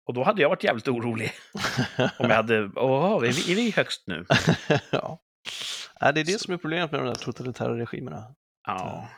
Och 0.06 0.14
då 0.14 0.24
hade 0.24 0.42
jag 0.42 0.48
varit 0.48 0.64
jävligt 0.64 0.88
orolig. 0.88 1.32
Om 2.18 2.30
jag 2.30 2.36
hade, 2.36 2.70
åh, 2.76 3.28
är 3.28 3.32
vi, 3.32 3.52
är 3.52 3.56
vi 3.56 3.70
högst 3.70 4.06
nu? 4.06 4.26
ja. 4.90 5.20
Det 6.00 6.20
är 6.20 6.24
det 6.24 6.40
som 6.40 6.54
är 6.54 6.58
problemet 6.58 6.92
med 6.92 7.00
de 7.00 7.06
där 7.06 7.14
totalitära 7.14 7.78
regimerna. 7.78 8.34
Ja. 8.66 9.08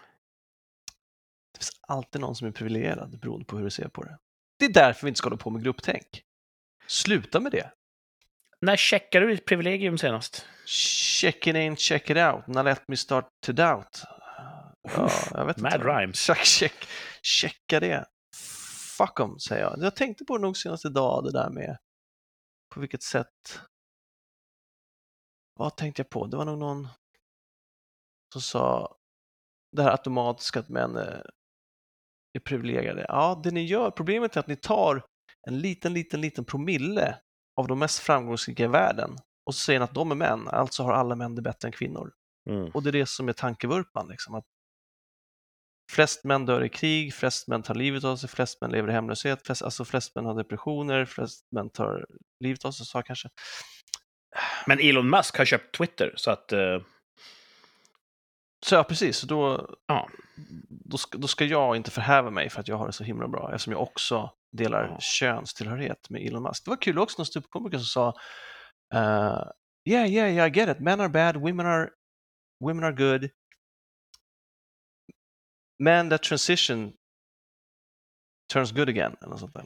Det 1.52 1.59
finns 1.59 1.70
alltid 1.88 2.20
någon 2.20 2.37
som 2.37 2.48
är 2.48 2.52
privilegierad 2.52 3.20
beroende 3.20 3.44
på 3.44 3.56
hur 3.56 3.64
du 3.64 3.70
ser 3.70 3.88
på 3.88 4.02
det. 4.04 4.18
Det 4.59 4.64
är 4.64 4.72
därför 4.72 5.06
vi 5.06 5.09
inte 5.09 5.18
ska 5.18 5.26
hålla 5.26 5.37
på 5.37 5.50
med 5.50 5.62
grupptänk. 5.62 6.22
Sluta 6.87 7.40
med 7.40 7.52
det. 7.52 7.70
När 8.61 8.76
checkade 8.76 9.26
du 9.26 9.33
ditt 9.33 9.44
privilegium 9.44 9.98
senast? 9.98 10.46
Check 10.66 11.46
it 11.46 11.56
in, 11.56 11.76
check 11.76 12.11
it 12.11 12.16
out. 12.16 12.46
Now 12.46 12.64
let 12.64 12.88
me 12.88 12.96
start 12.96 13.28
to 13.46 13.52
doubt. 13.52 14.02
Ja, 14.82 15.10
jag 15.30 15.46
vet 15.46 15.56
Mad 15.56 15.74
inte. 15.74 15.86
rhymes. 15.86 16.16
Check, 16.16 16.44
check, 16.44 16.88
checka 17.22 17.80
det. 17.80 18.06
Fuck 18.98 19.16
them, 19.16 19.38
säger 19.38 19.62
jag. 19.62 19.78
Jag 19.78 19.96
tänkte 19.96 20.24
på 20.24 20.36
det 20.36 20.42
nog 20.42 20.56
senast 20.56 20.84
idag, 20.84 21.24
det 21.24 21.32
där 21.32 21.50
med 21.50 21.78
på 22.74 22.80
vilket 22.80 23.02
sätt... 23.02 23.60
Vad 25.54 25.76
tänkte 25.76 26.00
jag 26.00 26.10
på? 26.10 26.26
Det 26.26 26.37
var 26.37 26.44
nog 26.44 26.58
någon 26.58 26.88
som 28.33 28.42
sa 28.42 28.96
det 29.76 29.83
här 29.83 29.90
automatiska 29.90 30.60
att 30.60 30.68
män 30.68 30.96
är 30.96 31.31
är 32.33 32.40
privilegierade. 32.40 33.06
Ja, 33.08 33.40
det 33.44 33.50
ni 33.50 33.64
gör, 33.64 33.90
problemet 33.90 34.37
är 34.37 34.40
att 34.40 34.46
ni 34.46 34.56
tar 34.56 35.02
en 35.48 35.58
liten, 35.58 35.92
liten, 35.92 36.20
liten 36.20 36.44
promille 36.44 37.16
av 37.56 37.66
de 37.66 37.78
mest 37.78 37.98
framgångsrika 37.98 38.64
i 38.64 38.66
världen 38.66 39.16
och 39.46 39.54
så 39.54 39.60
säger 39.60 39.81
ni 39.81 39.85
att 39.85 39.94
de 39.94 40.10
är 40.10 40.14
män, 40.14 40.48
alltså 40.48 40.83
har 40.83 40.92
alla 40.92 41.16
män 41.16 41.35
det 41.35 41.42
bättre 41.42 41.68
än 41.68 41.72
kvinnor. 41.72 42.12
Mm. 42.50 42.70
Och 42.74 42.83
det 42.83 42.90
är 42.90 42.92
det 42.92 43.08
som 43.08 43.28
är 43.28 43.33
tankevurpan. 43.33 44.08
Liksom, 44.08 44.35
att 44.35 44.44
flest 45.90 46.24
män 46.24 46.46
dör 46.46 46.64
i 46.64 46.68
krig, 46.68 47.14
flest 47.14 47.48
män 47.48 47.62
tar 47.62 47.74
livet 47.74 48.04
av 48.04 48.16
sig, 48.16 48.28
flest 48.28 48.60
män 48.60 48.70
lever 48.70 48.88
i 48.88 48.92
hemlöshet, 48.92 49.46
flest, 49.46 49.62
alltså 49.62 49.84
flest 49.84 50.14
män 50.14 50.24
har 50.24 50.34
depressioner, 50.34 51.04
flest 51.04 51.46
män 51.52 51.70
tar 51.70 52.06
livet 52.44 52.64
av 52.64 52.72
sig, 52.72 52.86
jag 52.94 53.06
kanske. 53.06 53.28
Men 54.66 54.78
Elon 54.80 55.10
Musk 55.10 55.38
har 55.38 55.44
köpt 55.44 55.74
Twitter, 55.76 56.12
så 56.16 56.30
att... 56.30 56.52
eh, 56.52 56.78
Så 58.66 58.74
ja, 58.74 58.84
precis, 58.84 59.16
så 59.16 59.26
då, 59.26 59.70
Ja. 59.86 60.08
då, 60.68 60.96
ska, 60.96 61.18
då 61.18 61.28
ska 61.28 61.44
jag 61.44 61.76
inte 61.76 61.90
förhäva 61.90 62.30
mig 62.30 62.50
för 62.50 62.60
att 62.60 62.68
jag 62.68 62.76
har 62.76 62.86
det 62.86 62.92
så 62.92 63.04
himla 63.04 63.28
bra, 63.28 63.50
eftersom 63.54 63.72
jag 63.72 63.82
också 63.82 64.30
delar 64.56 64.84
Ja. 64.88 64.98
könstillhörighet 65.00 66.10
med 66.10 66.22
Elon 66.26 66.42
Musk. 66.42 66.64
Det 66.64 66.70
var 66.70 66.76
kul 66.82 66.98
också, 66.98 67.20
någon 67.20 67.26
ståuppkomiker 67.26 67.78
som 67.78 67.84
sa 67.86 68.08
uh, 68.94 69.42
Yeah, 69.88 70.10
yeah, 70.10 70.30
yeah, 70.34 70.46
I 70.48 70.50
get 70.50 70.68
it. 70.68 70.80
Men 70.80 71.00
are 71.00 71.08
bad, 71.08 71.36
women 71.36 71.66
are 71.66 71.88
women 72.64 72.84
are 72.84 72.92
good. 72.92 73.30
Men 75.81 76.10
that 76.10 76.22
transition 76.22 76.92
turns 78.52 78.72
good 78.72 78.88
again. 78.88 79.16
Eller 79.20 79.31
något 79.31 79.40
sånt 79.40 79.54
där. 79.54 79.64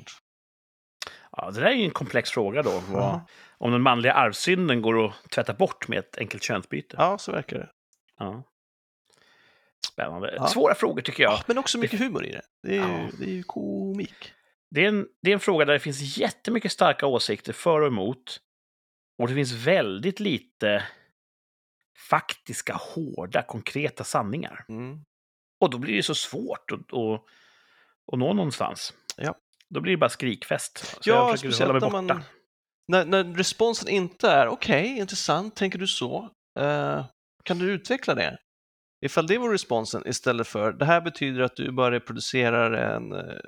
Ja, 1.32 1.50
det 1.50 1.60
där 1.60 1.66
är 1.66 1.74
ju 1.74 1.84
en 1.84 1.90
komplex 1.90 2.30
fråga 2.30 2.62
då. 2.62 2.82
Vad. 2.88 3.20
Om 3.58 3.72
den 3.72 3.82
manliga 3.82 4.12
arvsynden 4.12 4.82
går 4.82 5.06
att 5.06 5.30
tvätta 5.30 5.54
bort 5.54 5.88
med 5.88 5.98
ett 5.98 6.18
enkelt 6.18 6.42
könsbyte. 6.42 6.96
ja, 6.98 7.18
så 7.18 7.32
verkar 7.32 7.58
det. 7.58 7.70
Ja. 8.18 8.42
Spännande. 9.92 10.34
Ja. 10.36 10.46
Svåra 10.46 10.74
frågor 10.74 11.02
tycker 11.02 11.22
jag. 11.22 11.32
Ja, 11.32 11.42
men 11.46 11.58
också 11.58 11.78
mycket 11.78 12.00
humor 12.00 12.24
i 12.26 12.32
det. 12.32 12.42
Det 12.62 12.68
är, 12.68 12.88
ju, 12.88 13.02
Ja. 13.02 13.08
det 13.18 13.24
är 13.24 13.34
ju 13.34 13.42
komik. 13.42 14.32
Det 14.70 14.84
är, 14.84 14.88
en, 14.88 15.08
det 15.22 15.30
är 15.30 15.34
en 15.34 15.40
fråga 15.40 15.64
där 15.64 15.72
det 15.72 15.80
finns 15.80 16.18
jättemycket 16.18 16.72
starka 16.72 17.06
åsikter 17.06 17.52
för 17.52 17.80
och 17.80 17.86
emot. 17.86 18.40
Och 19.18 19.28
det 19.28 19.34
finns 19.34 19.52
väldigt 19.52 20.20
lite 20.20 20.84
faktiska, 22.10 22.74
hårda, 22.74 23.42
konkreta 23.42 24.04
sanningar. 24.04 24.64
Mm. 24.68 25.04
Och 25.64 25.70
då 25.70 25.78
blir 25.78 25.96
det 25.96 26.02
så 26.02 26.14
svårt 26.14 26.70
att, 26.72 26.92
att, 26.92 27.24
att 28.12 28.18
nå 28.18 28.32
någonstans. 28.32 28.94
Ja. 29.16 29.34
Då 29.68 29.80
blir 29.80 29.92
det 29.92 29.98
bara 29.98 30.10
skrikfest. 30.10 30.78
Så 30.78 31.10
Ja, 31.10 31.36
speciellt 31.36 31.82
när 31.82 31.90
man-. 31.90 32.22
När, 32.88 33.04
när 33.04 33.24
responsen 33.24 33.88
inte 33.88 34.28
är 34.28 34.48
okej, 34.48 34.98
intressant, 34.98 35.56
tänker 35.56 35.78
du 35.78 35.86
så? 35.86 36.30
Eh, 36.58 37.06
kan 37.44 37.58
du 37.58 37.72
utveckla 37.72 38.14
det? 38.14 38.38
Ifall 39.04 39.26
det 39.26 39.38
var 39.38 39.50
responsen 39.50 40.06
istället 40.06 40.46
för 40.46 40.72
det 40.72 40.84
här 40.84 41.00
betyder 41.00 41.40
att 41.40 41.56
du 41.56 41.72
bara 41.72 41.90
reproducerar 41.90 42.72
en 42.72 43.12
eh, 43.12 43.40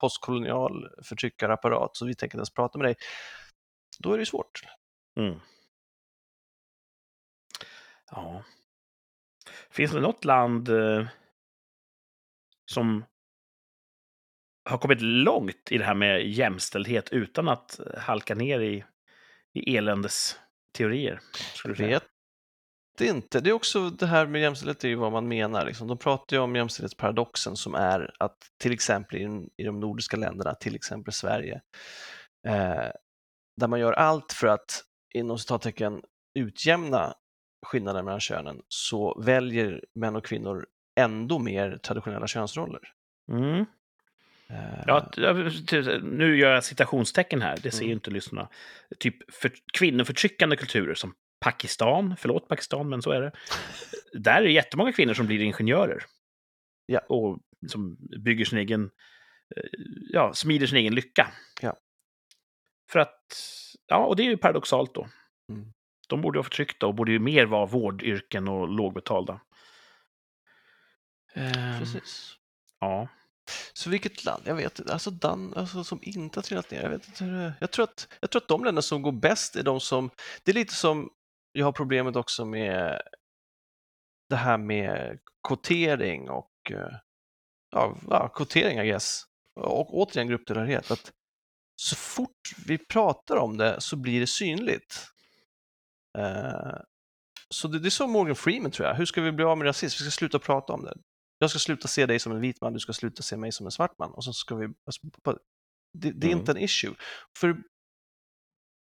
postkolonial 0.00 0.88
förtryckarapparat 1.02 1.96
så 1.96 2.06
vi 2.06 2.14
tänker 2.14 2.36
inte 2.36 2.40
ens 2.40 2.54
prata 2.54 2.78
med 2.78 2.86
dig. 2.86 2.96
Då 3.98 4.12
är 4.12 4.16
det 4.16 4.22
ju 4.22 4.26
svårt. 4.26 4.60
Mm. 5.20 5.40
Ja. 8.10 8.42
Finns 9.70 9.92
det 9.92 10.00
något 10.00 10.24
land 10.24 10.68
eh, 10.68 11.06
som 12.66 13.04
har 14.64 14.78
kommit 14.78 15.00
långt 15.00 15.68
i 15.70 15.78
det 15.78 15.84
här 15.84 15.94
med 15.94 16.26
jämställdhet 16.26 17.10
utan 17.10 17.48
att 17.48 17.80
halka 17.98 18.34
ner 18.34 18.60
i, 18.60 18.84
i 19.54 19.76
eländes 19.76 20.40
teorier. 20.76 21.20
Jag? 21.64 22.00
Vet 22.98 23.14
inte. 23.14 23.40
Det 23.40 23.50
är 23.50 23.54
också 23.54 23.90
det 23.90 24.06
här 24.06 24.26
med 24.26 24.40
jämställdhet, 24.40 24.80
det 24.80 24.88
är 24.88 24.90
ju 24.90 24.96
vad 24.96 25.12
man 25.12 25.28
menar. 25.28 25.66
Liksom. 25.66 25.88
De 25.88 25.98
pratar 25.98 26.36
ju 26.36 26.42
om 26.42 26.56
jämställdhetsparadoxen 26.56 27.56
som 27.56 27.74
är 27.74 28.14
att 28.18 28.36
till 28.58 28.72
exempel 28.72 29.18
i, 29.18 29.48
i 29.56 29.64
de 29.64 29.80
nordiska 29.80 30.16
länderna, 30.16 30.54
till 30.54 30.74
exempel 30.74 31.12
Sverige, 31.12 31.60
eh, 32.46 32.90
där 33.60 33.68
man 33.68 33.80
gör 33.80 33.92
allt 33.92 34.32
för 34.32 34.46
att 34.46 34.84
inom 35.14 35.38
citattecken 35.38 36.02
utjämna 36.38 37.14
skillnaden 37.66 38.04
mellan 38.04 38.20
könen, 38.20 38.62
så 38.68 39.20
väljer 39.20 39.84
män 39.94 40.16
och 40.16 40.24
kvinnor 40.24 40.66
ändå 40.96 41.38
mer 41.38 41.76
traditionella 41.76 42.26
könsroller. 42.26 42.80
Mm. 43.32 43.66
Eh, 44.48 44.84
Ja, 44.86 45.10
nu 46.02 46.36
gör 46.38 46.54
jag 46.54 46.64
citationstecken 46.64 47.42
här, 47.42 47.58
det 47.62 47.70
ser 47.70 47.78
Mm. 47.80 47.88
ju 47.88 47.94
inte 47.94 48.10
lyssnarna. 48.10 48.48
Typ 48.98 49.34
för, 49.34 49.52
kvinnoförtryckande 49.78 50.56
kulturer 50.56 50.94
som 50.94 51.14
Pakistan, 51.40 52.16
förlåt 52.18 52.48
Pakistan, 52.48 52.88
men 52.88 53.02
så 53.02 53.10
är 53.10 53.20
det. 53.20 53.32
Där 54.12 54.36
är 54.38 54.42
det 54.42 54.52
jättemånga 54.52 54.92
kvinnor 54.92 55.14
som 55.14 55.26
blir 55.26 55.40
ingenjörer. 55.40 56.04
Ja. 56.86 57.00
Och 57.00 57.38
som 57.68 57.96
bygger 58.24 58.44
sin 58.44 58.58
egen, 58.58 58.84
eh, 59.56 59.62
ja, 60.12 60.32
smider 60.34 60.66
sin 60.66 60.78
egen 60.78 60.94
lycka. 60.94 61.28
Ja. 61.62 61.76
För 62.92 62.98
att, 62.98 63.36
ja, 63.86 63.96
och 64.06 64.16
det 64.16 64.22
är 64.22 64.24
ju 64.24 64.36
paradoxalt 64.36 64.94
då. 64.94 65.08
Mm. 65.52 65.72
De 66.08 66.20
borde 66.20 66.38
vara 66.38 66.44
förtryckta 66.44 66.86
och 66.86 66.94
borde 66.94 67.12
ju 67.12 67.18
mer 67.18 67.46
vara 67.46 67.66
vårdyrken 67.66 68.48
och 68.48 68.68
lågbetalda. 68.68 69.40
Ehm, 71.36 71.78
Precis. 71.78 72.36
Ja. 72.80 73.08
Så 73.72 73.90
vilket 73.90 74.24
land? 74.24 74.42
Jag 74.46 74.54
vet 74.54 74.78
inte. 74.78 74.92
Alltså, 74.92 75.10
Dan, 75.10 75.54
alltså 75.56 75.84
som 75.84 75.98
inte 76.02 76.38
har 76.38 76.42
trillat 76.42 76.70
ner. 76.70 76.82
Jag, 76.82 76.90
vet 76.90 77.08
inte 77.08 77.24
hur 77.24 77.32
det, 77.32 77.54
jag, 77.60 77.70
tror 77.70 77.84
att, 77.84 78.08
jag 78.20 78.30
tror 78.30 78.42
att 78.42 78.48
de 78.48 78.64
länder 78.64 78.82
som 78.82 79.02
går 79.02 79.12
bäst 79.12 79.56
är 79.56 79.62
de 79.62 79.80
som... 79.80 80.10
Det 80.42 80.50
är 80.50 80.54
lite 80.54 80.74
som 80.74 81.10
jag 81.52 81.64
har 81.64 81.72
problemet 81.72 82.16
också 82.16 82.44
med 82.44 83.02
det 84.28 84.36
här 84.36 84.58
med 84.58 85.18
kvotering 85.48 86.30
och 86.30 86.52
eh, 86.70 86.96
ja, 87.70 87.96
ja, 88.10 88.28
kvotering, 88.28 88.78
I 88.78 88.86
guess. 88.86 89.22
Och 89.54 89.98
återigen 89.98 90.28
grupptillhörighet. 90.28 90.90
Att 90.90 91.12
så 91.76 91.96
fort 91.96 92.54
vi 92.66 92.78
pratar 92.78 93.36
om 93.36 93.56
det 93.56 93.80
så 93.80 93.96
blir 93.96 94.20
det 94.20 94.26
synligt. 94.26 95.06
Eh, 96.18 96.76
så 97.48 97.68
det, 97.68 97.78
det 97.78 97.88
är 97.88 97.90
som 97.90 98.10
Morgan 98.10 98.36
Freeman 98.36 98.70
tror 98.70 98.88
jag. 98.88 98.94
Hur 98.94 99.04
ska 99.04 99.20
vi 99.20 99.32
bli 99.32 99.44
av 99.44 99.58
med 99.58 99.66
rasism? 99.66 100.04
Vi 100.04 100.10
ska 100.10 100.18
sluta 100.18 100.38
prata 100.38 100.72
om 100.72 100.84
det. 100.84 100.96
Jag 101.38 101.50
ska 101.50 101.58
sluta 101.58 101.88
se 101.88 102.06
dig 102.06 102.18
som 102.18 102.32
en 102.32 102.40
vit 102.40 102.60
man, 102.60 102.72
du 102.72 102.80
ska 102.80 102.92
sluta 102.92 103.22
se 103.22 103.36
mig 103.36 103.52
som 103.52 103.66
en 103.66 103.72
svart 103.72 103.98
man. 103.98 104.10
Och 104.10 104.24
så 104.24 104.32
ska 104.32 104.54
vi... 104.56 104.66
Alltså, 104.86 105.02
det, 105.98 106.10
det 106.10 106.26
är 106.26 106.30
Mm. 106.30 106.38
inte 106.38 106.52
en 106.52 106.58
issue. 106.58 106.94
För 107.38 107.56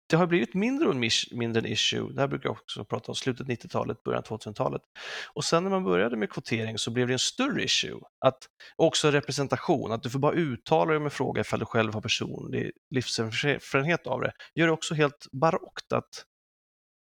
det 0.10 0.16
har 0.18 0.28
blivit 0.28 0.54
mindre 0.54 0.90
och 0.90 0.96
mindre 1.32 1.60
en 1.60 1.66
issue. 1.66 2.14
Det 2.14 2.22
här 2.22 2.28
brukar 2.28 2.50
jag 2.50 2.58
också 2.58 2.86
prata 2.86 3.12
om, 3.12 3.16
slutet 3.16 3.48
90-talet, 3.48 4.04
början 4.04 4.24
2000-talet. 4.24 4.82
Och 5.34 5.46
sen 5.46 5.64
när 5.64 5.70
man 5.70 5.84
började 5.84 6.18
med 6.18 6.30
kvotering 6.30 6.78
så 6.78 6.92
blev 6.92 7.08
det 7.08 7.14
en 7.14 7.20
större 7.20 7.64
issue. 7.64 8.00
Att 8.26 8.38
också 8.76 9.12
representation, 9.12 9.92
att 9.92 10.04
du 10.04 10.10
får 10.10 10.20
bara 10.20 10.34
uttala 10.34 10.90
dig 10.92 10.98
om 10.98 11.04
en 11.06 11.12
fråga 11.12 11.42
ifall 11.42 11.60
du 11.60 11.66
själv 11.66 11.94
har 11.94 12.02
personlig 12.02 12.72
livserfarenhet 12.96 14.08
av 14.08 14.22
det. 14.22 14.32
Gör 14.56 14.68
det 14.68 14.74
också 14.74 14.94
helt 14.94 15.28
barockt 15.32 15.94
att 15.94 16.26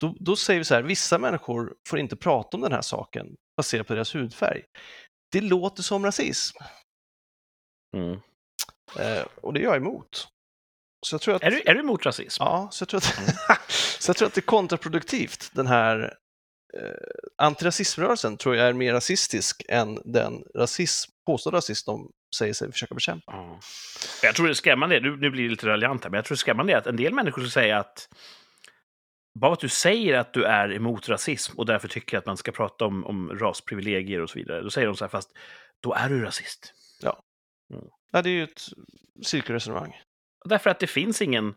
då, 0.02 0.16
då 0.20 0.36
säger 0.36 0.60
vi 0.60 0.64
så 0.66 0.76
här, 0.76 0.84
vissa 0.84 1.18
människor 1.18 1.74
får 1.90 2.00
inte 2.00 2.16
prata 2.16 2.58
om 2.58 2.62
den 2.62 2.72
här 2.72 2.82
saken 2.82 3.28
baserat 3.58 3.88
på 3.88 3.94
deras 3.94 4.16
hudfärg. 4.16 4.62
Det 5.32 5.42
låter 5.42 5.84
som 5.84 6.06
rasism 6.06 6.58
Mm. 7.98 8.20
eh, 9.00 9.26
och 9.42 9.54
det 9.54 9.60
är 9.60 9.64
jag 9.64 9.76
emot. 9.76 10.28
Så 11.08 11.14
jag 11.14 11.22
tror 11.22 11.36
att, 11.36 11.44
Är, 11.44 11.52
du, 11.52 11.62
är 11.66 11.74
du 11.74 11.80
emot 11.80 12.06
rasism? 12.06 12.44
ja, 12.44 12.68
så 12.72 12.82
jag 12.82 12.90
tror 12.90 12.98
att, 12.98 13.16
så 14.00 14.10
jag 14.10 14.18
tror 14.18 14.28
att 14.28 14.34
det 14.34 14.40
är 14.40 14.46
kontraproduktivt. 14.46 15.50
Den 15.54 15.68
här 15.68 16.14
eh, 16.78 16.90
antirasismrörelsen 17.38 18.38
tror 18.38 18.56
jag 18.56 18.68
är 18.68 18.74
mer 18.74 18.94
rasistisk 18.94 19.64
än 19.70 20.00
den 20.06 20.44
rasism, 20.56 21.12
påstådda 21.26 21.58
rasism 21.58 21.92
de 21.92 22.12
säger 22.38 22.54
sig 22.54 22.72
försöka 22.72 22.96
bekämpa. 22.96 23.32
Ja. 23.32 23.60
Jag 24.24 24.36
tror 24.36 24.46
det 24.46 24.52
är 24.52 24.54
skrämmande, 24.54 25.00
nu, 25.00 25.18
nu 25.18 25.30
blir 25.30 25.44
det 25.44 25.50
lite 25.50 25.68
raljant 25.68 26.04
här, 26.04 26.12
men 26.12 26.18
jag 26.18 26.26
tror 26.26 26.36
det 26.36 26.38
är 26.38 26.40
skrämmande 26.40 26.78
att 26.78 26.88
en 26.88 26.96
del 26.96 27.14
människor 27.14 27.42
skulle 27.42 27.52
säga 27.52 27.80
att 27.80 28.10
bara 29.40 29.54
att 29.54 29.60
du 29.60 29.70
säger 29.70 30.18
att 30.18 30.34
du 30.34 30.44
är 30.44 30.74
emot 30.74 31.10
rasism 31.10 31.60
och 31.60 31.66
därför 31.66 31.88
tycker 31.88 32.18
att 32.18 32.26
man 32.26 32.38
ska 32.38 32.52
prata 32.52 32.86
om, 32.86 33.06
om 33.06 33.40
rasprivilegier 33.40 34.22
och 34.22 34.30
så 34.30 34.40
vidare, 34.40 34.62
då 34.62 34.70
säger 34.70 34.88
de 34.88 34.96
så 34.96 35.04
här, 35.04 35.10
fast 35.10 35.38
då 35.80 35.94
är 35.94 36.10
du 36.10 36.22
rasist. 36.22 36.74
Ja, 38.12 38.22
det 38.22 38.30
är 38.30 38.34
ju 38.34 38.44
ett 38.44 38.62
cirkelresonemang. 39.24 40.02
Därför 40.46 40.70
att 40.70 40.80
det 40.80 40.88
finns 40.88 41.22
ingen 41.22 41.56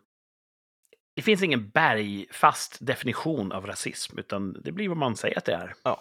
det 1.17 1.23
finns 1.23 1.43
ingen 1.43 1.71
bergfast 1.71 2.87
definition 2.87 3.53
av 3.53 3.67
rasism, 3.67 4.19
utan 4.19 4.53
det 4.63 4.73
blir 4.73 4.89
vad 4.89 4.97
man 4.97 5.17
säger 5.17 5.39
att 5.39 5.45
det 5.45 5.55
är. 5.55 5.75
Ja. 5.85 6.01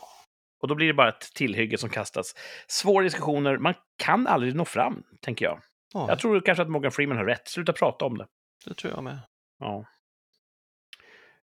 Och 0.62 0.68
då 0.68 0.76
blir 0.76 0.88
det 0.88 0.94
bara 0.94 1.10
ett 1.10 1.34
tillhygge 1.34 1.78
som 1.78 1.90
kastas. 1.90 2.36
Svåra 2.68 3.04
diskussioner, 3.04 3.58
man 3.58 3.74
kan 3.98 4.28
aldrig 4.28 4.56
nå 4.56 4.66
fram, 4.66 5.04
tänker 5.22 5.46
jag. 5.46 5.62
Ja, 5.94 6.06
Jag 6.10 6.20
tror 6.20 6.42
kanske 6.42 6.62
att 6.62 6.70
Morgan 6.70 6.92
Freeman 6.92 7.18
har 7.18 7.26
rätt. 7.26 7.48
Sluta 7.48 7.74
prata 7.74 8.06
om 8.06 8.18
det. 8.18 8.28
det 8.66 8.74
tror 8.74 8.94
jag 8.94 9.04
med. 9.04 9.20
Ja. 9.60 9.86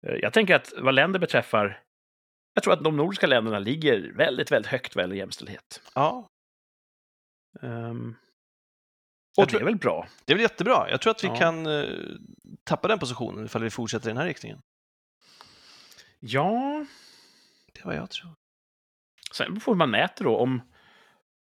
Eh, 0.06 0.14
Jag 0.14 0.32
tänker 0.32 0.54
att 0.54 0.72
vad 0.78 0.94
länder 0.94 1.18
beträffar, 1.20 1.82
jag 2.54 2.64
tror 2.64 2.72
att 2.72 2.84
de 2.84 2.96
nordiska 2.96 3.26
länderna 3.26 3.58
ligger 3.58 4.12
väldigt, 4.12 4.52
väldigt 4.52 4.70
högt 4.70 4.96
vad 4.96 5.02
gäller 5.02 5.16
jämställdhet. 5.16 5.82
Ja, 5.94 6.26
Jag 7.60 9.44
och 9.44 9.48
tror- 9.48 9.58
det 9.60 9.64
är 9.64 9.64
väl 9.64 9.76
bra. 9.76 10.08
det 10.24 10.32
är 10.32 10.36
väl 10.36 10.42
jättebra. 10.42 10.90
Jag 10.90 11.00
tror 11.00 11.10
att 11.10 11.24
vi 11.24 11.28
Ja. 11.28 11.36
kan 11.36 11.66
eh, 11.66 11.88
tappa 12.64 12.88
den 12.88 12.98
positionen 12.98 13.44
ifall 13.44 13.62
vi 13.62 13.70
fortsätter 13.70 14.06
i 14.06 14.10
den 14.10 14.16
här 14.16 14.26
riktningen. 14.26 14.60
Ja, 16.20 16.86
Det 17.72 17.80
är 17.80 17.84
vad 17.84 17.96
jag 17.96 18.10
tror. 18.10 18.30
sen 19.32 19.60
får 19.60 19.74
man 19.74 19.90
mäta 19.90 20.24
då 20.24 20.36
om, 20.36 20.62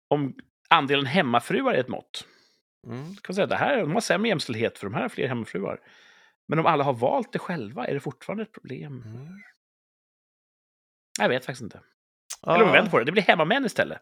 om 0.08 0.34
andelen 0.68 1.06
hemmafruar 1.06 1.74
är 1.74 1.78
ett 1.80 1.88
mått. 1.88 2.26
Mm. 2.86 3.16
Kan 3.16 3.34
säga, 3.34 3.46
det 3.46 3.56
här, 3.56 3.80
de 3.80 3.92
har 3.94 4.00
sämre 4.00 4.28
jämställdhet 4.28 4.78
för 4.78 4.86
de 4.86 4.94
här 4.94 5.02
har 5.02 5.08
fler 5.08 5.28
hemmafruar. 5.28 5.80
Men 6.50 6.58
om 6.58 6.66
alla 6.66 6.84
har 6.84 6.92
valt 6.92 7.32
det 7.32 7.38
själva, 7.38 7.86
är 7.86 7.94
det 7.94 8.00
fortfarande 8.00 8.42
ett 8.42 8.52
problem? 8.52 9.02
Mm. 9.06 9.42
Jag 11.18 11.28
vet 11.28 11.44
faktiskt 11.44 11.62
inte. 11.62 11.80
Eller 12.46 12.62
om 12.64 12.72
vänder 12.72 12.90
på 12.90 12.98
det, 12.98 13.04
det 13.04 13.12
blir 13.12 13.22
hemmamän 13.22 13.64
istället. 13.64 14.00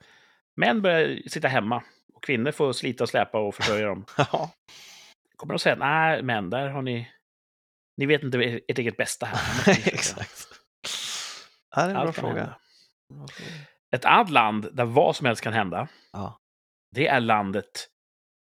Män 0.57 0.83
börjar 0.83 1.29
sitta 1.29 1.49
hemma 1.49 1.83
och 2.15 2.23
kvinnor 2.23 2.53
får 2.53 2.73
slita 2.73 3.05
och 3.05 3.09
släpa 3.11 3.39
och 3.39 3.55
försörja 3.55 3.87
dem. 3.87 4.05
ja, 4.17 4.51
Kommer 5.37 5.55
de 5.55 5.59
säga, 5.59 5.77
nej 5.77 6.23
män, 6.23 6.51
där 6.51 6.69
har 6.69 6.83
ni... 6.83 7.13
Ni 7.97 8.07
vet 8.07 8.23
inte 8.23 8.39
ert 8.69 8.79
eget 8.79 8.97
bästa 8.97 9.27
här. 9.27 9.39
Här 9.67 9.75
måste 9.75 9.83
ni 9.83 9.83
försöka." 9.83 9.97
exakt. 9.97 10.49
Ja, 11.77 11.87
det 11.87 11.93
är 11.93 11.97
en 11.97 12.03
bra 12.03 12.13
fråga. 12.13 12.55
Ett 13.91 14.05
annat 14.05 14.31
land 14.31 14.69
där 14.73 14.85
vad 14.85 15.17
som 15.17 15.27
helst 15.27 15.43
kan 15.43 15.53
hända, 15.53 15.89
Ja. 16.13 16.39
det 16.95 17.07
är 17.07 17.21
landet 17.21 17.89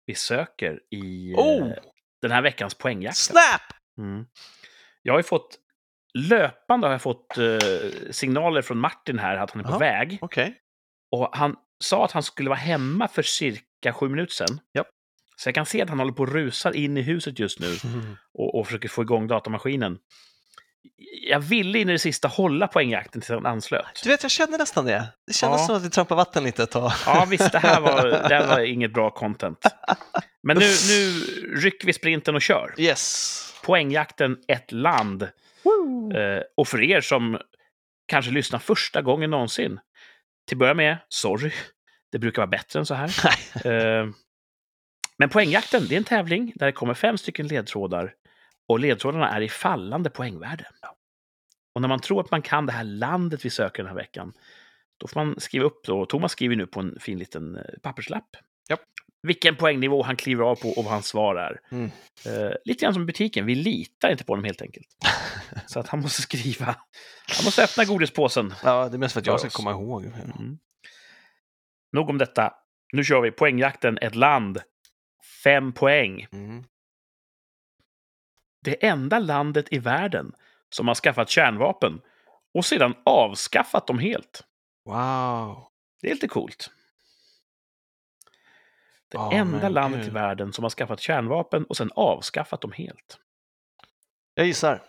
vi 0.06 0.16
söker 0.16 0.82
i 0.90 1.32
eh, 1.34 1.40
Oh! 1.40 1.74
den 2.22 2.32
här 2.32 2.42
veckans 2.42 2.74
poängjakt. 2.74 3.18
Snap! 3.18 3.62
Mm. 3.98 4.26
Jag 5.02 5.14
har 5.14 5.20
ju 5.20 5.24
fått 5.24 5.58
löpande 6.14 6.88
har 6.88 6.92
jag 6.92 7.02
fått 7.02 7.38
eh, 7.38 7.58
signaler 8.12 8.62
från 8.62 8.78
Martin 8.78 9.20
här 9.20 9.38
att 9.38 9.52
han 9.52 9.66
är 9.66 9.72
på 9.72 9.78
väg. 9.78 10.18
Okej. 10.22 10.56
Och 11.12 11.30
han 11.34 11.56
sa 11.84 12.06
att 12.06 12.12
han 12.12 12.24
skulle 12.24 12.50
vara 12.50 12.60
hemma 12.60 13.08
för 13.08 13.22
cirka 13.22 13.94
sju 13.94 14.10
minuter 14.10 14.34
sedan. 14.34 14.60
Japp. 14.74 14.88
Så 15.36 15.48
jag 15.50 15.56
kan 15.56 15.66
se 15.66 15.82
att 15.82 15.90
han 15.90 16.00
håller 16.00 16.12
på 16.14 16.24
och 16.24 16.32
rusar 16.34 16.76
in 16.76 16.98
i 16.98 17.02
huset 17.02 17.40
just 17.40 17.60
nu 17.60 17.68
och, 18.34 18.60
och 18.60 18.66
försöker 18.66 18.90
få 18.90 19.02
igång 19.02 19.28
datamaskinen. 19.28 19.98
Jag 21.30 21.40
ville 21.40 21.80
in 21.80 21.90
i 21.90 21.92
det 21.92 22.00
sista 22.00 22.28
hålla 22.28 22.68
poängjakten 22.68 23.22
tills 23.22 23.30
han 23.30 23.46
anslöt. 23.46 24.02
Du 24.04 24.10
vet, 24.10 24.24
jag 24.24 24.32
kände 24.32 24.58
nästan 24.58 24.86
det. 24.86 25.08
Det 25.28 25.34
kändes 25.34 25.62
Ja. 25.62 25.66
som 25.68 25.76
att 25.76 25.84
vi 25.86 25.90
trampade 25.90 26.18
vatten 26.18 26.44
lite 26.44 26.64
ett 26.64 26.72
tag. 26.72 26.92
Ja, 27.06 27.26
visst, 27.30 27.52
det 27.52 27.60
här 27.60 27.82
var, 27.82 28.04
det 28.30 28.36
här 28.36 28.48
var 28.48 28.60
inget 28.60 28.94
bra 28.94 29.12
content. 29.12 29.58
Men 30.44 30.58
nu, 30.58 30.66
nu 30.66 31.12
rycker 31.62 31.86
vi 31.88 31.94
sprinten 31.94 32.36
och 32.36 32.42
kör. 32.42 32.74
Yes. 32.78 33.44
Poängjakten 33.68 34.38
ett 34.48 34.72
land. 34.72 35.24
Eh, 35.24 36.42
och 36.58 36.68
för 36.68 36.82
er 36.82 37.02
som 37.02 37.38
kanske 38.06 38.32
lyssnar 38.32 38.60
första 38.60 39.02
gången 39.02 39.30
någonsin, 39.30 39.80
till 40.48 40.56
att 40.56 40.60
börja 40.60 40.74
med, 40.74 40.98
sorry. 41.10 41.52
Det 42.12 42.20
brukar 42.20 42.42
vara 42.42 42.48
bättre 42.48 42.80
än 42.80 42.86
så 42.86 42.94
här. 42.94 43.12
Eh, 43.66 44.08
men 45.18 45.30
poängjakten, 45.30 45.86
det 45.90 45.96
är 45.96 45.98
en 45.98 46.04
tävling 46.04 46.54
där 46.56 46.66
det 46.66 46.72
kommer 46.72 46.94
fem 46.94 47.18
stycken 47.18 47.48
ledtrådar 47.48 48.14
och 48.68 48.80
ledtrådarna 48.80 49.30
är 49.30 49.42
i 49.42 49.50
fallande 49.50 50.10
poängvärde. 50.10 50.68
Och 51.76 51.82
när 51.82 51.88
man 51.88 52.00
tror 52.00 52.22
att 52.22 52.32
man 52.32 52.42
kan 52.42 52.66
det 52.66 52.72
här 52.72 52.84
landet 52.84 53.46
vi 53.46 53.50
söker 53.50 53.84
den 53.84 53.90
här 53.90 53.96
veckan, 53.96 54.34
då 54.98 55.08
får 55.08 55.26
man 55.26 55.40
skriva 55.40 55.66
upp 55.66 55.86
då. 55.86 56.06
Thomas 56.06 56.32
skriver 56.32 56.56
nu 56.56 56.68
på 56.68 56.80
en 56.80 57.00
fin 57.00 57.20
liten 57.20 57.56
eh, 57.56 57.64
papperslapp. 57.84 58.36
Japp. 58.70 58.82
Vilken 59.22 59.56
poängnivå 59.56 60.04
han 60.04 60.16
kliver 60.16 60.44
av 60.44 60.56
på 60.56 60.70
och 60.70 60.84
vad 60.84 60.94
hans 60.94 61.08
svar 61.08 61.36
är. 61.36 61.60
Mm. 61.72 61.92
Eh, 62.26 62.52
lite 62.66 62.86
grann 62.86 62.94
som 62.94 63.06
butiken, 63.06 63.46
vi 63.46 63.56
litar 63.56 64.10
inte 64.10 64.24
på 64.24 64.32
honom 64.34 64.46
helt 64.46 64.62
enkelt. 64.62 64.88
Så 65.66 65.80
att 65.80 65.88
han 65.88 66.02
måste 66.02 66.22
skriva. 66.22 66.66
Han 67.38 67.46
måste 67.46 67.64
öppna 67.64 67.86
godispåsen. 67.86 68.54
Ja, 68.64 68.90
det 68.90 68.96
är 68.96 69.00
mest 69.00 69.14
för 69.14 69.22
att 69.22 69.28
jag 69.28 69.40
ska 69.40 69.50
komma 69.50 69.72
ihåg. 69.72 70.06
Mm. 70.06 70.58
Nog 71.92 72.10
om 72.10 72.18
detta. 72.18 72.54
Nu 72.94 73.04
kör 73.04 73.22
vi 73.22 73.32
poängjakten, 73.32 73.98
ett 74.02 74.16
land. 74.16 74.62
Fem 75.44 75.74
poäng. 75.74 76.28
Mm. 76.32 76.64
Det 78.64 78.86
enda 78.86 79.20
landet 79.20 79.66
i 79.72 79.80
världen 79.80 80.32
som 80.70 80.88
har 80.88 80.96
skaffat 80.96 81.30
kärnvapen 81.30 82.02
och 82.54 82.66
sedan 82.66 82.96
avskaffat 83.06 83.88
dem 83.88 84.00
helt. 84.00 84.44
Wow. 84.86 85.68
Det 86.02 86.08
är 86.08 86.14
lite 86.14 86.28
coolt. 86.28 86.72
Det 89.12 89.18
Ja, 89.18 89.32
enda 89.32 89.70
landet 89.70 90.08
i 90.08 90.10
världen 90.10 90.54
som 90.54 90.64
har 90.64 90.70
skaffat 90.70 91.00
kärnvapen 91.00 91.64
och 91.64 91.78
sen 91.78 91.92
avskaffat 91.96 92.62
dem 92.62 92.72
helt. 92.72 93.18
Jag 94.36 94.46
gissar. 94.46 94.82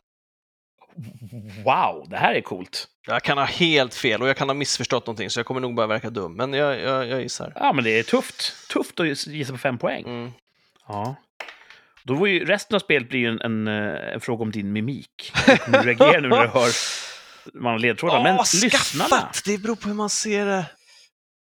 Wow, 1.64 2.06
det 2.10 2.16
här 2.16 2.34
är 2.34 2.40
coolt. 2.40 2.88
Jag 3.06 3.22
kan 3.22 3.38
ha 3.38 3.44
helt 3.44 3.94
fel 3.94 4.22
och 4.22 4.28
jag 4.28 4.36
kan 4.36 4.48
ha 4.48 4.54
missförstått 4.54 5.06
någonting 5.06 5.30
så 5.30 5.38
jag 5.38 5.46
kommer 5.46 5.60
nog 5.60 5.74
bara 5.74 5.86
verka 5.86 6.10
dum. 6.10 6.36
Men 6.36 6.52
jag, 6.52 6.80
jag, 6.80 7.08
jag 7.08 7.22
gissar. 7.22 7.52
Ja, 7.56 7.72
men 7.72 7.84
det 7.84 7.98
är 7.98 8.02
tufft. 8.02 8.68
Tufft 8.68 9.00
att 9.00 9.26
gissa 9.26 9.52
på 9.52 9.58
fem 9.58 9.78
poäng. 9.78 10.04
Mm. 10.04 10.32
Ja. 10.88 11.16
Då 12.02 12.14
var 12.14 12.26
ju, 12.26 12.44
resten 12.44 12.74
av 12.74 12.78
spelet 12.80 13.08
blir 13.08 13.20
ju 13.20 13.28
en, 13.28 13.40
en, 13.40 13.68
eh, 13.68 14.12
en 14.14 14.20
fråga 14.20 14.42
om 14.42 14.50
din 14.50 14.72
mimik. 14.72 15.32
Hur 15.46 15.72
du 15.72 15.78
reagera 15.78 16.20
nu 16.20 16.28
när 16.28 16.42
du 16.42 16.48
hör 16.48 16.70
man 17.54 17.80
ledtrådar? 17.80 18.22
Men 18.22 18.34
Åh, 18.34 18.44
lyssnarna... 18.62 19.08
skaffat! 19.08 19.42
Det 19.44 19.58
beror 19.58 19.76
på 19.76 19.88
hur 19.88 19.94
man 19.94 20.10
ser 20.10 20.46
det. 20.46 20.66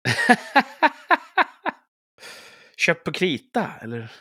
Köp 2.85 3.03
på 3.03 3.11
krita, 3.11 3.71
eller? 3.81 4.11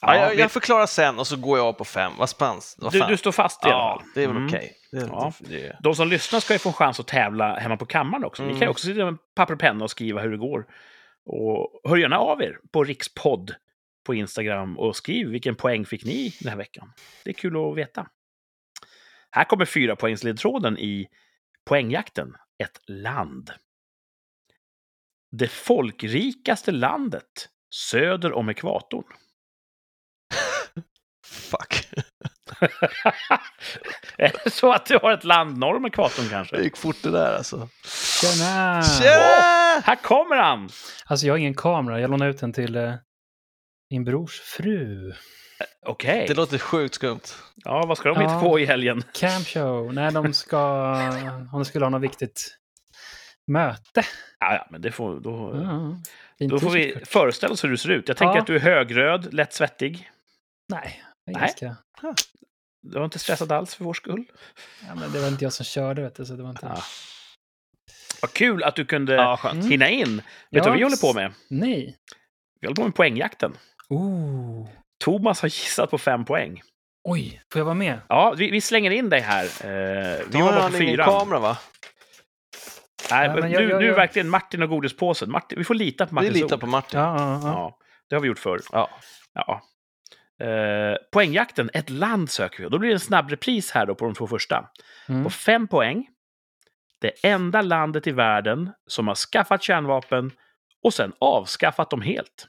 Ja, 0.00 0.16
jag, 0.16 0.34
jag 0.38 0.52
förklarar 0.52 0.86
sen 0.86 1.18
och 1.18 1.26
så 1.26 1.36
går 1.36 1.58
jag 1.58 1.78
på 1.78 1.84
fem. 1.84 2.12
Vad 2.18 2.28
spans? 2.28 2.76
Vad 2.78 2.92
du, 2.92 3.00
du 3.08 3.16
står 3.16 3.32
fast 3.32 3.64
i 3.64 3.68
alla 3.68 3.74
Ja, 3.74 3.98
fall. 4.00 4.08
det 4.14 4.22
är 4.22 4.26
väl 4.26 4.36
Mm. 4.36 4.48
okej. 4.48 4.72
Är 4.92 5.00
Ja. 5.00 5.32
det. 5.40 5.76
De 5.82 5.94
som 5.94 6.08
lyssnar 6.08 6.40
ska 6.40 6.52
ju 6.52 6.58
få 6.58 6.68
en 6.68 6.72
chans 6.72 7.00
att 7.00 7.06
tävla 7.06 7.58
hemma 7.58 7.76
på 7.76 7.86
kammaren 7.86 8.24
också. 8.24 8.42
Ni 8.42 8.48
kan 8.48 8.56
ju 8.58 8.62
Mm. 8.62 8.70
också 8.70 8.86
sitta 8.86 9.04
med 9.04 9.16
papper 9.34 9.54
och 9.54 9.60
penna 9.60 9.84
och 9.84 9.90
skriva 9.90 10.20
hur 10.20 10.30
det 10.30 10.36
går. 10.36 10.66
Och 11.26 11.80
hör 11.90 11.96
gärna 11.96 12.18
av 12.18 12.42
er 12.42 12.58
på 12.72 12.84
Rikspodd 12.84 13.54
på 14.06 14.14
Instagram 14.14 14.78
och 14.78 14.96
skriv 14.96 15.28
vilken 15.28 15.54
poäng 15.54 15.86
fick 15.86 16.04
ni 16.04 16.34
den 16.40 16.48
här 16.48 16.56
veckan. 16.56 16.92
Det 17.24 17.30
är 17.30 17.34
kul 17.34 17.56
att 17.70 17.76
veta. 17.76 18.06
Här 19.30 19.44
kommer 19.44 19.64
fyra 19.64 19.96
poängsledtråden 19.96 20.78
i 20.78 21.08
poängjakten. 21.64 22.36
Ett 22.58 22.80
land. 22.86 23.50
Det 25.32 25.48
folkrikaste 25.48 26.72
landet 26.72 27.48
söder 27.74 28.32
om 28.32 28.48
ekvatorn. 28.48 29.04
Fuck. 31.26 31.88
är 34.18 34.32
det 34.44 34.50
så 34.50 34.72
att 34.72 34.86
du 34.86 34.98
har 35.02 35.12
ett 35.12 35.24
land 35.24 35.58
norr 35.58 35.76
om 35.76 35.86
ekvatorn 35.86 36.28
kanske? 36.28 36.56
Det 36.56 36.62
gick 36.62 36.76
fort 36.76 36.96
det 37.02 37.10
där 37.10 37.36
alltså. 37.36 37.68
Tjena! 38.20 38.82
Tjena! 38.82 39.80
Här 39.84 39.96
kommer 40.02 40.36
han! 40.36 40.68
Alltså 41.06 41.26
jag 41.26 41.34
har 41.34 41.38
ingen 41.38 41.54
kamera, 41.54 42.00
jag 42.00 42.10
lånade 42.10 42.30
ut 42.30 42.38
den 42.40 42.52
till 42.52 42.76
eh, 42.76 42.94
min 43.90 44.04
brors 44.04 44.40
fru. 44.40 45.12
Okej. 45.86 46.24
Det 46.28 46.34
låter 46.34 46.58
sjukt 46.58 46.94
skumt. 46.94 47.20
Ja, 47.56 47.86
vad 47.86 47.98
ska 47.98 48.08
de 48.08 48.20
hitta 48.20 48.32
Ja. 48.32 48.40
på 48.40 48.58
i 48.58 48.64
helgen? 48.64 49.02
Camp 49.14 49.46
show, 49.46 49.94
när 49.94 50.10
de 50.10 50.32
ska, 50.32 50.58
om 51.52 51.58
de 51.58 51.64
skulle 51.64 51.84
ha 51.84 51.90
något 51.90 52.02
viktigt 52.02 52.56
möte. 53.46 54.02
Ja, 54.38 54.54
ja, 54.54 54.66
men 54.70 54.80
det 54.80 54.92
får, 54.92 55.20
då, 55.20 55.52
Ja, 56.38 56.46
då 56.48 56.58
får 56.58 56.70
vi 56.70 57.00
föreställa 57.04 57.52
oss 57.52 57.64
hur 57.64 57.68
du 57.68 57.76
ser 57.76 57.88
ut. 57.90 58.08
Jag 58.08 58.16
tänker 58.16 58.34
Ja. 58.34 58.40
att 58.40 58.46
du 58.46 58.54
är 58.56 58.60
högröd, 58.60 59.34
lätt 59.34 59.52
svettig. 59.52 60.10
Nej, 60.72 61.02
jag 61.24 61.36
är 61.36 61.40
Nej. 61.40 61.46
ganska... 61.60 61.76
Du 62.82 62.98
var 62.98 63.04
inte 63.04 63.18
stressad 63.18 63.52
alls 63.52 63.74
för 63.74 63.84
vår 63.84 63.94
skull. 63.94 64.24
Ja, 64.88 64.94
men 64.94 65.12
det 65.12 65.18
var 65.20 65.28
inte 65.28 65.44
jag 65.44 65.52
som 65.52 65.64
körde, 65.64 66.02
vet 66.02 66.14
du, 66.14 66.24
så 66.24 66.32
det 66.34 66.42
var 66.42 66.50
inte... 66.50 66.66
Ja. 66.66 66.82
Vad 68.22 68.32
kul 68.32 68.62
att 68.64 68.76
du 68.76 68.84
kunde 68.84 69.14
Ja, 69.14 69.36
skönt. 69.36 69.54
Mm. 69.54 69.70
hinna 69.70 69.88
in. 69.88 70.16
Vet 70.16 70.24
du 70.50 70.58
Ja, 70.58 70.64
vad 70.64 70.76
vi 70.76 70.82
håller 70.82 70.96
på 70.96 71.12
med? 71.12 71.32
Nej. 71.48 71.96
Vi 72.60 72.66
håller 72.66 72.76
på 72.76 72.82
med 72.84 72.94
poängjakten. 72.94 73.52
Ooh. 73.88 74.68
Thomas 75.04 75.42
har 75.42 75.48
gissat 75.48 75.90
på 75.90 75.98
fem 75.98 76.24
poäng. 76.24 76.62
Oj, 77.08 77.42
får 77.52 77.60
jag 77.60 77.64
vara 77.64 77.74
med? 77.74 78.00
Ja, 78.08 78.34
vi, 78.36 78.50
vi 78.50 78.60
slänger 78.60 78.90
in 78.90 79.08
dig 79.10 79.20
här. 79.20 79.44
Eh, 79.44 80.20
vi 80.30 80.38
bara 80.38 80.52
på 80.52 80.60
han 80.60 80.74
ingen 80.74 80.88
fyra. 80.88 81.04
kamera 81.04 81.38
va? 81.38 81.58
Nej, 83.10 83.28
men 83.28 83.40
men 83.40 83.50
jag- 83.50 83.62
nu, 83.62 83.68
jag- 83.68 83.78
nu 83.78 83.84
är 83.84 83.88
jag- 83.88 83.96
verkligen 83.96 84.28
Martin 84.28 84.62
och 84.62 84.68
godispåsen. 84.68 85.30
Martin, 85.30 85.58
vi 85.58 85.64
får 85.64 85.74
lita 85.74 86.04
på 86.06 86.10
Vi 86.10 86.14
Martins 86.14 86.34
litar 86.34 86.56
ord. 86.56 86.60
på 86.60 86.66
Martin. 86.66 87.00
Ja, 87.00 87.16
ja, 87.18 87.40
ja. 87.42 87.48
Ja, 87.48 87.78
det 88.08 88.14
har 88.16 88.20
vi 88.22 88.28
gjort 88.28 88.38
förr. 88.38 88.60
Ja. 88.72 88.90
Ja. 89.32 89.62
Eh, 90.46 90.96
poängjakten, 91.12 91.70
ett 91.74 91.90
land 91.90 92.30
söker 92.30 92.62
vi. 92.62 92.68
Då 92.68 92.78
blir 92.78 92.88
det 92.88 92.94
en 92.96 93.00
snabb 93.00 93.30
repris 93.30 93.70
här 93.70 93.86
då 93.86 93.94
på 93.94 94.04
de 94.04 94.14
två 94.14 94.26
första. 94.26 94.70
Mm. 95.08 95.24
På 95.24 95.30
fem 95.30 95.68
poäng. 95.68 96.08
Det 97.00 97.24
enda 97.26 97.62
landet 97.62 98.06
i 98.06 98.10
världen 98.12 98.72
som 98.86 99.08
har 99.08 99.14
skaffat 99.14 99.62
kärnvapen 99.62 100.30
och 100.82 100.94
sen 100.94 101.12
avskaffat 101.20 101.90
dem 101.90 102.00
helt. 102.02 102.48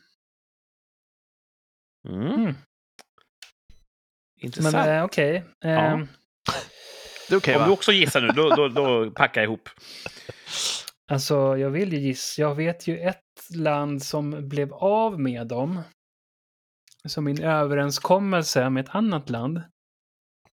Mm. 2.10 2.28
Mm. 2.32 2.56
Intressant. 4.40 4.76
Men 4.86 4.98
eh, 4.98 5.04
okej. 5.04 5.44
Ja. 5.60 5.70
Ehm, 5.70 6.08
Det 7.30 7.36
är 7.36 7.38
okej 7.38 7.56
Om 7.56 7.62
du 7.62 7.68
va? 7.68 7.74
också 7.74 7.92
gissar 7.92 8.22
nu, 8.22 8.28
då, 8.28 8.50
då, 8.50 8.68
då 8.68 9.12
packar 9.12 9.42
jag 9.42 9.48
ihop. 9.48 9.70
Alltså, 11.12 11.58
jag 11.58 11.70
vill 11.70 11.94
ju 11.94 12.00
gissa. 12.00 12.42
Jag 12.42 12.56
vet 12.56 12.88
ju 12.88 13.00
ett 13.00 13.24
land 13.56 14.04
som 14.04 14.50
blev 14.50 14.74
av 14.74 15.20
med 15.20 15.48
dem. 15.48 15.82
Som 17.06 17.24
min 17.24 17.44
överenskommelse 17.44 18.70
med 18.70 18.86
ett 18.86 18.96
annat 18.96 19.30
land. 19.30 19.62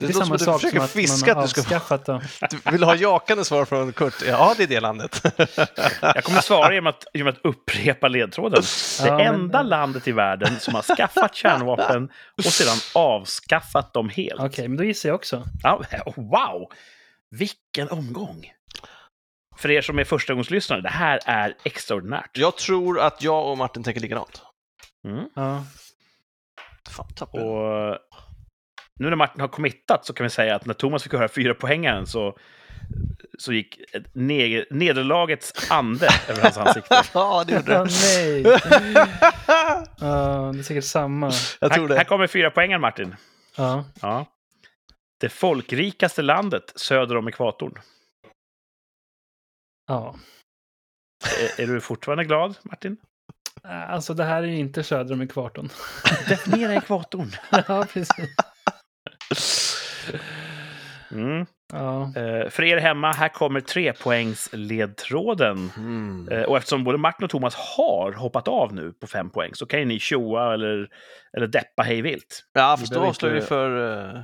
Det, 0.07 0.13
Det 0.13 0.19
är 0.19 0.25
samma 0.25 0.39
sak 0.39 0.45
som 0.45 0.59
försöker 0.61 0.81
att 0.81 0.91
fiska 0.91 1.27
man 1.27 1.37
har 1.37 1.43
att 1.43 1.55
du 1.55 1.61
ska 1.63 1.75
avskaffat 1.77 2.05
dem. 2.07 2.21
Du 2.65 2.71
vill 2.73 2.83
ha 2.83 2.95
jakande 2.95 3.45
svar 3.45 3.65
från 3.65 3.93
Kurt? 3.93 4.15
Ja, 4.27 4.55
det 4.57 4.63
är 4.63 4.67
det 4.67 4.81
landet. 4.81 5.23
Jag 6.01 6.25
kommer 6.25 6.41
svara 6.41 6.75
genom 6.75 6.87
att, 6.87 7.05
genom 7.15 7.33
att 7.33 7.41
upprepa 7.45 8.09
ledtråden. 8.09 8.63
Det 9.01 9.07
Ja, 9.07 9.17
men- 9.17 9.35
enda 9.35 9.63
landet 9.63 10.09
i 10.09 10.13
världen 10.13 10.61
som 10.61 10.75
har 10.75 10.83
skaffat 10.97 11.35
kärnvapen 11.35 12.09
och 12.37 12.45
sedan 12.45 12.77
avskaffat 12.95 13.93
dem 13.95 14.09
helt. 14.09 14.41
Okej, 14.41 14.69
men 14.69 14.77
då 14.77 14.85
gissar 14.85 15.09
jag 15.09 15.17
också. 15.17 15.43
Ja, 15.63 15.83
wow! 16.17 16.71
Vilken 17.31 17.89
omgång! 17.89 18.53
För 19.57 19.71
er 19.71 19.83
som 19.83 19.99
är 19.99 20.05
förstagångslyssnare, 20.05 20.81
det 20.81 20.89
här 20.89 21.21
är 21.25 21.55
extraordinärt. 21.65 22.31
Jag 22.39 22.57
tror 22.57 23.01
att 23.01 23.23
jag 23.23 23.47
och 23.51 23.59
Martin 23.59 23.83
tänker 23.83 24.01
likadant. 24.01 24.43
Mm. 25.09 25.25
Ja. 25.35 25.65
Fan. 26.91 27.07
Och 27.31 27.99
nu 29.03 29.09
när 29.11 29.17
Martin 29.17 29.41
har 29.41 29.49
committat 29.49 30.05
så 30.07 30.13
kan 30.13 30.25
vi 30.25 30.31
säga 30.31 30.57
att 30.57 30.67
när 30.67 30.75
Thomas 30.75 31.03
fick 31.03 31.13
höra 31.13 31.29
fyra 31.29 31.55
poängaren 31.55 32.07
så, 32.07 32.39
så 33.39 33.53
gick 33.53 33.81
ne- 34.15 34.65
nederlagets 34.71 35.71
ande 35.71 36.09
över 36.29 36.43
hans 36.43 36.59
ansikte. 36.59 37.03
Ja, 37.15 37.45
det 37.47 37.53
gjorde 37.55 37.73
det. 37.73 37.85
nej! 37.85 38.43
Ja, 40.01 40.51
det 40.55 40.59
är 40.59 40.63
säkert 40.63 40.85
samma. 40.85 41.33
Jag 41.61 41.73
tror 41.73 41.89
Här, 41.89 41.97
här 41.97 42.05
kommer 42.05 42.27
fyra 42.27 42.51
poängaren, 42.51 42.81
Martin. 42.81 43.15
Ja. 43.57 43.85
Ja. 44.01 44.27
Det 45.21 45.29
folkrikaste 45.29 46.23
landet 46.23 46.73
söder 46.77 47.17
om 47.17 47.29
ekvatorn. 47.29 47.79
ja. 49.89 50.17
Är, 51.59 51.63
är 51.63 51.67
du 51.67 51.81
fortfarande 51.81 52.25
glad, 52.25 52.55
Martin? 52.63 52.97
Alltså, 53.63 54.15
det 54.15 54.25
här 54.25 54.43
är 54.43 54.47
ju 54.47 54.59
inte 54.59 54.83
söder 54.83 55.15
om 55.15 55.23
ekvatorn. 55.23 55.69
Definiera 56.29 56.75
ekvatorn. 56.75 57.31
ja, 57.69 57.87
precis. 57.93 58.09
Mm. 61.11 61.47
Ja. 61.73 62.13
Eh, 62.17 62.49
för 62.49 62.63
er 62.63 62.77
hemma, 62.77 63.13
här 63.13 63.29
kommer 63.29 63.61
trepoängsledtråden. 63.61 65.71
Mm. 65.77 66.29
Eh, 66.29 66.43
och 66.43 66.57
eftersom 66.57 66.85
både 66.85 66.99
Martin 66.99 67.25
och 67.25 67.31
Thomas 67.31 67.55
har 67.55 68.13
hoppat 68.13 68.49
av 68.49 68.75
nu 68.75 68.93
på 68.93 69.07
fem 69.07 69.31
poäng 69.31 69.51
så 69.55 69.67
kan 69.67 69.81
ju 69.81 69.87
ni 69.87 69.99
tjoa 69.99 70.55
eller, 70.55 70.89
eller 71.37 71.47
deppa 71.47 71.83
hej 71.83 72.03
vilt. 72.03 72.45
Ja, 72.53 72.77
fast 72.81 72.93
då 72.93 73.01
avslöjar 73.01 73.33
vi 73.35 73.39
inte- 73.39 73.49
för 73.49 73.77
uh, 74.17 74.23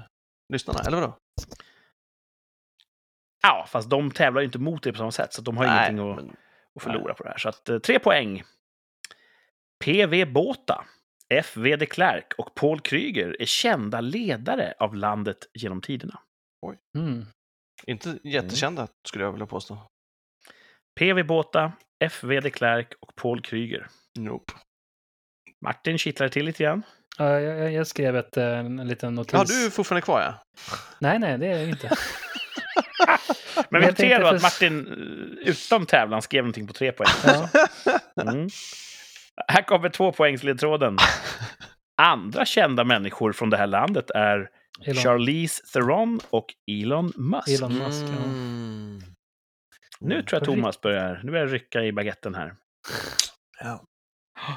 lyssnarna, 0.53 0.81
eller 0.87 0.97
vadå? 1.01 1.17
Ja, 3.43 3.67
fast 3.69 3.91
de 3.91 4.11
tävlar 4.11 4.41
ju 4.41 4.45
inte 4.47 4.59
mot 4.59 4.87
er 4.87 4.93
på 4.93 4.99
samma 4.99 5.11
sätt, 5.11 5.33
så 5.33 5.43
de 5.43 5.57
har 5.57 5.65
ingenting 5.65 6.11
att, 6.11 6.17
men, 6.17 6.37
att 6.77 6.83
förlora 6.83 7.15
på 7.15 7.23
det 7.23 7.29
här. 7.31 7.39
Så 7.39 7.49
att, 7.49 7.83
tre 7.83 7.99
poäng. 7.99 8.43
PV 9.85 10.25
Båta, 10.33 10.85
FV 11.35 11.77
de 11.77 11.87
Klerk 11.87 12.33
och 12.39 12.55
Paul 12.55 12.81
Kryger 12.81 13.37
är 13.43 13.47
kända 13.47 14.01
ledare 14.01 14.75
av 14.79 14.95
landet 14.95 15.39
genom 15.55 15.81
tiderna. 15.81 16.21
Mm. 16.99 17.27
inte 17.87 18.19
jättekända 18.25 18.89
skulle 19.09 19.25
jag 19.25 19.33
vilja 19.33 19.47
påstå. 19.47 19.79
PV 21.01 21.23
Båta, 21.23 21.73
FV 22.05 22.41
de 22.41 22.51
Klerk 22.51 22.93
och 23.01 23.15
Paul 23.17 23.43
Kryger. 23.43 23.87
Nope. 24.19 24.53
Martin 25.65 25.99
kittlar 25.99 26.29
till 26.29 26.45
lite 26.45 26.63
grann. 26.65 26.83
Ja, 27.19 27.41
jag, 27.41 27.59
jag- 27.59 27.73
jag 27.73 27.87
skrev 27.87 28.17
ett, 28.17 28.37
eh, 28.37 28.59
en 28.59 28.89
liten 28.89 29.15
notis. 29.15 29.33
Ja, 29.33 29.45
du 29.45 29.67
är 29.67 29.71
fortfarande 29.71 30.03
kvar 30.05 30.21
ja. 30.21 30.35
Nej, 30.99 31.19
nej, 31.19 31.39
det 31.39 31.47
är 31.47 31.59
jag 31.59 31.69
inte. 31.69 31.91
Men 33.71 33.81
vi 33.81 33.87
noterar 33.87 34.21
då 34.21 34.27
att 34.27 34.43
Martin 34.43 34.87
eh, 35.43 35.49
utan 35.49 35.87
tävlan 35.87 36.23
skrev 36.23 36.43
någonting 36.45 36.67
på 36.67 36.73
tre 36.73 36.93
poäng. 36.93 37.09
Ja. 37.27 37.49
Mm. 38.23 38.49
Här 39.49 39.63
kommer 39.63 39.89
två 39.89 40.13
poängsledtråden. 40.13 40.97
Andra 42.03 42.45
kända 42.45 42.85
människor 42.85 43.33
från 43.33 43.51
det 43.51 43.57
här 43.57 43.67
landet 43.67 44.11
är 44.11 44.51
Elon, 44.85 45.03
Charlize 45.03 45.63
Theron 45.73 46.21
och 46.31 46.47
Elon 46.71 47.13
Musk. 47.17 47.49
Elon 47.49 47.79
Musk. 47.79 48.05
Ja. 48.05 48.25
Mm. 48.25 49.03
Nu 50.01 50.23
tror 50.23 50.41
jag 50.41 50.45
Thomas 50.45 50.81
börjar, 50.81 51.21
nu 51.25 51.33
börjar 51.33 51.47
rycka 51.47 51.83
i 51.83 51.93
baguetten 51.93 52.35
här. 52.35 52.55
Ja. 53.61 53.85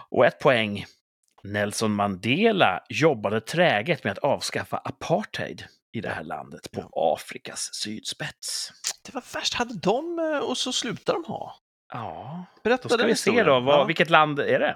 Och 0.10 0.26
ett 0.26 0.40
poäng. 0.40 0.86
Nelson 1.44 1.94
Mandela 1.94 2.84
jobbade 2.90 3.42
träget 3.42 4.04
med 4.04 4.12
att 4.12 4.18
avskaffa 4.18 4.78
apartheid 4.78 5.64
i 5.94 6.02
det 6.02 6.10
här 6.10 6.24
landet 6.24 6.72
på 6.72 6.90
Afrikas 6.94 7.70
sydspets. 7.74 8.72
Det 9.06 9.14
var 9.14 9.24
värst. 9.34 9.54
Hade 9.54 9.80
de 9.80 10.20
eh, 10.20 10.50
och 10.50 10.58
så 10.58 10.74
slutade 10.74 11.20
de 11.20 11.32
ha? 11.32 11.56
Ja, 11.92 12.46
Berätta 12.64 12.88
då 12.88 12.98
ska 12.98 13.08
vi 13.08 13.16
se 13.16 13.44
då. 13.44 13.60
Vad, 13.60 13.80
Ja. 13.80 13.84
Vilket 13.86 14.10
land 14.10 14.40
är 14.40 14.60
det? 14.60 14.76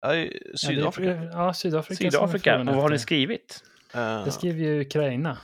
Ja, 0.00 0.14
i 0.14 0.22
Ja, 0.22 0.32
det 0.42 0.50
är- 0.52 0.56
Sydafrika. 0.56 1.22
Ja, 1.32 1.54
Sydafrika. 1.54 2.10
Sydafrika. 2.10 2.60
Och 2.60 2.66
vad 2.66 2.76
har 2.76 2.88
ni 2.88 2.98
skrivit? 2.98 3.64
Eh, 3.94 4.00
Jag 4.00 4.32
skriver 4.32 4.60
ju 4.60 4.80
Ukraina. 4.80 5.38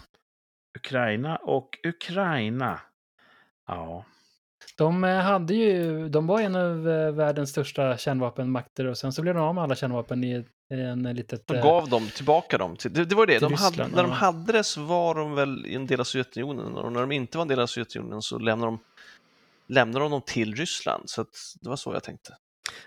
Ukraina 0.78 1.36
och 1.36 1.78
Ukraina. 1.84 2.80
Ja. 3.66 4.04
De 4.78 5.04
eh, 5.04 5.16
hade 5.18 5.54
ju, 5.54 6.08
de 6.08 6.26
var 6.26 6.40
en 6.40 6.56
av 6.56 6.88
eh, 6.88 7.10
världens 7.12 7.50
största 7.50 7.96
kärnvapenmakter 7.96 8.84
och 8.86 8.98
sen 8.98 9.12
så 9.12 9.22
blev 9.22 9.34
de 9.34 9.40
av 9.44 9.54
med 9.54 9.64
alla 9.64 9.74
kärnvapen 9.74 10.24
i 10.24 10.44
en 10.70 11.02
litet... 11.02 11.46
de 11.46 11.54
gav 11.60 11.88
dem 11.88 12.08
tillbaka 12.16 12.58
dem. 12.58 12.76
Till, 12.76 12.92
det, 12.92 13.04
det 13.04 13.14
var 13.14 13.26
det, 13.26 13.38
de 13.38 13.54
hade, 13.54 13.88
när 13.88 14.02
de 14.02 14.10
hade 14.12 14.52
det 14.52 14.64
så 14.64 14.82
var 14.82 15.14
de 15.14 15.34
väl 15.34 15.66
i 15.66 15.74
en 15.74 15.86
del 15.86 16.00
av 16.00 16.04
Sovjetunionen 16.04 16.76
och 16.76 16.92
när 16.92 17.00
de 17.00 17.12
inte 17.12 17.38
var 17.38 17.42
en 17.42 17.48
del 17.48 17.60
av 17.60 17.66
Sovjetunionen 17.66 18.22
så 18.22 18.38
lämnade 18.38 18.72
de, 18.72 18.78
lämnade 19.68 20.04
de 20.04 20.10
dem 20.10 20.22
till 20.26 20.54
Ryssland. 20.54 21.10
Så 21.10 21.20
att, 21.20 21.28
det 21.60 21.68
var 21.68 21.76
så 21.76 21.92
jag 21.92 22.02
tänkte. 22.02 22.36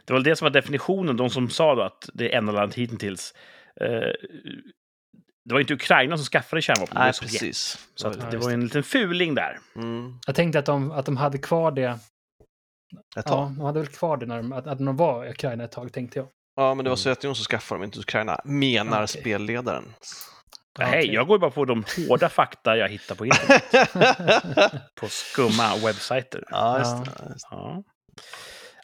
Det 0.06 0.14
var 0.14 0.18
väl 0.20 0.24
det 0.24 0.36
som 0.36 0.46
var 0.46 0.50
definitionen, 0.50 1.18
de 1.18 1.30
som 1.30 1.50
sa 1.50 1.76
då 1.76 1.82
att 1.82 2.10
det 2.14 2.34
är 2.34 2.38
enda 2.38 2.52
landet 2.52 2.78
hittills. 2.78 3.34
Eh, 3.82 3.88
det 5.46 5.54
var 5.54 5.60
inte 5.60 5.74
Ukraina 5.74 6.18
som 6.18 6.26
skaffade 6.26 6.62
kärnvapen, 6.62 6.94
det 6.96 7.00
var 7.00 7.06
Nej, 7.06 7.14
Sovjet. 7.14 7.32
precis. 7.32 7.88
Så 7.96 8.08
att 8.08 8.18
Ja, 8.18 8.30
det 8.32 8.38
var 8.38 8.52
en 8.52 8.64
liten 8.64 8.84
fuling 8.84 9.36
där. 9.36 9.60
Mm, 9.76 10.20
Jag 10.28 10.36
tänkte 10.36 10.60
att 10.60 10.66
de, 10.66 10.92
att 10.92 11.06
de 11.06 11.18
hade 11.18 11.38
kvar 11.38 11.72
det. 11.72 11.84
ett 11.86 12.00
Ja, 13.16 13.22
tag. 13.22 13.48
de 13.52 13.60
hade 13.60 13.80
väl 13.80 13.88
kvar 13.90 14.18
det 14.18 14.26
när 14.26 14.38
de, 14.38 14.54
att, 14.54 14.68
att 14.68 14.78
de 14.78 14.98
var 14.98 15.26
i 15.26 15.30
Ukraina 15.30 15.64
ett 15.64 15.72
tag, 15.72 15.94
tänkte 15.94 16.20
jag. 16.20 16.28
Ja, 16.56 16.74
men 16.74 16.84
det 16.84 16.90
var. 16.90 16.98
Sovjetunionen 16.98 17.36
som 17.36 17.44
skaffade 17.46 17.80
dem, 17.80 17.84
inte 17.84 18.00
Ukraina, 18.00 18.40
menar 18.46 19.04
Okej. 19.04 19.22
spelledaren. 19.22 19.94
Ja, 20.80 20.86
Nej, 20.86 21.00
okej. 21.00 21.14
jag 21.14 21.28
går 21.28 21.36
ju 21.38 21.40
bara 21.40 21.52
på 21.52 21.66
de 21.66 21.84
hårda 22.10 22.30
fakta 22.30 22.78
jag 22.78 22.90
hittar 22.90 23.16
på 23.16 23.26
internet. 23.26 23.64
på 24.96 25.08
skumma 25.08 25.76
webbsajter. 25.86 26.44
ja, 26.50 26.80
just 26.80 26.92
Ja. 26.92 27.04
det. 27.24 27.30
Just 27.34 27.50
det. 27.50 27.56
Ja. 27.56 27.84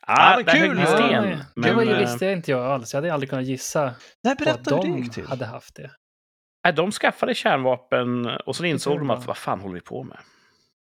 Ja, 0.07 0.31
Ja, 0.31 0.35
men 0.37 0.45
det 0.45 0.51
kul! 0.51 0.79
Ja, 0.79 0.85
sten. 0.85 1.23
det 1.23 1.45
Men, 1.55 1.75
var 1.75 1.83
ju, 1.83 1.91
eh, 1.91 1.99
visste 1.99 2.25
inte 2.25 2.51
jag 2.51 2.65
alls. 2.65 2.93
Jag 2.93 2.97
hade 3.01 3.13
aldrig 3.13 3.29
kunnat 3.29 3.45
gissa 3.45 3.93
Nej, 4.23 4.37
på 4.37 4.49
att 4.49 4.63
det 4.63 4.69
de 4.71 5.09
hade 5.29 5.45
haft 5.45 5.75
det. 5.75 5.91
nej, 6.63 6.73
de 6.73 6.91
skaffade 6.91 7.35
kärnvapen 7.35 8.25
och 8.25 8.55
så 8.55 8.65
insåg 8.65 8.93
det 8.95 8.99
de 8.99 9.09
att 9.09 9.25
vad 9.25 9.37
fan 9.37 9.59
håller 9.59 9.73
vi 9.75 9.81
på 9.81 10.03
med? 10.03 10.17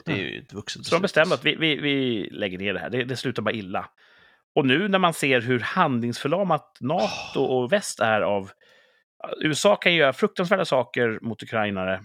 Det 0.06 0.12
är 0.12 0.16
ju 0.18 0.40
ett 0.42 0.54
vuxet 0.54 0.86
Så 0.86 0.96
de 0.96 1.02
bestämde 1.02 1.36
att 1.36 1.46
vi, 1.46 1.56
vi, 1.56 1.76
vi 1.76 2.30
lägger 2.32 2.58
ner 2.58 2.74
det 2.74 2.80
här. 2.80 2.90
Det, 2.90 3.04
det 3.04 3.16
slutar 3.16 3.42
bara 3.42 3.56
illa. 3.56 3.90
Och 4.56 4.66
nu 4.66 4.88
när 4.88 5.00
man 5.00 5.14
ser 5.14 5.42
hur 5.42 5.60
handlingsförlamat 5.60 6.78
NATO 6.80 7.44
och 7.44 7.72
väst 7.74 8.00
är 8.00 8.22
av... 8.22 8.52
USA 9.42 9.76
kan 9.76 9.94
göra 9.96 10.14
fruktansvärda 10.14 10.66
saker 10.66 11.20
mot 11.22 11.44
ukrainare. 11.44 12.02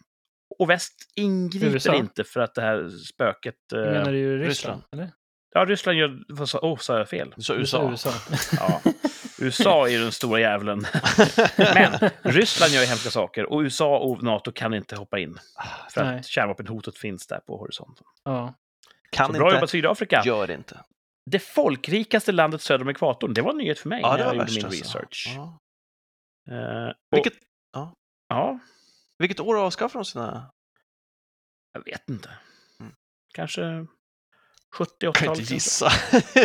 Och 0.58 0.70
väst 0.70 0.94
ingriper 1.16 1.66
USA? 1.66 1.94
inte 1.94 2.24
för 2.24 2.40
att 2.40 2.54
det 2.54 2.62
här 2.62 2.88
spöket... 2.88 3.54
eh, 3.74 3.78
Du 3.80 3.90
menar 3.90 4.12
ju 4.12 4.38
Ryssland, 4.38 4.48
Ryssland. 4.48 4.82
eller? 4.92 5.10
Ja, 5.54 5.64
Ryssland 5.64 5.98
gör... 5.98 6.44
Sa, 6.46 6.58
oh, 6.58 6.76
sa 6.76 6.98
jag 6.98 7.08
fel? 7.08 7.32
Du 7.36 7.42
sa 7.42 7.54
Du 7.54 7.66
sa 7.66 7.90
USA. 7.90 8.10
USA. 8.12 8.34
Ja. 8.56 8.80
USA 9.40 9.86
är 9.86 9.90
ju 9.92 9.98
den 9.98 10.12
stora 10.12 10.40
djävulen. 10.40 10.78
Men 11.56 12.10
Ryssland 12.22 12.72
gör 12.72 12.80
ju 12.80 12.86
hemska 12.86 13.10
saker 13.10 13.52
och 13.52 13.60
USA 13.60 13.98
och 13.98 14.22
NATO 14.22 14.52
kan 14.52 14.74
inte 14.74 14.96
hoppa 14.96 15.18
in. 15.18 15.38
För 15.94 16.04
Nej. 16.04 16.18
att 16.18 16.26
kärnvapenhotet 16.26 16.98
finns 16.98 17.26
där 17.26 17.40
på 17.46 17.56
horisonten. 17.56 18.04
Ja. 18.24 18.54
Kan 19.12 19.26
Så 19.26 19.32
bra 19.32 19.46
inte, 19.48 19.56
jobbat 19.56 19.70
Sydafrika! 19.70 20.22
gör 20.26 20.46
det 20.46 20.54
inte. 20.54 20.80
Det 21.30 21.38
folkrikaste 21.38 22.32
landet 22.32 22.62
söder 22.62 22.84
om 22.84 22.88
ekvatorn, 22.90 23.34
det 23.34 23.42
var 23.42 23.50
en 23.50 23.56
nyhet 23.58 23.78
för 23.78 23.88
mig 23.88 24.00
Ja, 24.02 24.10
när 24.10 24.16
det 24.18 24.22
jag 24.22 24.28
var 24.28 24.34
gjorde 24.34 24.52
min 24.52 24.64
alltså. 24.64 24.82
research. 24.84 25.32
Ja. 25.36 25.58
Eh, 26.50 26.88
och, 26.88 26.94
Vilket, 27.16 27.34
Ja, 28.28 28.58
vilket 29.18 29.40
år 29.40 29.58
avskaffade 29.66 29.98
de 30.00 30.04
sina... 30.04 30.50
jag 31.72 31.84
vet 31.84 32.08
inte. 32.08 32.30
Mm. 32.80 32.92
Kanske 33.34 33.60
Kan 33.60 33.88
70-80-talet. 34.76 35.04
inte 35.06 35.24
kanske. 35.24 35.54
gissa. 35.54 35.90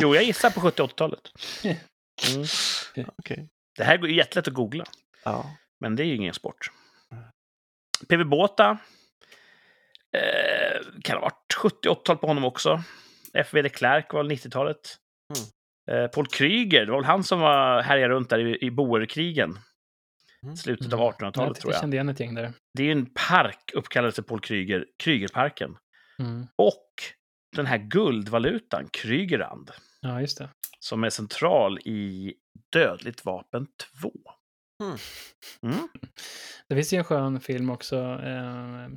Jo, 0.02 0.16
jag 0.16 0.24
gissar 0.24 0.50
på 0.50 0.60
70-80-talet. 0.60 1.32
Mm. 2.96 3.10
Okej. 3.18 3.50
Det 3.78 3.84
här 3.84 3.98
går 3.98 4.10
ju 4.10 4.16
jättelätt 4.16 4.48
att 4.48 4.54
googla, 4.54 4.86
Ja. 5.24 5.56
men 5.80 5.96
det 5.96 6.04
är 6.04 6.06
ju 6.06 6.16
ingen 6.16 6.34
sport. 6.34 6.72
PV 8.10 8.24
Båta 8.26 8.78
eh, 10.18 10.82
kan 11.04 11.16
ha 11.18 11.22
varit 11.22 11.56
70-80-tal 11.86 12.18
på 12.18 12.28
honom 12.28 12.44
också. 12.46 12.84
FV 13.34 13.62
de 13.62 13.70
Klerk 13.70 14.14
var 14.14 14.24
90-talet. 14.24 14.98
Mm. 15.90 16.04
Eh, 16.04 16.08
Paul 16.12 16.28
Kryger, 16.28 16.86
det 16.86 16.92
var 16.92 17.00
väl 17.00 17.06
han 17.06 17.24
som 17.24 17.40
var 17.40 17.82
härjade 17.82 18.14
runt 18.14 18.30
där 18.30 18.40
i, 18.40 18.66
i 18.66 18.72
boerkrigen. 18.72 19.60
Mm. 20.46 20.58
Slutet 20.58 20.94
av 20.94 21.00
Mm. 21.00 21.12
1800-talet 21.12 21.36
Jag, 21.36 21.56
tror 21.56 21.72
jag 21.72 21.76
jag. 21.78 21.82
kände 21.82 21.96
igen 21.98 22.10
ett 22.10 22.20
gäng 22.20 22.36
där. 22.36 22.54
Det 22.74 22.84
är 22.84 22.86
ju 22.86 22.92
en 22.92 23.06
park 23.28 23.72
uppkallad 23.74 24.10
efter 24.10 24.22
Paul 24.22 24.40
Kryger, 24.40 24.86
Krygerparken. 25.04 25.78
Mm. 26.20 26.48
Och 26.56 26.90
den 27.56 27.66
här 27.66 27.78
guldvalutan, 27.78 28.88
Krygerrand, 28.92 29.72
Ja, 30.02 30.22
just 30.22 30.38
det. 30.38 30.50
som 30.80 31.04
är 31.04 31.10
central 31.10 31.80
i 31.80 32.34
Dödligt 32.74 33.26
vapen 33.26 33.68
2. 34.02 34.12
Mm. 34.84 34.98
Mm. 35.76 35.88
Det 36.70 36.76
finns 36.76 36.94
ju 36.94 36.98
en 36.98 37.04
skön 37.04 37.40
film 37.40 37.70
också. 37.70 37.98
Eh, 38.24 38.88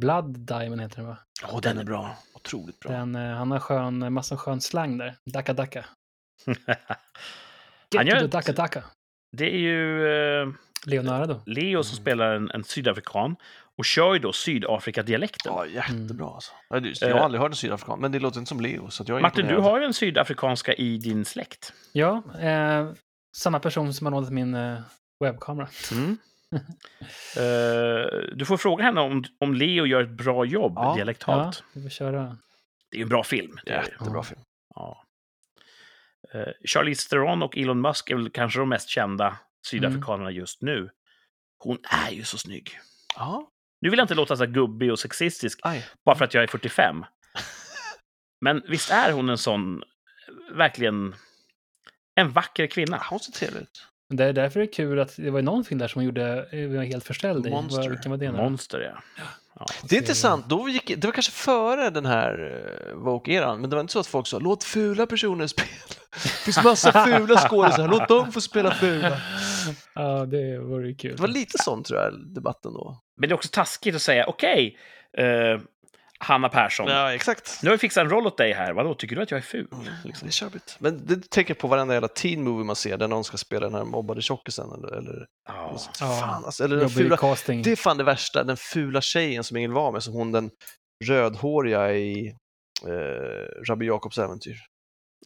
Blood 0.00 0.38
Diamond 0.38 0.80
heter 0.80 0.96
den 0.96 1.06
va? 1.06 1.18
Åh, 1.52 1.60
den 1.60 1.78
är 1.78 1.84
bra. 1.84 2.16
Otroligt 2.34 2.80
bra. 2.80 2.92
Den, 2.92 3.14
eh, 3.14 3.34
han 3.36 3.50
har 3.50 3.58
skön, 3.60 4.12
massa 4.12 4.36
skön 4.36 4.60
slang 4.60 4.98
där. 4.98 5.14
Dacka 5.32 5.52
dacka. 5.52 5.84
Han 7.96 8.06
gör 8.06 8.28
dacka 8.28 8.52
dacka. 8.52 8.84
Det 9.36 9.44
är 9.54 9.58
ju 9.58 10.06
eh, 10.06 10.48
Leonardo. 10.88 11.40
Leo 11.46 11.82
som 11.82 11.94
Mm. 11.94 12.02
spelar 12.02 12.34
en, 12.34 12.50
en 12.50 12.64
sydafrikan 12.64 13.36
och 13.78 13.84
kör 13.84 14.12
ju 14.14 14.18
då 14.20 14.32
Sydafrika-dialekten. 14.32 15.52
Ja, 15.56 15.66
jättebra 15.66 16.24
Mm. 16.26 16.34
alltså. 16.34 16.52
Ja, 16.68 16.80
du- 16.80 16.92
Jag 17.00 17.08
har 17.10 17.16
Eh. 17.18 17.24
aldrig 17.24 17.40
hört 17.40 17.50
en 17.50 17.56
sydafrikan, 17.56 18.00
men 18.00 18.12
det 18.12 18.18
låter 18.18 18.38
inte 18.38 18.48
som 18.48 18.60
Leo. 18.60 18.90
Så 18.90 19.02
att 19.02 19.08
jag 19.08 19.18
är 19.18 19.22
Martin, 19.22 19.44
du 19.46 19.50
imponerad. 19.50 19.72
har 19.72 19.78
ju 19.80 19.84
en 19.86 19.94
sydafrikanska 19.94 20.72
i 20.74 20.98
din 20.98 21.24
släkt. 21.24 21.72
Ja, 21.92 22.22
eh, 22.40 22.90
samma 23.36 23.60
person 23.60 23.94
som 23.94 24.06
har 24.06 24.10
lånat 24.12 24.30
min 24.30 24.54
eh, 24.54 24.78
webbkamera. 25.24 25.68
Mm. 25.92 26.16
Eh, 27.36 28.06
du 28.36 28.44
får 28.44 28.56
fråga 28.56 28.84
henne 28.84 29.00
om, 29.00 29.24
om 29.40 29.54
Leo 29.54 29.86
gör 29.86 30.02
ett 30.02 30.10
bra 30.10 30.44
jobb 30.44 30.72
Ja. 30.76 30.94
dialektalt. 30.94 31.62
Ja, 31.62 31.64
vi 31.72 31.82
får 31.82 31.90
köra. 31.90 32.22
Det 32.90 32.96
är 32.96 32.98
ju 32.98 33.02
en 33.02 33.08
bra 33.08 33.24
film. 33.24 33.58
Jättebra 33.66 34.22
film. 34.22 34.40
Ja. 34.74 35.04
Eh, 36.34 36.48
Charlize 36.64 37.08
Theron 37.08 37.42
och 37.42 37.58
Elon 37.58 37.80
Musk 37.80 38.10
är 38.10 38.14
väl 38.16 38.30
kanske 38.30 38.58
de 38.58 38.68
mest 38.68 38.88
kända 38.88 39.38
sydafrikanerna 39.66 40.30
just 40.30 40.62
nu. 40.62 40.90
Hon 41.58 41.78
är 42.06 42.10
ju 42.10 42.24
så 42.24 42.38
snygg. 42.38 42.70
Ja, 43.16 43.50
Nu 43.80 43.90
vill 43.90 43.98
jag 43.98 44.04
inte 44.04 44.14
låta 44.14 44.36
så 44.36 44.46
gubbig 44.46 44.92
och 44.92 44.98
sexistisk 44.98 45.58
aj. 45.62 45.86
bara 46.04 46.16
för 46.16 46.24
att 46.24 46.34
jag 46.34 46.42
är 46.42 46.46
45. 46.46 47.04
Men 48.40 48.62
visst 48.68 48.90
är 48.90 49.12
hon 49.12 49.28
en 49.28 49.38
sån, 49.38 49.82
verkligen, 50.52 51.14
en 52.14 52.30
vacker 52.32 52.66
kvinna. 52.66 53.02
Hon 53.10 53.20
ser 53.20 53.32
trevlig 53.32 53.60
ut. 53.62 53.86
Det 54.14 54.24
är 54.24 54.32
därför 54.32 54.60
det 54.60 54.66
är 54.66 54.72
kul 54.72 54.98
att 55.00 55.16
det 55.16 55.30
var 55.30 55.42
någon 55.42 55.64
film 55.64 55.78
där 55.78 55.88
som 55.88 56.04
gjorde, 56.04 56.48
eh, 56.52 56.68
var 56.68 56.82
helt 56.84 57.04
förställd 57.04 57.46
i. 57.46 57.50
Monster. 57.50 57.80
Vad- 57.82 57.90
Vilken 57.90 58.10
var 58.10 58.18
det 58.18 58.32
nu? 58.32 58.36
Monster, 58.38 58.80
ja. 58.80 59.02
ja. 59.16 59.24
Det 59.82 59.96
är 59.96 60.00
intressant, 60.00 60.48
då 60.48 60.68
gick, 60.68 60.86
det 60.96 61.04
var 61.04 61.12
kanske 61.12 61.32
före 61.32 61.90
den 61.90 62.06
här 62.06 62.44
uh, 62.92 63.02
Woke-eran, 63.04 63.60
men 63.60 63.70
det 63.70 63.76
var 63.76 63.80
inte 63.80 63.92
så 63.92 64.00
att 64.00 64.06
folk 64.06 64.26
sa 64.26 64.38
låt 64.38 64.64
fula 64.64 65.06
personer 65.06 65.46
spela. 65.56 65.68
Det 66.12 66.28
finns 66.28 66.64
massa 66.64 67.04
fula 67.04 67.48
skådisar, 67.48 67.88
låt 67.88 68.08
dem 68.08 68.32
få 68.32 68.40
spela 68.40 68.74
fula. 68.74 69.20
Ja, 69.94 70.26
det 70.26 70.58
vore 70.58 70.88
ju 70.88 70.94
kul. 70.94 71.16
Det 71.16 71.20
var 71.20 71.28
lite 71.28 71.58
sånt 71.58 71.86
tror 71.86 72.00
jag, 72.00 72.34
debatten 72.34 72.72
då. 72.72 73.00
Men 73.16 73.28
det 73.28 73.32
är 73.32 73.34
också 73.34 73.48
taskigt 73.52 73.94
att 73.94 74.02
säga, 74.02 74.26
okej, 74.26 74.78
eh, 75.18 75.60
Hanna 76.20 76.48
Persson, 76.48 76.88
Ja, 76.88 77.14
exakt. 77.14 77.58
nu 77.62 77.68
har 77.68 77.74
vi 77.74 77.78
fixat 77.78 78.00
en 78.04 78.10
roll 78.10 78.26
åt 78.26 78.36
dig 78.36 78.52
här. 78.52 78.72
Vadå, 78.72 78.94
tycker 78.94 79.16
du 79.16 79.22
att 79.22 79.30
jag 79.30 79.38
är 79.38 79.42
ful? 79.42 79.68
Det 80.20 80.26
är 80.26 80.30
köpigt. 80.30 80.76
Men 80.78 81.06
det 81.06 81.30
tänker 81.30 81.50
jag 81.54 81.58
på 81.58 81.68
varenda 81.68 81.94
jävla 81.94 82.08
teen 82.08 82.42
movie 82.42 82.64
man 82.64 82.76
ser 82.76 82.96
där 82.96 83.08
någon 83.08 83.24
ska 83.24 83.36
spela 83.36 83.66
den 83.66 83.74
här 83.74 83.84
mobbade 83.84 84.22
tjockisen 84.22 84.70
eller, 84.72 84.96
eller, 84.98 85.26
Ja. 85.48 85.76
fan, 85.98 86.44
alltså, 86.44 86.64
eller 86.64 86.76
den 86.76 86.90
fula, 86.90 87.16
casting. 87.16 87.62
Det 87.62 87.72
är 87.72 87.76
fan 87.76 87.96
det 87.96 88.04
värsta, 88.04 88.44
den 88.44 88.56
fula 88.56 89.00
tjejen 89.00 89.44
som 89.44 89.56
ingen 89.56 89.72
var 89.72 89.92
med, 89.92 90.02
som 90.02 90.14
hon 90.14 90.32
den 90.32 90.50
rödhåriga 91.04 91.92
i 91.92 92.28
eh, 92.86 93.68
Rabbi 93.68 93.86
Jakobs 93.86 94.18
äventyr. 94.18 94.56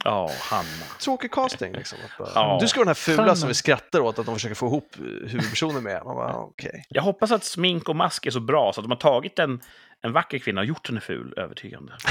Ja, 0.05 0.31
Hanna. 0.41 0.85
Tråkig 1.01 1.33
casting 1.33 1.73
liksom. 1.73 1.99
Att 2.05 2.19
bara, 2.19 2.31
Ja. 2.35 2.59
Du 2.61 2.69
ska 2.69 2.79
vara 2.81 2.85
den 2.85 2.89
här 2.89 2.95
fula 2.95 3.27
Fan. 3.27 3.37
som 3.37 3.49
vi 3.49 3.55
skrattar 3.55 4.01
åt 4.01 4.19
att 4.19 4.27
de 4.27 4.35
försöker 4.35 4.55
få 4.55 4.67
ihop 4.67 4.97
eh, 4.99 5.05
huvudpersonen 5.05 5.83
med. 5.83 6.03
Man 6.05 6.17
bara, 6.17 6.37
okej. 6.37 6.85
Jag 6.89 7.03
hoppas 7.03 7.31
att 7.33 7.45
smink 7.45 7.89
och 7.89 7.97
mask 7.97 8.27
är 8.27 8.31
så 8.31 8.41
bra 8.41 8.73
så 8.73 8.81
att 8.81 8.85
de 8.85 8.91
har 8.91 8.99
tagit 8.99 9.39
en, 9.39 9.61
en 10.01 10.13
vacker 10.13 10.39
kvinna 10.39 10.61
och 10.61 10.67
gjort 10.67 10.89
henne 10.89 11.01
ful 11.01 11.35
övertygande. 11.37 11.93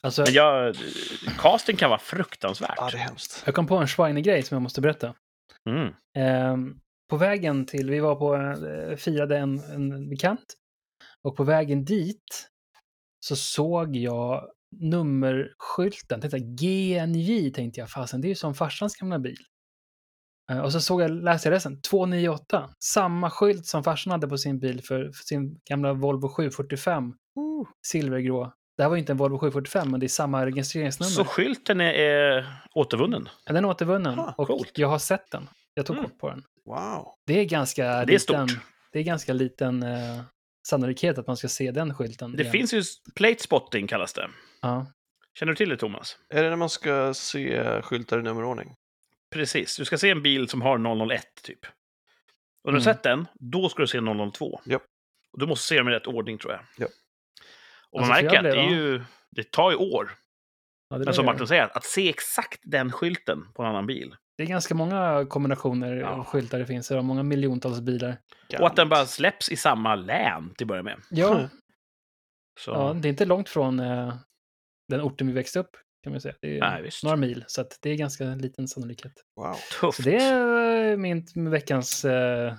Alltså, 0.00 0.22
Men 0.22 0.32
jag, 0.32 0.76
casting 1.38 1.76
kan 1.76 1.90
vara 1.90 2.00
fruktansvärt. 2.00 2.74
Ja, 2.76 2.88
det 2.90 2.96
är 2.96 3.00
hemskt. 3.00 3.42
jag 3.46 3.54
kom 3.54 3.66
på 3.66 3.76
en 3.76 3.86
Schweine-grej 3.86 4.42
som 4.42 4.54
jag 4.54 4.62
måste 4.62 4.80
berätta. 4.80 5.14
Mm. 5.70 5.94
Ehm, 6.18 6.74
på 7.10 7.16
vägen 7.16 7.66
till, 7.66 7.90
vi 7.90 8.00
var 8.00 8.14
på, 8.14 8.34
eh, 8.66 8.96
firade 8.96 9.38
en, 9.38 9.58
en 9.58 10.08
bekant. 10.08 10.44
Och 11.24 11.36
på 11.36 11.44
vägen 11.44 11.84
dit 11.84 12.48
så 13.20 13.36
såg 13.36 13.96
jag 13.96 14.48
nummerskylten. 14.80 16.20
Tänkte 16.20 16.36
jag, 16.38 16.46
GNJ 16.58 17.50
tänkte 17.52 17.80
jag, 17.80 17.90
fasen 17.90 18.20
det 18.20 18.26
är 18.26 18.28
ju 18.28 18.34
som 18.34 18.54
farsans 18.54 18.96
gamla 18.96 19.18
bil. 19.18 19.36
Eh, 20.50 20.58
och 20.58 20.72
så 20.72 20.80
såg 20.80 21.02
jag, 21.02 21.10
läste 21.10 21.48
jag 21.48 21.54
resten, 21.54 21.80
298. 21.80 22.70
Samma 22.84 23.30
skylt 23.30 23.66
som 23.66 23.84
farsan 23.84 24.10
hade 24.10 24.28
på 24.28 24.38
sin 24.38 24.58
bil 24.58 24.82
för, 24.84 25.04
för 25.04 25.24
sin 25.24 25.60
gamla 25.70 25.92
Volvo 25.92 26.28
745. 26.28 27.12
Silvergrå. 27.86 28.52
Det 28.76 28.82
här 28.82 28.88
var 28.90 28.96
ju 28.96 29.00
inte 29.00 29.12
en 29.12 29.16
Volvo 29.16 29.38
745, 29.38 29.90
men 29.90 30.00
det 30.00 30.06
är 30.06 30.08
samma 30.08 30.46
registreringsnummer. 30.46 31.10
Så 31.10 31.24
skylten 31.24 31.80
är, 31.80 31.92
är 31.94 32.46
återvunnen. 32.74 33.28
Ja, 33.46 33.52
Den 33.52 33.64
är 33.64 33.68
återvunnen 33.68 34.18
Ah, 34.18 34.34
och 34.38 34.46
coolt. 34.46 34.72
jag 34.78 34.88
har 34.88 34.98
sett 34.98 35.30
den. 35.30 35.48
Jag 35.74 35.86
tog 35.86 35.96
Mm. 35.96 36.08
kort 36.10 36.18
på 36.18 36.28
den. 36.30 36.42
Wow. 36.66 37.06
Det 37.26 37.40
är 37.40 37.44
ganska 37.44 37.84
Det 37.84 37.88
är 37.90 38.06
liten, 38.06 38.48
stort. 38.48 38.60
det 38.92 38.98
är 38.98 39.02
ganska 39.02 39.32
liten 39.32 39.82
eh, 39.82 40.20
sannolikhet 40.66 41.18
att 41.18 41.26
man 41.26 41.36
ska 41.36 41.48
se 41.48 41.70
den 41.70 41.94
skylten. 41.94 42.32
Det 42.32 42.40
igen. 42.42 42.52
finns 42.52 42.74
ju 42.74 42.82
plate 43.14 43.42
spotting 43.42 43.86
kallas 43.86 44.12
det. 44.12 44.30
Ja. 44.62 44.86
Känner 45.34 45.52
du 45.52 45.56
till 45.56 45.68
det 45.68 45.76
Thomas? 45.76 46.18
Är 46.28 46.42
det 46.42 46.48
när 46.48 46.56
man 46.56 46.68
ska 46.70 47.14
se 47.14 47.62
skyltar 47.82 48.18
i 48.18 48.22
nummerordning? 48.22 48.74
Precis. 49.30 49.76
Du 49.76 49.84
ska 49.84 49.98
se 49.98 50.10
en 50.10 50.22
bil 50.22 50.48
som 50.48 50.62
har 50.62 50.78
001 51.08 51.24
typ. 51.42 51.64
Och 52.64 52.72
när 52.72 52.80
du 52.80 52.84
Mm. 52.84 52.94
sett 52.94 53.02
den, 53.02 53.26
då 53.34 53.68
ska 53.68 53.82
du 53.82 53.86
se 53.88 54.00
002. 54.00 54.60
Japp. 54.64 54.82
Och 55.32 55.38
du 55.38 55.46
måste 55.46 55.66
se 55.66 55.78
dem 55.78 55.88
i 55.88 55.92
rätt 55.92 56.06
ordning 56.06 56.38
tror 56.38 56.52
jag. 56.52 56.60
Japp. 56.78 56.90
Och 57.90 58.00
man 58.00 58.10
Alltså, 58.10 58.24
märker 58.24 58.38
att 58.38 58.44
det, 58.44 58.60
är 58.60 58.70
ju, 58.70 59.02
det 59.30 59.50
tar 59.50 59.70
ju 59.70 59.76
år. 59.76 60.10
Ja, 60.90 60.98
det, 60.98 61.04
Men 61.04 61.14
som 61.14 61.26
Martin 61.26 61.46
säger, 61.46 61.76
att 61.76 61.84
se 61.84 62.08
exakt 62.08 62.60
den 62.62 62.92
skylten 62.92 63.52
på 63.54 63.62
en 63.62 63.68
annan 63.68 63.86
bil. 63.86 64.16
Det 64.36 64.42
är 64.42 64.46
ganska 64.46 64.74
många 64.74 65.26
kombinationer 65.28 65.96
Ja. 65.96 66.06
av 66.08 66.24
skyltar 66.24 66.58
det 66.58 66.66
finns. 66.66 66.88
Det 66.88 66.94
är 66.96 67.02
många 67.02 67.22
miljontals 67.22 67.80
bilar. 67.80 68.16
Och 68.60 68.66
att 68.66 68.76
den 68.76 68.88
bara 68.88 69.06
släpps 69.06 69.48
i 69.48 69.56
samma 69.56 69.94
län 69.94 70.54
till 70.56 70.64
att 70.64 70.68
börja 70.68 70.82
med. 70.82 70.96
Ja, 71.10 71.34
Mm. 71.36 71.48
Så, 72.60 72.70
ja 72.70 72.92
det 73.02 73.08
är 73.08 73.10
inte 73.10 73.24
långt 73.24 73.48
från 73.48 73.80
eh, 73.80 74.14
den 74.88 75.00
orten 75.00 75.26
vi 75.26 75.32
växte 75.32 75.58
upp. 75.58 75.70
Kan 76.02 76.12
man 76.12 76.20
säga. 76.20 76.34
Det 76.40 76.56
är 76.56 76.60
Nej, 76.60 76.82
visst. 76.82 77.04
några 77.04 77.16
mil, 77.16 77.44
så 77.46 77.60
att 77.60 77.78
det 77.82 77.90
är 77.90 77.94
ganska 77.96 78.24
liten 78.24 78.68
sannolikhet. 78.68 79.12
Wow. 79.40 79.56
Tufft. 79.80 79.96
Så 79.96 80.02
det 80.02 80.16
är 80.16 80.90
eh, 80.90 80.96
min 80.96 81.24
veckans, 81.50 82.04
eh, 82.04 82.54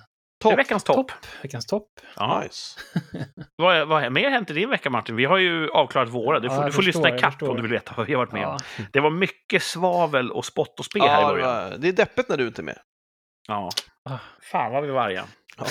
Det 0.49 0.53
är 0.53 0.57
veckans 0.57 0.83
topp. 0.83 1.11
veckans 1.41 1.65
topp. 1.65 1.87
Ja. 2.15 2.39
Nice. 2.43 2.79
Vad, 3.55 3.87
vad 3.87 4.11
mer 4.11 4.29
hänt 4.29 4.49
i 4.49 4.53
din 4.53 4.69
vecka 4.69 4.89
Martin? 4.89 5.15
Vi 5.15 5.25
har 5.25 5.37
ju 5.37 5.69
avklarat 5.69 6.09
våra. 6.09 6.39
Du 6.39 6.47
Ja, 6.47 6.53
får, 6.53 6.61
jag 6.63 6.69
du 6.69 6.73
får 6.73 6.81
lyssna 6.83 7.15
ikapp 7.15 7.43
om 7.43 7.55
du 7.55 7.61
vill 7.61 7.71
veta 7.71 7.93
vad 7.97 8.07
vi 8.07 8.13
har 8.13 8.17
varit 8.19 8.31
med 8.31 8.47
om. 8.47 8.57
Ja. 8.77 8.83
Det 8.93 8.99
var 8.99 9.09
mycket 9.09 9.63
svavel 9.63 10.31
och 10.31 10.45
spott 10.45 10.79
och 10.79 10.85
spe 10.85 10.99
här 10.99 11.05
i 11.07 11.09
Ja, 11.21 11.27
det 11.27 11.41
början. 11.41 11.81
det 11.81 11.87
är 11.87 11.91
deppigt 11.93 12.29
när 12.29 12.37
du 12.37 12.47
inte 12.47 12.61
är 12.61 12.63
med. 12.63 12.77
Ja. 13.47 13.69
Fan 14.51 14.71
vad 14.71 14.83
vi 14.83 14.89
var 14.89 15.01
arga. 15.01 15.25
Ja. 15.57 15.65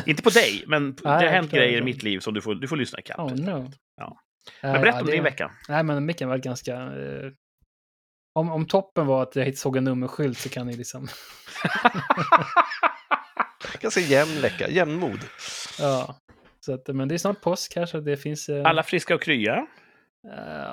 Inte 0.06 0.22
på 0.22 0.30
dig, 0.30 0.64
men 0.66 0.94
det 0.94 1.08
har 1.08 1.22
hänt 1.22 1.50
grejer 1.50 1.78
i 1.78 1.84
mitt 1.84 2.02
liv 2.02 2.18
som 2.20 2.34
du 2.34 2.40
får, 2.42 2.54
du 2.54 2.68
får 2.68 2.76
lyssna 2.76 2.98
ikapp. 2.98 3.18
Oh 3.18 3.34
no. 3.34 3.70
Ja. 3.96 4.16
Nej, 4.62 4.72
Men 4.72 4.80
berätta 4.80 4.96
ja, 4.96 5.00
om 5.00 5.06
det- 5.06 5.12
din 5.12 5.24
vecka. 5.24 5.50
Nej, 5.68 5.82
men 5.82 6.06
micken 6.06 6.28
var 6.28 6.38
ganska... 6.38 6.72
Eh, 6.74 7.30
om, 8.34 8.50
om 8.52 8.66
toppen 8.66 9.06
var 9.06 9.22
att 9.22 9.36
jag 9.36 9.56
såg 9.58 9.76
en 9.76 9.84
nummerskylt 9.84 10.38
så 10.38 10.48
kan 10.48 10.66
ni 10.66 10.76
liksom... 10.76 11.08
Ganska 13.82 14.00
jämn 14.00 14.40
vecka, 14.42 14.68
jämnmod. 14.68 15.18
ja. 15.78 16.18
Så 16.60 16.74
att, 16.74 16.88
men 16.88 17.08
det 17.08 17.14
är 17.14 17.18
snart 17.18 17.40
påsk 17.40 17.76
här 17.76 17.86
så 17.86 18.00
det 18.00 18.16
finns... 18.16 18.48
Eh, 18.48 18.66
Alla 18.66 18.82
friska 18.82 19.14
och 19.14 19.22
krya. 19.22 19.66
eh, 20.28 20.72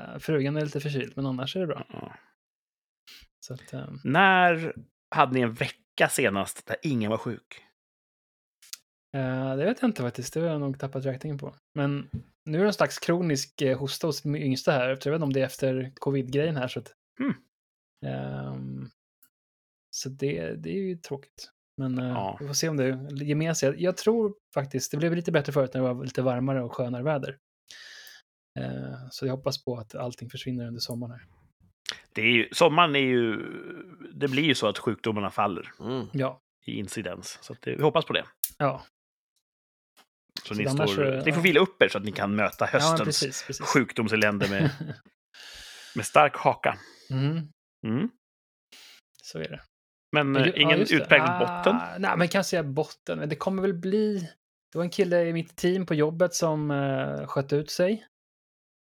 eh, 0.00 0.18
frugan 0.18 0.56
är 0.56 0.64
lite 0.64 0.80
förkyld, 0.80 1.12
men 1.16 1.26
annars 1.26 1.56
är 1.56 1.60
det 1.60 1.66
bra. 1.66 1.86
Ja. 1.88 2.14
Så 3.40 3.54
att, 3.54 3.72
eh, 3.72 3.88
När 4.04 4.74
hade 5.10 5.32
ni 5.32 5.40
en 5.40 5.54
vecka 5.54 6.08
senast 6.10 6.66
där 6.66 6.76
ingen 6.82 7.10
var 7.10 7.18
sjuk? 7.18 7.62
eh, 9.16 9.56
det 9.56 9.64
vet 9.64 9.80
jag 9.82 9.88
inte 9.88 10.02
faktiskt, 10.02 10.34
det 10.34 10.40
har 10.40 10.46
jag 10.46 10.60
nog 10.60 10.78
tappat 10.78 11.04
räkningen 11.04 11.38
på. 11.38 11.54
Men 11.74 12.10
nu 12.44 12.58
är 12.58 12.62
det 12.62 12.68
en 12.68 12.72
slags 12.72 12.98
kronisk 12.98 13.62
hosta 13.78 14.06
hos 14.06 14.24
min 14.24 14.42
yngsta 14.42 14.72
här. 14.72 14.88
Jag 14.88 14.96
vet 14.96 15.06
inte 15.06 15.22
om 15.24 15.32
det 15.32 15.40
är 15.40 15.44
efter 15.46 15.92
covid-grejen 15.94 16.56
här. 16.56 16.68
Så, 16.68 16.78
att, 16.78 16.92
Hmm. 17.18 17.34
Ehm, 18.06 18.90
så 19.90 20.08
det, 20.08 20.54
det 20.54 20.70
är 20.70 20.82
ju 20.82 20.96
tråkigt. 20.96 21.50
Men 21.78 21.98
eh, 21.98 22.08
Ja. 22.08 22.36
vi 22.40 22.46
får 22.46 22.54
se 22.54 22.68
om 22.68 22.76
det 22.76 23.24
ger 23.24 23.34
med 23.34 23.56
sig. 23.56 23.74
Jag 23.82 23.96
tror 23.96 24.34
faktiskt, 24.54 24.90
det 24.90 24.96
blev 24.96 25.14
lite 25.16 25.32
bättre 25.32 25.52
förut 25.52 25.70
när 25.74 25.80
det 25.82 25.94
var 25.94 26.04
lite 26.04 26.22
varmare 26.22 26.62
och 26.62 26.74
skönare 26.74 27.02
väder. 27.02 27.38
Eh, 28.60 28.94
så 29.10 29.26
jag 29.26 29.36
hoppas 29.36 29.64
på 29.64 29.76
att 29.76 29.94
allting 29.94 30.30
försvinner 30.30 30.66
under 30.66 30.80
sommaren. 30.80 31.12
Här. 31.12 31.26
Det 32.12 32.22
är 32.22 32.26
ju, 32.32 32.48
sommaren 32.52 32.96
är 32.96 33.00
ju... 33.00 33.36
Det 34.14 34.28
blir 34.28 34.42
ju 34.42 34.54
så 34.54 34.66
att 34.68 34.78
sjukdomarna 34.78 35.30
faller 35.30 35.70
Mm. 35.80 36.06
Ja, 36.12 36.40
i 36.66 36.78
incidens. 36.78 37.38
Så 37.42 37.52
att 37.52 37.62
det, 37.62 37.76
vi 37.76 37.82
hoppas 37.82 38.04
på 38.04 38.12
det. 38.12 38.24
ja. 38.58 38.84
Så, 40.42 40.54
Så 40.54 40.60
ni, 40.62 40.68
står, 40.70 40.86
så- 40.86 41.24
ni 41.26 41.32
får 41.32 41.40
vila 41.40 41.60
upp 41.60 41.82
er 41.82 41.88
så 41.88 41.98
att 41.98 42.04
ni 42.04 42.12
kan 42.12 42.36
möta 42.36 42.64
ja 42.64 42.70
höstens 42.72 43.00
precis. 43.04 43.44
precis. 43.46 43.66
sjukdomselände 43.66 44.48
med, 44.50 44.70
med 45.96 46.06
stark 46.06 46.36
haka. 46.36 46.78
Mm, 47.10 47.48
Mm. 47.86 48.08
så 49.22 49.38
är 49.38 49.48
det. 49.48 49.60
Men 50.12 50.34
ja, 50.34 50.52
ingen 50.54 50.78
det. 50.78 50.92
utpräglad 50.92 51.38
botten. 51.38 51.76
Ah, 51.76 51.98
nej, 51.98 52.16
men 52.16 52.28
kan 52.28 52.44
säga 52.44 52.62
botten. 52.62 53.18
Men 53.18 53.28
det 53.28 53.36
kommer 53.36 53.62
väl 53.62 53.74
bli... 53.74 54.18
Det 54.72 54.78
var 54.78 54.84
en 54.84 54.90
kille 54.90 55.24
i 55.24 55.32
mitt 55.32 55.56
team 55.56 55.86
på 55.86 55.94
jobbet 55.94 56.34
som 56.34 56.70
uh, 56.70 57.26
sköt 57.26 57.52
ut 57.52 57.70
sig. 57.70 58.06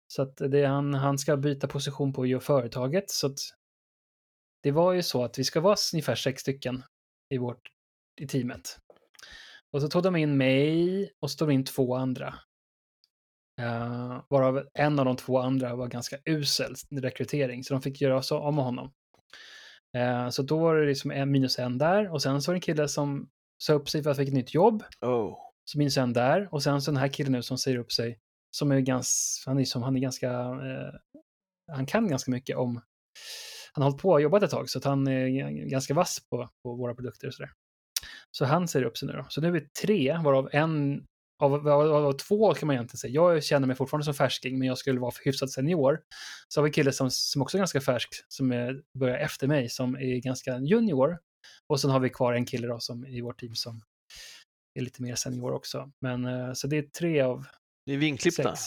Så 0.07 0.21
att 0.21 0.37
det 0.37 0.59
är 0.59 0.67
han, 0.67 0.93
han 0.93 1.17
ska 1.17 1.37
byta 1.37 1.67
position 1.67 2.13
på 2.13 2.39
företaget. 2.41 3.09
Så 3.09 3.27
att 3.27 3.37
det 4.63 4.71
var 4.71 4.93
ju 4.93 5.03
så 5.03 5.23
att 5.23 5.39
vi 5.39 5.43
ska 5.43 5.61
vara 5.61 5.75
ungefär 5.93 6.15
sex 6.15 6.41
stycken 6.41 6.83
i 7.29 7.37
vårt 7.37 7.71
i 8.21 8.27
teamet. 8.27 8.79
Och 9.71 9.81
så 9.81 9.87
tog 9.87 10.03
de 10.03 10.15
in 10.15 10.37
mig 10.37 11.11
och 11.19 11.31
så 11.31 11.37
tog 11.37 11.47
de 11.47 11.53
in 11.53 11.65
två 11.65 11.95
andra. 11.95 12.35
Uh, 13.61 14.21
varav 14.29 14.67
en 14.73 14.99
av 14.99 15.05
de 15.05 15.15
två 15.15 15.39
andra 15.39 15.75
var 15.75 15.87
ganska 15.87 16.17
usel 16.25 16.75
rekrytering, 16.91 17.63
så 17.63 17.73
de 17.73 17.81
fick 17.81 18.01
göra 18.01 18.21
så 18.21 18.39
om 18.39 18.57
honom. 18.57 18.93
Eh, 19.95 20.29
Så 20.29 20.41
då 20.43 20.59
var 20.59 20.75
det 20.75 20.85
liksom 20.85 21.11
en 21.11 21.31
minus 21.31 21.59
en 21.59 21.77
där 21.77 22.09
och 22.09 22.21
sen 22.21 22.41
så 22.41 22.51
var 22.51 22.53
det 22.53 22.57
en 22.57 22.61
kille 22.61 22.87
som 22.87 23.29
sa 23.57 23.73
upp 23.73 23.89
sig 23.89 24.03
för 24.03 24.09
att 24.09 24.17
han 24.17 24.25
fick 24.25 24.33
ett 24.33 24.37
nytt 24.37 24.53
jobb. 24.53 24.83
Oh. 25.01 25.37
Så 25.65 25.77
minus 25.77 25.97
en 25.97 26.13
där 26.13 26.49
och 26.51 26.63
sen 26.63 26.81
så 26.81 26.91
den 26.91 26.97
här 26.97 27.07
killen 27.07 27.31
nu 27.31 27.41
som 27.41 27.57
säger 27.57 27.77
upp 27.77 27.91
sig 27.91 28.19
som 28.51 28.71
är 28.71 28.79
ganska, 28.79 29.49
han 29.49 29.59
är, 29.59 29.65
som, 29.65 29.83
han 29.83 29.95
är 29.95 29.99
ganska, 29.99 30.31
eh, 30.31 30.93
han 31.71 31.85
kan 31.85 32.07
ganska 32.07 32.31
mycket 32.31 32.57
om, 32.57 32.81
han 33.73 33.83
har 33.83 33.89
hållit 33.89 34.01
på 34.01 34.09
och 34.09 34.21
jobbat 34.21 34.43
ett 34.43 34.51
tag 34.51 34.69
så 34.69 34.77
att 34.77 34.85
han 34.85 35.07
är 35.07 35.49
ganska 35.69 35.93
vass 35.93 36.19
på, 36.29 36.49
på 36.63 36.75
våra 36.75 36.95
produkter 36.95 37.27
och 37.27 37.33
sådär. 37.33 37.51
Så 38.31 38.45
han 38.45 38.67
säger 38.67 38.85
upp 38.85 38.97
sig 38.97 39.07
nu 39.07 39.13
då. 39.13 39.25
Så 39.29 39.41
nu 39.41 39.47
är 39.47 39.51
vi 39.51 39.69
tre, 39.81 40.17
varav 40.23 40.49
en, 40.51 41.05
av, 41.39 41.67
av, 41.67 41.91
av, 42.05 42.13
två 42.13 42.53
kan 42.53 42.67
man 42.67 42.73
egentligen 42.75 42.97
säga. 42.97 43.13
Jag 43.13 43.43
känner 43.43 43.67
mig 43.67 43.75
fortfarande 43.75 44.05
som 44.05 44.13
färsking, 44.13 44.59
men 44.59 44.67
jag 44.67 44.77
skulle 44.77 44.99
vara 44.99 45.11
hyfsat 45.25 45.51
senior. 45.51 45.99
Så 46.47 46.59
har 46.59 46.63
vi 46.63 46.69
en 46.69 46.73
kille 46.73 46.91
som, 46.91 47.11
som 47.11 47.41
också 47.41 47.57
är 47.57 47.59
ganska 47.59 47.81
färsk, 47.81 48.09
som 48.27 48.51
är, 48.51 48.81
börjar 48.99 49.17
efter 49.17 49.47
mig, 49.47 49.69
som 49.69 49.95
är 49.95 50.21
ganska 50.21 50.57
junior. 50.59 51.17
Och 51.69 51.79
sen 51.81 51.89
har 51.91 51.99
vi 51.99 52.09
kvar 52.09 52.33
en 52.33 52.45
kille 52.45 52.67
då 52.67 52.79
som 52.79 53.05
i 53.05 53.21
vårt 53.21 53.39
team 53.39 53.55
som 53.55 53.81
är 54.79 54.81
lite 54.81 55.01
mer 55.01 55.15
senior 55.15 55.53
också. 55.53 55.91
Men 56.01 56.25
eh, 56.25 56.53
så 56.53 56.67
det 56.67 56.77
är 56.77 56.81
tre 56.81 57.21
av 57.21 57.45
Ni 57.85 57.93
är 57.93 57.97
vinklippta. 57.97 58.55
sex. 58.55 58.61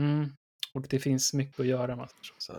Mm. 0.00 0.28
Och 0.74 0.82
det 0.82 0.98
finns 0.98 1.34
mycket 1.34 1.60
att 1.60 1.66
göra. 1.66 2.08
Så, 2.38 2.52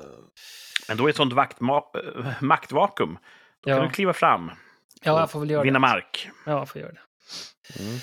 Men 0.87 0.97
då 0.97 1.05
är 1.05 1.09
ett 1.09 1.15
sånt 1.15 1.33
vaktma- 1.33 2.25
äh, 2.25 2.41
maktvakuum. 2.43 3.17
Då 3.63 3.69
kan 3.69 3.77
Ja, 3.77 3.83
du 3.83 3.89
kliva 3.89 4.13
fram 4.13 4.51
ja, 5.01 5.19
jag 5.19 5.31
får 5.31 5.39
väl 5.39 5.49
göra 5.49 5.63
vinna 5.63 5.73
det. 5.73 5.79
mark. 5.79 6.29
Ja, 6.45 6.51
jag 6.51 6.69
får 6.69 6.81
göra 6.81 6.91
det. 6.91 6.99
Mm. 7.83 7.99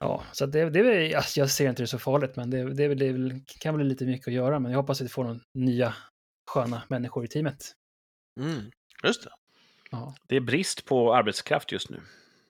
Ja, 0.00 0.22
så 0.32 0.46
det, 0.46 0.70
det 0.70 0.78
är 0.78 0.84
väl, 0.84 1.14
alltså 1.14 1.40
jag 1.40 1.50
ser 1.50 1.68
inte 1.70 1.82
det 1.82 1.86
så 1.86 1.98
farligt, 1.98 2.36
men 2.36 2.50
det, 2.50 2.74
det, 2.74 2.84
är 2.84 2.88
väl- 2.88 2.98
det 2.98 3.06
är 3.06 3.12
väl, 3.12 3.40
kan 3.60 3.74
bli 3.76 3.84
lite 3.84 4.04
mycket 4.04 4.28
att 4.28 4.34
göra. 4.34 4.58
Men 4.58 4.72
jag 4.72 4.78
hoppas 4.78 5.00
att 5.00 5.04
vi 5.04 5.08
får 5.08 5.24
några 5.24 5.40
nya 5.54 5.94
sköna 6.46 6.82
människor 6.88 7.24
i 7.24 7.28
teamet. 7.28 7.72
Mm. 8.40 8.70
Just 9.04 9.24
det. 9.24 9.30
Ja, 9.90 10.14
Det 10.26 10.36
är 10.36 10.40
brist 10.40 10.84
på 10.84 11.14
arbetskraft 11.14 11.72
just 11.72 11.90
nu 11.90 12.00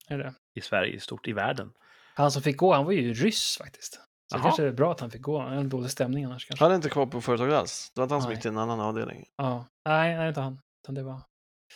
är 0.09 0.18
det. 0.18 0.34
i 0.55 0.61
Sverige 0.61 0.92
i 0.94 1.01
stort, 1.01 1.28
i 1.28 1.32
världen. 1.32 1.72
Han 2.14 2.30
som 2.32 2.42
fick 2.42 2.57
gå, 2.57 2.74
han 2.74 2.84
var 2.84 2.92
ju 2.92 3.14
ryss 3.14 3.57
faktiskt. 3.59 4.01
Så 4.30 4.36
det 4.36 4.42
kanske 4.42 4.64
är 4.64 4.72
bra 4.72 4.92
att 4.92 5.01
han 5.01 5.11
fick 5.11 5.22
gå. 5.22 5.40
Är 5.42 5.55
en 5.55 5.68
dålig 5.68 5.90
stämning 5.90 6.24
annars 6.24 6.46
kanske. 6.46 6.64
Han 6.64 6.72
är 6.72 6.76
inte 6.76 6.88
kvar 6.88 7.07
på 7.07 7.20
företaget 7.20 7.55
alls. 7.55 7.90
Det 7.94 8.01
var 8.01 8.05
inte 8.05 8.14
han 8.14 8.22
som 8.22 8.30
gick 8.32 8.40
till 8.40 8.51
en 8.51 8.59
annan 8.59 8.80
avdelning. 8.80 9.24
Ja, 9.36 9.66
nej, 9.84 10.16
nej, 10.16 10.28
inte 10.28 10.40
han. 10.40 10.61
Utan 10.82 10.94
det 10.94 11.03
var, 11.03 11.22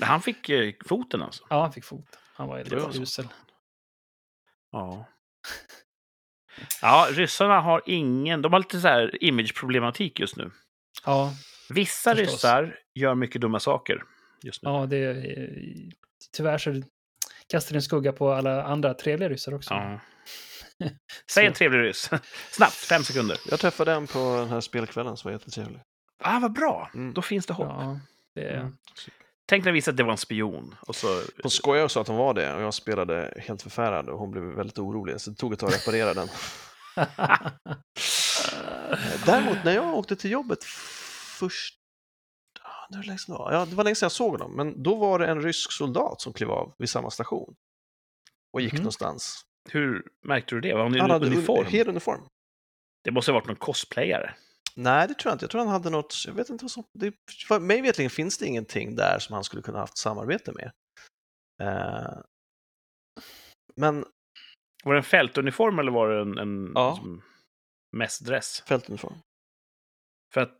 Han 0.01 0.21
fick 0.23 0.49
eh, 0.49 0.73
foten 0.87 1.23
alltså. 1.23 1.45
ja, 1.51 1.63
han 1.63 1.73
fick 1.73 1.85
fot. 1.85 2.19
Han 2.35 2.49
var 2.49 2.59
Det 2.59 2.65
lite 2.87 2.99
usel. 3.01 3.29
Ja. 4.73 5.05
Ja, 6.83 7.09
ryssarna 7.11 7.61
har 7.61 7.83
ingen... 7.87 8.43
De 8.43 8.53
har 8.53 8.61
lite 8.61 8.81
så 8.81 8.89
här 8.89 9.25
imageproblematik 9.25 10.21
just 10.21 10.37
nu. 10.37 10.51
Ja, 11.05 11.33
Vissa 11.69 12.11
Förstås. 12.15 12.33
ryssar 12.33 12.79
gör 12.95 13.15
mycket 13.15 13.41
dumma 13.41 13.61
saker 13.61 14.03
just 14.43 14.63
nu. 14.63 14.71
ja, 14.71 14.87
det 14.87 14.97
är, 14.97 15.47
tyvärr 16.37 16.59
så 16.59 16.83
kastar 17.49 17.73
det 17.73 17.79
en 17.79 17.83
skugga 17.83 18.13
på 18.13 18.33
alla 18.33 18.63
andra 18.65 18.95
trevliga 18.95 19.29
ryssar 19.29 19.55
också. 19.55 19.75
Ja. 19.75 20.01
Säg 21.31 21.47
en 21.47 21.53
trevlig 21.53 21.79
ryss. 21.81 22.11
Snabbt, 22.51 22.75
fem 22.75 23.03
sekunder. 23.03 23.37
Jag 23.51 23.61
träffade 23.61 23.93
en 23.93 24.07
på 24.07 24.19
den 24.19 24.49
här 24.49 24.61
spelkvällen 24.61 25.17
som 25.17 25.29
var 25.29 25.33
jättetrevlig. 25.33 25.81
Ah, 26.25 26.39
vad 26.39 26.53
bra! 26.53 26.91
Mm. 26.95 27.15
Då 27.15 27.23
finns 27.23 27.47
det 27.47 27.53
hopp. 27.55 27.67
Ja, 27.69 28.01
det 28.35 28.41
är, 28.43 28.61
Mm. 28.61 28.77
Tänk 29.47 29.65
när 29.65 29.73
det 29.73 29.75
visade 29.75 29.93
att 29.93 29.97
det 29.97 30.03
var 30.03 30.13
en 30.13 30.17
spion. 30.19 30.75
Och 30.81 30.97
så... 30.97 31.23
Hon 31.43 31.51
skojade 31.51 31.85
och 31.85 31.91
sa 31.91 32.01
att 32.01 32.09
hon 32.09 32.17
var 32.17 32.35
det 32.35 32.55
och 32.55 32.63
jag 32.63 32.75
spelade 32.75 33.35
helt 33.47 33.63
förfärad 33.63 34.09
och 34.09 34.19
hon 34.19 34.31
blev 34.31 34.43
väldigt 34.45 34.79
orolig 34.79 35.21
så 35.21 35.31
det 35.31 35.37
tog 35.37 35.53
ett 35.53 35.59
tag 35.59 35.69
att 35.69 35.75
reparera 35.75 36.15
den. 36.15 36.29
Däremot 39.27 39.65
när 39.65 39.73
jag 39.75 39.95
åkte 39.95 40.17
till 40.17 40.31
jobbet 40.31 40.65
först... 41.39 41.79
Det 42.91 42.97
var 42.97 43.05
länge 43.05 43.19
sedan. 43.19 43.37
Ja, 43.39 43.67
det 43.67 43.75
var 43.77 43.85
länge 43.85 43.95
sedan 43.95 44.05
jag 44.07 44.13
såg 44.13 44.31
honom, 44.33 44.57
men 44.57 44.83
då 44.83 44.95
var 44.95 45.19
det 45.19 45.27
en 45.27 45.43
rysk 45.43 45.73
soldat 45.73 46.21
som 46.21 46.33
klev 46.33 46.51
av 46.51 46.75
vid 46.79 46.91
samma 46.91 47.11
station. 47.11 47.55
Och 48.53 48.61
gick 48.61 48.73
Mhm. 48.73 48.83
någonstans. 48.83 49.43
Hur 49.71 50.03
märkte 50.25 50.55
du 50.55 50.61
det? 50.61 50.75
Var 50.75 50.83
han 50.83 50.95
i 50.95 51.01
uniform? 51.27 51.65
un- 51.65 51.69
hel 51.71 51.89
uniform. 51.89 52.21
Det 53.05 53.11
måste 53.11 53.31
ha 53.33 53.35
varit 53.39 53.47
någon 53.47 53.57
cosplayare. 53.57 54.35
Nej, 54.77 55.09
det 55.09 55.15
tror 55.15 55.31
jag 55.31 55.35
inte. 55.35 55.45
Jag 55.45 55.51
tror 55.51 55.61
han 55.61 55.69
hade 55.71 55.91
något, 55.91 56.15
jag 56.27 56.35
vet 56.35 56.49
inte 56.51 56.65
vad 56.65 56.71
som... 56.71 56.85
Det, 56.93 57.15
för 57.49 57.61
mig 57.61 57.81
vetligen 57.83 58.11
finns 58.11 58.39
det 58.39 58.47
ingenting 58.47 58.97
där 58.97 59.19
som 59.19 59.35
han 59.35 59.45
skulle 59.45 59.63
kunna 59.63 59.79
haft 59.79 59.99
samarbete 59.99 60.53
med. 60.53 60.73
Eh, 61.63 62.19
men 63.77 64.05
Var 64.85 64.93
det 64.95 64.99
en 64.99 65.05
fältuniform 65.05 65.79
eller 65.79 65.93
var 65.93 66.09
det 66.09 66.21
en, 66.21 66.39
en 66.39 66.73
Ja. 66.75 66.91
liksom, 66.95 67.23
mässdress? 67.97 68.61
fältuniform. 68.69 69.15
För 70.35 70.41
att 70.41 70.59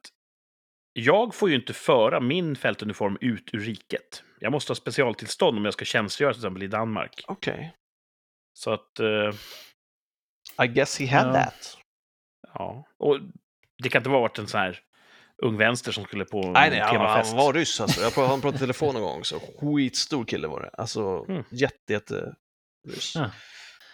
jag 0.93 1.35
får 1.35 1.49
ju 1.51 1.55
inte 1.57 1.75
föra 1.75 2.21
min 2.21 2.57
fältuniform 2.57 3.19
ut 3.21 3.55
ur 3.55 3.61
riket. 3.61 4.23
Jag 4.41 4.53
måste 4.53 4.71
ha 4.71 4.75
specialtillstånd 4.75 5.59
om 5.59 5.65
jag 5.65 5.75
ska 5.75 5.85
tjänstgöra 5.85 6.33
till 6.33 6.41
exempel 6.41 6.63
i 6.63 6.67
Danmark. 6.67 7.25
Okej. 7.29 7.77
Så 8.59 8.71
att, 8.73 9.01
eh, 9.01 9.35
I 10.65 10.67
guess 10.69 10.99
he 11.01 11.07
had 11.07 11.29
Ja. 11.29 11.33
that. 11.45 11.79
ja. 12.55 12.85
Och 12.99 13.19
det 13.83 13.89
kan 13.89 14.01
inte 14.01 14.11
vara 14.11 14.21
varit 14.21 14.39
en 14.39 14.47
sån 14.47 14.61
här 14.61 14.81
ung 15.43 15.57
vänster 15.57 15.93
som 15.93 16.05
skulle 16.05 16.25
på 16.25 16.43
Nej, 16.43 16.71
nej, 16.71 16.81
han, 16.81 16.91
temafest. 16.95 17.31
han 17.33 17.45
var 17.45 17.53
ryss 17.53 17.81
alltså. 17.81 18.01
Jag 18.01 18.15
pratade, 18.15 18.29
han 18.33 18.41
pratade 18.41 18.57
i 18.57 18.61
telefon 18.61 18.97
en 18.97 19.03
gång, 19.03 19.25
så 19.25 19.41
skitstor 19.61 20.25
kille 20.25 20.49
var 20.49 20.61
det. 20.61 20.69
Alltså 20.69 21.25
Mm. 21.29 21.45
jätte, 21.51 21.93
jätte 21.93 22.35
ryss. 22.89 23.15
Ja. 23.15 23.31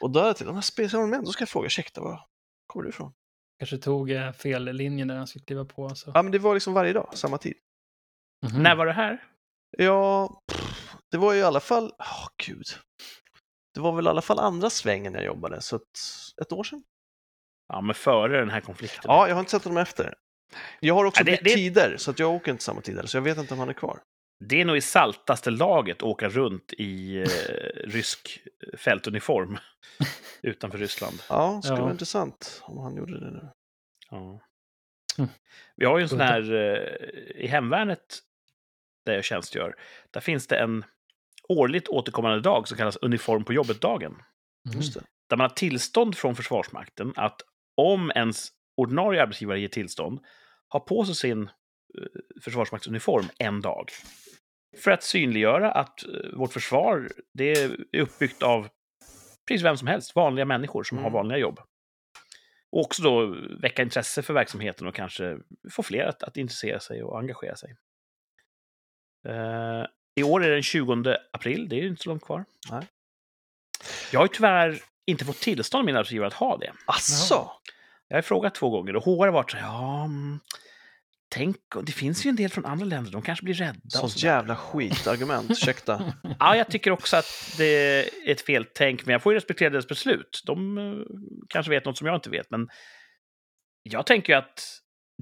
Och 0.01 0.11
då 0.11 0.21
är 0.21 0.27
jag 0.27 0.37
till, 0.37 0.47
de 0.47 0.55
här 0.55 0.63
specialmän, 0.63 1.25
då 1.25 1.31
ska 1.33 1.43
jag 1.43 1.49
fråga, 1.49 1.67
ursäkta, 1.67 2.01
var 2.01 2.21
kommer 2.67 2.83
du 2.85 2.89
ifrån? 2.89 3.13
kanske 3.59 3.79
tog 3.79 4.11
eh, 4.11 4.33
fel 4.33 4.65
linje 4.73 5.05
när 5.05 5.17
han 5.17 5.27
skulle 5.27 5.45
kliva 5.45 5.65
på. 5.65 5.95
Så. 5.95 6.11
Ja, 6.15 6.23
men 6.23 6.33
det 6.33 6.39
var 6.39 6.55
liksom 6.55 6.73
varje 6.75 6.93
dag, 6.93 7.11
samma 7.15 7.39
tid. 7.39 7.55
Mhm. 8.47 8.63
När 8.63 8.77
var 8.77 8.87
det 8.87 8.93
här? 8.93 9.25
Ja, 9.79 10.29
pff, 10.53 10.95
det 11.11 11.17
var 11.19 11.33
ju 11.33 11.39
i 11.39 11.43
alla 11.43 11.61
fall, 11.61 11.93
åh 11.99 12.29
gud. 12.47 12.67
Det 13.75 13.81
var 13.81 13.93
väl 13.97 14.07
i 14.07 14.09
alla 14.09 14.23
fall 14.23 14.39
andra 14.39 14.71
svängen 14.71 15.15
jag 15.15 15.25
jobbade, 15.25 15.61
så 15.61 15.77
ett, 15.77 15.83
ett 16.43 16.53
år 16.53 16.65
sedan. 16.65 16.85
Ja, 17.69 17.81
men 17.81 17.95
före 17.95 18.39
den 18.41 18.51
här 18.51 18.61
konflikten. 18.61 19.01
Ja, 19.05 19.29
jag 19.29 19.35
har 19.35 19.41
inte 19.41 19.51
sett 19.51 19.65
honom 19.65 19.77
efter. 19.79 20.15
Jag 20.81 20.95
har 20.95 21.05
också 21.05 21.21
Ja, 21.21 21.25
det- 21.25 21.31
bytt 21.31 21.45
det- 21.45 21.55
tider, 21.55 21.95
så 21.97 22.11
att 22.11 22.19
jag 22.19 22.31
åker 22.35 22.51
inte 22.53 22.65
samma 22.65 22.81
tider, 22.81 23.07
så 23.07 23.17
jag 23.17 23.23
vet 23.23 23.39
inte 23.39 23.55
om 23.55 23.61
han 23.61 23.69
är 23.69 23.73
kvar. 23.73 24.01
Det 24.45 24.61
är 24.61 24.65
nog 24.65 24.77
i 24.77 24.81
saltaste 24.81 25.51
laget 25.51 25.97
att 25.97 26.03
åka 26.03 26.29
runt 26.29 26.73
i 26.73 27.19
eh, 27.19 27.27
rysk 27.85 28.39
fältuniform 28.79 29.59
utanför 30.43 30.79
Ryssland. 30.79 31.23
Ja, 31.29 31.53
det 31.57 31.63
skulle 31.63 31.79
Ja. 31.79 31.83
vara 31.83 31.93
intressant 31.93 32.63
om 32.65 32.79
han 32.79 32.97
gjorde 32.97 33.21
det 33.21 33.31
nu. 33.31 33.49
Ja. 34.11 34.41
Mm. 35.19 35.31
Vi 35.77 35.85
har 35.85 35.99
ju 35.99 36.03
en 36.03 36.09
sån 36.09 36.21
här, 36.21 36.55
eh, 36.55 37.43
i 37.45 37.47
hemvärnet 37.47 38.19
där 39.07 39.15
jag 39.15 39.25
tjänstgör, 39.25 39.77
där 40.11 40.21
finns 40.21 40.47
det 40.47 40.57
en 40.59 40.85
årligt 41.49 41.89
återkommande 41.89 42.41
dag 42.41 42.69
som 42.69 42.77
kallas 42.77 42.97
uniform 42.97 43.45
på 43.45 43.53
jobbet-dagen. 43.53 44.23
Just 44.75 44.95
det. 44.95 45.01
Där 45.29 45.37
man 45.37 45.45
har 45.51 45.55
tillstånd 45.57 46.17
från 46.17 46.37
Försvarsmakten 46.37 47.13
att 47.17 47.41
om 47.79 48.13
ens 48.15 48.49
ordinarie 48.77 49.23
arbetsgivare 49.23 49.61
ger 49.61 49.69
tillstånd, 49.69 50.21
ha 50.73 50.81
på 50.81 51.05
sig 51.05 51.15
sin 51.15 51.43
eh, 51.43 51.51
försvarsmaktsuniform 52.43 53.27
en 53.39 53.61
dag. 53.61 53.91
För 54.77 54.91
att 54.91 55.03
synliggöra 55.03 55.73
att 55.73 56.05
eh, 56.05 56.11
vårt 56.33 56.53
försvar, 56.53 57.09
det 57.35 57.53
är 57.53 57.77
uppbyggt 57.97 58.43
av 58.43 58.69
precis 59.49 59.65
vem 59.65 59.77
som 59.77 59.89
helst, 59.89 60.15
vanliga 60.15 60.45
människor 60.45 60.83
som 60.83 60.99
har 60.99 61.05
Mm. 61.05 61.13
vanliga 61.13 61.39
jobb. 61.39 61.61
Och 62.73 62.81
också 62.81 63.03
då 63.03 63.27
väcka 63.63 63.83
intresse 63.83 64.23
för 64.23 64.35
verksamheten 64.35 64.87
och 64.87 64.95
kanske 64.95 65.39
få 65.71 65.83
fler 65.83 66.05
att, 66.05 66.23
att 66.23 66.37
intressera 66.37 66.81
sig 66.81 67.03
och 67.03 67.19
engagera 67.19 67.57
sig. 67.57 67.77
Eh, 69.29 69.87
I 70.15 70.23
år 70.23 70.45
är 70.45 70.49
det 70.49 70.55
den 70.55 70.63
20 70.63 71.17
april, 71.33 71.69
det 71.69 71.77
är 71.77 71.81
ju 71.81 71.89
inte 71.89 72.03
så 72.03 72.09
långt 72.09 72.25
kvar. 72.25 72.45
Nej. 72.71 72.87
Jag 74.13 74.21
har 74.21 74.25
ju 74.27 74.33
tyvärr 74.33 74.81
inte 75.09 75.25
fått 75.25 75.41
tillstånd 75.41 75.81
av 75.81 75.87
min 75.87 75.97
arbetsgivare 75.97 76.27
att 76.27 76.35
ha 76.35 76.57
det. 76.57 76.73
Asså? 76.87 77.51
Jag 78.09 78.17
har 78.17 78.23
frågat 78.23 78.55
två 78.55 78.71
gånger 78.71 78.97
och 78.97 79.05
HR 79.05 79.25
har 79.25 79.33
varit 79.33 79.51
så 79.51 79.57
här, 79.57 79.67
ja, 79.67 80.05
mm, 80.05 80.41
tänk, 81.29 81.57
det 81.83 81.93
finns 81.93 82.27
ju 82.27 82.29
en 82.29 82.37
del 82.37 82.51
från 82.51 82.67
andra 82.67 82.87
länder, 82.87 83.13
de 83.13 83.23
kanske 83.23 83.45
blir 83.45 83.55
rädda. 83.55 83.81
Sånt 83.89 84.23
jävla 84.23 84.57
skitargument, 84.57 85.51
ursäkta. 85.51 86.15
Ja, 86.39 86.57
jag 86.57 86.71
tycker 86.71 86.91
också 86.91 87.17
att 87.17 87.55
det 87.59 87.65
är 87.65 88.31
ett 88.31 88.41
fel 88.41 88.67
tänk, 88.75 89.07
men 89.07 89.13
jag 89.13 89.23
får 89.23 89.33
ju 89.33 89.37
respektera 89.37 89.71
deras 89.71 89.89
beslut. 89.89 90.43
De 90.47 90.79
eh, 90.79 90.95
kanske 91.49 91.71
vet 91.71 91.85
något 91.85 91.99
som 91.99 92.07
jag 92.07 92.17
inte 92.17 92.31
vet, 92.31 92.51
men 92.51 92.69
jag 93.83 94.07
tänker 94.07 94.33
ju 94.33 94.39
att 94.39 94.65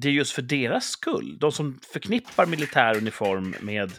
det 0.01 0.09
är 0.09 0.13
just 0.13 0.33
för 0.33 0.43
deras 0.43 0.85
skull, 0.87 1.39
de 1.39 1.53
som 1.53 1.81
förknippar 1.93 2.47
militär 2.47 2.97
uniform 2.97 3.55
med 3.61 3.93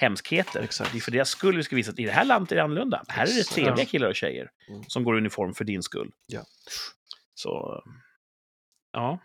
hemskheter. 0.00 0.62
Exakt. 0.62 0.92
Det 0.92 0.98
är 0.98 1.00
för 1.00 1.10
deras 1.10 1.28
skull 1.30 1.56
vi 1.56 1.62
ska 1.62 1.76
visa 1.76 1.90
att 1.92 1.98
i 1.98 2.04
det 2.04 2.12
här 2.12 2.24
landet 2.24 2.52
är 2.52 2.56
det 2.56 2.62
annorlunda. 2.62 3.04
Här 3.08 3.22
är 3.22 3.34
det 3.36 3.44
trevliga 3.44 3.86
killar 3.86 4.08
och 4.08 4.16
tjejer 4.16 4.50
Mm. 4.68 4.84
som 4.88 5.04
går 5.04 5.14
i 5.16 5.18
uniform 5.18 5.54
för 5.54 5.64
din 5.64 5.82
skull. 5.82 6.10
Ja. 6.26 6.44
Så, 7.34 7.82
ja. 8.92 9.18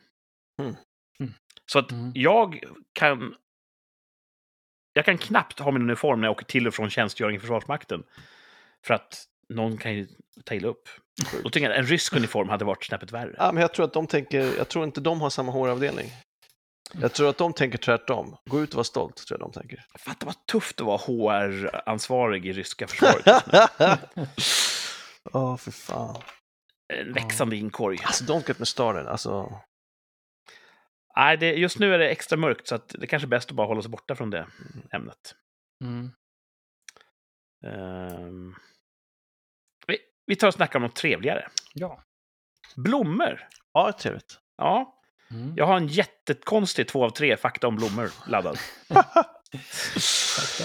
Mm. 0.61 0.76
Mm. 1.19 1.34
Så 1.65 1.80
att 1.80 1.91
Mm. 1.91 2.11
jag 2.15 2.63
kan... 2.93 3.36
Jag 4.93 5.05
kan 5.05 5.17
knappt 5.17 5.59
ha 5.59 5.71
min 5.71 5.82
uniform 5.82 6.21
när 6.21 6.28
jag 6.28 6.32
åker 6.32 6.45
till 6.45 6.67
och 6.67 6.73
från 6.73 6.89
tjänstgöring 6.89 7.36
i 7.36 7.39
Försvarsmakten. 7.39 8.03
För 8.86 8.93
att 8.93 9.26
någon 9.49 9.78
kan 9.78 9.93
ju 9.95 10.07
ta 10.43 10.55
illa 10.55 10.67
upp. 10.67 10.89
Då 11.43 11.49
tänker 11.49 11.61
jag 11.69 11.71
att 11.71 11.78
en 11.80 11.86
rysk 11.88 12.15
uniform 12.15 12.49
hade 12.49 12.65
varit 12.65 12.84
snäppet 12.86 13.11
värre. 13.11 13.36
Ja, 13.38 13.51
men 13.51 13.61
jag 13.61 13.73
tror 13.73 13.86
att 13.86 13.93
de 13.93 14.07
tänker, 14.07 14.57
jag 14.57 14.69
tror 14.69 14.84
inte 14.86 15.01
de 15.01 15.21
har 15.21 15.30
samma 15.30 15.51
HR-avdelning. 15.51 16.11
Jag 16.94 17.14
tror 17.14 17.30
att 17.30 17.38
de 17.38 17.54
tänker 17.54 17.78
tvärtom. 17.78 18.38
Gå 18.50 18.62
ut 18.62 18.70
och 18.70 18.76
var 18.76 18.84
stolt, 18.84 19.28
tror 19.28 19.40
jag 19.40 19.50
de 19.50 19.60
tänker. 19.60 19.86
Fatta 20.00 20.26
vad 20.26 20.46
tufft 20.46 20.82
att 20.82 20.88
vara 20.88 20.98
HR-ansvarig 20.98 22.46
i 22.46 22.54
ryska 22.54 22.88
försvaret. 22.88 23.26
Åh, 25.32 25.58
för 25.58 25.72
fan. 25.72 26.22
En 26.94 27.14
växande 27.14 27.56
inkorg. 27.56 27.98
Alltså, 28.04 28.24
don't 28.24 28.48
get 28.48 28.60
me 28.60 28.66
started. 28.66 29.08
Alltså, 29.08 29.62
Nej, 31.16 31.38
det, 31.38 31.54
just 31.54 31.80
nu 31.80 31.94
är 31.94 32.00
det 32.00 32.10
extra 32.10 32.38
mörkt, 32.38 32.68
så 32.68 32.76
att 32.76 32.96
det 33.00 33.08
kanske 33.08 33.26
är 33.26 33.30
bäst 33.30 33.50
att 33.50 33.56
bara 33.56 33.68
hålla 33.68 33.82
sig 33.82 33.92
borta 33.92 34.16
från 34.16 34.30
det 34.30 34.48
ämnet. 34.92 35.36
Mm. 35.84 36.12
Ehm, 37.66 38.56
vi, 39.88 39.98
vi 40.26 40.36
tar 40.36 40.48
och 40.48 40.54
snackar 40.54 40.80
om 40.80 40.84
något 40.84 40.96
trevligare. 40.96 41.50
Ja. 41.74 42.04
Blommor. 42.76 43.48
ja, 43.74 43.94
trevligt. 44.00 44.40
Ja, 44.58 44.95
Mm. 45.32 45.53
jag 45.55 45.65
har 45.65 45.78
en 45.78 45.88
jättekonstig 45.88 46.88
två 46.88 47.05
av 47.05 47.09
tre 47.09 47.38
fakta 47.38 47.67
om 47.67 47.76
blommor 47.76 48.11
laddad. 48.28 48.57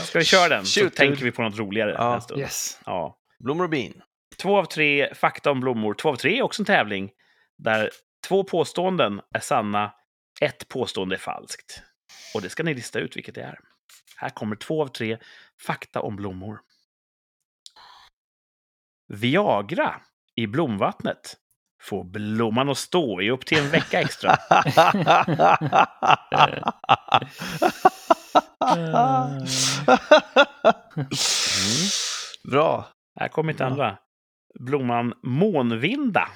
Ska 0.07 0.19
vi 0.19 0.25
köra 0.25 0.49
den? 0.49 0.65
Så 0.67 0.81
Shoot, 0.81 0.95
tänker 0.97 1.15
dude. 1.17 1.25
vi 1.25 1.33
på 1.33 1.43
något 1.43 1.59
roligare 1.59 1.91
Ja. 1.99 2.15
en 2.15 2.21
stund. 2.23 2.41
Yes. 2.41 2.81
Ja. 2.87 3.19
Blommor 3.39 3.65
och 3.65 3.71
bin. 3.71 4.03
Två 4.39 4.59
av 4.59 4.65
tre 4.65 5.15
fakta 5.15 5.51
om 5.51 5.61
blommor. 5.61 5.95
Två 5.95 6.09
av 6.09 6.17
tre 6.17 6.39
är 6.39 6.43
också 6.43 6.63
en 6.63 6.67
tävling 6.67 7.11
där 7.59 7.91
två 8.29 8.45
påståenden 8.45 9.21
är 9.35 9.41
sanna, 9.41 9.93
ett 10.41 10.69
påstående 10.69 11.15
är 11.15 11.19
falskt. 11.19 11.83
Och 12.35 12.43
det 12.43 12.49
ska 12.49 12.63
ni 12.63 12.75
lista 12.75 12.99
ut 12.99 13.17
vilket 13.17 13.35
det 13.35 13.43
är. 13.43 13.59
Här 14.17 14.29
kommer 14.31 14.57
två 14.57 14.83
av 14.83 14.89
tre 14.89 15.19
fakta 15.67 16.01
om 16.01 16.17
blommor. 16.17 16.61
Viagra 19.09 20.01
i 20.37 20.47
blomvattnet 20.47 21.37
får 21.81 22.05
blomman 22.05 22.69
att 22.69 22.79
stå 22.79 23.21
i 23.23 23.31
upp 23.31 23.47
till 23.47 23.59
en 23.59 23.71
vecka 23.71 24.01
extra. 24.01 24.37
Eh, 28.77 29.31
Bra. 32.51 32.89
Här 33.21 33.29
kommer 33.29 33.53
mitt 33.53 33.61
andra. 33.61 33.99
Blomman 34.61 35.15
månvinda 35.23 36.29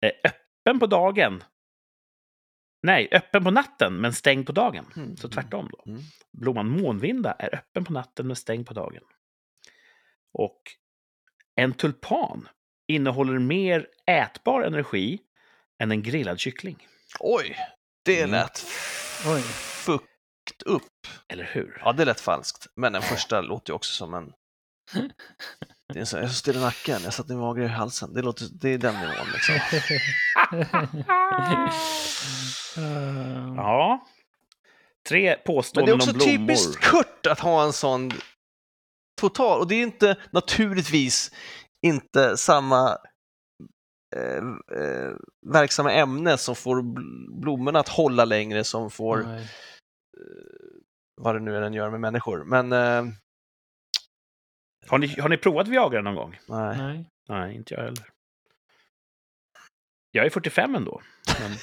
är 0.00 0.12
öppen 0.24 0.80
på 0.80 0.86
dagen. 0.86 1.44
Nej, 2.82 3.08
öppen 3.12 3.44
på 3.44 3.50
natten 3.50 3.94
men 3.94 4.12
stängd 4.12 4.46
på 4.46 4.52
dagen. 4.52 4.86
Mm. 4.96 5.16
Så 5.16 5.28
tvärtom 5.28 5.68
då. 5.72 5.92
Mm. 5.92 6.02
Blomman 6.32 6.68
månvinda 6.68 7.32
är 7.32 7.54
öppen 7.54 7.84
på 7.84 7.92
natten 7.92 8.26
men 8.26 8.36
stängd 8.36 8.66
på 8.66 8.74
dagen. 8.74 9.02
Och 10.32 10.62
en 11.54 11.72
tulpan 11.72 12.48
innehåller 12.90 13.38
mer 13.38 13.86
ätbar 14.06 14.62
energi 14.62 15.18
än 15.82 15.90
en 15.90 16.02
grillad 16.02 16.40
kyckling. 16.40 16.86
Oj, 17.20 17.56
det 18.04 18.18
Mm. 18.18 18.30
lät 18.30 18.64
Oj. 19.26 19.40
fukt 19.42 20.62
upp. 20.66 21.06
Eller 21.28 21.44
hur? 21.44 21.82
Ja, 21.84 21.92
det 21.92 22.04
lät 22.04 22.20
falskt. 22.20 22.66
Men 22.76 22.92
den 22.92 23.02
första 23.02 23.40
låter 23.40 23.70
ju 23.72 23.74
också 23.74 23.92
som 23.94 24.14
en... 24.14 24.32
Det 25.92 25.98
är 25.98 26.00
en 26.00 26.06
sån, 26.06 26.18
jag 26.20 26.24
är 26.24 26.28
så 26.30 26.34
stel 26.34 26.56
i 26.56 26.60
nacken, 26.60 27.00
jag 27.04 27.14
satte 27.14 27.32
en 27.32 27.38
mager 27.38 27.62
i 27.62 27.68
halsen. 27.68 28.14
Det, 28.14 28.22
låter, 28.22 28.46
det 28.52 28.68
är 28.68 28.78
den 28.78 28.94
nivån 28.94 29.26
liksom. 29.32 29.54
Ja. 33.56 34.06
Tre 35.08 35.18
Men 35.22 35.24
det 35.24 35.40
är 35.40 35.44
påståenden 35.44 35.94
också 35.94 36.10
om 36.10 36.16
blommor. 36.16 36.32
typiskt 36.38 36.80
Kurt 36.80 37.26
att 37.26 37.40
ha 37.40 37.64
en 37.64 37.72
sån 37.72 38.12
total, 39.20 39.60
och 39.60 39.68
det 39.68 39.74
är 39.74 39.82
inte 39.82 40.16
naturligtvis 40.30 41.30
inte 41.82 42.36
samma 42.36 42.98
eh, 44.16 44.36
eh, 44.82 45.12
verksamma 45.46 45.92
ämne 45.92 46.38
som 46.38 46.54
får 46.54 46.82
bl- 46.82 47.40
blommorna 47.40 47.80
att 47.80 47.88
hålla 47.88 48.24
längre 48.24 48.64
som 48.64 48.90
får 48.90 49.20
eh, 49.20 49.42
vad 51.16 51.34
det 51.34 51.40
nu 51.40 51.56
är 51.56 51.60
den 51.60 51.74
gör 51.74 51.90
med 51.90 52.00
människor. 52.00 52.44
Men 52.44 52.72
eh, 52.72 53.12
Har 54.86 54.98
ni, 54.98 55.20
har 55.20 55.28
ni 55.28 55.36
provat 55.36 55.68
Viagra 55.68 56.02
någon 56.02 56.14
gång? 56.14 56.38
nej. 56.48 56.78
nej. 56.78 57.06
Nej, 57.28 57.54
inte 57.56 57.74
jag 57.74 57.82
heller. 57.82 58.08
Jag 60.10 60.26
är 60.26 60.30
45 60.30 60.74
ändå. 60.74 61.02
Men, 61.40 61.52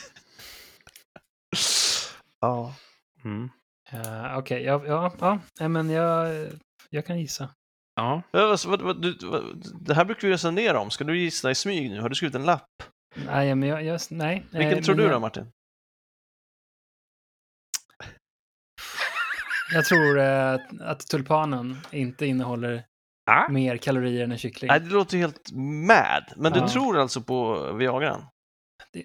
Ja. 2.39 2.76
mm. 3.24 3.49
Eh, 3.91 4.38
Okej, 4.38 4.63
ja, 4.63 4.84
ja, 4.86 5.13
ja, 5.20 5.39
nej, 5.59 5.70
men 5.70 5.89
jag, 5.89 6.47
jag 6.89 7.05
kan 7.05 7.20
gissa. 7.20 7.49
Ja. 7.98 8.22
Ja, 8.32 8.58
vad- 8.68 8.82
vad- 8.82 9.02
du- 9.02 9.18
vad- 9.22 9.64
Det 9.82 9.93
här 9.93 10.06
brukar 10.06 10.28
vi 10.28 10.34
resonera 10.34 10.80
om. 10.80 10.89
Ska 10.91 11.04
du 11.04 11.20
gissa 11.20 11.52
i 11.52 11.56
smyg 11.56 11.89
nu? 11.91 12.02
Har 12.02 12.10
du 12.10 12.16
skrivit 12.16 12.36
en 12.36 12.45
lapp? 12.45 12.66
Nej, 13.26 13.56
men 13.56 13.70
jag, 13.70 13.84
jag 13.86 14.00
nej. 14.10 14.45
Vilken 14.52 14.78
eh, 14.78 14.84
tror 14.84 14.95
men 14.95 15.06
du 15.06 15.12
då, 15.12 15.20
Martin? 15.20 15.52
Jag 19.74 19.86
tror 19.86 20.20
eh, 20.20 20.54
att 20.82 21.00
tulpanen 21.08 21.78
inte 21.91 22.26
innehåller 22.26 22.84
Ah, 23.30 23.50
mer 23.50 23.78
kalorier 23.78 24.24
än 24.24 24.32
en 24.32 24.38
kyckling. 24.38 24.68
Nej, 24.68 24.80
det 24.80 24.89
låter 24.89 25.18
helt 25.18 25.52
mad. 25.88 26.24
Men 26.38 26.54
Ja. 26.54 26.62
du 26.62 26.68
tror 26.68 26.98
alltså 26.98 27.22
på 27.22 27.72
Viagran? 27.74 28.26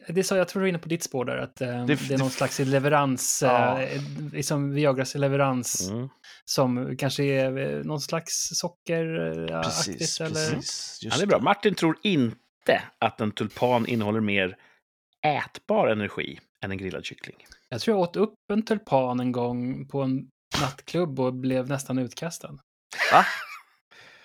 Det, 0.08 0.24
så, 0.24 0.36
jag 0.36 0.48
tror 0.48 0.60
du 0.62 0.66
är 0.66 0.68
inne 0.68 0.78
på 0.78 0.88
ditt 0.88 1.02
spår 1.02 1.24
där, 1.24 1.36
att 1.36 1.60
eh, 1.60 1.86
Det- 1.86 2.08
det, 2.08 2.14
är 2.14 2.18
någon 2.18 2.28
det- 2.28 2.34
slags 2.34 2.58
leverans, 2.58 3.42
Ja. 3.46 3.82
eh, 3.82 4.02
liksom 4.32 4.74
Viagras 4.74 5.14
leverans, 5.14 5.88
mm. 5.90 6.08
som 6.44 6.96
kanske 6.96 7.24
är 7.24 7.58
eh, 7.58 7.84
någon 7.84 8.00
slags 8.00 8.48
sockeraktigt 8.54 9.98
Precis, 9.98 10.20
eller? 10.20 10.30
precis. 10.50 10.98
Ja, 11.02 11.06
Just 11.06 11.18
det 11.18 11.24
är 11.24 11.26
bra. 11.26 11.38
Martin 11.38 11.74
tror 11.74 11.96
inte 12.02 12.82
att 12.98 13.20
en 13.20 13.32
tulpan 13.32 13.86
innehåller 13.86 14.20
mer 14.20 14.56
ätbar 15.26 15.88
energi 15.88 16.38
än 16.64 16.70
en 16.70 16.78
grillad 16.78 17.04
kyckling. 17.04 17.36
Jag 17.68 17.80
tror 17.80 17.96
jag 17.96 18.00
åt 18.02 18.16
upp 18.16 18.34
en 18.52 18.62
tulpan 18.64 19.20
en 19.20 19.32
gång 19.32 19.88
på 19.88 20.02
en 20.02 20.28
nattklubb 20.60 21.20
och 21.20 21.34
blev 21.34 21.68
nästan 21.68 21.98
utkastad. 21.98 22.58
Va? 23.12 23.24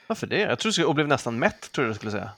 Varför 0.07 0.27
det? 0.27 0.39
Jag 0.39 0.59
tror 0.59 0.69
du 0.69 0.73
skulle, 0.73 0.87
och 0.87 0.95
blev 0.95 1.07
nästan 1.07 1.39
mätt, 1.39 1.71
tror 1.71 1.85
jag 1.87 1.93
du 1.93 1.95
skulle 1.95 2.11
säga. 2.11 2.31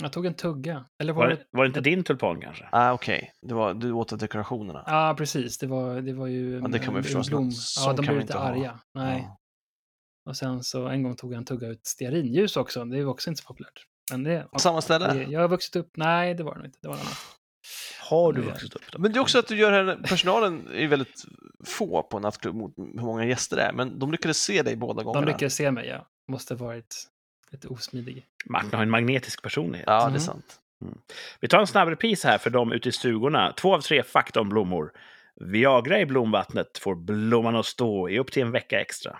Jag 0.00 0.12
tog 0.12 0.26
en 0.26 0.34
tugga. 0.34 0.84
Eller 1.02 1.12
var 1.12 1.22
Var 1.22 1.28
det... 1.30 1.36
det, 1.36 1.44
var 1.50 1.64
det 1.64 1.68
inte 1.68 1.80
din 1.80 2.04
tulpan 2.04 2.40
kanske? 2.40 2.68
Ah, 2.72 2.92
okej. 2.92 3.32
Det 3.42 3.54
var, 3.54 3.74
du 3.74 3.92
åt 3.92 4.12
av 4.12 4.18
dekorationerna. 4.18 4.84
Ja, 4.86 5.14
precis. 5.18 5.58
Det 5.58 5.66
var, 5.66 6.00
det 6.00 6.12
var 6.12 6.26
ju 6.26 6.60
Ja, 6.62 6.68
det 6.68 6.78
kan 6.78 6.92
man 6.92 7.02
ju 7.02 7.08
en 7.08 7.14
förstå. 7.14 7.36
blom. 7.36 7.50
Ja, 7.84 7.92
de 7.92 8.02
blev 8.06 8.18
lite 8.20 8.38
ha. 8.38 8.44
arga. 8.44 8.80
Nej. 8.94 9.20
Ja. 9.28 9.38
Och 10.30 10.36
sen 10.36 10.62
så 10.62 10.86
en 10.86 11.02
gång 11.02 11.16
tog 11.16 11.32
jag 11.32 11.38
en 11.38 11.44
tugga 11.44 11.68
ut 11.68 11.86
stearinljus 11.86 12.56
också. 12.56 12.84
Det 12.84 12.96
är 12.96 12.98
ju 12.98 13.06
också 13.06 13.30
inte 13.30 13.42
så 13.42 13.46
populärt. 13.46 13.86
Men 14.10 14.24
det, 14.24 14.46
På 14.52 14.58
samma 14.58 14.76
det, 14.76 14.82
ställe? 14.82 15.26
jag 15.28 15.40
har 15.40 15.48
vuxit 15.48 15.76
upp. 15.76 15.90
Nej, 15.96 16.34
det 16.34 16.42
var 16.42 16.52
det 16.52 16.58
nog 16.58 16.66
inte. 16.66 16.78
Det 16.82 16.88
var 16.88 16.94
något 16.94 17.04
annat. 17.04 17.18
Har 18.10 18.32
du 18.32 18.40
vuxit 18.42 18.74
upp 18.74 18.82
då? 18.92 18.98
Men 18.98 19.12
det 19.12 19.18
är 19.18 19.20
också 19.20 19.38
att 19.38 19.48
du 19.48 19.56
gör 19.56 19.72
här, 19.72 19.96
personalen 20.08 20.68
är 20.74 20.88
väldigt 20.88 21.24
få 21.64 22.02
på 22.02 22.16
en 22.16 22.22
nattklubb 22.22 22.54
mot 22.54 22.74
hur 22.76 23.02
många 23.02 23.24
gäster 23.24 23.56
det 23.56 23.62
är, 23.62 23.72
men 23.72 23.98
de 23.98 24.12
lyckades 24.12 24.38
se 24.38 24.62
dig 24.62 24.76
båda 24.76 25.00
De 25.00 25.04
gångerna. 25.04 25.26
lyckades 25.26 25.54
se 25.54 25.70
mig, 25.70 25.86
ja. 25.88 26.06
Måste 26.30 26.54
varit 26.54 27.08
lite 27.52 27.68
osmidig. 27.68 28.26
Martin 28.44 28.72
har 28.74 28.82
en 28.82 28.90
magnetisk 28.90 29.42
personlighet. 29.42 29.84
Ja, 29.86 29.96
det 29.98 30.02
är 30.04 30.08
Mm. 30.08 30.20
sant. 30.20 30.58
Vi 31.40 31.48
tar 31.48 31.58
en 31.60 31.66
snabb 31.66 31.88
repris 31.88 32.24
här 32.24 32.38
för 32.38 32.50
dem 32.50 32.72
ute 32.72 32.88
i 32.88 32.92
stugorna. 32.92 33.52
Två 33.52 33.74
av 33.74 33.80
tre 33.80 34.02
fakta 34.02 34.40
om 34.40 34.48
blommor. 34.48 34.92
Viagra 35.34 36.00
i 36.00 36.06
blomvattnet 36.06 36.78
får 36.78 36.94
blomman 36.94 37.56
att 37.56 37.66
stå 37.66 38.08
i 38.08 38.18
upp 38.18 38.32
till 38.32 38.42
en 38.42 38.50
vecka 38.50 38.80
extra. 38.80 39.18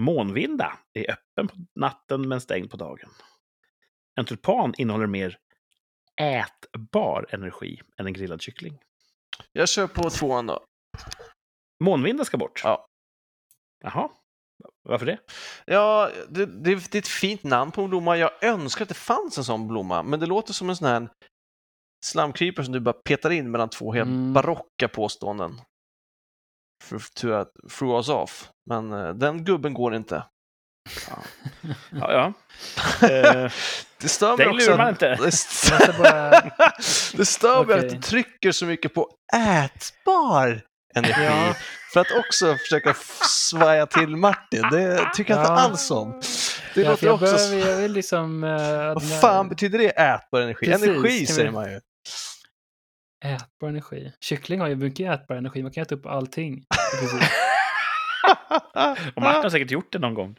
Månvinda 0.00 0.78
är 0.92 1.10
öppen 1.10 1.48
på 1.48 1.54
natten 1.80 2.28
men 2.28 2.40
stängd 2.40 2.70
på 2.70 2.76
dagen. 2.76 3.10
En 4.18 4.24
tulpan 4.24 4.74
innehåller 4.78 5.06
mer 5.06 5.38
ätbar 6.20 7.26
energi 7.30 7.80
än 7.98 8.06
en 8.06 8.12
grillad 8.12 8.42
kyckling. 8.42 8.78
Jag 9.52 9.68
kör 9.68 9.86
på 9.86 10.10
tvåan 10.10 10.46
då. 10.46 10.64
Månvinda 11.84 12.24
ska 12.24 12.36
bort? 12.36 12.60
Ja. 12.64 12.88
Jaha. 13.84 14.08
Varför 14.88 15.06
det? 15.06 15.18
Ja, 15.66 16.10
det, 16.28 16.46
det, 16.46 16.74
det 16.90 16.94
är 16.94 16.98
ett 16.98 17.08
fint 17.08 17.44
namn 17.44 17.70
på 17.72 17.82
en 17.82 17.88
blomma. 17.90 18.16
Jag 18.16 18.44
önskar 18.44 18.82
att 18.82 18.88
det 18.88 18.94
fanns 18.94 19.38
en 19.38 19.44
sån 19.44 19.68
blomma, 19.68 20.02
men 20.02 20.20
det 20.20 20.26
låter 20.26 20.52
som 20.52 20.70
en 20.70 20.76
sån 20.76 20.88
här 20.88 21.08
slamkrypare 22.06 22.64
som 22.64 22.72
du 22.74 22.80
bara 22.80 22.92
petar 22.92 23.30
in 23.30 23.50
mellan 23.50 23.68
två 23.70 23.92
helt 23.92 24.06
Mm. 24.08 24.32
barocka 24.32 24.88
påståenden. 24.88 25.60
För 26.84 26.96
att 27.40 27.50
throw 27.70 27.96
us 27.96 28.08
off. 28.08 28.50
Men 28.70 28.92
eh, 28.92 29.08
den 29.14 29.44
gubben 29.44 29.74
går 29.74 29.94
inte. 29.94 30.24
Ja, 31.90 32.12
ja. 32.12 32.32
Eh, 33.08 33.52
Det 34.00 34.08
stör 34.08 34.36
mig 34.36 34.48
också. 34.48 34.76
man 34.76 34.88
inte. 34.88 35.08
Det, 35.08 35.98
bara... 35.98 36.30
det 37.16 37.26
stör 37.26 37.64
mig 37.64 37.78
att 37.78 37.88
du 37.90 37.98
trycker 38.00 38.52
så 38.52 38.66
mycket 38.66 38.94
på 38.94 39.10
ätbar 39.36 40.62
energi. 40.96 41.24
Ja. 41.24 41.54
För 41.92 42.00
att 42.00 42.10
också 42.10 42.56
försöka 42.56 42.94
svaja 43.28 43.86
till 43.86 44.16
Martin. 44.16 44.62
Det 44.70 45.10
tycker 45.14 45.34
jag 45.34 45.42
inte 45.42 45.52
Ja. 45.52 45.58
alls 45.58 45.90
om. 45.90 46.20
Det 46.74 46.82
ja, 46.82 46.90
låter 46.90 47.06
jag, 47.06 47.14
också... 47.14 47.34
behöver, 47.34 47.70
jag 47.70 47.76
vill 47.76 47.92
liksom... 47.92 48.44
Uh, 48.44 48.94
Vad 48.94 49.20
fan 49.20 49.48
betyder 49.48 49.78
det 49.78 49.88
ätbar 49.88 50.40
energi? 50.40 50.66
Precis, 50.66 50.88
energi 50.88 51.26
säger 51.26 51.50
man 51.50 51.70
ju. 51.70 51.80
Ätbar 53.24 53.68
energi. 53.68 54.12
Kyckling 54.20 54.60
har 54.60 54.68
ju 54.68 54.76
mycket 54.76 55.20
ätbar 55.20 55.36
energi. 55.36 55.62
Man 55.62 55.72
kan 55.72 55.82
äta 55.82 55.94
upp 55.94 56.06
allting. 56.06 56.64
Och 59.14 59.22
Martin 59.22 59.42
har 59.42 59.50
säkert 59.50 59.70
gjort 59.70 59.92
det 59.92 59.98
någon 59.98 60.14
gång. 60.14 60.36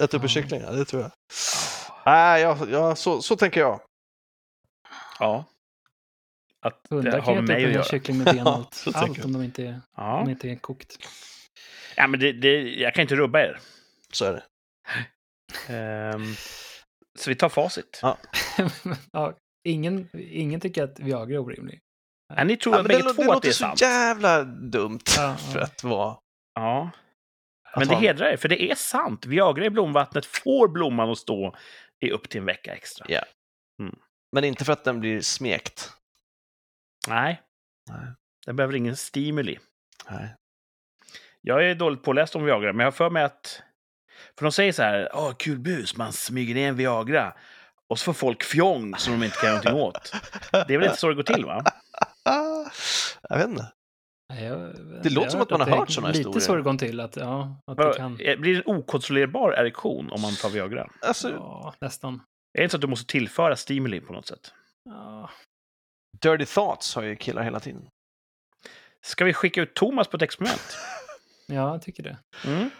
Äta 0.00 0.16
upp 0.16 0.22
en 0.22 0.28
kyckling, 0.28 0.60
ja, 0.60 0.70
det 0.70 0.84
tror 0.84 1.02
jag. 1.02 1.10
Nej, 2.06 2.42
ja, 2.42 2.58
ja, 2.70 2.94
så, 2.94 3.22
så 3.22 3.36
tänker 3.36 3.60
jag. 3.60 3.80
Ja. 5.18 5.44
Att 6.62 6.84
det 6.88 6.94
Hundar 6.94 7.12
har 7.18 7.24
kan 7.24 7.34
med 7.34 7.44
mig 7.44 7.64
att 7.66 7.72
göra. 7.72 7.84
kyckling 7.84 8.18
med 8.18 8.24
ben 8.34 8.46
och 8.46 8.52
allt. 8.52 8.74
så 8.74 8.90
allt 8.94 9.24
om 9.24 9.32
de 9.32 9.42
inte, 9.42 9.62
är, 9.66 9.80
Ja. 9.96 10.18
om 10.18 10.24
de 10.24 10.30
inte 10.30 10.48
är 10.50 10.56
kokt. 10.56 10.96
ja, 11.96 12.06
men 12.06 12.20
det, 12.20 12.32
det, 12.32 12.62
jag 12.74 12.94
kan 12.94 13.02
inte 13.02 13.16
rubba 13.16 13.40
er. 13.40 13.58
Så 14.12 14.24
är 14.24 14.32
det. 14.32 14.42
Ehm, 15.68 16.34
så 17.18 17.30
vi 17.30 17.34
tar 17.36 17.48
facit. 17.48 17.98
Ja. 18.02 18.18
ja, 19.12 19.34
ingen, 19.68 20.08
ingen 20.12 20.60
tycker 20.60 20.82
att 20.84 21.00
Viagra 21.00 21.34
är 21.34 21.38
orimlig. 21.38 21.80
Ja, 22.36 22.44
ni 22.44 22.56
tror 22.56 22.74
Ja, 22.74 22.80
att 22.80 22.88
bägge 22.88 23.02
det, 23.02 23.14
två 23.14 23.22
det 23.22 23.28
att 23.28 23.34
låter 23.34 23.40
det 23.48 23.48
är 23.48 23.52
så 23.52 23.64
sant? 23.64 23.80
jävla 23.80 24.42
dumt 24.44 25.00
Ja, 25.16 25.36
för 25.52 25.58
ja. 25.58 25.64
att 25.64 25.84
vara... 25.84 26.16
Ja. 26.54 26.90
Men 27.76 27.88
det 27.88 27.94
hedrar 27.96 28.26
er, 28.26 28.36
för 28.36 28.48
det 28.48 28.62
är 28.70 28.74
sant. 28.74 29.26
Viagra 29.26 29.64
i 29.64 29.70
blomvattnet 29.70 30.26
får 30.26 30.68
blomman 30.68 31.10
att 31.10 31.18
stå 31.18 31.56
i 32.04 32.10
upp 32.10 32.28
till 32.28 32.38
en 32.40 32.44
vecka 32.46 32.74
extra. 32.74 33.06
Ja. 33.08 33.24
Men 34.32 34.44
inte 34.44 34.64
för 34.64 34.72
att 34.72 34.84
den 34.84 35.00
blir 35.00 35.20
smekt. 35.20 35.90
Nej. 37.08 37.42
Nej. 37.90 38.06
Den 38.46 38.56
behöver 38.56 38.74
ingen 38.74 38.96
stimuli. 38.96 39.58
Nej. 40.10 40.34
Jag 41.40 41.70
är 41.70 41.74
dåligt 41.74 42.02
påläst 42.02 42.36
om 42.36 42.44
Viagra, 42.44 42.72
men 42.72 42.78
jag 42.80 42.86
har 42.86 42.92
för 42.92 43.10
mig 43.10 43.22
att... 43.24 43.62
För 44.38 44.44
de 44.46 44.52
säger 44.52 44.72
så 44.72 44.82
här, 44.82 45.10
åh, 45.14 45.32
kul 45.38 45.58
bus, 45.58 45.96
man 45.96 46.12
smyger 46.12 46.54
ner 46.54 46.68
en 46.68 46.76
Viagra. 46.76 47.34
Och 47.88 47.98
så 47.98 48.04
får 48.04 48.12
folk 48.12 48.42
fjong 48.42 48.94
som 48.96 49.12
de 49.20 49.24
inte 49.24 49.36
kan 49.36 49.48
göra 49.50 49.56
någonting 49.72 49.82
åt. 49.82 50.12
Det 50.68 50.74
är 50.74 50.78
väl 50.78 50.82
inte 50.86 50.96
så 50.96 51.08
det 51.08 51.14
går 51.14 51.22
till, 51.22 51.44
va? 51.44 51.64
Jag 53.28 53.38
vet 53.38 53.48
inte. 53.48 53.72
Jag, 54.40 54.74
Det 55.02 55.10
låter 55.10 55.28
som 55.30 55.40
att 55.40 55.50
man 55.50 55.60
har 55.60 55.68
hört 55.76 55.90
såna 55.90 56.08
Lite 56.08 56.18
historier. 56.18 56.40
så 56.40 56.52
har 56.52 56.56
det 56.56 56.62
gått 56.62 56.78
till, 56.78 57.00
att, 57.00 57.16
ja, 57.16 57.56
att 57.66 57.76
det 57.76 57.94
kan... 57.96 58.20
eh, 58.20 58.38
Blir 58.38 58.54
det 58.54 58.60
en 58.60 58.76
okontrollerbar 58.76 59.52
erektion 59.52 60.10
om 60.10 60.20
man 60.20 60.32
tar 60.34 60.50
Viagra? 60.50 60.88
Alltså, 61.00 61.30
Ja, 61.30 61.74
nästan. 61.80 62.14
Är 62.14 62.58
det 62.58 62.62
inte 62.64 62.70
så 62.72 62.76
att 62.76 62.80
du 62.80 62.86
måste 62.86 63.12
tillföra 63.12 63.56
stimuli 63.56 64.00
på 64.00 64.12
något 64.12 64.26
sätt? 64.26 64.52
Ja, 64.84 65.30
dirty 66.22 66.46
thoughts 66.46 66.94
har 66.94 67.02
ju 67.02 67.16
killar 67.16 67.42
hela 67.42 67.60
tiden. 67.60 67.82
Ska 69.04 69.24
vi 69.24 69.32
skicka 69.34 69.62
ut 69.62 69.74
Thomas 69.74 70.08
på 70.08 70.16
ett 70.16 70.22
experiment? 70.22 70.76
ja, 71.46 71.72
jag 71.72 71.82
tycker 71.82 72.02
det. 72.02 72.16
Mm. 72.46 72.70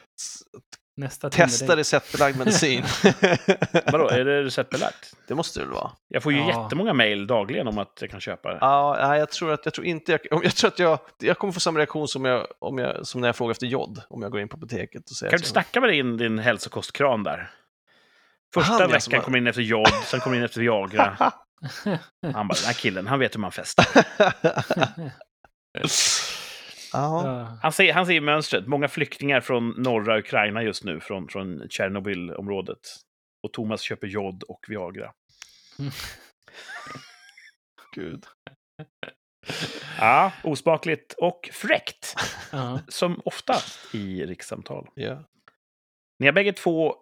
Nästa 0.97 1.31
Testa 1.31 1.77
receptbelagd 1.77 2.39
medicin. 2.39 2.85
Vadå, 3.93 4.09
är 4.09 4.25
det 4.25 4.43
receptbelagt? 4.43 5.15
Det 5.29 5.35
måste 5.35 5.61
det 5.61 5.65
väl 5.65 5.75
vara? 5.75 5.91
Jag 6.09 6.23
får 6.23 6.33
ju 6.33 6.39
Ja. 6.39 6.63
jättemånga 6.63 6.93
mejl 6.95 7.27
dagligen 7.27 7.69
om 7.69 7.79
att 7.79 7.99
jag 8.01 8.11
kan 8.11 8.21
köpa 8.21 8.49
det. 8.53 8.59
Ja, 8.61 9.17
jag 9.17 9.31
tror 9.31 9.53
att 9.53 9.61
jag 9.65 9.75
tror 9.75 9.87
inte 9.87 10.13
jag, 10.13 10.21
om- 10.31 10.41
jag 10.45 10.55
tror 10.57 10.69
att 10.71 10.79
jag, 10.79 10.99
jag 11.19 11.39
kommer 11.39 11.53
få 11.53 11.61
samma 11.61 11.79
reaktion 11.79 12.09
som, 12.09 12.25
jag, 12.25 12.47
om 12.59 12.79
jag, 12.79 13.07
som 13.07 13.21
när 13.21 13.29
jag 13.29 13.37
frågar 13.37 13.51
efter 13.51 13.67
jod, 13.67 14.03
om 14.09 14.23
jag 14.23 14.31
går 14.33 14.41
in 14.41 14.49
på 14.49 14.57
apoteket 14.57 15.11
och 15.11 15.17
säger 15.17 15.31
Kan 15.31 15.41
du 15.41 15.47
snacka 15.47 15.81
med 15.81 15.91
din, 15.91 16.17
din 16.17 16.39
hälsokostkran 16.39 17.23
där? 17.23 17.51
Första 18.55 18.73
Han, 18.73 18.81
ja, 18.81 18.87
veckan 18.87 19.01
som 19.01 19.15
har- 19.15 19.21
kom 19.23 19.37
in 19.37 19.47
efter 19.47 19.63
jod, 19.63 19.89
sen 20.05 20.21
kom 20.21 20.35
in 20.35 20.43
efter 20.43 20.61
Viagra. 20.61 21.17
Han 22.35 22.49
bara, 22.49 22.55
den 22.55 22.67
här 22.67 22.73
killen, 22.73 23.07
han 23.07 23.19
vet 23.19 23.35
hur 23.35 23.41
man 23.41 23.53
festar. 23.53 23.87
Han 27.63 27.73
ser, 27.73 27.93
han 27.93 28.07
ser 28.07 28.21
mönstret. 28.21 28.67
Många 28.67 28.89
flyktingar 28.89 29.41
från 29.41 29.69
norra 29.69 30.19
Ukraina 30.19 30.63
just 30.63 30.85
nu, 30.85 31.01
från, 31.01 31.29
från 31.29 31.69
Tjernobylområdet. 31.69 32.79
Och 33.43 33.53
Thomas 33.53 33.81
köper 33.81 34.07
jod 34.07 34.43
och 34.43 34.65
Viagra. 34.69 35.13
Gud. 37.95 38.25
Ja, 39.99 40.33
osmakligt 40.45 41.13
och 41.13 41.51
fräckt. 41.53 42.15
Ja. 42.53 42.81
Som 42.89 43.21
ofta 43.25 43.55
i 43.93 44.27
rikssamtal. 44.27 44.89
Ja. 44.95 45.25
Ni 46.19 46.27
har 46.27 46.33
bägge 46.33 46.53
två 46.53 46.97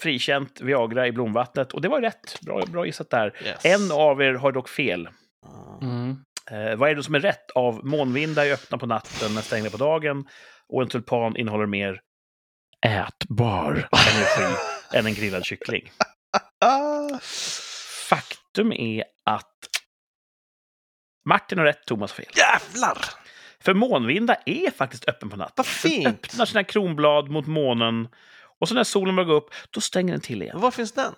frikänt 0.00 0.60
Viagra 0.60 1.06
i 1.06 1.12
blomvattnet. 1.12 1.72
Och 1.72 1.80
det 1.80 1.88
var 1.88 2.00
rätt. 2.00 2.40
Bra, 2.40 2.62
bra 2.66 2.86
gissat 2.86 3.10
där. 3.10 3.36
Yes. 3.44 3.64
En 3.64 3.92
av 3.92 4.22
er 4.22 4.34
har 4.34 4.52
dock 4.52 4.68
fel. 4.68 5.08
Mm. 5.82 6.16
Eh, 6.50 6.76
vad 6.76 6.90
är 6.90 6.94
det 6.94 7.02
som 7.02 7.14
är 7.14 7.20
rätt 7.20 7.50
av 7.50 7.84
månvindar 7.84 8.46
är 8.46 8.52
öppna 8.52 8.78
på 8.78 8.86
natten 8.86 9.34
men 9.34 9.42
stängda 9.42 9.70
på 9.70 9.76
dagen 9.76 10.24
och 10.68 10.82
en 10.82 10.88
tulpan 10.88 11.36
innehåller 11.36 11.66
mer 11.66 12.00
ätbar 12.86 13.72
energi 14.08 14.56
än 14.94 15.06
en 15.06 15.14
grillad 15.14 15.44
kyckling? 15.44 15.90
Ah. 16.64 17.18
Faktum 18.08 18.72
är 18.72 19.04
att 19.30 19.48
Martin 21.28 21.58
har 21.58 21.64
rätt, 21.64 21.84
Thomas 21.86 22.10
har 22.12 22.24
fel. 22.24 22.32
Jävlar! 22.36 22.98
För 23.60 23.74
månvinda 23.74 24.36
är 24.46 24.70
faktiskt 24.70 25.08
öppen 25.08 25.30
på 25.30 25.36
natten. 25.36 25.54
Vad 25.56 25.66
Den 25.66 25.90
fint! 25.92 26.06
öppnar 26.06 26.46
sina 26.46 26.64
kronblad 26.64 27.30
mot 27.30 27.46
månen 27.46 28.08
och 28.62 28.68
så 28.68 28.74
när 28.74 28.84
solen 28.84 29.16
börjar 29.16 29.28
gå 29.28 29.34
upp, 29.34 29.50
då 29.70 29.80
stänger 29.80 30.12
den 30.12 30.20
till 30.20 30.42
igen. 30.42 30.60
Var 30.60 30.70
finns 30.70 30.92
den? 30.92 31.14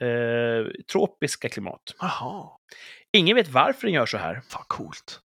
Eh, 0.00 0.66
tropiska 0.92 1.48
klimat. 1.48 1.94
Jaha, 1.98 2.48
Ingen 3.12 3.36
vet 3.36 3.48
varför 3.48 3.86
den 3.86 3.94
gör 3.94 4.06
så 4.06 4.18
här. 4.18 4.42
fan 4.48 4.64
coolt. 4.66 5.20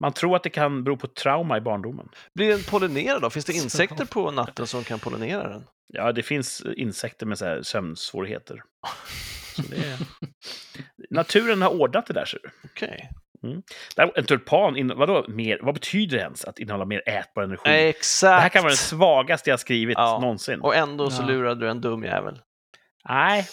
Man 0.00 0.12
tror 0.12 0.36
att 0.36 0.42
det 0.42 0.50
kan 0.50 0.84
bero 0.84 0.96
på 0.96 1.06
trauma 1.06 1.56
i 1.56 1.60
barndomen. 1.60 2.08
Blir 2.34 2.48
den 2.48 2.62
pollinerad 2.62 3.22
då? 3.22 3.30
Finns 3.30 3.44
det 3.44 3.52
insekter 3.64 4.04
på 4.04 4.30
natten 4.30 4.66
som 4.66 4.84
kan 4.84 4.98
pollinera 4.98 5.48
den? 5.48 5.64
Ja, 5.92 6.12
det 6.12 6.22
finns 6.22 6.62
insekter 6.76 7.26
med 7.26 7.38
så 7.38 7.44
här 7.44 7.62
sömnsvårigheter. 7.62 8.62
Så 9.56 9.62
det 9.62 9.76
är... 9.76 9.98
Naturen 11.10 11.62
har 11.62 11.70
ordnat 11.70 12.06
det 12.06 12.12
där, 12.14 12.24
ser 12.24 12.38
du. 12.42 12.50
Okej. 12.64 13.10
Däremot, 13.96 14.16
En 14.16 14.24
tulpan, 14.26 14.76
in... 14.76 14.92
vadå 14.96 15.24
mer? 15.28 15.58
vad 15.62 15.74
betyder 15.74 16.16
det 16.16 16.22
ens 16.22 16.44
att 16.44 16.58
innehålla 16.58 16.84
mer 16.84 17.02
ätbar 17.08 17.42
energi? 17.42 17.88
Exakt! 17.88 18.36
Det 18.36 18.40
här 18.42 18.48
kan 18.48 18.62
vara 18.62 18.70
den 18.70 18.76
svagaste 18.76 19.50
jag 19.50 19.60
skrivit 19.60 19.98
Ja. 19.98 20.18
någonsin. 20.20 20.60
Och 20.60 20.76
ändå 20.76 21.10
så 21.10 21.22
Ja. 21.22 21.26
lurade 21.26 21.60
du 21.60 21.70
en 21.70 21.80
dum 21.80 22.04
jävel. 22.04 22.40
Nej, 23.08 23.46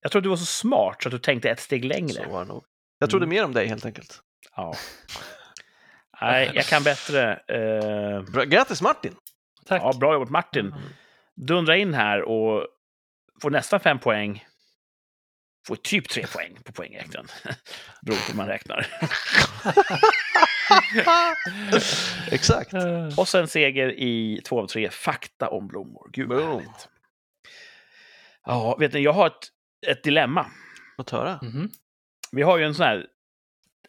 jag 0.00 0.12
tror 0.12 0.22
du 0.22 0.28
var 0.28 0.36
så 0.36 0.44
smart 0.46 1.02
så 1.02 1.08
att 1.08 1.12
du 1.12 1.18
tänkte 1.18 1.50
ett 1.50 1.60
steg 1.60 1.84
längre. 1.84 2.24
Så 2.24 2.30
var 2.30 2.40
det 2.40 2.48
nog. 2.48 2.64
Jag 2.98 3.10
trodde 3.10 3.24
Mm. 3.24 3.36
mer 3.36 3.44
om 3.44 3.52
dig 3.54 3.66
helt 3.68 3.86
enkelt. 3.86 4.20
Ja. 4.56 4.74
Nej, 6.20 6.50
jag 6.54 6.64
kan 6.64 6.82
bättre. 6.82 7.32
Eh... 7.32 8.22
Bra. 8.32 8.44
Grattis 8.44 8.82
Martin! 8.82 9.14
Tack. 9.66 9.82
Ja, 9.82 9.92
bra 10.00 10.12
jobbat 10.12 10.30
Martin. 10.30 10.74
Dundra 11.36 11.76
in 11.76 11.94
här 11.94 12.22
och 12.22 12.66
får 13.42 13.50
nästan 13.50 13.80
fem 13.80 13.98
poäng. 13.98 14.44
Får 15.70 15.76
typ 15.76 16.08
tre 16.08 16.26
poäng 16.26 16.56
på 16.64 16.72
poängräknaren. 16.72 17.26
Beroende 18.02 18.24
på 18.26 18.32
hur 18.32 18.36
man 18.36 18.46
räknar. 18.48 18.86
Exakt. 22.32 22.72
Och 23.18 23.28
sen 23.28 23.48
seger 23.48 23.88
i 23.88 24.40
två 24.44 24.60
av 24.60 24.66
tre 24.66 24.90
fakta 24.90 25.48
om 25.48 25.68
blommor. 25.68 26.10
Gud 26.12 26.28
vad 26.28 26.38
Boom. 26.38 26.48
härligt. 26.50 26.88
Ja, 28.44 28.76
vet 28.76 28.92
ni, 28.92 29.00
jag 29.00 29.12
har 29.12 29.26
ett, 29.26 29.48
ett 29.86 30.02
dilemma. 30.02 30.46
Låt 30.98 31.10
höra. 31.10 31.38
mhm. 31.42 31.70
Vi 32.32 32.42
har 32.42 32.58
ju 32.58 32.64
en 32.64 32.74
sån 32.74 32.86
här, 32.86 33.06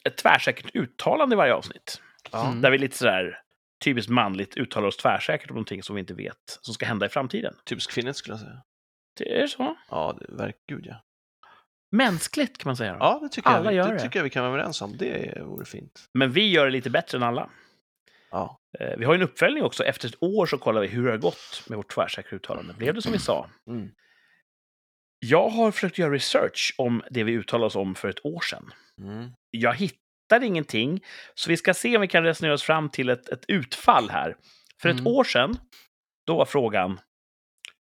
ett 0.03 0.17
tvärsäkert 0.17 0.75
uttalande 0.75 1.35
i 1.35 1.37
varje 1.37 1.53
avsnitt. 1.53 2.01
Mm. 2.33 2.61
Där 2.61 2.71
vi 2.71 2.77
lite 2.77 2.97
sådär 2.97 3.39
typiskt 3.83 4.09
manligt 4.11 4.57
uttalar 4.57 4.87
oss 4.87 4.97
tvärsäkert 4.97 5.49
om 5.49 5.55
någonting 5.55 5.83
som 5.83 5.95
vi 5.95 5.99
inte 5.99 6.13
vet 6.13 6.59
som 6.61 6.73
ska 6.73 6.85
hända 6.85 7.05
i 7.05 7.09
framtiden. 7.09 7.53
Typiskt 7.65 7.93
kvinnligt 7.93 8.17
skulle 8.17 8.33
jag 8.33 8.39
säga. 8.41 8.63
Det 9.17 9.41
är 9.41 9.47
så. 9.47 9.75
Ja, 9.89 10.17
det 10.19 10.35
verkar 10.35 10.59
gud 10.67 10.85
ja. 10.85 10.95
Mänskligt 11.91 12.57
kan 12.57 12.69
man 12.69 12.77
säga. 12.77 12.97
Ja, 12.99 13.19
det 13.23 13.29
tycker 13.29 13.49
Alla 13.49 13.71
jag. 13.71 13.73
gör 13.73 13.87
det, 13.87 13.93
det. 13.97 13.99
tycker 14.03 14.19
jag 14.19 14.23
vi 14.23 14.29
kan 14.29 14.43
vara 14.43 14.53
överens 14.53 14.81
om. 14.81 14.97
Det 14.97 15.41
vore 15.45 15.65
fint. 15.65 16.09
Men 16.13 16.31
vi 16.31 16.49
gör 16.51 16.65
det 16.65 16.71
lite 16.71 16.89
bättre 16.89 17.17
än 17.17 17.23
alla. 17.23 17.49
Ja. 18.31 18.59
Eh, 18.79 18.97
Vi 18.97 19.05
har 19.05 19.13
ju 19.13 19.17
en 19.17 19.23
uppföljning 19.27 19.63
också. 19.63 19.83
Efter 19.83 20.07
ett 20.07 20.15
år 20.23 20.45
så 20.45 20.57
kollar 20.57 20.81
vi 20.81 20.87
hur 20.87 21.05
det 21.05 21.11
har 21.11 21.17
gått 21.17 21.63
med 21.67 21.77
vårt 21.77 21.93
tvärsäkra 21.95 22.35
uttalande. 22.35 22.73
Blev 22.73 22.93
det 22.93 23.01
som 23.01 23.11
vi 23.11 23.19
sa? 23.19 23.49
Mm. 23.67 23.89
Jag 25.19 25.49
har 25.49 25.71
försökt 25.71 25.97
göra 25.97 26.13
research 26.13 26.73
om 26.77 27.03
det 27.09 27.23
vi 27.23 27.31
uttalade 27.31 27.65
oss 27.65 27.75
om 27.75 27.95
för 27.95 28.09
ett 28.09 28.25
år 28.25 28.41
sedan. 28.41 28.71
Mm. 28.97 29.29
Jag 29.51 29.73
hittar 29.75 30.43
ingenting, 30.43 31.03
så 31.35 31.49
vi 31.49 31.57
ska 31.57 31.73
se 31.73 31.95
om 31.95 32.01
vi 32.01 32.07
kan 32.07 32.23
resonera 32.23 32.53
oss 32.53 32.63
fram 32.63 32.89
till 32.89 33.09
ett, 33.09 33.29
ett 33.29 33.45
utfall 33.47 34.09
här. 34.09 34.35
För 34.81 34.89
ett 34.89 34.99
Mm. 34.99 35.07
år 35.13 35.23
sedan, 35.23 35.57
då 36.25 36.37
var 36.37 36.45
frågan, 36.45 36.99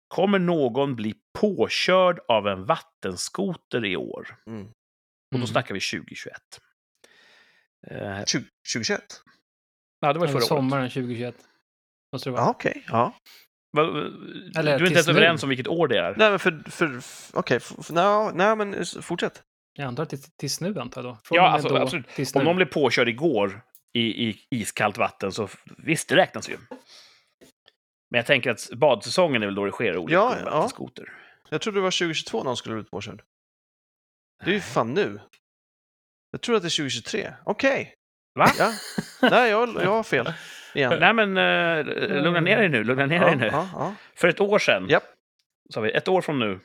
kommer 0.08 0.38
någon 0.38 0.96
bli 0.96 1.14
påkörd 1.40 2.18
av 2.28 2.48
en 2.48 2.64
vattenskoter 2.64 3.84
i 3.84 3.96
år? 3.96 4.36
Mm. 4.46 4.66
Och 4.66 4.72
då 5.30 5.36
Mm. 5.36 5.46
snackar 5.46 5.74
vi 5.74 5.80
2021. 5.80 6.32
Eh, 7.90 8.24
20, 8.24 8.44
2021? 8.74 9.02
ja, 10.00 10.12
det 10.12 10.18
var 10.18 10.26
ju 10.26 10.32
förra 10.32 10.38
året. 10.38 10.48
sommaren 10.48 10.90
2021. 10.90 11.34
Måste 12.12 12.28
det 12.28 12.32
vara. 12.32 12.42
Ja, 12.42 12.50
okej. 12.50 12.84
Ja. 12.88 13.14
Va- 13.76 13.82
Eller 14.58 14.78
du 14.78 14.84
är 14.84 14.86
inte 14.86 14.92
ens 14.94 15.08
överens 15.08 15.42
om 15.42 15.48
vilket 15.48 15.68
år 15.68 15.88
det 15.88 15.98
är? 15.98 16.14
Nej, 16.16 16.30
men 16.30 16.38
för... 16.38 16.62
för, 16.70 17.00
för 17.00 17.38
Okej, 17.38 17.56
okay, 17.76 17.94
nej, 17.94 18.30
nej, 18.34 18.56
men 18.56 18.84
fortsätt. 19.02 19.42
Jag 19.78 19.86
antar 19.86 20.02
att 20.02 20.10
det 20.10 20.16
är 20.16 20.30
tills 20.38 20.60
nu, 20.60 20.78
antar 20.80 21.02
jag 21.04 21.12
då. 21.14 21.18
Från 21.24 21.36
Ja, 21.36 21.48
alltså, 21.48 21.68
då 21.68 21.76
absolut. 21.76 22.08
Tills 22.08 22.34
Om 22.36 22.44
någon 22.44 22.56
blev 22.56 22.66
påkörd 22.66 23.08
igår 23.08 23.62
i, 23.92 24.28
i 24.28 24.46
iskallt 24.50 24.98
vatten 24.98 25.32
så 25.32 25.48
visst, 25.78 26.08
det 26.08 26.16
räknas 26.16 26.48
ju. 26.50 26.56
Men 28.10 28.18
jag 28.18 28.26
tänker 28.26 28.50
att 28.50 28.68
badsäsongen 28.72 29.42
är 29.42 29.46
väl 29.46 29.54
då 29.54 29.64
det 29.64 29.72
sker 29.72 29.96
olyckor 29.96 30.12
Ja, 30.22 30.30
med 30.30 30.46
ja. 30.46 30.50
vattenskoter. 30.56 31.12
Jag 31.50 31.60
trodde 31.60 31.78
det 31.78 31.82
var 31.82 31.90
2022 31.90 32.42
någon 32.42 32.56
skulle 32.56 32.74
bli 32.74 32.84
påkörd. 32.84 33.22
Det 34.44 34.50
är 34.50 34.54
ju 34.54 34.60
fan 34.60 34.94
nu. 34.94 35.20
Jag 36.30 36.42
tror 36.42 36.56
att 36.56 36.62
det 36.62 36.68
är 36.68 36.78
2023. 36.78 37.32
Okej. 37.44 37.94
Va? 38.34 38.46
Ja. 38.58 38.72
Nej, 39.22 39.50
jag, 39.50 39.68
jag 39.68 39.90
har 39.90 40.02
fel. 40.02 40.32
Igen. 40.74 41.00
Nej, 41.00 41.14
men 41.14 41.36
uh, 41.36 42.22
lugna 42.22 42.40
ner 42.40 42.56
dig 42.56 42.68
nu. 42.68 42.84
Lugna 42.84 43.06
ner 43.06 43.20
dig 43.20 43.36
nu. 43.36 43.46
ja, 43.46 43.68
ja. 43.72 43.94
För 44.14 44.28
ett 44.28 44.40
år 44.40 44.58
sedan, 44.58 44.86
Japp. 44.88 45.04
sa 45.74 45.80
vi, 45.80 45.90
ett 45.90 46.08
år 46.08 46.22
från 46.22 46.38
nu, 46.38 46.60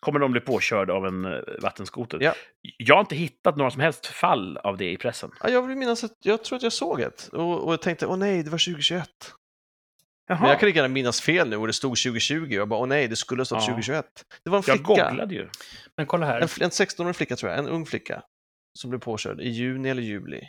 kommer 0.00 0.20
de 0.20 0.32
bli 0.32 0.40
påkörd 0.40 0.90
av 0.90 1.06
en 1.06 1.24
eh, 1.24 1.40
vattenskoter. 1.62 2.18
Ja. 2.20 2.34
Jag 2.76 2.94
har 2.94 3.00
inte 3.00 3.16
hittat 3.16 3.56
några 3.56 3.70
som 3.70 3.80
helst 3.80 4.06
fall 4.06 4.56
av 4.56 4.76
det 4.76 4.92
i 4.92 4.96
pressen. 4.96 5.30
Ja, 5.42 5.48
jag 5.48 5.66
vill 5.66 5.76
minnas 5.76 6.04
att 6.04 6.16
jag 6.24 6.44
tror 6.44 6.56
att 6.56 6.62
jag 6.62 6.72
såg 6.72 7.00
ett 7.00 7.28
och, 7.28 7.64
och 7.64 7.72
jag 7.72 7.82
tänkte 7.82 8.06
åh 8.06 8.16
nej, 8.16 8.42
det 8.42 8.50
var 8.50 8.58
2021. 8.58 9.08
Jaha. 10.26 10.40
Men 10.40 10.50
jag 10.50 10.60
kan 10.60 10.66
lika 10.66 10.78
gärna 10.78 10.94
minnas 10.94 11.20
fel 11.20 11.48
nu 11.48 11.56
och 11.56 11.66
det 11.66 11.72
stod 11.72 11.90
2020 11.90 12.42
och 12.44 12.52
jag 12.52 12.68
bara 12.68 12.80
åh 12.80 12.86
nej, 12.86 13.08
det 13.08 13.16
skulle 13.16 13.40
ha 13.40 13.44
stått 13.44 13.58
Ja. 13.60 13.66
2021. 13.66 14.04
Det 14.44 14.50
var 14.50 14.58
en 14.58 14.64
jag 14.66 14.76
flicka, 14.76 15.08
googlade 15.10 15.34
ju. 15.34 15.48
Men 15.96 16.06
kolla 16.06 16.26
här. 16.26 16.36
en, 16.36 16.42
en 16.60 16.70
16-årig 16.70 17.16
flicka 17.16 17.36
tror 17.36 17.50
jag, 17.50 17.58
en 17.58 17.68
ung 17.68 17.86
flicka 17.86 18.22
som 18.78 18.90
blev 18.90 19.00
påkörd 19.00 19.40
i 19.40 19.48
juni 19.48 19.88
eller 19.88 20.02
juli. 20.02 20.40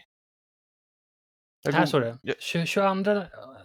Jag 1.63 1.73
Här 1.73 1.85
står 1.85 2.01
det. 2.01 2.17
Ja. 2.21 2.33
20, 2.39 2.65
22, 2.65 2.93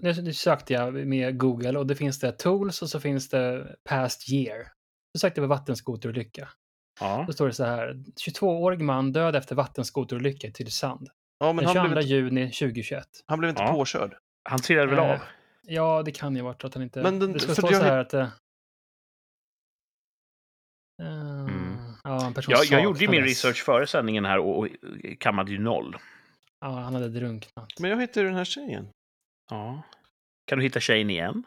nu, 0.01 0.33
sökte 0.33 0.73
jag 0.73 0.95
med 0.95 1.39
Google 1.39 1.79
och 1.79 1.87
det 1.87 1.95
finns 1.97 2.19
det 2.19 2.33
tools 2.33 2.83
och 2.83 2.91
så 2.91 3.01
finns 3.01 3.29
det 3.29 3.77
past 3.89 4.31
year. 4.33 4.65
Så 5.15 5.21
sökte 5.21 5.41
jag 5.41 5.49
på 5.49 5.55
vattenskoterolycka. 5.55 6.49
Ja. 7.01 7.25
Då 7.27 7.33
står 7.33 7.47
det 7.47 7.53
så 7.53 7.65
här. 7.65 7.95
22-årig 8.27 8.81
man 8.81 9.13
död 9.13 9.37
efter 9.37 9.55
vattenskoterolycka 9.55 10.47
i 10.47 10.53
Tylösand. 10.53 11.09
Ja, 11.39 11.53
men 11.53 11.57
Den 11.57 11.67
han 11.67 11.75
22 11.75 11.89
blev, 11.89 12.03
inte, 12.03 12.15
juni 12.15 12.47
2021. 12.51 13.05
han 13.27 13.39
blev 13.39 13.49
inte 13.51 13.63
Ja. 13.63 13.73
påkörd. 13.73 14.15
Han 14.49 14.59
trillade 14.61 14.89
väl 14.91 14.99
Eh, 14.99 15.11
av? 15.11 15.19
Ja, 15.67 16.03
det 16.03 16.13
kan 16.13 16.37
ju 16.37 16.43
vara 16.43 16.55
att 16.63 16.75
han 16.75 16.83
inte... 16.83 17.03
Men 17.03 17.19
den- 17.19 17.33
det 17.33 17.41
ska 17.41 17.49
för 17.49 17.55
stå 17.55 17.67
jag 17.73 17.81
så 17.81 17.85
här 17.87 17.99
att... 17.99 18.15
Eh, 18.15 18.29
Mm. 21.03 21.77
Ja, 22.05 22.27
en 22.27 22.35
person 22.35 22.53
Jag, 22.53 22.65
jag 22.65 22.85
gjorde 22.85 22.99
ju 23.01 23.09
min 23.09 23.23
research 23.23 23.65
före 23.65 23.87
sändningen 23.87 24.25
här 24.25 24.39
och, 24.39 24.59
och 24.59 24.69
kammade 25.21 25.53
ju 25.53 25.59
noll. 25.59 25.97
Ja, 26.61 26.69
han 26.69 26.95
hade 26.95 27.09
drunknat. 27.09 27.69
Men 27.79 27.91
jag 27.91 28.01
hittade 28.01 28.27
den 28.27 28.35
här 28.35 28.45
tjejen. 28.45 28.89
Ja. 29.51 29.83
Kan 30.47 30.59
du 30.59 30.65
hitta 30.65 30.81
tjejen 30.81 31.11
igen? 31.11 31.43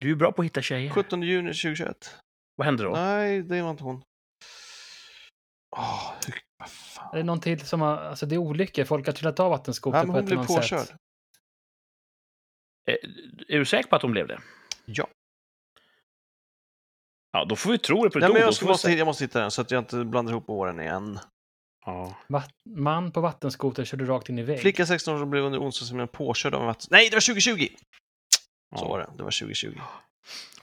Du 0.00 0.10
är 0.10 0.14
bra 0.16 0.32
på 0.32 0.42
att 0.42 0.46
hitta 0.46 0.62
tjejer. 0.62 0.90
17 0.90 1.22
juni 1.22 1.48
2021. 1.48 2.16
Vad 2.56 2.64
händer 2.64 2.84
då? 2.84 2.90
Nej, 2.90 3.42
det 3.42 3.62
var 3.62 3.70
inte 3.70 3.84
hon. 3.84 4.02
Åh, 5.76 6.12
hur, 6.26 6.40
vad 6.58 6.70
fan. 6.70 7.12
Är 7.12 7.16
det 7.16 7.22
någon 7.24 7.40
till 7.40 7.60
som 7.66 7.80
har, 7.80 7.96
alltså 7.96 8.26
det 8.26 8.34
är 8.34 8.38
olyckor, 8.38 8.84
folk 8.84 9.06
har 9.06 9.12
trillat 9.12 9.40
av 9.40 9.50
vattenskoter 9.50 9.98
Nej, 9.98 10.06
men 10.06 10.12
på 10.12 10.18
hon 10.18 10.24
ett 10.24 10.32
eller 10.32 10.36
blev 10.42 10.46
påkörd. 10.46 10.80
sätt. 10.86 10.96
Eh, 12.86 12.94
Är 13.48 13.58
du 13.58 13.64
säker 13.64 13.88
på 13.88 13.96
att 13.96 14.02
hon 14.02 14.12
blev 14.12 14.26
det? 14.26 14.40
Ja. 14.84 15.06
Ja, 17.32 17.44
då 17.44 17.56
får 17.56 17.70
vi 17.70 17.78
tro 17.78 18.04
det 18.04 18.10
på 18.10 18.18
Nej, 18.18 18.28
men 18.32 18.40
jag, 18.40 18.66
måste, 18.66 18.90
jag 18.92 19.04
måste 19.06 19.24
hitta 19.24 19.40
den 19.40 19.50
så 19.50 19.60
att 19.62 19.70
jag 19.70 19.80
inte 19.80 20.04
blandar 20.04 20.32
ihop 20.32 20.50
åren 20.50 20.80
igen. 20.80 21.18
Ja. 21.86 22.16
Vatt, 22.28 22.50
man 22.76 23.12
på 23.12 23.20
vattenskoter 23.20 23.84
körde 23.84 24.04
rakt 24.04 24.28
in 24.28 24.38
i 24.38 24.42
vägg. 24.42 24.60
Flicka 24.60 24.86
16 24.86 25.14
år 25.14 25.18
som 25.18 25.30
blev 25.30 25.44
under 25.44 25.58
onsdagsmiddagen 25.62 26.08
påkörd 26.08 26.54
av 26.54 26.60
en 26.60 26.66
vatten... 26.66 26.88
Nej, 26.90 27.08
det 27.10 27.16
var 27.16 27.20
2020! 27.20 27.66
Så 28.76 28.84
Ja. 28.84 28.88
var 28.88 28.98
det. 28.98 29.10
Det 29.16 29.22
var 29.22 29.30
2020. 29.40 29.78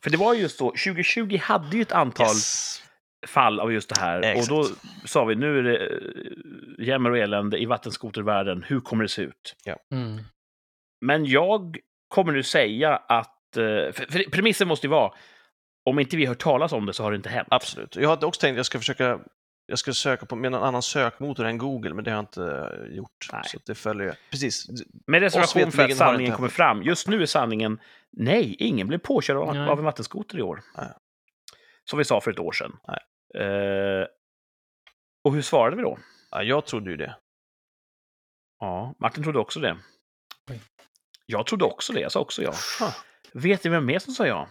För 0.01 0.09
det 0.09 0.17
var 0.17 0.33
ju 0.33 0.41
just 0.41 0.57
så, 0.57 0.65
2020 0.69 1.37
hade 1.41 1.75
ju 1.75 1.81
ett 1.81 1.91
antal 1.91 2.25
Yes. 2.27 2.83
fall 3.27 3.59
av 3.59 3.73
just 3.73 3.89
det 3.89 3.99
här. 4.01 4.21
Exakt. 4.21 4.51
Och 4.51 4.57
då 4.67 4.75
sa 5.05 5.25
vi, 5.25 5.35
nu 5.35 5.59
är 5.59 5.63
det 5.63 5.77
eh, 5.87 6.87
jämmer 6.87 7.09
och 7.11 7.17
elände 7.17 7.57
i 7.61 7.65
vattenskotervärlden. 7.65 8.63
Hur 8.67 8.79
kommer 8.79 9.03
det 9.03 9.09
se 9.09 9.21
ut? 9.21 9.55
Mm. 9.93 10.21
Men 11.05 11.25
jag 11.25 11.77
kommer 12.11 12.33
nu 12.33 12.43
säga 12.43 12.95
att... 12.95 13.57
eh, 13.57 13.63
För, 13.63 14.11
för 14.11 14.31
premissen 14.31 14.67
måste 14.67 14.87
ju 14.87 14.91
vara, 14.91 15.13
om 15.85 15.99
inte 15.99 16.17
vi 16.17 16.25
har 16.25 16.29
hört 16.29 16.41
talas 16.41 16.71
om 16.71 16.85
det 16.85 16.93
så 16.93 17.03
har 17.03 17.11
det 17.11 17.15
inte 17.15 17.29
hänt. 17.29 17.47
Absolut. 17.51 17.95
Jag 17.95 18.09
hade 18.09 18.25
också 18.25 18.41
tänkt 18.41 18.53
att 18.53 18.57
jag 18.57 18.65
ska 18.65 18.79
försöka 18.79 19.19
jag 19.65 19.79
ska 19.79 19.93
söka 19.93 20.25
på 20.25 20.35
med 20.35 20.51
någon 20.51 20.63
annan 20.63 20.81
sökmotor 20.81 21.45
än 21.45 21.57
Google, 21.57 21.93
men 21.93 22.03
det 22.03 22.11
har 22.11 22.15
jag 22.15 22.23
inte 22.23 22.43
eh, 22.89 22.95
gjort. 22.95 23.29
Nej. 23.33 23.41
Så 23.45 23.57
det 23.65 23.75
följer 23.75 24.15
Precis. 24.29 24.67
Med 25.07 25.21
reservation 25.21 25.71
för 25.71 25.83
att 25.83 25.97
sanningen 25.97 26.35
kommer 26.35 26.49
fram. 26.49 26.83
Just 26.83 27.07
nu 27.07 27.21
är 27.21 27.25
sanningen, 27.25 27.79
nej, 28.11 28.55
ingen 28.59 28.87
blev 28.87 28.97
påkörd 28.97 29.37
av, 29.37 29.55
Nej. 29.55 29.69
av 29.69 29.79
en 29.79 29.85
vattenskoter 29.85 30.39
i 30.39 30.41
år. 30.41 30.63
Nej. 30.77 30.87
Som 31.89 31.99
vi 31.99 32.05
sa 32.05 32.21
för 32.21 32.31
ett 32.31 32.39
år 32.39 32.51
sedan. 32.51 32.77
Nej. 32.87 32.99
Eh, 33.45 34.05
och 35.23 35.33
hur 35.33 35.41
svarade 35.41 35.75
vi 35.75 35.81
då? 35.81 35.97
Ja, 36.31 36.43
jag 36.43 36.65
trodde 36.65 36.91
ju 36.91 36.97
det. 36.97 37.15
Ja, 38.59 38.95
Martin 38.99 39.23
trodde 39.23 39.39
också 39.39 39.59
det. 39.59 39.77
Jag 41.25 41.45
trodde 41.45 41.65
också 41.65 41.93
det, 41.93 41.99
jag 41.99 42.11
sa 42.11 42.19
också 42.19 42.43
ja. 42.43 42.53
Huh. 42.79 42.89
Vet 43.33 43.63
ni 43.63 43.69
vem 43.69 43.85
mer 43.85 43.99
som 43.99 44.13
sa 44.13 44.27
ja? 44.27 44.47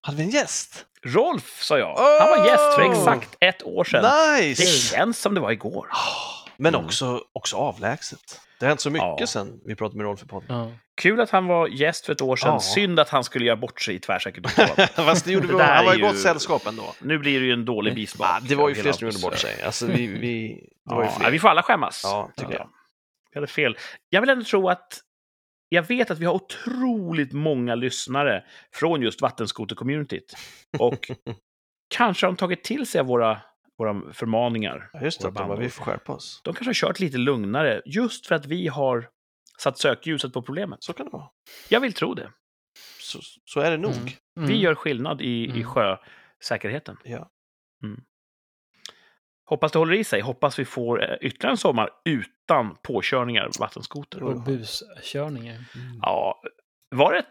Hade 0.00 0.16
vi 0.18 0.22
en 0.24 0.30
gäst? 0.30 0.86
Rolf 1.06 1.62
sa 1.62 1.78
ja. 1.78 2.18
Han 2.20 2.30
var 2.40 2.46
gäst 2.46 2.74
för 2.74 2.82
Oh! 2.88 2.90
exakt 2.90 3.36
ett 3.40 3.62
år 3.62 3.84
sedan. 3.84 4.02
Det 4.02 4.42
Nice! 4.48 4.66
känns 4.66 5.18
som 5.20 5.34
det 5.34 5.40
var 5.40 5.50
igår. 5.52 5.88
Ah, 5.90 6.48
Men 6.56 6.74
Mm. 6.74 6.86
också, 6.86 7.20
också 7.32 7.56
avlägset. 7.56 8.40
Det 8.58 8.66
har 8.66 8.68
hänt 8.68 8.80
så 8.80 8.90
mycket 8.90 9.20
Ja. 9.20 9.26
sen 9.26 9.60
vi 9.66 9.74
pratade 9.76 9.96
med 9.96 10.04
Rolf 10.04 10.22
i 10.22 10.26
podden. 10.26 10.56
Ja. 10.58 10.70
Kul 10.96 11.20
att 11.20 11.30
han 11.30 11.46
var 11.46 11.68
gäst 11.68 12.06
för 12.06 12.12
ett 12.12 12.20
år 12.22 12.36
sedan. 12.36 12.48
Ja. 12.52 12.60
Synd 12.60 13.00
att 13.00 13.08
han 13.08 13.24
skulle 13.24 13.44
göra 13.46 13.56
bort 13.56 13.80
sig 13.80 13.94
i 13.94 13.98
tvärsäkert. 13.98 14.50
Fast 14.94 15.24
det 15.24 15.32
gjorde 15.32 15.46
vi, 15.46 15.52
Det 15.52 15.58
där 15.58 15.74
han 15.74 15.84
var 15.84 15.94
i 15.94 15.96
ju- 15.96 16.02
gott 16.02 16.18
sällskap 16.18 16.66
ändå. 16.66 16.94
Nu 17.00 17.18
blir 17.18 17.40
det 17.40 17.46
ju 17.46 17.52
en 17.52 17.64
dålig 17.64 17.94
bismak. 17.94 18.28
Ah, 18.30 18.40
det 18.42 18.54
var 18.54 18.68
ju 18.68 18.74
fler 18.74 18.92
som 18.92 19.08
gjorde 19.08 19.18
bort 19.22 19.38
sig. 19.38 19.62
Alltså, 19.62 19.86
vi, 19.86 20.06
vi, 20.06 20.60
det 20.88 20.94
var 20.94 21.02
ju 21.02 21.08
Ja, 21.08 21.14
fler. 21.18 21.30
vi 21.30 21.38
får 21.38 21.48
alla 21.48 21.62
skämmas, 21.62 22.00
Ja, 22.04 22.30
tycker 22.36 22.52
ja. 22.52 22.58
jag. 22.58 22.68
Vi 23.32 23.38
hade 23.40 23.46
fel. 23.46 23.76
Jag 24.08 24.20
vill 24.20 24.30
ändå 24.30 24.44
tro 24.44 24.68
att... 24.68 25.00
Jag 25.74 25.82
vet 25.82 26.10
att 26.10 26.18
vi 26.18 26.24
har 26.24 26.34
otroligt 26.34 27.32
många 27.32 27.74
lyssnare 27.74 28.44
från 28.74 29.02
just 29.02 29.20
vattenskoter-communityt. 29.22 30.34
Och 30.78 31.10
kanske 31.94 32.26
har 32.26 32.32
de 32.32 32.36
tagit 32.36 32.64
till 32.64 32.86
sig 32.86 33.04
våra, 33.04 33.40
våra 33.78 34.12
förmaningar. 34.12 34.90
Ja, 34.92 35.00
just 35.02 35.20
det, 35.22 35.30
våra 35.30 35.46
bara, 35.46 35.58
vi 35.58 35.70
får 35.70 35.84
skärpa 35.84 36.12
oss. 36.12 36.40
De 36.44 36.54
kanske 36.54 36.68
har 36.68 36.74
kört 36.88 37.00
lite 37.00 37.18
lugnare, 37.18 37.82
just 37.86 38.26
för 38.26 38.34
att 38.34 38.46
vi 38.46 38.68
har 38.68 39.08
satt 39.58 39.78
sökljuset 39.78 40.32
på 40.32 40.42
problemet. 40.42 40.82
Så 40.82 40.92
kan 40.92 41.06
det 41.06 41.12
vara. 41.12 41.28
Jag 41.68 41.80
vill 41.80 41.92
tro 41.92 42.14
det. 42.14 42.30
Så, 43.00 43.18
så 43.44 43.60
är 43.60 43.70
det 43.70 43.76
nog. 43.76 43.92
Mm. 43.92 44.08
Vi 44.34 44.42
Mm. 44.42 44.60
gör 44.60 44.74
skillnad 44.74 45.20
i, 45.20 45.26
i 45.44 45.50
Mm. 45.50 45.64
sjösäkerheten. 45.64 46.96
Ja. 47.04 47.30
Hoppas 49.46 49.72
det 49.72 49.78
håller 49.78 49.94
i 49.94 50.04
sig. 50.04 50.20
Hoppas 50.20 50.58
vi 50.58 50.64
får 50.64 51.02
eh, 51.10 51.16
ytterligare 51.20 51.52
en 51.52 51.56
sommar 51.56 51.90
utan 52.04 52.76
påkörningar 52.82 53.50
vattenskoter. 53.60 54.22
Och 54.22 54.40
buskörningar. 54.42 55.64
Ja, 56.02 56.40
var 56.96 57.12
det, 57.12 57.24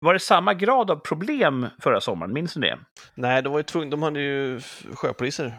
var 0.00 0.12
det 0.14 0.20
samma 0.20 0.54
grad 0.54 0.90
av 0.90 0.96
problem 0.96 1.66
förra 1.82 2.00
sommaren? 2.00 2.32
Minns 2.32 2.56
ni 2.56 2.66
det? 2.66 2.78
Nej, 3.14 3.42
de 3.42 3.52
var 3.52 3.58
ju 3.58 3.62
tvungna, 3.62 3.90
de 3.90 4.02
hade 4.02 4.20
ju 4.20 4.60
sjöpoliser 4.94 5.58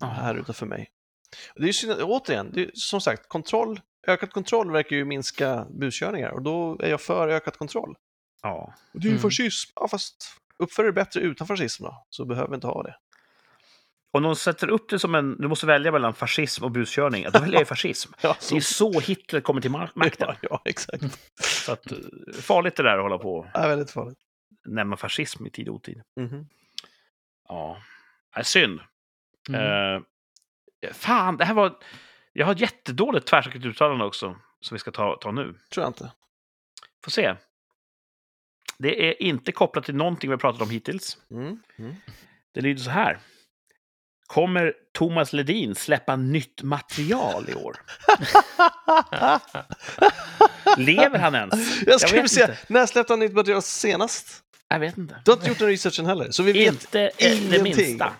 här 0.00 0.34
utanför 0.34 0.66
mig. 0.66 0.90
Det 1.54 1.62
är 1.62 1.66
ju 1.66 1.72
synd, 1.72 2.02
återigen, 2.02 2.50
det 2.52 2.62
är, 2.62 2.70
som 2.74 3.00
sagt, 3.00 3.28
kontroll, 3.28 3.80
ökad 4.06 4.30
kontroll 4.32 4.70
verkar 4.72 4.96
ju 4.96 5.04
minska 5.04 5.66
buskörningar 5.70 6.30
och 6.30 6.42
då 6.42 6.78
är 6.80 6.90
jag 6.90 7.00
för 7.00 7.28
ökad 7.28 7.56
kontroll. 7.56 7.94
Ja. 8.42 8.74
Och 8.94 9.00
det 9.00 9.06
är 9.06 9.10
ju 9.10 9.16
Mm. 9.16 9.22
fascism. 9.22 9.72
Ja, 9.74 9.88
fast 9.88 10.16
uppför 10.58 10.84
er 10.84 10.92
bättre 10.92 11.20
utan 11.20 11.46
fascism 11.46 11.84
då, 11.84 12.06
så 12.10 12.24
behöver 12.24 12.48
vi 12.48 12.54
inte 12.54 12.66
ha 12.66 12.82
det. 12.82 12.96
Om 14.16 14.22
de 14.22 14.36
sätter 14.36 14.68
upp 14.68 14.88
det 14.88 14.98
som 14.98 15.14
en... 15.14 15.36
Du 15.40 15.48
måste 15.48 15.66
välja 15.66 15.92
mellan 15.92 16.14
fascism 16.14 16.64
och 16.64 16.70
buskörning. 16.70 17.22
Ja, 17.22 17.30
Då 17.30 17.38
väljer 17.40 17.58
jag 17.58 17.68
fascism. 17.68 18.12
Ja, 18.20 18.36
Det 18.50 18.56
är 18.56 18.60
så 18.60 19.00
Hitler 19.00 19.40
kommer 19.40 19.60
till 19.60 19.70
ma- 19.70 19.90
makten. 19.94 20.28
Ja, 20.40 20.48
ja 20.50 20.62
exakt. 20.64 21.02
Så 21.40 21.72
att, 21.72 21.92
eh, 21.92 21.98
farligt 22.40 22.76
det 22.76 22.82
där 22.82 22.96
att 22.98 23.02
hålla 23.02 23.18
på 23.18 23.50
Det 23.54 23.58
är 23.58 23.68
väldigt 23.68 23.90
farligt. 23.90 24.18
nämna 24.64 24.96
fascism 24.96 25.46
i 25.46 25.50
tid 25.50 25.68
och 25.68 25.74
otid. 25.74 26.02
Mhm. 26.20 26.46
Ja, 27.48 27.82
Nej, 28.36 28.44
synd. 28.44 28.80
Mm. 29.48 29.94
Eh, 30.84 30.92
fan, 30.92 31.36
det 31.36 31.44
här 31.44 31.54
var... 31.54 31.76
Jag 32.32 32.46
har 32.46 32.52
ett 32.52 32.60
jättedåligt 32.60 33.26
tvärsäkert 33.26 33.64
uttalande 33.64 34.04
också, 34.04 34.36
som 34.60 34.74
vi 34.74 34.78
ska 34.78 34.90
ta, 34.90 35.16
ta 35.20 35.30
nu. 35.30 35.54
Tror 35.72 35.84
jag 35.84 35.88
inte. 35.88 36.12
Får 37.04 37.10
se. 37.10 37.34
Det 38.78 39.08
är 39.10 39.22
inte 39.22 39.52
kopplat 39.52 39.84
till 39.84 39.94
någonting 39.94 40.30
vi 40.30 40.32
har 40.32 40.38
pratat 40.38 40.62
om 40.62 40.70
hittills. 40.70 41.18
Mm. 41.30 41.62
Mm. 41.78 41.94
Det 42.52 42.60
lyder 42.60 42.82
så 42.82 42.90
här. 42.90 43.18
Kommer 44.26 44.72
Thomas 44.94 45.32
Ledin 45.32 45.74
släppa 45.74 46.16
nytt 46.16 46.62
material 46.62 47.50
i 47.50 47.54
år? 47.54 47.76
Lever 50.76 51.18
han 51.18 51.34
ens? 51.34 51.82
Jag 51.86 52.00
skulle 52.00 52.22
vet 52.22 52.30
säga, 52.30 52.46
inte. 52.48 52.58
när 52.68 52.86
släppte 52.86 53.12
han 53.12 53.20
nytt 53.20 53.32
material 53.32 53.62
senast? 53.62 54.42
Jag 54.68 54.80
vet 54.80 54.98
inte. 54.98 55.20
Du 55.24 55.30
har 55.30 55.36
inte 55.36 55.48
gjort 55.48 55.58
den 55.58 55.68
researchen 55.68 56.06
heller, 56.06 56.30
så 56.30 56.42
vi 56.42 56.52
vet. 56.52 56.72
Inte 56.72 56.98
det 57.18 57.24
ingenting. 57.36 57.62
minsta. 57.62 58.12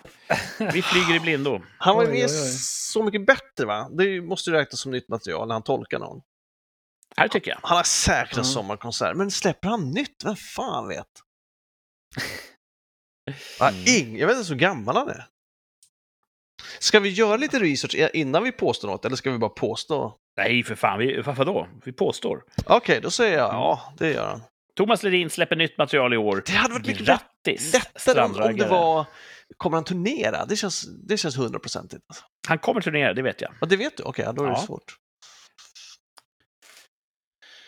Vi 0.73 0.81
flyger 0.81 1.15
i 1.15 1.19
blindo. 1.19 1.61
Han 1.77 1.95
var 1.95 2.03
ju 2.03 2.09
med 2.09 2.31
så 2.31 3.03
mycket 3.03 3.25
bättre 3.25 3.65
va? 3.65 3.89
Det 3.91 4.21
måste 4.21 4.49
ju 4.49 4.55
räknas 4.55 4.79
som 4.81 4.91
nytt 4.91 5.09
material 5.09 5.47
när 5.47 5.55
han 5.55 5.63
tolkar 5.63 5.99
någon. 5.99 6.21
Här 7.17 7.27
tycker 7.27 7.51
jag. 7.51 7.59
Han 7.63 7.77
har 7.77 7.83
säkert 7.83 8.33
en 8.33 8.39
Mm. 8.39 8.45
sommarkonsert, 8.53 9.15
men 9.17 9.31
släpper 9.31 9.69
han 9.69 9.91
nytt? 9.91 10.21
Vem 10.25 10.35
fan 10.35 10.87
vet? 10.87 11.07
Mm. 13.61 13.75
ing, 13.87 14.17
jag 14.17 14.27
vet 14.27 14.35
inte 14.37 14.47
så 14.47 14.55
gammal 14.55 14.95
han 14.97 15.09
är. 15.09 15.25
Ska 16.79 16.99
vi 16.99 17.09
göra 17.09 17.37
lite 17.37 17.59
research 17.59 17.95
innan 18.13 18.43
vi 18.43 18.51
påstår 18.51 18.87
något, 18.87 19.05
eller 19.05 19.15
ska 19.15 19.31
vi 19.31 19.37
bara 19.37 19.49
påstå? 19.49 20.17
Nej, 20.37 20.63
för 20.63 20.75
fan. 20.75 20.99
Vi, 20.99 21.21
varför 21.21 21.45
då? 21.45 21.67
Vi 21.85 21.91
påstår. 21.93 22.43
Okej, 22.65 22.99
då 23.01 23.11
säger 23.11 23.33
Mm. 23.37 23.45
jag 23.45 23.53
ja, 23.55 23.93
det 23.97 24.11
gör 24.13 24.27
han. 24.27 24.41
Thomas 24.75 25.03
Ledin 25.03 25.29
släpper 25.29 25.55
nytt 25.55 25.77
material 25.77 26.13
i 26.13 26.17
år. 26.17 26.43
Det 26.45 26.51
hade 26.51 26.73
varit 26.73 26.87
mycket 26.87 27.05
Grattis, 27.05 27.73
lättare 27.73 28.21
om, 28.25 28.41
om 28.41 28.57
det 28.57 28.67
var... 28.67 29.05
Kommer 29.57 29.77
han 29.77 29.83
turnera? 29.83 30.45
Det 30.45 30.55
känns, 30.55 30.85
det 31.07 31.17
känns 31.17 31.37
hundraprocentigt. 31.37 32.03
Alltså. 32.09 32.23
Han 32.47 32.59
kommer 32.59 32.81
turnera, 32.81 33.13
det 33.13 33.21
vet 33.21 33.41
jag. 33.41 33.51
Ja, 33.61 33.67
det 33.67 33.75
vet 33.77 33.97
du? 33.97 34.03
Okej, 34.03 34.25
ja, 34.25 34.31
då 34.31 34.43
är 34.43 34.47
det 34.47 34.53
Ja. 34.53 34.65
svårt. 34.65 34.95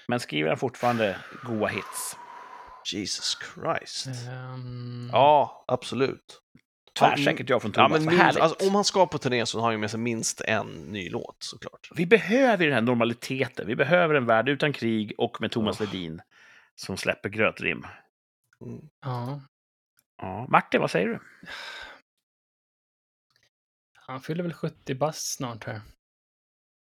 Men 0.07 0.19
skriver 0.19 0.49
han 0.49 0.57
fortfarande 0.57 1.17
goa 1.43 1.67
hits? 1.67 2.15
Jesus 2.93 3.37
Christ. 3.55 4.05
Ehm, 4.27 5.09
Ja, 5.13 5.65
absolut. 5.67 6.39
Tvärsäkert 6.99 7.49
jag 7.49 7.61
från 7.61 7.71
Ja, 7.75 7.87
Thomas. 7.87 8.05
men 8.05 8.17
Vad 8.17 8.25
minst, 8.25 8.39
alltså, 8.39 8.67
om 8.67 8.75
han 8.75 8.83
ska 8.83 9.07
på 9.07 9.17
turné 9.17 9.45
så 9.45 9.57
har 9.59 9.63
han 9.65 9.73
ju 9.73 9.77
med 9.77 9.91
sig 9.91 9.99
minst 9.99 10.41
en 10.41 10.67
ny 10.67 11.09
låt 11.09 11.37
såklart. 11.39 11.89
Vi 11.95 12.05
behöver 12.05 12.65
den 12.65 12.73
här 12.73 12.81
normaliteten. 12.81 13.67
Vi 13.67 13.75
behöver 13.75 14.15
en 14.15 14.25
värld 14.25 14.49
utan 14.49 14.73
krig 14.73 15.13
och 15.17 15.41
med 15.41 15.51
Thomas 15.51 15.81
Oh. 15.81 15.85
Ledin 15.85 16.21
som 16.75 16.97
släpper 16.97 17.29
grötrim. 17.29 17.85
Mm. 18.65 18.81
Ja, 19.01 19.41
Ja. 20.21 20.47
Martin, 20.49 20.81
vad 20.81 20.91
säger 20.91 21.07
du? 21.07 21.19
han 23.93 24.21
fyller 24.21 24.43
väl 24.43 24.53
70 24.53 24.95
bast 24.95 25.35
snart 25.35 25.63
här. 25.63 25.81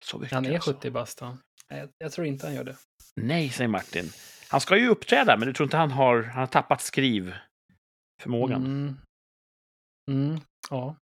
Så 0.06 0.18
mycket, 0.20 0.34
Han 0.34 0.46
är 0.46 0.54
alltså. 0.54 0.74
70 0.74 0.92
bast 0.92 1.22
Jag, 1.68 1.90
jag 1.98 2.12
tror 2.12 2.28
inte 2.28 2.46
han 2.48 2.56
gör 2.56 2.64
det. 2.64 2.76
Nej, 3.16 3.50
säger 3.50 3.68
Martin. 3.68 4.10
Han 4.50 4.62
ska 4.62 4.78
ju 4.78 4.88
uppträda, 4.88 5.38
men 5.38 5.48
du 5.48 5.54
tror 5.54 5.66
inte 5.66 5.78
han 5.78 5.92
har, 5.92 6.24
han 6.24 6.40
har 6.40 6.48
tappat 6.48 6.82
skrivförmågan? 6.82 8.66
Mm. 8.66 8.98
Mm. 10.10 10.40
Ja. 10.70 10.96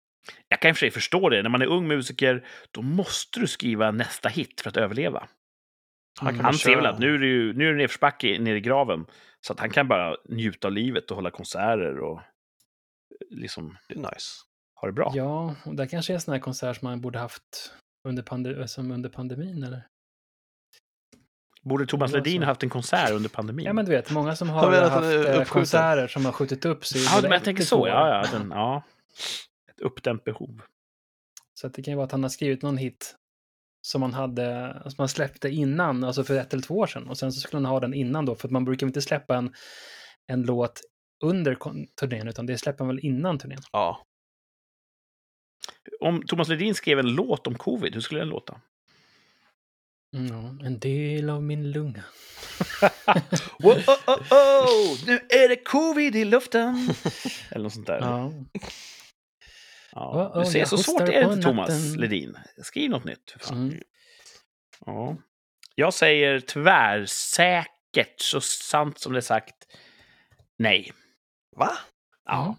Jag 0.48 0.60
kan 0.60 0.68
i 0.68 0.72
och 0.72 0.76
för 0.76 0.80
sig 0.80 0.90
förstå 0.90 1.28
det. 1.28 1.42
När 1.42 1.50
man 1.50 1.62
är 1.62 1.66
ung 1.66 1.88
musiker, 1.88 2.46
då 2.70 2.82
måste 2.82 3.40
du 3.40 3.46
skriva 3.46 3.90
nästa 3.90 4.28
hit 4.28 4.60
för 4.60 4.70
att 4.70 4.76
överleva. 4.76 5.28
Han 6.20 6.34
kan 6.34 6.44
Han 6.44 6.54
ser 6.54 6.76
väl 6.76 6.86
att 6.86 6.98
nu 6.98 7.14
är 7.14 7.18
det, 7.18 7.26
ju, 7.26 7.52
nu 7.52 7.68
är 7.68 7.72
det 7.72 7.78
nedförsbacke 7.78 8.38
ner 8.38 8.54
i 8.54 8.60
graven. 8.60 9.06
Så 9.46 9.52
att 9.52 9.60
han 9.60 9.70
kan 9.70 9.88
bara 9.88 10.16
njuta 10.24 10.68
av 10.68 10.72
livet 10.72 11.10
och 11.10 11.16
hålla 11.16 11.30
konserter 11.30 11.98
och 11.98 12.20
liksom 13.30 13.76
Det 13.88 13.94
är 13.94 13.98
nice. 13.98 14.42
ha 14.80 14.88
det 14.88 14.92
bra. 14.92 15.12
Ja, 15.14 15.54
och 15.64 15.74
det 15.74 15.86
kanske 15.86 16.12
är 16.12 16.14
en 16.14 16.20
sån 16.20 16.32
här 16.32 16.40
konsert 16.40 16.76
som 16.76 16.88
man 16.88 17.00
borde 17.00 17.18
haft 17.18 17.72
under, 18.08 18.22
pande 18.22 18.68
som 18.68 18.90
under 18.90 19.10
pandemin 19.10 19.62
eller? 19.62 19.86
Borde 21.62 21.86
Thomas 21.86 22.12
Ledin 22.12 22.42
ha 22.42 22.46
haft 22.46 22.62
en 22.62 22.70
konsert 22.70 23.10
under 23.10 23.28
pandemin? 23.28 23.66
Ja 23.66 23.72
men 23.72 23.84
du 23.84 23.90
vet, 23.90 24.10
många 24.10 24.36
som 24.36 24.50
har 24.50 24.72
haft 24.90 25.26
eh, 25.38 25.44
konserter 25.44 26.06
som 26.06 26.24
har 26.24 26.32
skjutit 26.32 26.64
upp 26.64 26.86
sig. 26.86 27.04
ja, 27.04 27.18
men 27.22 27.30
jag 27.30 27.44
tänker 27.44 27.62
så. 27.62 27.88
Ja, 27.88 28.08
ja, 28.08 28.38
den, 28.38 28.50
ja. 28.50 28.82
Ett 29.70 29.80
uppdämt 29.80 30.24
behov. 30.24 30.62
Så 31.54 31.66
att 31.66 31.74
det 31.74 31.82
kan 31.82 31.92
ju 31.92 31.96
vara 31.96 32.06
att 32.06 32.12
han 32.12 32.22
har 32.22 32.30
skrivit 32.30 32.62
någon 32.62 32.76
hit 32.76 33.16
som 33.86 34.02
han 34.02 34.14
hade, 34.14 34.82
som 34.84 34.94
han 34.98 35.08
släppte 35.08 35.48
innan, 35.48 36.04
alltså 36.04 36.24
för 36.24 36.38
ett 36.38 36.52
eller 36.52 36.62
två 36.62 36.74
år 36.74 36.86
sedan. 36.86 37.08
Och 37.08 37.18
sen 37.18 37.32
så 37.32 37.40
skulle 37.40 37.56
han 37.56 37.72
ha 37.72 37.80
den 37.80 37.94
innan 37.94 38.26
då, 38.26 38.34
för 38.34 38.48
att 38.48 38.52
man 38.52 38.64
brukar 38.64 38.86
inte 38.86 39.02
släppa 39.02 39.36
en, 39.36 39.54
en 40.26 40.42
låt 40.42 40.80
under 41.24 41.56
turnén, 42.00 42.28
utan 42.28 42.46
det 42.46 42.58
släpper 42.58 42.84
man 42.84 42.96
väl 42.96 43.04
innan 43.04 43.38
turnén. 43.38 43.60
Ja. 43.72 44.02
Om 46.00 46.22
Thomas 46.26 46.48
Ledin 46.48 46.74
skrev 46.74 46.98
en 46.98 47.14
låt 47.14 47.46
om 47.46 47.54
covid, 47.54 47.94
hur 47.94 48.00
skulle 48.00 48.20
den 48.20 48.28
låta? 48.28 48.60
Mm, 50.16 50.26
ja, 50.26 50.66
en 50.66 50.78
del 50.78 51.30
av 51.30 51.42
min 51.42 51.70
lunga. 51.70 52.04
Wow, 53.58 53.72
oh, 53.72 53.94
oh, 54.06 54.18
oh, 54.30 55.06
nu 55.06 55.14
är 55.14 55.48
det 55.48 55.56
covid 55.56 56.16
i 56.16 56.24
luften! 56.24 56.74
Eller 57.50 57.62
något 57.62 57.72
sånt 57.72 57.86
där. 57.86 58.00
Ja. 58.00 58.32
Ja. 59.96 60.10
Oh, 60.10 60.38
oh, 60.38 60.44
du 60.44 60.50
ser, 60.50 60.64
så 60.64 60.78
svårt 60.78 61.00
är 61.00 61.06
det 61.06 61.34
inte, 61.34 61.42
Thomas. 61.42 61.96
Ledin. 61.96 62.36
Skriv 62.62 62.90
något 62.90 63.04
nytt. 63.04 63.30
för 63.30 63.38
fan. 63.38 63.68
Mm. 63.68 63.82
Ja. 64.86 65.16
Jag 65.74 65.94
säger 65.94 66.40
tvärsäkert, 66.40 68.20
så 68.20 68.40
sant 68.40 68.98
som 68.98 69.12
det 69.12 69.18
är 69.18 69.20
sagt, 69.20 69.54
nej. 70.58 70.92
Va? 71.56 71.70
Ja. 72.24 72.56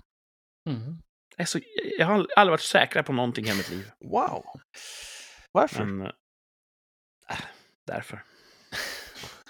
Mm. 0.69 1.01
Jag, 1.35 1.41
är 1.41 1.45
så, 1.45 1.59
jag 1.97 2.05
har 2.05 2.27
aldrig 2.35 2.51
varit 2.51 2.61
säker 2.61 3.01
på 3.03 3.13
någonting 3.13 3.45
i 3.45 3.47
hela 3.47 3.57
mitt 3.57 3.69
liv. 3.69 3.91
Wow. 3.99 4.45
Varför? 5.51 5.85
Men, 5.85 6.07
äh, 7.29 7.39
därför. 7.87 8.23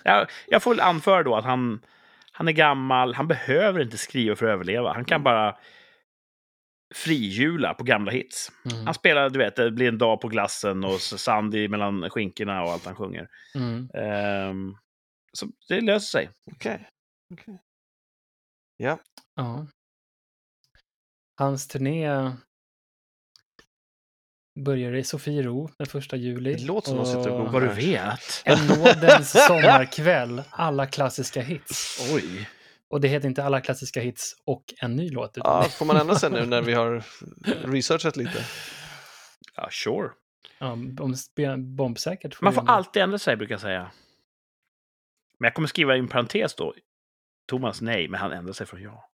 jag, 0.03 0.29
jag 0.47 0.63
får 0.63 0.71
väl 0.71 0.79
anföra 0.79 1.23
då 1.23 1.35
att 1.35 1.45
han, 1.45 1.85
han 2.31 2.47
är 2.47 2.51
gammal, 2.51 3.13
han 3.13 3.27
behöver 3.27 3.81
inte 3.81 3.97
skriva 3.97 4.35
för 4.35 4.45
att 4.45 4.53
överleva. 4.53 4.93
Han 4.93 5.05
kan 5.05 5.23
bara 5.23 5.57
frihjula 6.95 7.73
på 7.73 7.83
gamla 7.83 8.11
hits. 8.11 8.51
Mm. 8.71 8.85
Han 8.85 8.93
spelar, 8.93 9.29
du 9.29 9.39
vet, 9.39 9.55
det 9.55 9.71
blir 9.71 9.87
en 9.87 9.97
dag 9.97 10.21
på 10.21 10.27
glassen 10.27 10.83
och 10.83 11.01
sand 11.01 11.55
i 11.55 11.67
mellan 11.67 12.09
skinkorna 12.09 12.63
och 12.63 12.69
allt 12.69 12.85
han 12.85 12.95
sjunger. 12.95 13.27
Mm. 13.55 13.89
Ehm, 13.93 14.75
så 15.33 15.47
det 15.67 15.81
löser 15.81 16.07
sig. 16.07 16.29
Okej. 16.51 16.89
Okej. 17.33 17.61
Ja. 18.77 18.99
Ja. 19.35 19.67
Hans 21.39 21.67
turné 21.67 22.31
börjar 24.59 24.95
i 24.95 25.03
Sofiero 25.03 25.69
den 25.77 25.87
första 25.87 26.15
juli. 26.15 26.53
Det 26.53 26.65
låter 26.65 26.87
som 26.87 26.97
de 26.97 27.05
sitter 27.05 27.31
och 27.31 27.45
Och. 27.45 27.53
Vad 27.53 27.61
du 27.61 27.67
vet. 27.67 28.41
En 28.45 28.67
nådens 28.67 29.47
sommarkväll, 29.47 30.43
alla 30.49 30.85
klassiska 30.85 31.41
hits. 31.41 32.09
Oj. 32.13 32.49
Och 32.89 33.01
det 33.01 33.07
heter 33.07 33.27
inte 33.27 33.43
alla 33.43 33.61
klassiska 33.61 34.01
hits 34.01 34.35
och 34.45 34.63
en 34.81 34.95
ny 34.95 35.09
låt. 35.09 35.37
Utan 35.37 35.63
Ja, 35.63 35.69
får 35.69 35.85
man 35.85 35.97
ändra 35.97 36.15
sig 36.15 36.29
nu 36.31 36.45
när 36.45 36.61
vi 36.61 36.73
har 36.73 37.03
researchat 37.71 38.17
lite? 38.17 38.45
Ja, 39.55 39.69
sure. 39.71 40.09
ja, 40.59 40.77
bombsäkert. 41.57 42.35
får 42.35 42.43
Man 42.45 42.53
får 42.53 42.69
alltid 42.69 43.01
ändra 43.01 43.17
sig, 43.19 43.35
brukar 43.35 43.53
jag 43.53 43.61
säga. 43.61 43.91
Men 45.39 45.45
jag 45.47 45.53
kommer 45.53 45.67
skriva 45.67 45.95
i 45.95 45.99
en 45.99 46.07
parentes 46.07 46.55
då. 46.55 46.73
Thomas 47.47 47.81
nej, 47.81 48.07
men 48.07 48.19
han 48.19 48.31
ändrar 48.31 48.53
sig 48.53 48.67
från 48.67 48.81
ja. 48.81 49.09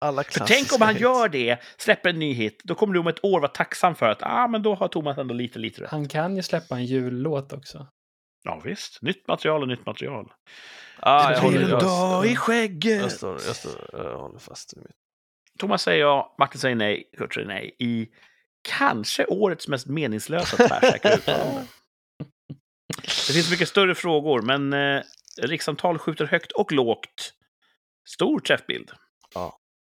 Alla 0.00 0.22
För 0.24 0.30
klassiska 0.30 0.54
tänk 0.54 0.72
om 0.72 0.86
han 0.86 0.94
hits. 0.94 1.02
gör 1.02 1.28
det, 1.28 1.58
släpper 1.76 2.10
en 2.10 2.18
ny 2.18 2.32
hit, 2.32 2.60
då 2.64 2.74
kommer 2.74 2.94
du 2.94 3.00
om 3.00 3.06
ett 3.06 3.24
år 3.24 3.40
vara 3.40 3.50
tacksam 3.50 3.94
för 3.94 4.08
att 4.08 4.22
ah, 4.22 4.48
men 4.48 4.62
då 4.62 4.74
har 4.74 4.88
Thomas 4.88 5.18
ändå 5.18 5.34
lite, 5.34 5.58
lite 5.58 5.82
rätt. 5.82 5.90
Han 5.90 6.08
kan 6.08 6.36
ju 6.36 6.42
släppa 6.42 6.76
en 6.76 6.84
jullåt 6.86 7.52
också. 7.52 7.86
Ja, 8.44 8.60
visst. 8.64 9.02
Nytt 9.02 9.28
material 9.28 9.62
och 9.62 9.68
nytt 9.68 9.86
material. 9.86 10.32
Ah, 10.96 11.28
det 11.28 11.34
jag, 11.34 11.42
blir 11.42 11.50
håller, 11.50 11.64
en 11.64 11.70
jag, 11.70 11.80
dag 11.80 12.26
i 12.26 12.36
skägget. 12.36 13.00
jag, 13.00 13.12
står, 13.12 13.32
jag, 13.46 13.56
står, 13.56 13.72
jag 13.92 14.18
håller 14.18 14.38
fast 14.38 14.76
vid 14.76 14.82
mitt. 14.82 14.96
Thomas 15.58 15.82
säger 15.82 16.00
ja, 16.00 16.34
Martin 16.38 16.60
säger 16.60 16.76
nej, 16.76 17.10
Kurt 17.16 17.34
säger 17.34 17.48
nej. 17.48 17.76
I 17.78 18.08
kanske 18.68 19.26
årets 19.26 19.68
mest 19.68 19.86
meningslösa 19.86 20.56
tvärsäkra 20.56 21.10
uttalande. 21.14 21.66
Det 23.26 23.32
finns 23.32 23.50
mycket 23.50 23.68
större 23.68 23.94
frågor, 23.94 24.42
men 24.42 24.72
eh, 24.72 25.02
rikssamtal 25.42 25.98
skjuter 25.98 26.26
högt 26.26 26.52
och 26.52 26.72
lågt. 26.72 27.34
Stor 28.08 28.40
träffbild. 28.40 28.92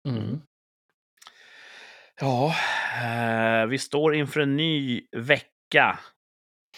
Mm. 0.07 0.41
Ja, 2.21 2.55
eh, 3.03 3.65
vi 3.65 3.77
står 3.77 4.15
inför 4.15 4.39
en 4.39 4.57
ny 4.57 5.01
vecka. 5.11 5.99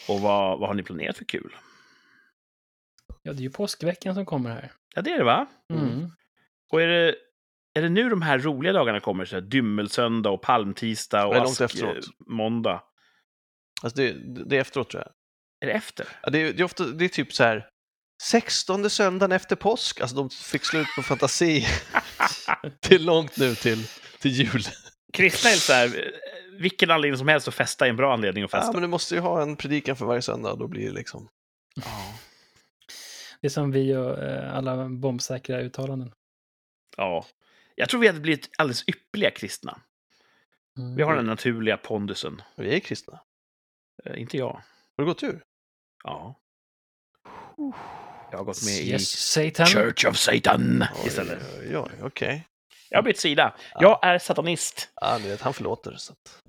Och 0.08 0.22
vad, 0.22 0.60
vad 0.60 0.70
har 0.70 0.74
ni 0.74 0.84
planerat 0.84 1.18
för 1.18 1.26
kul? 1.26 1.56
Ja, 3.24 3.34
det 3.34 3.40
är 3.40 3.44
ju 3.44 3.50
påskveckan 3.52 4.16
som 4.16 4.26
kommer 4.26 4.50
här. 4.50 4.72
Ja, 4.96 5.02
det 5.02 5.12
är 5.12 5.18
det 5.18 5.24
va? 5.24 5.48
Mm. 5.74 6.12
Och 6.72 6.82
är 6.82 6.88
det, 6.88 7.16
är 7.74 7.82
det 7.82 7.90
nu 7.90 8.10
de 8.10 8.22
här 8.22 8.40
roliga 8.40 8.74
dagarna 8.74 9.00
kommer? 9.00 9.26
Så 9.26 9.36
här 9.36 9.42
dymmelsöndag 9.42 10.30
och 10.30 10.42
palmtisdag 10.42 11.28
och 11.28 11.34
Det 11.34 11.40
är 11.40 11.44
långt 11.44 11.62
ask, 11.62 11.62
efteråt. 11.62 11.96
eh, 11.98 12.02
måndag. 12.28 12.84
Alltså 13.84 13.98
det, 14.02 14.14
det 14.50 14.58
är 14.58 14.62
efteråt 14.62 14.90
tror 14.90 15.04
jag. 15.04 15.12
Är 15.70 15.74
det 15.74 15.78
efter? 15.78 16.08
Ja, 16.24 16.30
det, 16.30 16.40
är, 16.40 16.54
det, 16.54 16.60
är 16.62 16.64
ofta, 16.64 16.86
det 16.86 17.06
är 17.06 17.10
typ 17.10 17.34
så 17.34 17.44
här 17.44 17.68
16 18.24 18.90
söndagen 18.90 19.32
efter 19.32 19.56
påsk. 19.56 20.02
Alltså 20.02 20.16
de 20.16 20.30
fick 20.30 20.66
slut 20.66 20.88
på 20.96 21.04
fantasi. 21.04 21.66
det 22.80 22.96
är 22.96 23.00
långt 23.00 23.38
nu 23.38 23.56
till, 23.56 23.88
till 24.20 24.32
jul. 24.32 24.64
Kristna 25.14 25.50
är 25.50 25.56
så 25.56 25.74
här, 25.74 26.12
vilken 26.60 26.92
anledning 26.92 27.18
som 27.18 27.28
helst 27.28 27.48
att 27.48 27.54
festa 27.56 27.86
är 27.86 27.90
en 27.90 27.96
bra 27.96 28.14
anledning 28.14 28.44
att 28.44 28.54
Ja, 28.54 28.60
festa. 28.60 28.74
men 28.74 28.82
du 28.82 28.88
måste 28.88 29.16
ju 29.16 29.22
ha 29.22 29.42
en 29.42 29.56
predikan 29.56 29.96
för 29.96 30.06
varje 30.06 30.22
söndag 30.22 30.56
då 30.56 30.68
blir 30.68 30.86
det 30.88 30.94
liksom... 30.96 31.28
Ja. 31.76 32.14
Det 33.42 33.48
är 33.48 33.50
som 33.50 33.72
vi 33.72 33.96
och 33.96 34.20
eh, 34.24 34.56
alla 34.58 34.90
bombsäkra 34.90 35.62
uttalanden. 35.62 36.14
ja. 36.98 37.26
Jag 37.76 37.90
tror 37.90 38.00
vi 38.02 38.08
hade 38.08 38.20
blivit 38.20 38.50
alldeles 38.58 38.84
ypperliga 38.90 39.32
kristna. 39.32 39.82
Mm. 40.78 40.96
Vi 40.96 41.04
har 41.04 41.16
den 41.16 41.26
naturliga 41.26 41.78
pondusen. 41.78 42.42
Vi 42.56 42.76
är 42.76 42.80
kristna. 42.80 43.20
Eh, 44.04 44.22
inte 44.22 44.38
jag. 44.38 44.50
Har 44.50 44.64
du 44.98 45.06
gått 45.06 45.24
ur? 45.24 45.44
Ja. 46.04 46.36
Jag 48.32 48.38
har 48.38 48.44
gått 48.46 48.66
med 48.66 48.74
Yes, 48.74 49.02
i 49.02 49.06
Satan. 49.52 49.66
Church 49.66 50.06
of 50.06 50.18
Satan 50.18 50.82
Oj, 50.82 51.08
istället. 51.08 51.60
oj, 51.60 51.78
oj, 51.78 51.92
okej. 52.02 52.48
Jag 52.90 52.98
har 52.98 53.04
bytt 53.04 53.20
sida. 53.20 53.56
Ja. 53.74 53.82
Jag 53.82 54.00
är 54.14 54.20
satanist. 54.20 54.90
Ja, 54.96 55.18
ni 55.22 55.28
vet, 55.30 55.42
han 55.42 55.54
förlåter. 55.54 55.96
Så 55.96 56.14
att, 56.14 56.42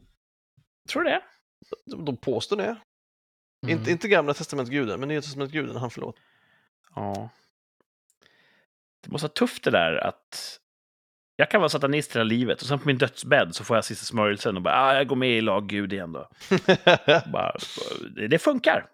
Tror 0.89 1.03
du 1.05 1.11
det? 1.11 1.23
de, 1.87 2.05
de 2.05 2.17
påstår 2.17 2.57
det. 2.57 2.77
Mm. 3.67 3.79
Inte, 3.79 3.91
inte 3.91 4.09
gamla 4.09 4.35
testamentguden, 4.35 5.01
men 5.01 5.09
nya 5.09 5.21
testamentguden, 5.23 5.77
han 5.77 5.91
förlåter. 5.91 6.23
Ja. 6.95 7.29
Det 9.05 9.11
måste 9.11 9.25
vara 9.25 9.33
tufft 9.33 9.65
det 9.65 9.71
där 9.71 9.97
att 9.97 10.59
jag 11.37 11.51
kan 11.51 11.61
vara 11.61 11.69
satanist 11.69 12.15
hela 12.15 12.25
livet 12.25 12.63
och 12.63 12.69
sen 12.69 12.79
på 12.79 12.87
min 12.87 12.99
dödsbädd 12.99 13.55
så 13.55 13.65
får 13.65 13.77
jag 13.77 13.85
sista 13.85 14.05
smörjelsen 14.07 14.57
och 14.57 14.63
bara 14.63 14.75
ah, 14.83 14.95
jag 14.95 15.07
går 15.09 15.17
med 15.17 15.31
i 15.31 15.41
lag 15.41 15.69
Gud 15.69 15.93
igen 15.93 16.13
då. 16.13 16.29
Bara, 17.33 17.57
det, 18.31 18.39
funkar. 18.39 18.87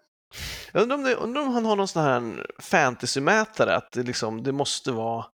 Jag 0.73 0.81
undrar 0.81 0.95
om, 0.97 1.03
det, 1.03 1.15
undrar 1.15 1.41
om 1.41 1.53
han 1.53 1.65
har 1.65 1.75
någon 1.75 1.87
sån 1.87 2.03
här 2.03 2.47
fantasymätare, 2.59 3.75
att 3.75 3.91
det, 3.91 4.03
liksom, 4.03 4.43
det 4.43 4.51
måste 4.51 4.91
vara 4.91 5.25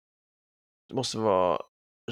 det 0.89 0.95
måste 0.95 1.19
vara 1.19 1.59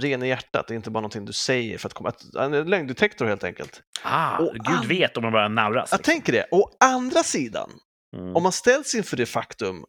ren 0.00 0.22
i 0.22 0.28
hjärtat, 0.28 0.68
det 0.68 0.74
är 0.74 0.76
inte 0.76 0.90
bara 0.90 1.00
någonting 1.00 1.24
du 1.24 1.32
säger 1.32 1.78
för 1.78 1.88
att 1.88 1.94
komma... 1.94 2.08
Att, 2.08 2.34
en 2.34 2.70
lögndetektor 2.70 3.26
helt 3.26 3.44
enkelt. 3.44 3.82
Ah, 4.02 4.38
Och 4.38 4.54
Gud 4.54 4.76
an- 4.76 4.88
vet 4.88 5.16
om 5.16 5.22
man 5.22 5.32
börjar 5.32 5.48
narras. 5.48 5.90
Jag 5.90 5.98
liksom. 5.98 6.12
tänker 6.12 6.32
det. 6.32 6.46
Å 6.50 6.70
andra 6.80 7.22
sidan, 7.22 7.70
Mm. 8.16 8.36
om 8.36 8.42
man 8.42 8.52
ställs 8.52 8.94
inför 8.94 9.16
det 9.16 9.26
faktum 9.26 9.84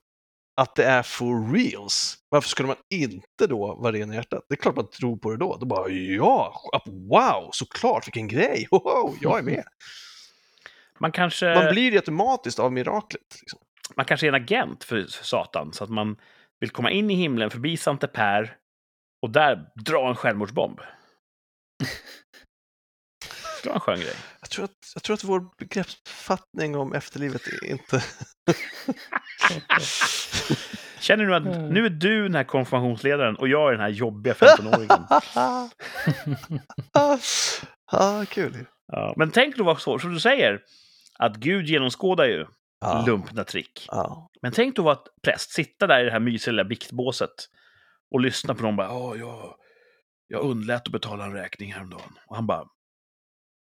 att 0.55 0.75
det 0.75 0.85
är 0.85 1.03
for 1.03 1.53
reals, 1.53 2.17
varför 2.29 2.49
skulle 2.49 2.67
man 2.67 2.77
inte 2.89 3.47
då 3.47 3.75
vara 3.75 3.91
ren 3.91 4.13
i 4.13 4.15
hjärtat? 4.15 4.45
Det 4.49 4.55
är 4.55 4.57
klart 4.57 4.75
man 4.75 4.89
tror 4.89 5.17
på 5.17 5.31
det 5.31 5.37
då. 5.37 5.57
Då 5.57 5.65
bara 5.65 5.89
ja, 5.89 6.61
wow, 6.85 7.49
såklart, 7.51 8.07
vilken 8.07 8.27
grej, 8.27 8.67
Hoho, 8.71 9.15
jag 9.21 9.39
är 9.39 9.43
med. 9.43 9.63
man, 10.99 11.11
kanske, 11.11 11.55
Man 11.55 11.73
blir 11.73 11.91
ju 11.91 11.97
automatiskt 11.97 12.59
av 12.59 12.73
miraklet. 12.73 13.21
Liksom. 13.41 13.59
man 13.95 14.05
kanske 14.05 14.27
är 14.27 14.29
en 14.29 14.41
agent 14.43 14.83
för, 14.83 15.05
Satan 15.07 15.73
så 15.73 15.83
att 15.83 15.89
man 15.89 16.15
vill 16.59 16.69
komma 16.69 16.91
in 16.91 17.11
i 17.11 17.15
himlen 17.15 17.49
förbi 17.49 17.77
Sante 17.77 18.07
Per 18.07 18.57
och 19.21 19.29
där 19.29 19.65
dra 19.85 20.09
en 20.09 20.15
självmordsbomb. 20.15 20.79
Det 23.63 23.69
var 23.69 23.75
en 23.75 23.79
skön 23.81 23.99
grej. 23.99 24.15
Jag 24.41 24.49
tror, 24.49 24.65
att, 24.65 24.71
jag 24.93 25.03
tror 25.03 25.13
att 25.13 25.23
vår 25.23 25.57
begreppsfattning 25.57 26.77
om 26.77 26.93
efterlivet 26.93 27.41
är 27.47 27.65
inte... 27.65 28.03
Känner 30.99 31.25
du 31.25 31.35
att 31.35 31.45
Mm. 31.45 31.69
nu 31.69 31.85
är 31.85 31.89
du 31.89 32.23
den 32.23 32.35
här 32.35 32.43
konfirmationsledaren 32.43 33.35
och 33.35 33.47
jag 33.47 33.67
är 33.67 33.71
den 33.71 33.81
här 33.81 33.89
jobbiga 33.89 34.33
15-åringen? 34.33 35.05
ah, 37.91 38.25
kul. 38.25 38.65
Ja, 38.87 39.13
men 39.17 39.31
tänk 39.31 39.57
då 39.57 39.63
vad 39.63 39.81
så, 39.81 39.99
som 39.99 40.13
du 40.13 40.19
säger, 40.19 40.61
att 41.19 41.35
Gud 41.35 41.65
genomskådar 41.67 42.25
ju 42.25 42.45
Ja. 42.81 43.03
lumpna 43.07 43.43
trick. 43.43 43.87
Ja. 43.91 44.29
Men 44.41 44.51
tänk 44.51 44.75
då 44.75 44.81
att 44.81 44.85
vara 44.85 44.99
präst, 45.23 45.51
sitta 45.51 45.87
där 45.87 46.01
i 46.01 46.05
det 46.05 46.11
här 46.11 46.19
mysiga 46.19 46.51
lilla 46.51 46.63
biktbåset 46.63 47.29
och 48.11 48.19
lyssna 48.21 48.55
på 48.55 48.63
dem 48.63 48.75
bara, 48.75 48.87
ja, 48.87 49.15
jag, 49.15 49.55
jag 50.27 50.41
undlät 50.41 50.81
att 50.85 50.91
betala 50.91 51.25
en 51.25 51.33
räkning 51.33 51.73
häromdagen. 51.73 52.17
Och 52.27 52.35
han 52.35 52.47
bara, 52.47 52.65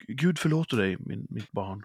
Gud 0.07 0.39
förlåter 0.39 0.77
dig, 0.77 0.97
min, 0.99 1.27
mitt 1.29 1.51
barn. 1.51 1.83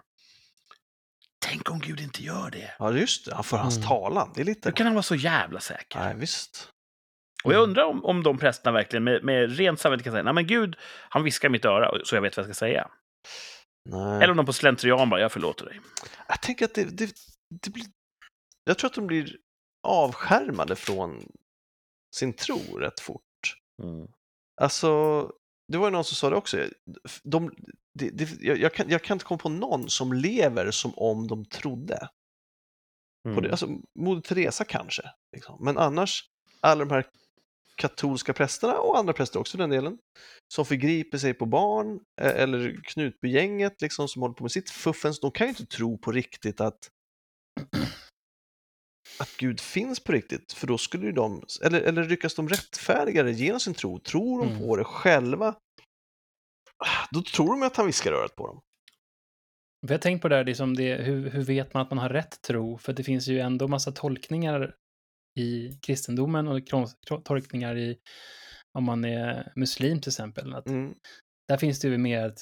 Tänk 1.45 1.71
om 1.71 1.79
Gud 1.79 1.99
inte 1.99 2.23
gör 2.23 2.49
det? 2.51 2.71
Ja, 2.79 2.91
just 2.93 3.25
det. 3.25 3.35
Han 3.35 3.43
får 3.43 3.57
hans 3.57 3.77
Mm. 3.77 3.87
talan. 3.87 4.31
Det 4.35 4.41
är 4.41 4.45
lite... 4.45 4.69
Hur 4.69 4.75
kan 4.75 4.85
han 4.85 4.95
vara 4.95 5.03
så 5.03 5.15
jävla 5.15 5.59
säker? 5.59 5.99
Nej, 5.99 6.15
visst. 6.15 6.69
Och 7.43 7.53
jag 7.53 7.63
undrar 7.63 7.83
om, 7.83 8.05
om 8.05 8.23
de 8.23 8.37
prästerna 8.37 8.71
verkligen 8.71 9.03
med, 9.03 9.23
med 9.23 9.57
rent 9.57 9.79
samvete 9.79 10.03
kan 10.03 10.13
säga, 10.13 10.23
nej 10.23 10.33
men 10.33 10.47
Gud, 10.47 10.75
han 11.09 11.23
viskar 11.23 11.47
i 11.49 11.51
mitt 11.51 11.65
öra 11.65 12.05
så 12.05 12.15
jag 12.15 12.21
vet 12.21 12.37
vad 12.37 12.47
jag 12.47 12.55
ska 12.55 12.59
säga. 12.65 12.89
Nej. 13.89 14.15
Eller 14.15 14.31
om 14.31 14.37
de 14.37 14.45
på 14.45 14.53
slentrian 14.53 15.09
bara, 15.09 15.21
jag 15.21 15.31
förlåter 15.31 15.65
dig. 15.65 15.81
Jag 16.27 16.41
tänker 16.41 16.65
att 16.65 16.73
det, 16.73 16.83
det, 16.97 17.13
det 17.63 17.69
blir... 17.69 17.85
Jag 18.63 18.77
tror 18.77 18.89
att 18.89 18.95
de 18.95 19.07
blir 19.07 19.37
avskärmade 19.87 20.75
från 20.75 21.25
sin 22.15 22.33
tro 22.33 22.77
rätt 22.79 22.99
fort. 22.99 23.21
Mm. 23.83 24.07
Alltså, 24.61 25.21
det 25.71 25.77
var 25.77 25.87
ju 25.87 25.91
någon 25.91 26.03
som 26.03 26.15
sa 26.15 26.29
det 26.29 26.35
också. 26.35 26.65
De, 27.23 27.55
det, 27.99 28.09
det, 28.09 28.41
jag, 28.41 28.57
jag, 28.57 28.73
kan, 28.73 28.89
jag 28.89 29.03
kan 29.03 29.15
inte 29.15 29.25
komma 29.25 29.37
på 29.37 29.49
någon 29.49 29.89
som 29.89 30.13
lever 30.13 30.71
som 30.71 30.93
om 30.95 31.27
de 31.27 31.45
trodde. 31.45 32.09
Mm. 33.27 33.35
På 33.35 33.41
det. 33.41 33.51
Alltså, 33.51 33.67
Moder 33.99 34.21
Teresa 34.21 34.63
kanske, 34.63 35.01
liksom. 35.35 35.65
men 35.65 35.77
annars 35.77 36.23
alla 36.61 36.85
de 36.85 36.93
här 36.93 37.05
katolska 37.75 38.33
prästerna 38.33 38.73
och 38.73 38.97
andra 38.97 39.13
präster 39.13 39.39
också 39.39 39.57
den 39.57 39.69
delen, 39.69 39.97
som 40.53 40.65
förgriper 40.65 41.17
sig 41.17 41.33
på 41.33 41.45
barn 41.45 41.99
eh, 42.21 42.41
eller 42.41 42.81
Knutbygänget 42.83 43.81
liksom, 43.81 44.07
som 44.07 44.21
håller 44.21 44.35
på 44.35 44.43
med 44.43 44.51
sitt 44.51 44.69
fuffens, 44.69 45.19
de 45.19 45.31
kan 45.31 45.47
ju 45.47 45.49
inte 45.49 45.65
tro 45.65 45.97
på 45.97 46.11
riktigt 46.11 46.61
att 46.61 46.89
att 49.19 49.37
Gud 49.37 49.59
finns 49.59 49.99
på 49.99 50.11
riktigt, 50.11 50.53
för 50.53 50.67
då 50.67 50.77
skulle 50.77 51.05
ju 51.05 51.11
de, 51.11 51.43
eller, 51.63 51.81
eller 51.81 52.03
lyckas 52.03 52.35
de 52.35 52.49
rättfärdiga 52.49 53.23
det 53.23 53.31
genom 53.31 53.59
sin 53.59 53.73
tro, 53.73 53.99
tror 53.99 54.39
de 54.39 54.47
Mm. 54.49 54.61
på 54.61 54.75
det 54.75 54.83
själva, 54.83 55.55
då 57.11 57.21
tror 57.21 57.47
de 57.47 57.63
att 57.63 57.77
han 57.77 57.85
viskar 57.85 58.11
örat 58.11 58.35
på 58.35 58.47
dem. 58.47 58.61
Jag 59.81 59.93
har 59.93 59.97
tänkt 59.97 60.21
på 60.21 60.27
det 60.27 60.35
här, 60.35 60.43
liksom 60.43 60.75
det, 60.75 60.95
hur, 60.95 61.29
hur 61.29 61.41
vet 61.41 61.73
man 61.73 61.81
att 61.81 61.89
man 61.89 61.97
har 61.97 62.09
rätt 62.09 62.41
tro? 62.41 62.77
För 62.77 62.93
det 62.93 63.03
finns 63.03 63.27
ju 63.27 63.39
ändå 63.39 63.67
massa 63.67 63.91
tolkningar 63.91 64.75
i 65.35 65.79
kristendomen 65.81 66.47
och 66.47 66.61
tolkningar 67.23 67.77
i 67.77 67.97
om 68.73 68.83
man 68.83 69.05
är 69.05 69.51
muslim 69.55 70.01
till 70.01 70.09
exempel. 70.09 70.53
Att 70.53 70.67
Mm. 70.67 70.95
Där 71.47 71.57
finns 71.57 71.79
det 71.79 71.87
ju 71.87 71.97
mer 71.97 72.25
ett, 72.25 72.41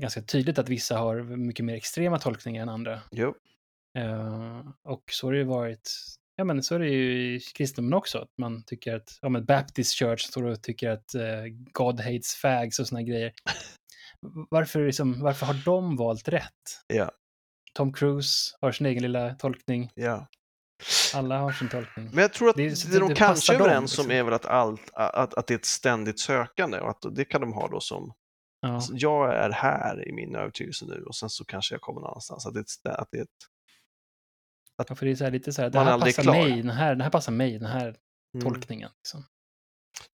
ganska 0.00 0.22
tydligt 0.22 0.58
att 0.58 0.68
vissa 0.68 0.98
har 0.98 1.22
mycket 1.22 1.64
mer 1.64 1.74
extrema 1.74 2.18
tolkningar 2.18 2.62
än 2.62 2.68
andra. 2.68 3.02
Jo. 3.10 3.34
Eh, 3.98 4.66
och 4.82 5.02
så 5.10 5.26
har 5.26 5.32
det 5.32 5.38
ju 5.38 5.44
varit, 5.44 5.90
ja 6.38 6.44
men 6.44 6.62
så 6.62 6.74
är 6.74 6.78
det 6.78 6.88
ju 6.88 7.34
i 7.36 7.40
kristendomen 7.40 7.98
också, 7.98 8.18
att 8.18 8.38
man 8.38 8.62
tycker 8.66 8.94
att, 8.94 9.18
ja 9.22 9.28
men 9.28 9.44
Baptist 9.44 9.94
Church 9.94 10.20
står 10.20 10.44
och 10.44 10.62
tycker 10.62 10.90
att 10.90 11.14
eh, 11.14 11.22
God 11.72 12.00
hates 12.00 12.34
fags 12.34 12.78
och 12.78 12.86
såna 12.86 13.02
grejer. 13.02 13.32
Varför, 14.50 14.86
liksom, 14.86 15.20
varför 15.20 15.46
har 15.46 15.56
de 15.64 15.96
valt 15.96 16.28
rätt? 16.28 16.52
Ja. 16.86 17.10
Tom 17.74 17.92
Cruise 17.92 18.56
har 18.60 18.72
sin 18.72 18.86
egen 18.86 19.02
lilla 19.02 19.34
tolkning, 19.34 19.90
Ja. 19.94 20.26
alla 21.14 21.38
har 21.38 21.52
sin 21.52 21.68
tolkning. 21.68 22.08
Men 22.12 22.18
jag 22.22 22.32
tror 22.32 22.48
att 22.50 22.56
Det 22.56 22.68
det, 22.68 22.76
så- 22.76 22.98
de 22.98 23.08
det 23.08 23.14
kanske 23.14 23.54
är 23.54 23.60
överens 23.60 23.98
om 23.98 24.02
liksom. 24.02 24.10
är 24.10 24.22
väl 24.22 24.34
att, 24.34 24.46
allt, 24.46 24.90
att, 24.92 25.34
att 25.34 25.46
det 25.46 25.54
är 25.54 25.58
ett 25.58 25.64
ständigt 25.64 26.20
sökande 26.20 26.80
och 26.80 26.90
att 26.90 27.04
det 27.16 27.24
kan 27.24 27.40
de 27.40 27.52
ha 27.52 27.68
då 27.68 27.80
som 27.80 28.12
Ja. 28.60 28.68
Alltså, 28.74 28.92
jag 28.96 29.34
är 29.34 29.50
här 29.50 30.08
i 30.08 30.12
min 30.12 30.36
övertygelse 30.36 30.84
nu 30.86 31.02
och 31.06 31.14
sen 31.16 31.30
så 31.30 31.44
kanske 31.44 31.74
jag 31.74 31.80
kommer 31.80 32.00
någon 32.00 32.10
annanstans. 32.10 32.46
Att 32.46 32.54
det 32.54 32.58
är 32.58 32.62
ett, 32.62 32.66
stä- 32.84 32.96
att 33.00 33.08
det 33.10 33.18
är 33.18 33.22
ett 33.22 33.28
Ja, 34.78 34.94
för 34.94 35.06
det 35.06 35.12
är 35.12 35.16
så 35.16 35.24
här, 35.24 35.30
lite 35.30 35.52
så 35.52 35.62
här, 35.62 35.70
det 35.70 35.78
här 35.78 35.98
passar 36.00 36.22
klar. 36.22 36.32
mig, 36.32 36.62
den 36.62 36.70
här, 36.70 36.88
den 36.90 37.00
här 37.00 37.10
passar 37.10 37.32
mig, 37.32 37.58
den 37.58 37.68
här 37.68 37.96
mm. 38.34 38.44
tolkningen. 38.44 38.90
Liksom. 38.98 39.24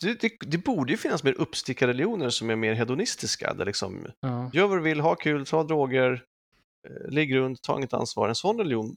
det, 0.01 0.20
det, 0.20 0.32
det 0.41 0.59
borde 0.59 0.93
ju 0.93 0.97
finnas 0.97 1.24
mer 1.24 1.32
uppstickade 1.32 1.93
religioner 1.93 2.31
som 2.31 2.51
är 2.51 2.57
mer 2.57 2.74
hedonistiska. 2.74 3.55
Där 3.55 3.65
liksom, 3.65 4.07
Ja. 4.20 4.51
gör 4.53 4.66
vad 4.66 4.78
du 4.78 4.82
vill, 4.82 5.01
ha 5.01 5.15
kul, 5.15 5.47
ta 5.47 5.62
droger, 5.65 6.24
eh, 6.89 7.09
ligg 7.11 7.35
runt, 7.35 7.62
ta 7.62 7.77
inget 7.77 7.93
ansvar. 7.93 8.28
En 8.28 8.35
sån 8.35 8.59
religion 8.59 8.97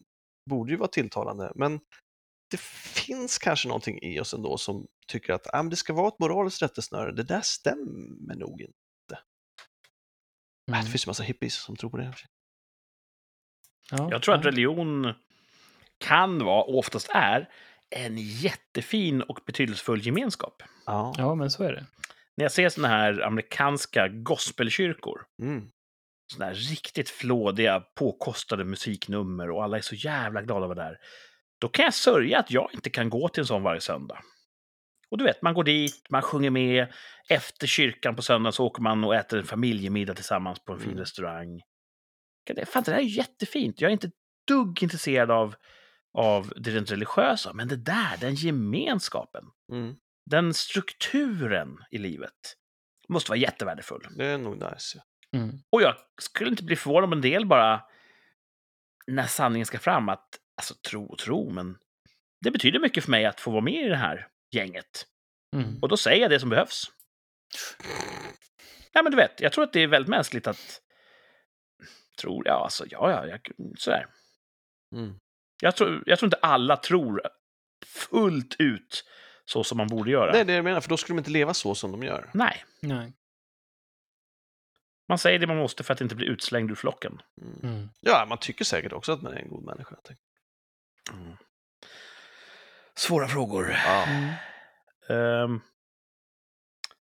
borde 0.50 0.72
ju 0.72 0.78
vara 0.78 0.90
tilltalande. 0.90 1.52
Men 1.56 1.80
det 2.52 2.60
finns 2.60 3.38
kanske 3.38 3.68
någonting 3.68 4.00
i 4.02 4.20
oss 4.20 4.34
ändå 4.34 4.58
som 4.58 4.88
tycker 5.08 5.34
att 5.34 5.48
ah, 5.54 5.64
men 5.64 5.70
det 5.70 5.76
ska 5.76 5.94
vara 5.94 6.08
ett 6.08 6.20
moraliskt 6.20 6.62
rättesnöre. 6.62 7.12
Det 7.12 7.24
där 7.24 7.42
stämmer 7.42 8.36
nog 8.36 8.62
inte. 8.62 8.74
Äh, 9.12 9.18
Mm. 10.72 10.86
Det 10.86 10.92
finns 10.92 11.06
ju 11.06 11.10
massa 11.10 11.24
hippies 11.24 11.54
som 11.56 11.76
tror 11.76 11.90
på 11.90 11.98
det. 11.98 12.14
Ja, 13.92 14.08
Jag 14.12 14.24
tror 14.24 14.36
att 14.36 14.46
religion 14.46 15.14
kan 15.98 16.46
vara, 16.46 16.64
och 16.64 16.78
oftast 16.78 17.10
är, 17.14 17.50
en 17.90 18.18
jättefin 18.18 19.22
och 19.22 19.40
betydelsefull 19.46 20.06
gemenskap. 20.06 20.64
Ja. 20.86 21.14
Ja, 21.18 21.36
men 21.36 21.52
så 21.52 21.64
är 21.64 21.72
det. 21.74 21.86
När 22.38 22.46
jag 22.46 22.52
ser 22.52 22.70
såna 22.70 22.88
här 22.88 23.22
amerikanska 23.22 24.08
gospelkyrkor, 24.08 25.22
Mm. 25.42 25.70
såna 26.34 26.46
här 26.46 26.54
riktigt 26.54 27.10
flådiga, 27.10 27.80
påkostade 27.80 28.64
musiknummer 28.66 29.52
och 29.52 29.64
alla 29.64 29.78
är 29.78 29.82
så 29.82 29.96
jävla 29.96 30.42
glada 30.42 30.66
att 30.66 30.70
vara 30.78 30.90
där, 30.90 30.98
då 31.62 31.68
kan 31.68 31.86
jag 31.86 31.94
sörja 31.94 32.40
att 32.40 32.52
jag 32.52 32.70
inte 32.74 32.90
kan 32.90 33.10
gå 33.10 33.28
till 33.30 33.42
en 33.42 33.48
sån 33.48 33.64
varje 33.64 33.82
söndag. 33.82 34.20
Och 35.10 35.18
du 35.18 35.24
vet, 35.24 35.42
man 35.42 35.54
går 35.54 35.64
dit, 35.64 36.08
man 36.10 36.22
sjunger 36.22 36.50
med, 36.50 36.94
efter 37.30 37.68
kyrkan 37.68 38.16
på 38.16 38.22
söndagen 38.22 38.54
så 38.54 38.66
åker 38.66 38.82
man 38.82 39.04
och 39.04 39.16
äter 39.16 39.40
en 39.40 39.46
familjemiddag 39.46 40.14
tillsammans 40.14 40.60
på 40.66 40.74
en 40.74 40.80
fin 40.80 40.88
Mm. 40.90 41.00
restaurang. 41.00 41.62
Fan, 42.66 42.84
det 42.86 42.92
där 42.92 42.98
är 42.98 43.02
jättefint. 43.02 43.82
Jag 43.82 43.90
är 43.90 43.94
inte 43.94 44.12
dugg 44.48 44.84
intresserad 44.84 45.32
av, 45.32 45.56
av 46.18 46.54
det 46.56 46.72
rent 46.72 46.92
religiösa, 46.92 47.54
men 47.54 47.68
det 47.68 47.76
där, 47.76 48.18
den 48.20 48.36
gemenskapen, 48.36 49.46
Mm. 49.72 49.96
den 50.26 50.54
strukturen 50.54 51.78
i 51.92 51.98
livet 51.98 52.34
måste 53.10 53.32
vara 53.32 53.40
jättevärdefull. 53.40 54.08
Det 54.16 54.26
är 54.26 54.38
nog 54.38 54.54
nice. 54.56 54.98
Ja. 54.98 55.40
Mm. 55.40 55.60
Och 55.70 55.82
jag 55.82 55.96
skulle 56.22 56.50
inte 56.50 56.64
bli 56.64 56.76
förvånad 56.76 57.04
om 57.04 57.14
en 57.14 57.22
del 57.22 57.46
bara, 57.46 57.84
när 59.08 59.28
sanningen 59.28 59.66
ska 59.66 59.80
fram, 59.80 60.10
att 60.10 60.28
alltså 60.58 60.74
tro 60.90 61.06
och 61.06 61.18
tro, 61.18 61.50
men 61.50 61.78
det 62.42 62.52
betyder 62.52 62.80
mycket 62.80 63.04
för 63.04 63.12
mig 63.12 63.26
att 63.26 63.40
få 63.40 63.52
vara 63.52 63.62
med 63.62 63.86
i 63.86 63.90
det 63.90 63.96
här 63.96 64.28
gänget. 64.52 65.06
Mm. 65.56 65.80
Och 65.82 65.90
då 65.90 65.98
säger 65.98 66.22
jag 66.22 66.32
det 66.32 66.40
som 66.40 66.50
behövs. 66.50 66.92
Ja, 68.94 69.02
men 69.04 69.12
du 69.12 69.16
vet, 69.18 69.42
jag 69.42 69.54
tror 69.54 69.64
att 69.64 69.74
det 69.74 69.80
är 69.80 69.88
väldigt 69.88 70.10
mänskligt 70.10 70.48
att 70.48 70.82
tro, 72.22 72.42
ja, 72.46 72.64
alltså, 72.64 72.86
ja, 72.90 73.12
ja, 73.12 73.28
jag, 73.28 73.52
sådär. 73.78 74.08
Mm. 74.96 75.20
Jag 75.62 75.76
tror, 75.76 76.04
jag 76.06 76.20
tror 76.20 76.28
inte 76.28 76.38
alla 76.42 76.78
tror 76.78 77.22
fullt 77.86 78.56
ut 78.60 79.04
så 79.46 79.64
som 79.64 79.78
man 79.78 79.88
borde 79.88 80.12
göra. 80.12 80.32
Det 80.32 80.40
är 80.40 80.46
det 80.46 80.54
jag 80.54 80.64
menar, 80.64 80.82
för 80.82 80.90
då 80.90 80.98
skulle 80.98 81.16
de 81.16 81.20
inte 81.20 81.32
leva 81.32 81.54
så 81.54 81.76
som 81.76 81.92
de 81.92 82.04
gör. 82.04 82.30
Nej, 82.34 82.66
Nej. 82.82 83.14
man 85.08 85.18
säger 85.18 85.40
det 85.40 85.48
man 85.48 85.58
måste 85.58 85.84
för 85.84 85.94
att 85.94 86.02
inte 86.02 86.16
bli 86.16 86.26
utslängd 86.26 86.72
ur 86.72 86.76
flocken. 86.76 87.22
Mm. 87.42 87.60
Mm. 87.64 87.90
Ja, 88.02 88.26
man 88.30 88.38
tycker 88.38 88.66
säkert 88.66 88.94
också 88.94 89.12
att 89.12 89.22
man 89.22 89.34
är 89.34 89.38
en 89.38 89.50
god 89.50 89.64
människa. 89.66 89.96
jag 89.96 90.04
tänker. 90.04 90.24
Svåra 92.96 93.28
frågor. 93.28 93.72
Ja. 93.86 94.04
Mm. 94.04 94.34
Ehm, 95.10 95.62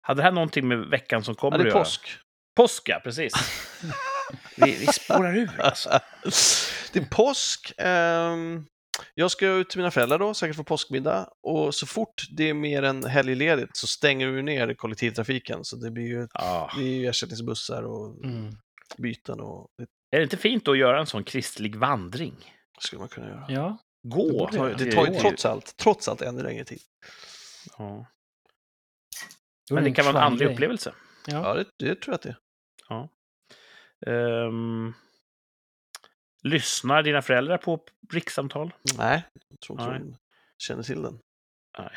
hade 0.02 0.20
det 0.20 0.24
här 0.24 0.32
någonting 0.32 0.68
med 0.68 0.78
veckan 0.78 1.24
som 1.24 1.36
kommer 1.36 1.58
Ja, 1.58 1.64
det 1.64 1.64
är 1.64 1.68
att 1.68 1.74
göra? 1.74 1.84
påsk. 1.84 2.18
Påsk, 2.56 2.90
ja, 2.90 3.02
precis. 3.04 3.34
vi, 4.58 4.72
vi 4.80 4.88
spårar 4.88 5.38
ur 5.38 5.62
alltså. 5.62 6.00
det 6.94 7.00
är 7.00 7.06
påsk. 7.06 7.74
ehm, 7.78 8.66
jag 9.14 9.32
ska 9.32 9.48
ut 9.48 9.70
till 9.70 9.80
mina 9.80 9.92
föräldrar 9.92 10.20
då, 10.20 10.34
säkert 10.34 10.56
få 10.56 10.64
påskmiddag. 10.64 11.30
Och 11.44 11.76
så 11.76 11.86
fort 11.88 12.24
det 12.38 12.50
är 12.50 12.54
mer 12.54 12.84
än 12.84 13.04
helgledigt 13.06 13.78
så 13.78 13.88
stänger 13.88 14.28
vi 14.28 14.42
ner 14.44 14.74
kollektivtrafiken. 14.74 15.60
Så 15.66 15.76
det 15.76 15.92
blir 15.92 16.04
ju, 16.08 16.28
Ja. 16.34 16.72
det 16.78 16.84
är 16.84 16.88
ju 16.90 17.08
ersättningsbussar 17.08 17.84
och 17.84 18.24
Mm. 18.26 18.52
byten 18.98 19.40
och 19.40 19.68
det 19.78 19.84
Är 20.16 20.18
det 20.20 20.24
inte 20.24 20.38
fint 20.38 20.68
att 20.68 20.78
göra 20.78 21.00
en 21.00 21.06
sån 21.08 21.24
kristlig 21.24 21.76
vandring? 21.76 22.36
skulle 22.80 23.00
man 23.00 23.10
kunna 23.10 23.28
göra. 23.28 23.46
Ja, 23.50 23.78
Gå. 24.04 24.50
Det 24.52 24.58
borde 24.58 24.74
Det 24.74 24.86
det 24.86 24.92
tar 24.92 25.08
ju 25.08 25.14
är- 25.16 25.20
trots 25.20 25.46
allt, 25.46 25.78
trots 25.78 26.08
allt 26.08 26.22
ännu 26.22 26.44
längre 26.44 26.64
tid. 26.66 26.80
Ja. 27.78 28.06
då 29.70 29.76
Men 29.76 29.84
det 29.84 29.92
kan 29.92 30.06
vara 30.06 30.18
en 30.18 30.24
andlig 30.24 30.52
upplevelse. 30.52 30.94
Ja. 31.28 31.34
Ja, 31.34 31.54
det, 31.54 31.66
det 31.86 31.96
tror 32.02 32.12
jag 32.14 32.16
att 32.16 32.22
det 32.22 32.30
är. 32.30 32.38
Ja. 32.90 33.10
Ehm, 34.08 34.94
lyssnar 36.44 37.04
dina 37.04 37.22
föräldrar 37.22 37.58
på 37.58 37.86
rikssamtal? 38.14 38.74
Nej, 38.98 39.24
jag 39.50 39.60
tror 39.60 39.80
inte 39.82 39.92
Nej. 39.92 40.00
de 40.00 40.18
känner 40.58 40.84
till 40.84 41.02
den. 41.02 41.20
Nej. 41.78 41.92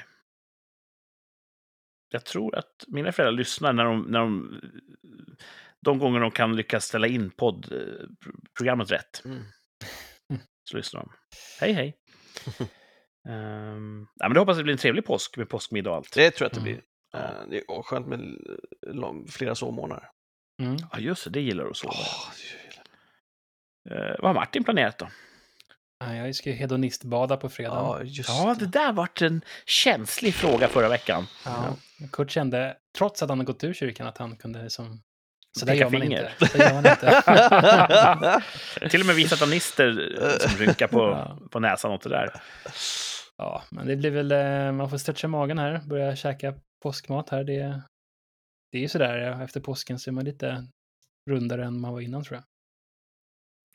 Jag 2.09 2.25
tror 2.25 2.57
att 2.57 2.85
mina 2.89 3.13
föräldrar 3.13 3.33
lyssnar 3.39 3.73
när 3.73 3.85
de, 3.85 4.03
när 4.03 4.19
de, 4.21 4.61
de 5.85 5.99
gånger 5.99 6.21
de 6.21 6.31
kan 6.31 6.57
lyckas 6.57 6.85
ställa 6.85 7.07
in 7.07 7.31
poddprogrammet 7.31 8.91
rätt. 8.91 9.23
Mm. 9.25 9.43
Så 10.71 10.77
lyssnar 10.77 11.01
de. 11.01 11.13
Hej, 11.61 11.73
hej. 11.73 11.97
um, 13.29 14.09
ja, 14.15 14.29
men 14.29 14.33
det 14.35 14.41
hoppas 14.41 14.57
jag 14.57 14.59
det 14.59 14.65
blir 14.65 14.73
en 14.75 14.79
trevlig 14.79 15.05
påsk 15.05 15.37
med 15.37 15.49
påskmiddag 15.49 15.91
och 15.91 15.97
allt. 15.97 16.13
Det 16.15 16.31
tror 16.31 16.45
jag 16.45 16.59
att 16.59 16.65
det 16.65 16.71
Mm. 16.71 16.81
blir. 17.13 17.21
Eh, 17.23 17.49
Det 17.51 17.59
är 17.59 17.83
skönt 17.83 18.07
med 18.07 18.21
lång, 18.87 19.27
flera 19.29 19.55
sovmorgnar. 19.55 20.11
Mm. 20.63 20.77
Ja, 20.93 20.99
just 20.99 21.25
det. 21.25 21.31
Det 21.31 21.41
gillar 21.41 21.65
du 21.65 21.71
att 21.71 21.77
sova. 21.77 21.95
Åh, 21.97 22.33
det 22.37 22.59
är 22.59 22.63
ju- 22.63 22.67
Eh, 22.67 22.83
vad 24.19 24.25
har 24.29 24.35
Martin 24.35 24.65
planerat 24.65 24.99
då? 24.99 25.09
Ja, 26.05 26.15
jag 26.15 26.35
ska 26.35 26.51
ju 26.51 26.57
hedonistbada 26.57 27.37
på 27.37 27.49
fredag. 27.49 27.75
Ja, 27.75 28.03
just 28.03 28.29
Ja, 28.29 28.57
det 28.59 28.67
där 28.67 28.93
vart 28.93 29.23
en 29.23 29.41
känslig 29.67 30.35
fråga 30.35 30.69
förra 30.69 30.89
veckan. 30.89 31.27
Ja. 31.45 31.77
Kurt 32.13 32.31
kände, 32.31 32.77
trots 32.99 33.23
att 33.23 33.29
han 33.29 33.39
har 33.39 33.47
gått 33.47 33.65
ur 33.65 33.75
kyrkan, 33.75 34.07
att 34.07 34.19
han 34.19 34.37
kunde 34.37 34.63
liksom 34.63 35.03
Så 35.59 35.67
där 35.67 35.75
gör 35.75 35.91
man 35.91 36.01
finger. 36.01 36.31
inte. 36.41 36.49
Så 36.49 36.59
gör 36.59 36.75
man 36.75 36.87
inte. 36.87 37.23
Till 38.91 39.01
och 39.01 39.07
med 39.07 39.17
vi 39.17 39.29
satanister 39.29 40.17
eh, 40.23 40.49
som 40.49 40.59
rynkar 40.59 40.87
på, 40.89 40.99
Ja. 40.99 41.39
på 41.51 41.61
näsan 41.61 41.91
åt 41.93 42.03
det 42.03 42.09
där. 42.09 42.41
Ja, 43.37 43.63
men 43.71 43.87
det 43.87 43.97
blir 43.97 44.11
väl, 44.11 44.33
eh, 44.33 44.73
man 44.73 44.91
får 44.91 44.99
stretcha 44.99 45.29
magen 45.29 45.59
här, 45.59 45.79
börja 45.87 46.17
käka 46.17 46.55
påskmat 46.83 47.31
här. 47.31 47.45
Det, 47.45 47.83
det 48.73 48.79
är 48.79 48.83
ju 48.83 48.89
sådär, 48.89 49.43
efter 49.45 49.61
påsken 49.61 49.99
så 49.99 50.11
är 50.11 50.13
man 50.13 50.25
lite 50.25 50.67
rundare 51.31 51.65
än 51.65 51.81
man 51.81 51.93
var 51.93 52.01
innan 52.01 52.25
tror 52.25 52.35
jag. 52.37 52.45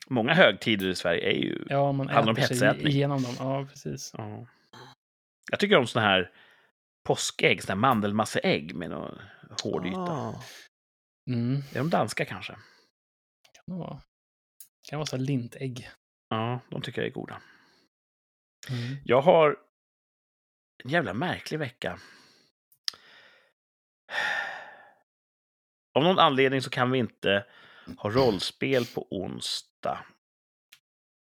Många 0.08 0.34
högtider 0.34 0.86
i 0.88 0.94
Sverige 0.94 1.30
är 1.30 1.36
ju... 1.36 1.64
Ja, 1.68 1.92
man 1.92 2.08
Handlar 2.08 2.32
om 2.32 2.36
hetsätning. 2.36 2.86
igenom 2.86 3.22
dem. 3.22 3.34
Ja, 3.38 3.66
precis. 3.70 4.14
Ja. 4.18 4.46
Jag 5.50 5.60
tycker 5.60 5.76
om 5.78 5.86
såna 5.86 6.04
här 6.06 6.30
påskägg, 7.04 7.62
såna 7.62 7.74
här 7.74 7.80
mandelmasseägg 7.80 8.74
med 8.74 8.90
någon 8.90 9.18
hård 9.62 9.86
yta. 9.86 9.98
Ah. 9.98 10.42
Mm, 11.30 11.56
Är 11.72 11.78
de 11.78 11.90
danska 11.90 12.24
kanske? 12.24 12.52
kan 13.52 13.64
det 13.66 13.74
vara. 13.74 14.00
kan 14.88 14.98
vara 14.98 15.06
så 15.06 15.16
här 15.16 15.24
lintägg. 15.24 15.90
Ja, 16.28 16.60
de 16.70 16.82
tycker 16.82 17.00
jag 17.00 17.08
är 17.08 17.12
goda. 17.12 17.42
Mm. 18.70 18.96
Jag 19.04 19.22
har 19.22 19.56
en 20.84 20.90
jävla 20.90 21.14
märklig 21.14 21.58
vecka. 21.58 21.98
Av 25.94 26.02
någon 26.02 26.18
anledning 26.18 26.62
så 26.62 26.70
kan 26.70 26.90
vi 26.90 26.98
inte 26.98 27.46
ha 27.96 28.10
rollspel 28.10 28.86
på 28.86 29.06
onsdag. 29.10 29.71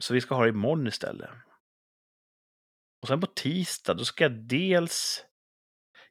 Så 0.03 0.15
vi 0.15 0.21
ska 0.21 0.35
ha 0.35 0.43
det 0.43 0.49
imorgon 0.49 0.87
istället. 0.87 1.31
Och 3.03 3.09
sen 3.09 3.21
på 3.21 3.27
tisdag, 3.27 3.95
då 3.95 4.05
ska 4.05 4.25
jag 4.25 4.33
dels... 4.33 5.25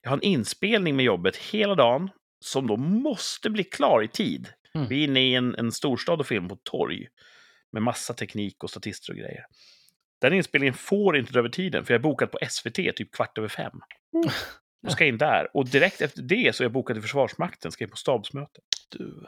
Jag 0.02 0.10
har 0.10 0.18
en 0.18 0.24
inspelning 0.24 0.96
med 0.96 1.06
jobbet 1.06 1.36
hela 1.38 1.76
dagen 1.76 2.10
som 2.40 2.68
då 2.68 2.78
måste 2.78 3.50
bli 3.50 3.64
klar 3.64 4.04
i 4.04 4.08
tid. 4.08 4.54
Mm. 4.74 4.88
Vi 4.88 5.00
är 5.00 5.08
inne 5.08 5.20
i 5.20 5.36
en, 5.36 5.56
en 5.56 5.72
storstad 5.72 6.20
och 6.20 6.28
filmar 6.28 6.50
på 6.50 6.56
torg 6.56 7.08
med 7.72 7.84
massa 7.84 8.14
teknik 8.14 8.64
och 8.64 8.70
statister 8.70 9.14
och 9.14 9.18
grejer. 9.18 9.46
Den 10.22 10.34
inspelningen 10.34 10.74
får 10.74 11.18
inte 11.18 11.32
dra 11.32 11.40
över 11.40 11.50
tiden, 11.50 11.86
för 11.86 11.94
jag 11.94 12.00
är 12.00 12.04
bokad 12.04 12.32
på 12.32 12.40
SVT 12.50 12.74
typ 12.74 13.12
kvart 13.12 13.38
över 13.38 13.48
fem. 13.48 13.80
Då 14.82 14.90
ska 14.92 15.04
jag 15.04 15.10
in 15.10 15.18
där. 15.18 15.58
Och 15.58 15.70
direkt 15.70 16.02
efter 16.02 16.22
det 16.22 16.56
så 16.56 16.64
är 16.64 16.66
jag 16.66 16.72
bokad 16.72 16.98
i 16.98 17.02
Försvarsmakten, 17.02 17.72
ska 17.72 17.84
jag 17.84 17.92
på 17.92 17.98
stabsmöte. 17.98 18.62
Du. 18.90 19.26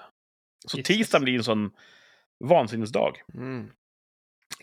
Så 0.68 0.77
Jesus. 0.77 0.88
tisdagen 0.88 1.23
blir 1.23 1.35
en 1.35 1.44
sån 1.44 1.72
vansinnesdag. 2.43 3.13
Mm. 3.33 3.71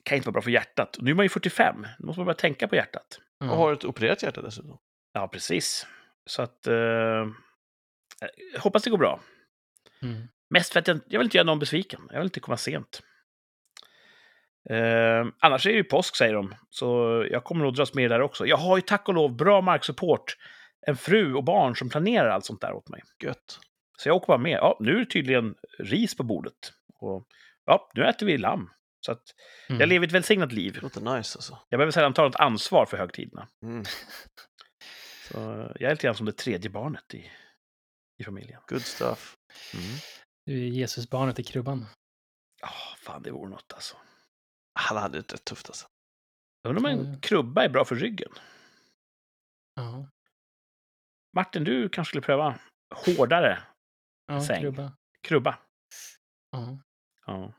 Kan 0.02 0.16
inte 0.16 0.26
vara 0.26 0.32
bra 0.32 0.42
för 0.42 0.50
hjärtat. 0.50 0.96
Nu 1.00 1.10
är 1.10 1.14
man 1.14 1.24
ju 1.24 1.28
45, 1.28 1.86
nu 1.98 2.06
måste 2.06 2.20
man 2.20 2.26
börja 2.26 2.36
tänka 2.36 2.68
på 2.68 2.76
hjärtat. 2.76 3.20
Ja. 3.38 3.50
Och 3.50 3.56
har 3.56 3.72
ett 3.72 3.84
opererat 3.84 4.22
hjärta 4.22 4.42
dessutom. 4.42 4.78
Ja, 5.12 5.28
precis. 5.28 5.86
Så 6.26 6.42
att... 6.42 6.66
Eh, 6.66 7.26
hoppas 8.58 8.82
det 8.82 8.90
går 8.90 8.98
bra. 8.98 9.20
Mm. 10.02 10.28
Mest 10.50 10.72
för 10.72 10.80
att 10.80 10.88
jag, 10.88 11.00
jag 11.06 11.18
vill 11.18 11.26
inte 11.26 11.36
göra 11.36 11.46
någon 11.46 11.58
besviken. 11.58 12.00
Jag 12.10 12.18
vill 12.18 12.26
inte 12.26 12.40
komma 12.40 12.56
sent. 12.56 13.02
Eh, 14.70 15.26
annars 15.38 15.66
är 15.66 15.70
det 15.70 15.76
ju 15.76 15.84
påsk, 15.84 16.16
säger 16.16 16.34
de. 16.34 16.54
Så 16.70 16.86
jag 17.30 17.44
kommer 17.44 17.64
nog 17.64 17.74
dras 17.74 17.94
med 17.94 18.10
där 18.10 18.20
också. 18.20 18.46
Jag 18.46 18.56
har 18.56 18.76
ju 18.76 18.82
tack 18.82 19.08
och 19.08 19.14
lov 19.14 19.36
bra 19.36 19.60
marksupport. 19.60 20.36
En 20.86 20.96
fru 20.96 21.34
och 21.34 21.44
barn 21.44 21.76
som 21.76 21.88
planerar 21.88 22.28
allt 22.28 22.44
sånt 22.44 22.60
där 22.60 22.72
åt 22.72 22.88
mig. 22.88 23.02
Gött. 23.24 23.58
Så 23.98 24.08
jag 24.08 24.16
åker 24.16 24.26
bara 24.26 24.38
med. 24.38 24.58
Ja, 24.58 24.76
nu 24.80 24.94
är 24.94 24.98
det 24.98 25.06
tydligen 25.06 25.54
ris 25.78 26.16
på 26.16 26.22
bordet. 26.22 26.72
Och 26.98 27.26
ja, 27.70 27.90
nu 27.94 28.04
äter 28.06 28.26
vi 28.26 28.38
lamm. 28.38 28.70
Så 29.06 29.12
att 29.12 29.22
Mm. 29.68 29.80
jag 29.80 29.88
lever 29.88 30.06
ett 30.06 30.12
välsignat 30.12 30.52
liv. 30.52 30.72
Det 30.74 30.80
låter 30.80 31.00
nice 31.00 31.38
alltså. 31.38 31.58
Jag 31.68 31.78
behöver 31.78 31.92
sällan 31.92 32.14
ta 32.14 32.22
något 32.22 32.36
ansvar 32.36 32.86
för 32.86 32.96
högtiderna. 32.96 33.48
Mm. 33.64 33.84
Så 35.30 35.38
jag 35.80 35.82
är 35.82 35.90
lite 35.90 36.02
grann 36.06 36.14
som 36.16 36.26
det 36.26 36.32
tredje 36.32 36.70
barnet 36.70 37.14
i, 37.14 37.30
i 38.20 38.24
familjen. 38.24 38.60
Good 38.68 38.82
stuff. 38.82 39.36
Mm. 39.74 39.84
Du 40.46 40.52
är 40.64 40.68
Jesusbarnet 40.68 41.38
i 41.38 41.44
krubban. 41.44 41.86
Ja, 42.60 42.68
fan 42.98 43.22
det 43.22 43.30
vore 43.30 43.50
något 43.50 43.72
alltså. 43.72 43.96
Han 44.74 44.96
hade 44.98 45.20
det 45.20 45.34
rätt 45.34 45.44
tufft 45.44 45.68
alltså. 45.68 45.86
Undrar 46.68 46.80
om 46.80 46.86
en 46.98 47.20
krubba 47.20 47.64
är 47.64 47.68
bra 47.68 47.84
för 47.84 47.96
ryggen. 47.96 48.32
Ja, 49.74 50.08
Martin, 51.36 51.64
du 51.64 51.88
kanske 51.88 52.10
skulle 52.10 52.22
pröva 52.22 52.58
hårdare 52.94 53.62
ja 54.26 54.40
Säng. 54.44 54.60
krubba. 54.60 54.92
krubba. 55.22 55.58
Ja. 56.50 56.78
Ja. 57.26 57.52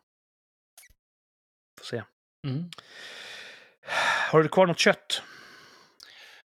Se. 1.92 2.04
Mm. 2.48 2.64
Har 4.32 4.44
du 4.44 4.50
kvar 4.50 4.68
något 4.68 4.80
kött? 4.80 5.22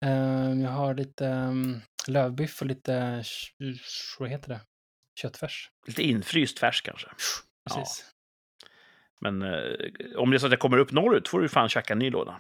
Ehm, 0.06 0.62
jag 0.62 0.72
har 0.72 0.94
lite 0.94 1.26
um, 1.26 1.82
lövbiff 2.08 2.62
och 2.62 2.68
lite, 2.68 3.24
vad 4.20 4.30
heter 4.30 4.50
det? 4.50 4.62
Köttfärs. 5.22 5.70
Lite 5.88 6.04
infryst 6.04 6.60
färs 6.60 6.82
kanske? 6.82 7.08
Ja. 7.70 7.76
Precis. 7.76 8.06
Men 9.22 9.42
eh, 9.42 9.60
om 10.18 10.30
det 10.32 10.38
är 10.38 10.40
så 10.40 10.46
att 10.46 10.52
jag 10.52 10.60
kommer 10.60 10.78
upp 10.78 10.92
norrut 10.92 11.28
får 11.28 11.40
du 11.42 11.50
fan 11.50 11.70
käka 11.70 11.94
en 11.94 12.00
ny 12.00 12.10
låda. 12.10 12.38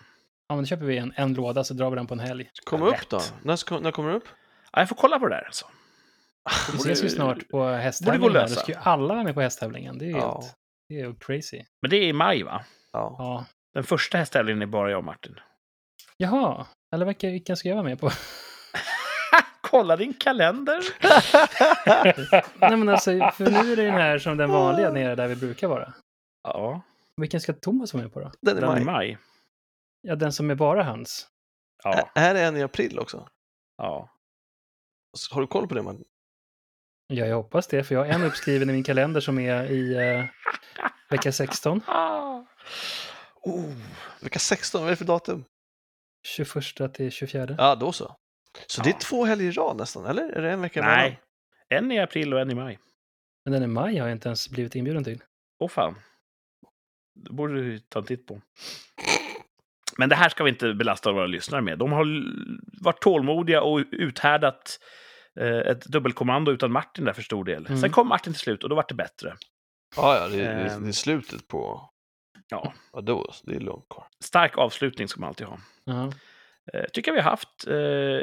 Ja, 0.48 0.56
men 0.56 0.64
då 0.64 0.68
köper 0.68 0.86
vi 0.86 0.98
en, 0.98 1.14
en 1.16 1.34
låda 1.34 1.64
så 1.64 1.74
drar 1.74 1.90
vi 1.90 1.96
den 1.96 2.08
på 2.08 2.14
en 2.14 2.20
helg. 2.20 2.50
Kom 2.66 2.82
Ja, 2.82 2.88
upp 2.88 3.10
då. 3.10 3.22
När, 3.44 3.56
ska, 3.56 3.80
när 3.80 3.92
kommer 3.92 4.10
du 4.10 4.16
upp? 4.16 4.28
Ja, 4.72 4.80
jag 4.80 4.90
får 4.90 4.96
kolla 4.96 5.20
på 5.20 5.28
det 5.28 5.36
där 5.36 5.44
alltså. 5.46 5.66
Vi 6.72 6.78
ses 6.78 7.04
ju 7.04 7.10
snart 7.10 7.38
på 7.50 7.58
borde 7.58 7.68
gå 7.72 7.76
att 7.76 7.84
hästtävlingen. 7.84 8.22
här. 8.24 8.30
Då 8.34 8.40
lösa. 8.40 8.60
ska 8.60 8.72
ju 8.72 8.78
alla 8.82 9.14
vara 9.14 9.24
med 9.24 9.34
på 9.34 9.42
hästtävlingen. 9.42 9.98
Det 9.98 10.06
är 10.06 10.10
ju 10.10 10.16
Ja. 10.18 10.42
helt, 10.42 10.56
det 10.90 11.00
är 11.00 11.16
crazy. 11.20 11.62
Men 11.82 11.90
det 11.92 11.98
är 11.98 12.04
i 12.08 12.14
maj, 12.14 12.44
va? 12.44 12.66
Ja. 12.96 13.16
Ja. 13.20 13.46
Den 13.74 13.84
första 13.84 14.18
hästtävlingen 14.18 14.62
är 14.62 14.66
bara 14.66 14.90
jag 14.92 14.98
och 14.98 15.04
Martin. 15.04 15.40
Jaha, 16.18 16.68
eller 16.96 17.06
vilka, 17.06 17.28
vilka 17.30 17.56
ska 17.56 17.70
jag 17.70 17.76
vara 17.76 17.86
med 17.86 18.00
på? 18.00 18.12
Kolla 19.62 19.96
din 19.96 20.14
kalender! 20.14 20.80
Nej 22.60 22.78
men 22.78 22.90
alltså, 22.90 23.12
för 23.12 23.52
nu 23.52 23.72
är 23.72 23.76
det 23.76 23.84
den 23.86 23.94
här 23.94 24.18
som 24.20 24.38
den 24.38 24.50
vanliga 24.52 24.92
nere 24.92 25.16
där 25.16 25.28
vi 25.28 25.36
brukar 25.36 25.68
vara. 25.68 25.94
Ja, 26.44 26.82
Vilken 27.22 27.42
ska 27.42 27.54
Thomas 27.54 27.94
vara 27.94 28.04
med 28.04 28.14
på 28.14 28.20
då? 28.20 28.32
Den 28.42 28.58
är 28.58 28.62
maj. 28.68 28.84
maj. 28.86 29.18
Ja, 30.02 30.16
den 30.16 30.34
som 30.34 30.50
är 30.52 30.56
bara 30.56 30.84
hans. 30.84 31.28
Ja, 31.84 31.94
Ä- 32.00 32.10
Är 32.20 32.36
en 32.36 32.58
i 32.58 32.64
april 32.64 33.00
också? 33.00 33.28
ja. 33.78 34.10
Har 35.32 35.42
du 35.42 35.48
koll 35.48 35.68
på 35.68 35.76
det? 35.76 35.82
Man? 35.82 36.04
Ja, 37.08 37.26
jag 37.26 37.36
hoppas 37.36 37.68
det, 37.68 37.84
för 37.84 37.96
jag 37.96 38.06
har 38.06 38.12
en 38.12 38.24
uppskriven 38.24 38.70
i 38.70 38.74
min 38.74 38.84
kalender 38.84 39.22
som 39.22 39.40
är 39.40 39.64
i 39.72 39.96
eh, 39.96 40.26
vecka 41.10 41.32
16, 41.32 41.82
Ah. 41.88 42.44
Oh. 43.42 43.74
Vecka 44.22 44.40
16, 44.40 44.82
vad 44.82 44.88
är 44.88 44.92
det 44.92 44.98
för 44.98 45.06
datum? 45.06 45.46
21 46.28 46.94
till 46.94 47.12
24. 47.12 47.56
Ja, 47.58 47.76
då 47.76 47.92
så. 47.92 48.16
Så 48.68 48.82
det 48.82 48.90
Ja. 48.90 48.96
är 48.96 49.00
två 49.00 49.26
helger 49.26 49.46
i 49.48 49.52
rad 49.52 49.78
nästan, 49.78 50.06
eller? 50.06 50.30
Är 50.30 50.42
det 50.42 50.52
en 50.52 50.62
vecka 50.62 50.82
Nej, 50.82 51.20
en 51.70 51.92
i 51.92 52.00
april 52.00 52.34
och 52.34 52.40
en 52.40 52.52
i 52.52 52.56
maj. 52.56 52.80
Men 53.46 53.54
den 53.54 53.64
i 53.64 53.68
maj 53.68 53.98
har 53.98 54.08
jag 54.08 54.16
inte 54.16 54.30
ens 54.30 54.50
blivit 54.50 54.76
inbjuden 54.76 55.04
till. 55.04 55.24
Åh 55.60 55.70
fan. 55.70 55.96
Det 57.16 57.32
borde 57.32 57.54
du 57.54 57.80
ta 57.80 58.00
en 58.00 58.06
titt 58.06 58.28
på. 58.28 58.42
Men 59.98 60.10
det 60.10 60.16
här 60.16 60.30
ska 60.30 60.44
vi 60.44 60.50
inte 60.50 60.74
belasta 60.74 61.12
våra 61.12 61.28
lyssnare 61.28 61.62
med. 61.62 61.78
De 61.80 61.92
har 61.92 62.06
varit 62.84 63.02
tålmodiga 63.02 63.62
och 63.62 63.82
uthärdat 63.92 64.80
eh, 65.40 65.48
ett 65.58 65.86
dubbelkommando 65.86 66.52
utan 66.52 66.72
Martin 66.72 67.06
där 67.06 67.14
för 67.14 67.22
stor 67.22 67.44
del. 67.44 67.66
Mm. 67.68 67.82
Sen 67.82 67.92
kom 67.92 68.08
Martin 68.08 68.34
till 68.34 68.40
slut 68.40 68.64
och 68.64 68.70
då 68.70 68.76
var 68.76 68.86
det 68.88 68.94
bättre. 68.96 69.36
Ja, 69.96 70.18
ja, 70.18 70.28
det, 70.28 70.36
är- 70.46 70.56
det, 70.56 70.62
är- 70.62 70.76
Ehm. 70.76 70.84
det 70.84 70.90
är 70.90 70.92
slutet 70.92 71.48
på... 71.48 71.90
Ja, 72.50 72.74
Ja, 72.94 73.02
då, 73.02 73.32
det 73.44 73.56
är 73.56 73.60
långt 73.60 73.90
kvar. 73.90 74.08
stark 74.24 74.58
avslutning 74.58 75.08
ska 75.08 75.20
man 75.20 75.28
alltid 75.28 75.48
ha. 75.48 75.58
Eh, 76.74 76.84
tycker 76.94 77.12
jag 77.12 77.16
vi 77.16 77.22
har 77.22 77.30
haft. 77.30 77.68
Eh, 77.68 77.76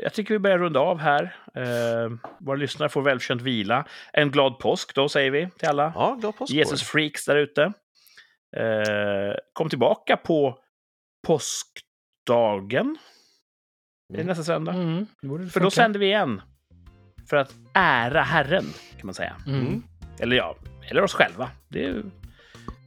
jag 0.03 0.13
tycker 0.15 0.35
vi 0.35 0.39
börjar 0.39 0.59
runda 0.59 0.81
av 0.81 0.99
här. 0.99 1.37
Eh, 1.55 2.11
våra 2.41 2.57
lyssnare 2.57 2.89
får 2.89 3.03
välförtjänt 3.03 3.43
vila. 3.43 3.85
En 4.13 4.31
glad 4.31 4.59
påsk 4.59 4.95
då, 4.95 5.09
säger 5.09 5.31
vi 5.31 5.49
till 5.59 5.69
alla. 5.69 5.93
Ja, 5.95 6.17
glad 6.21 6.37
påsk 6.37 6.53
på 6.53 6.57
Jesus 6.57 6.83
freaks 6.83 7.25
där 7.25 7.37
ute. 7.37 7.73
Kom 9.53 9.69
tillbaka 9.69 10.17
på 10.17 10.59
påskdagen. 11.27 12.97
Är 14.13 14.15
det 14.17 14.23
Mm. 14.23 14.27
nästa 14.27 14.45
söndag? 14.45 14.73
Mm, 14.73 15.07
det 15.23 15.51
För 15.51 15.61
då 15.61 15.71
sänder 15.71 16.01
vi 16.01 16.07
igen. 16.07 16.43
För 17.31 17.37
att 17.37 17.53
ära 17.75 18.23
Herren, 18.23 18.65
kan 18.99 19.07
man 19.07 19.15
säga. 19.15 19.37
Mm. 19.47 19.61
Mm. 19.61 19.83
Eller 20.21 20.37
ja, 20.37 20.57
eller 20.91 21.03
oss 21.03 21.15
själva. 21.15 21.51
Det 21.69 21.85
är- 21.85 22.03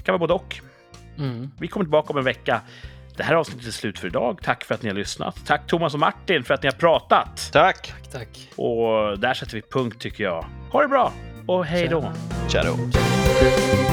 kan 0.03 0.13
vara 0.13 0.17
både 0.17 0.33
och. 0.33 0.55
Mm. 1.17 1.51
Vi 1.59 1.67
kommer 1.67 1.83
tillbaka 1.83 2.13
om 2.13 2.17
en 2.17 2.23
vecka. 2.25 2.61
Det 3.17 3.23
här 3.23 3.35
avsnittet 3.35 3.67
är 3.67 3.71
slut 3.71 3.99
för 3.99 4.07
idag. 4.07 4.39
Tack 4.43 4.63
för 4.63 4.75
att 4.75 4.83
ni 4.83 4.89
har 4.89 4.95
lyssnat. 4.95 5.45
Tack 5.45 5.67
Thomas 5.67 5.93
och 5.93 5.99
Martin 5.99 6.43
för 6.43 6.53
att 6.53 6.63
ni 6.63 6.69
har 6.69 6.77
pratat. 6.77 7.49
Tack! 7.53 7.87
Tack, 7.87 8.11
tack. 8.11 8.49
Och 8.55 9.19
där 9.19 9.33
sätter 9.33 9.53
vi 9.55 9.61
punkt 9.61 10.01
tycker 10.01 10.23
jag. 10.23 10.45
Ha 10.71 10.81
det 10.81 10.87
bra 10.87 11.13
och 11.47 11.65
hej 11.65 11.87
då! 11.87 12.11
Tjena. 12.47 12.65
Ciao! 12.73 13.84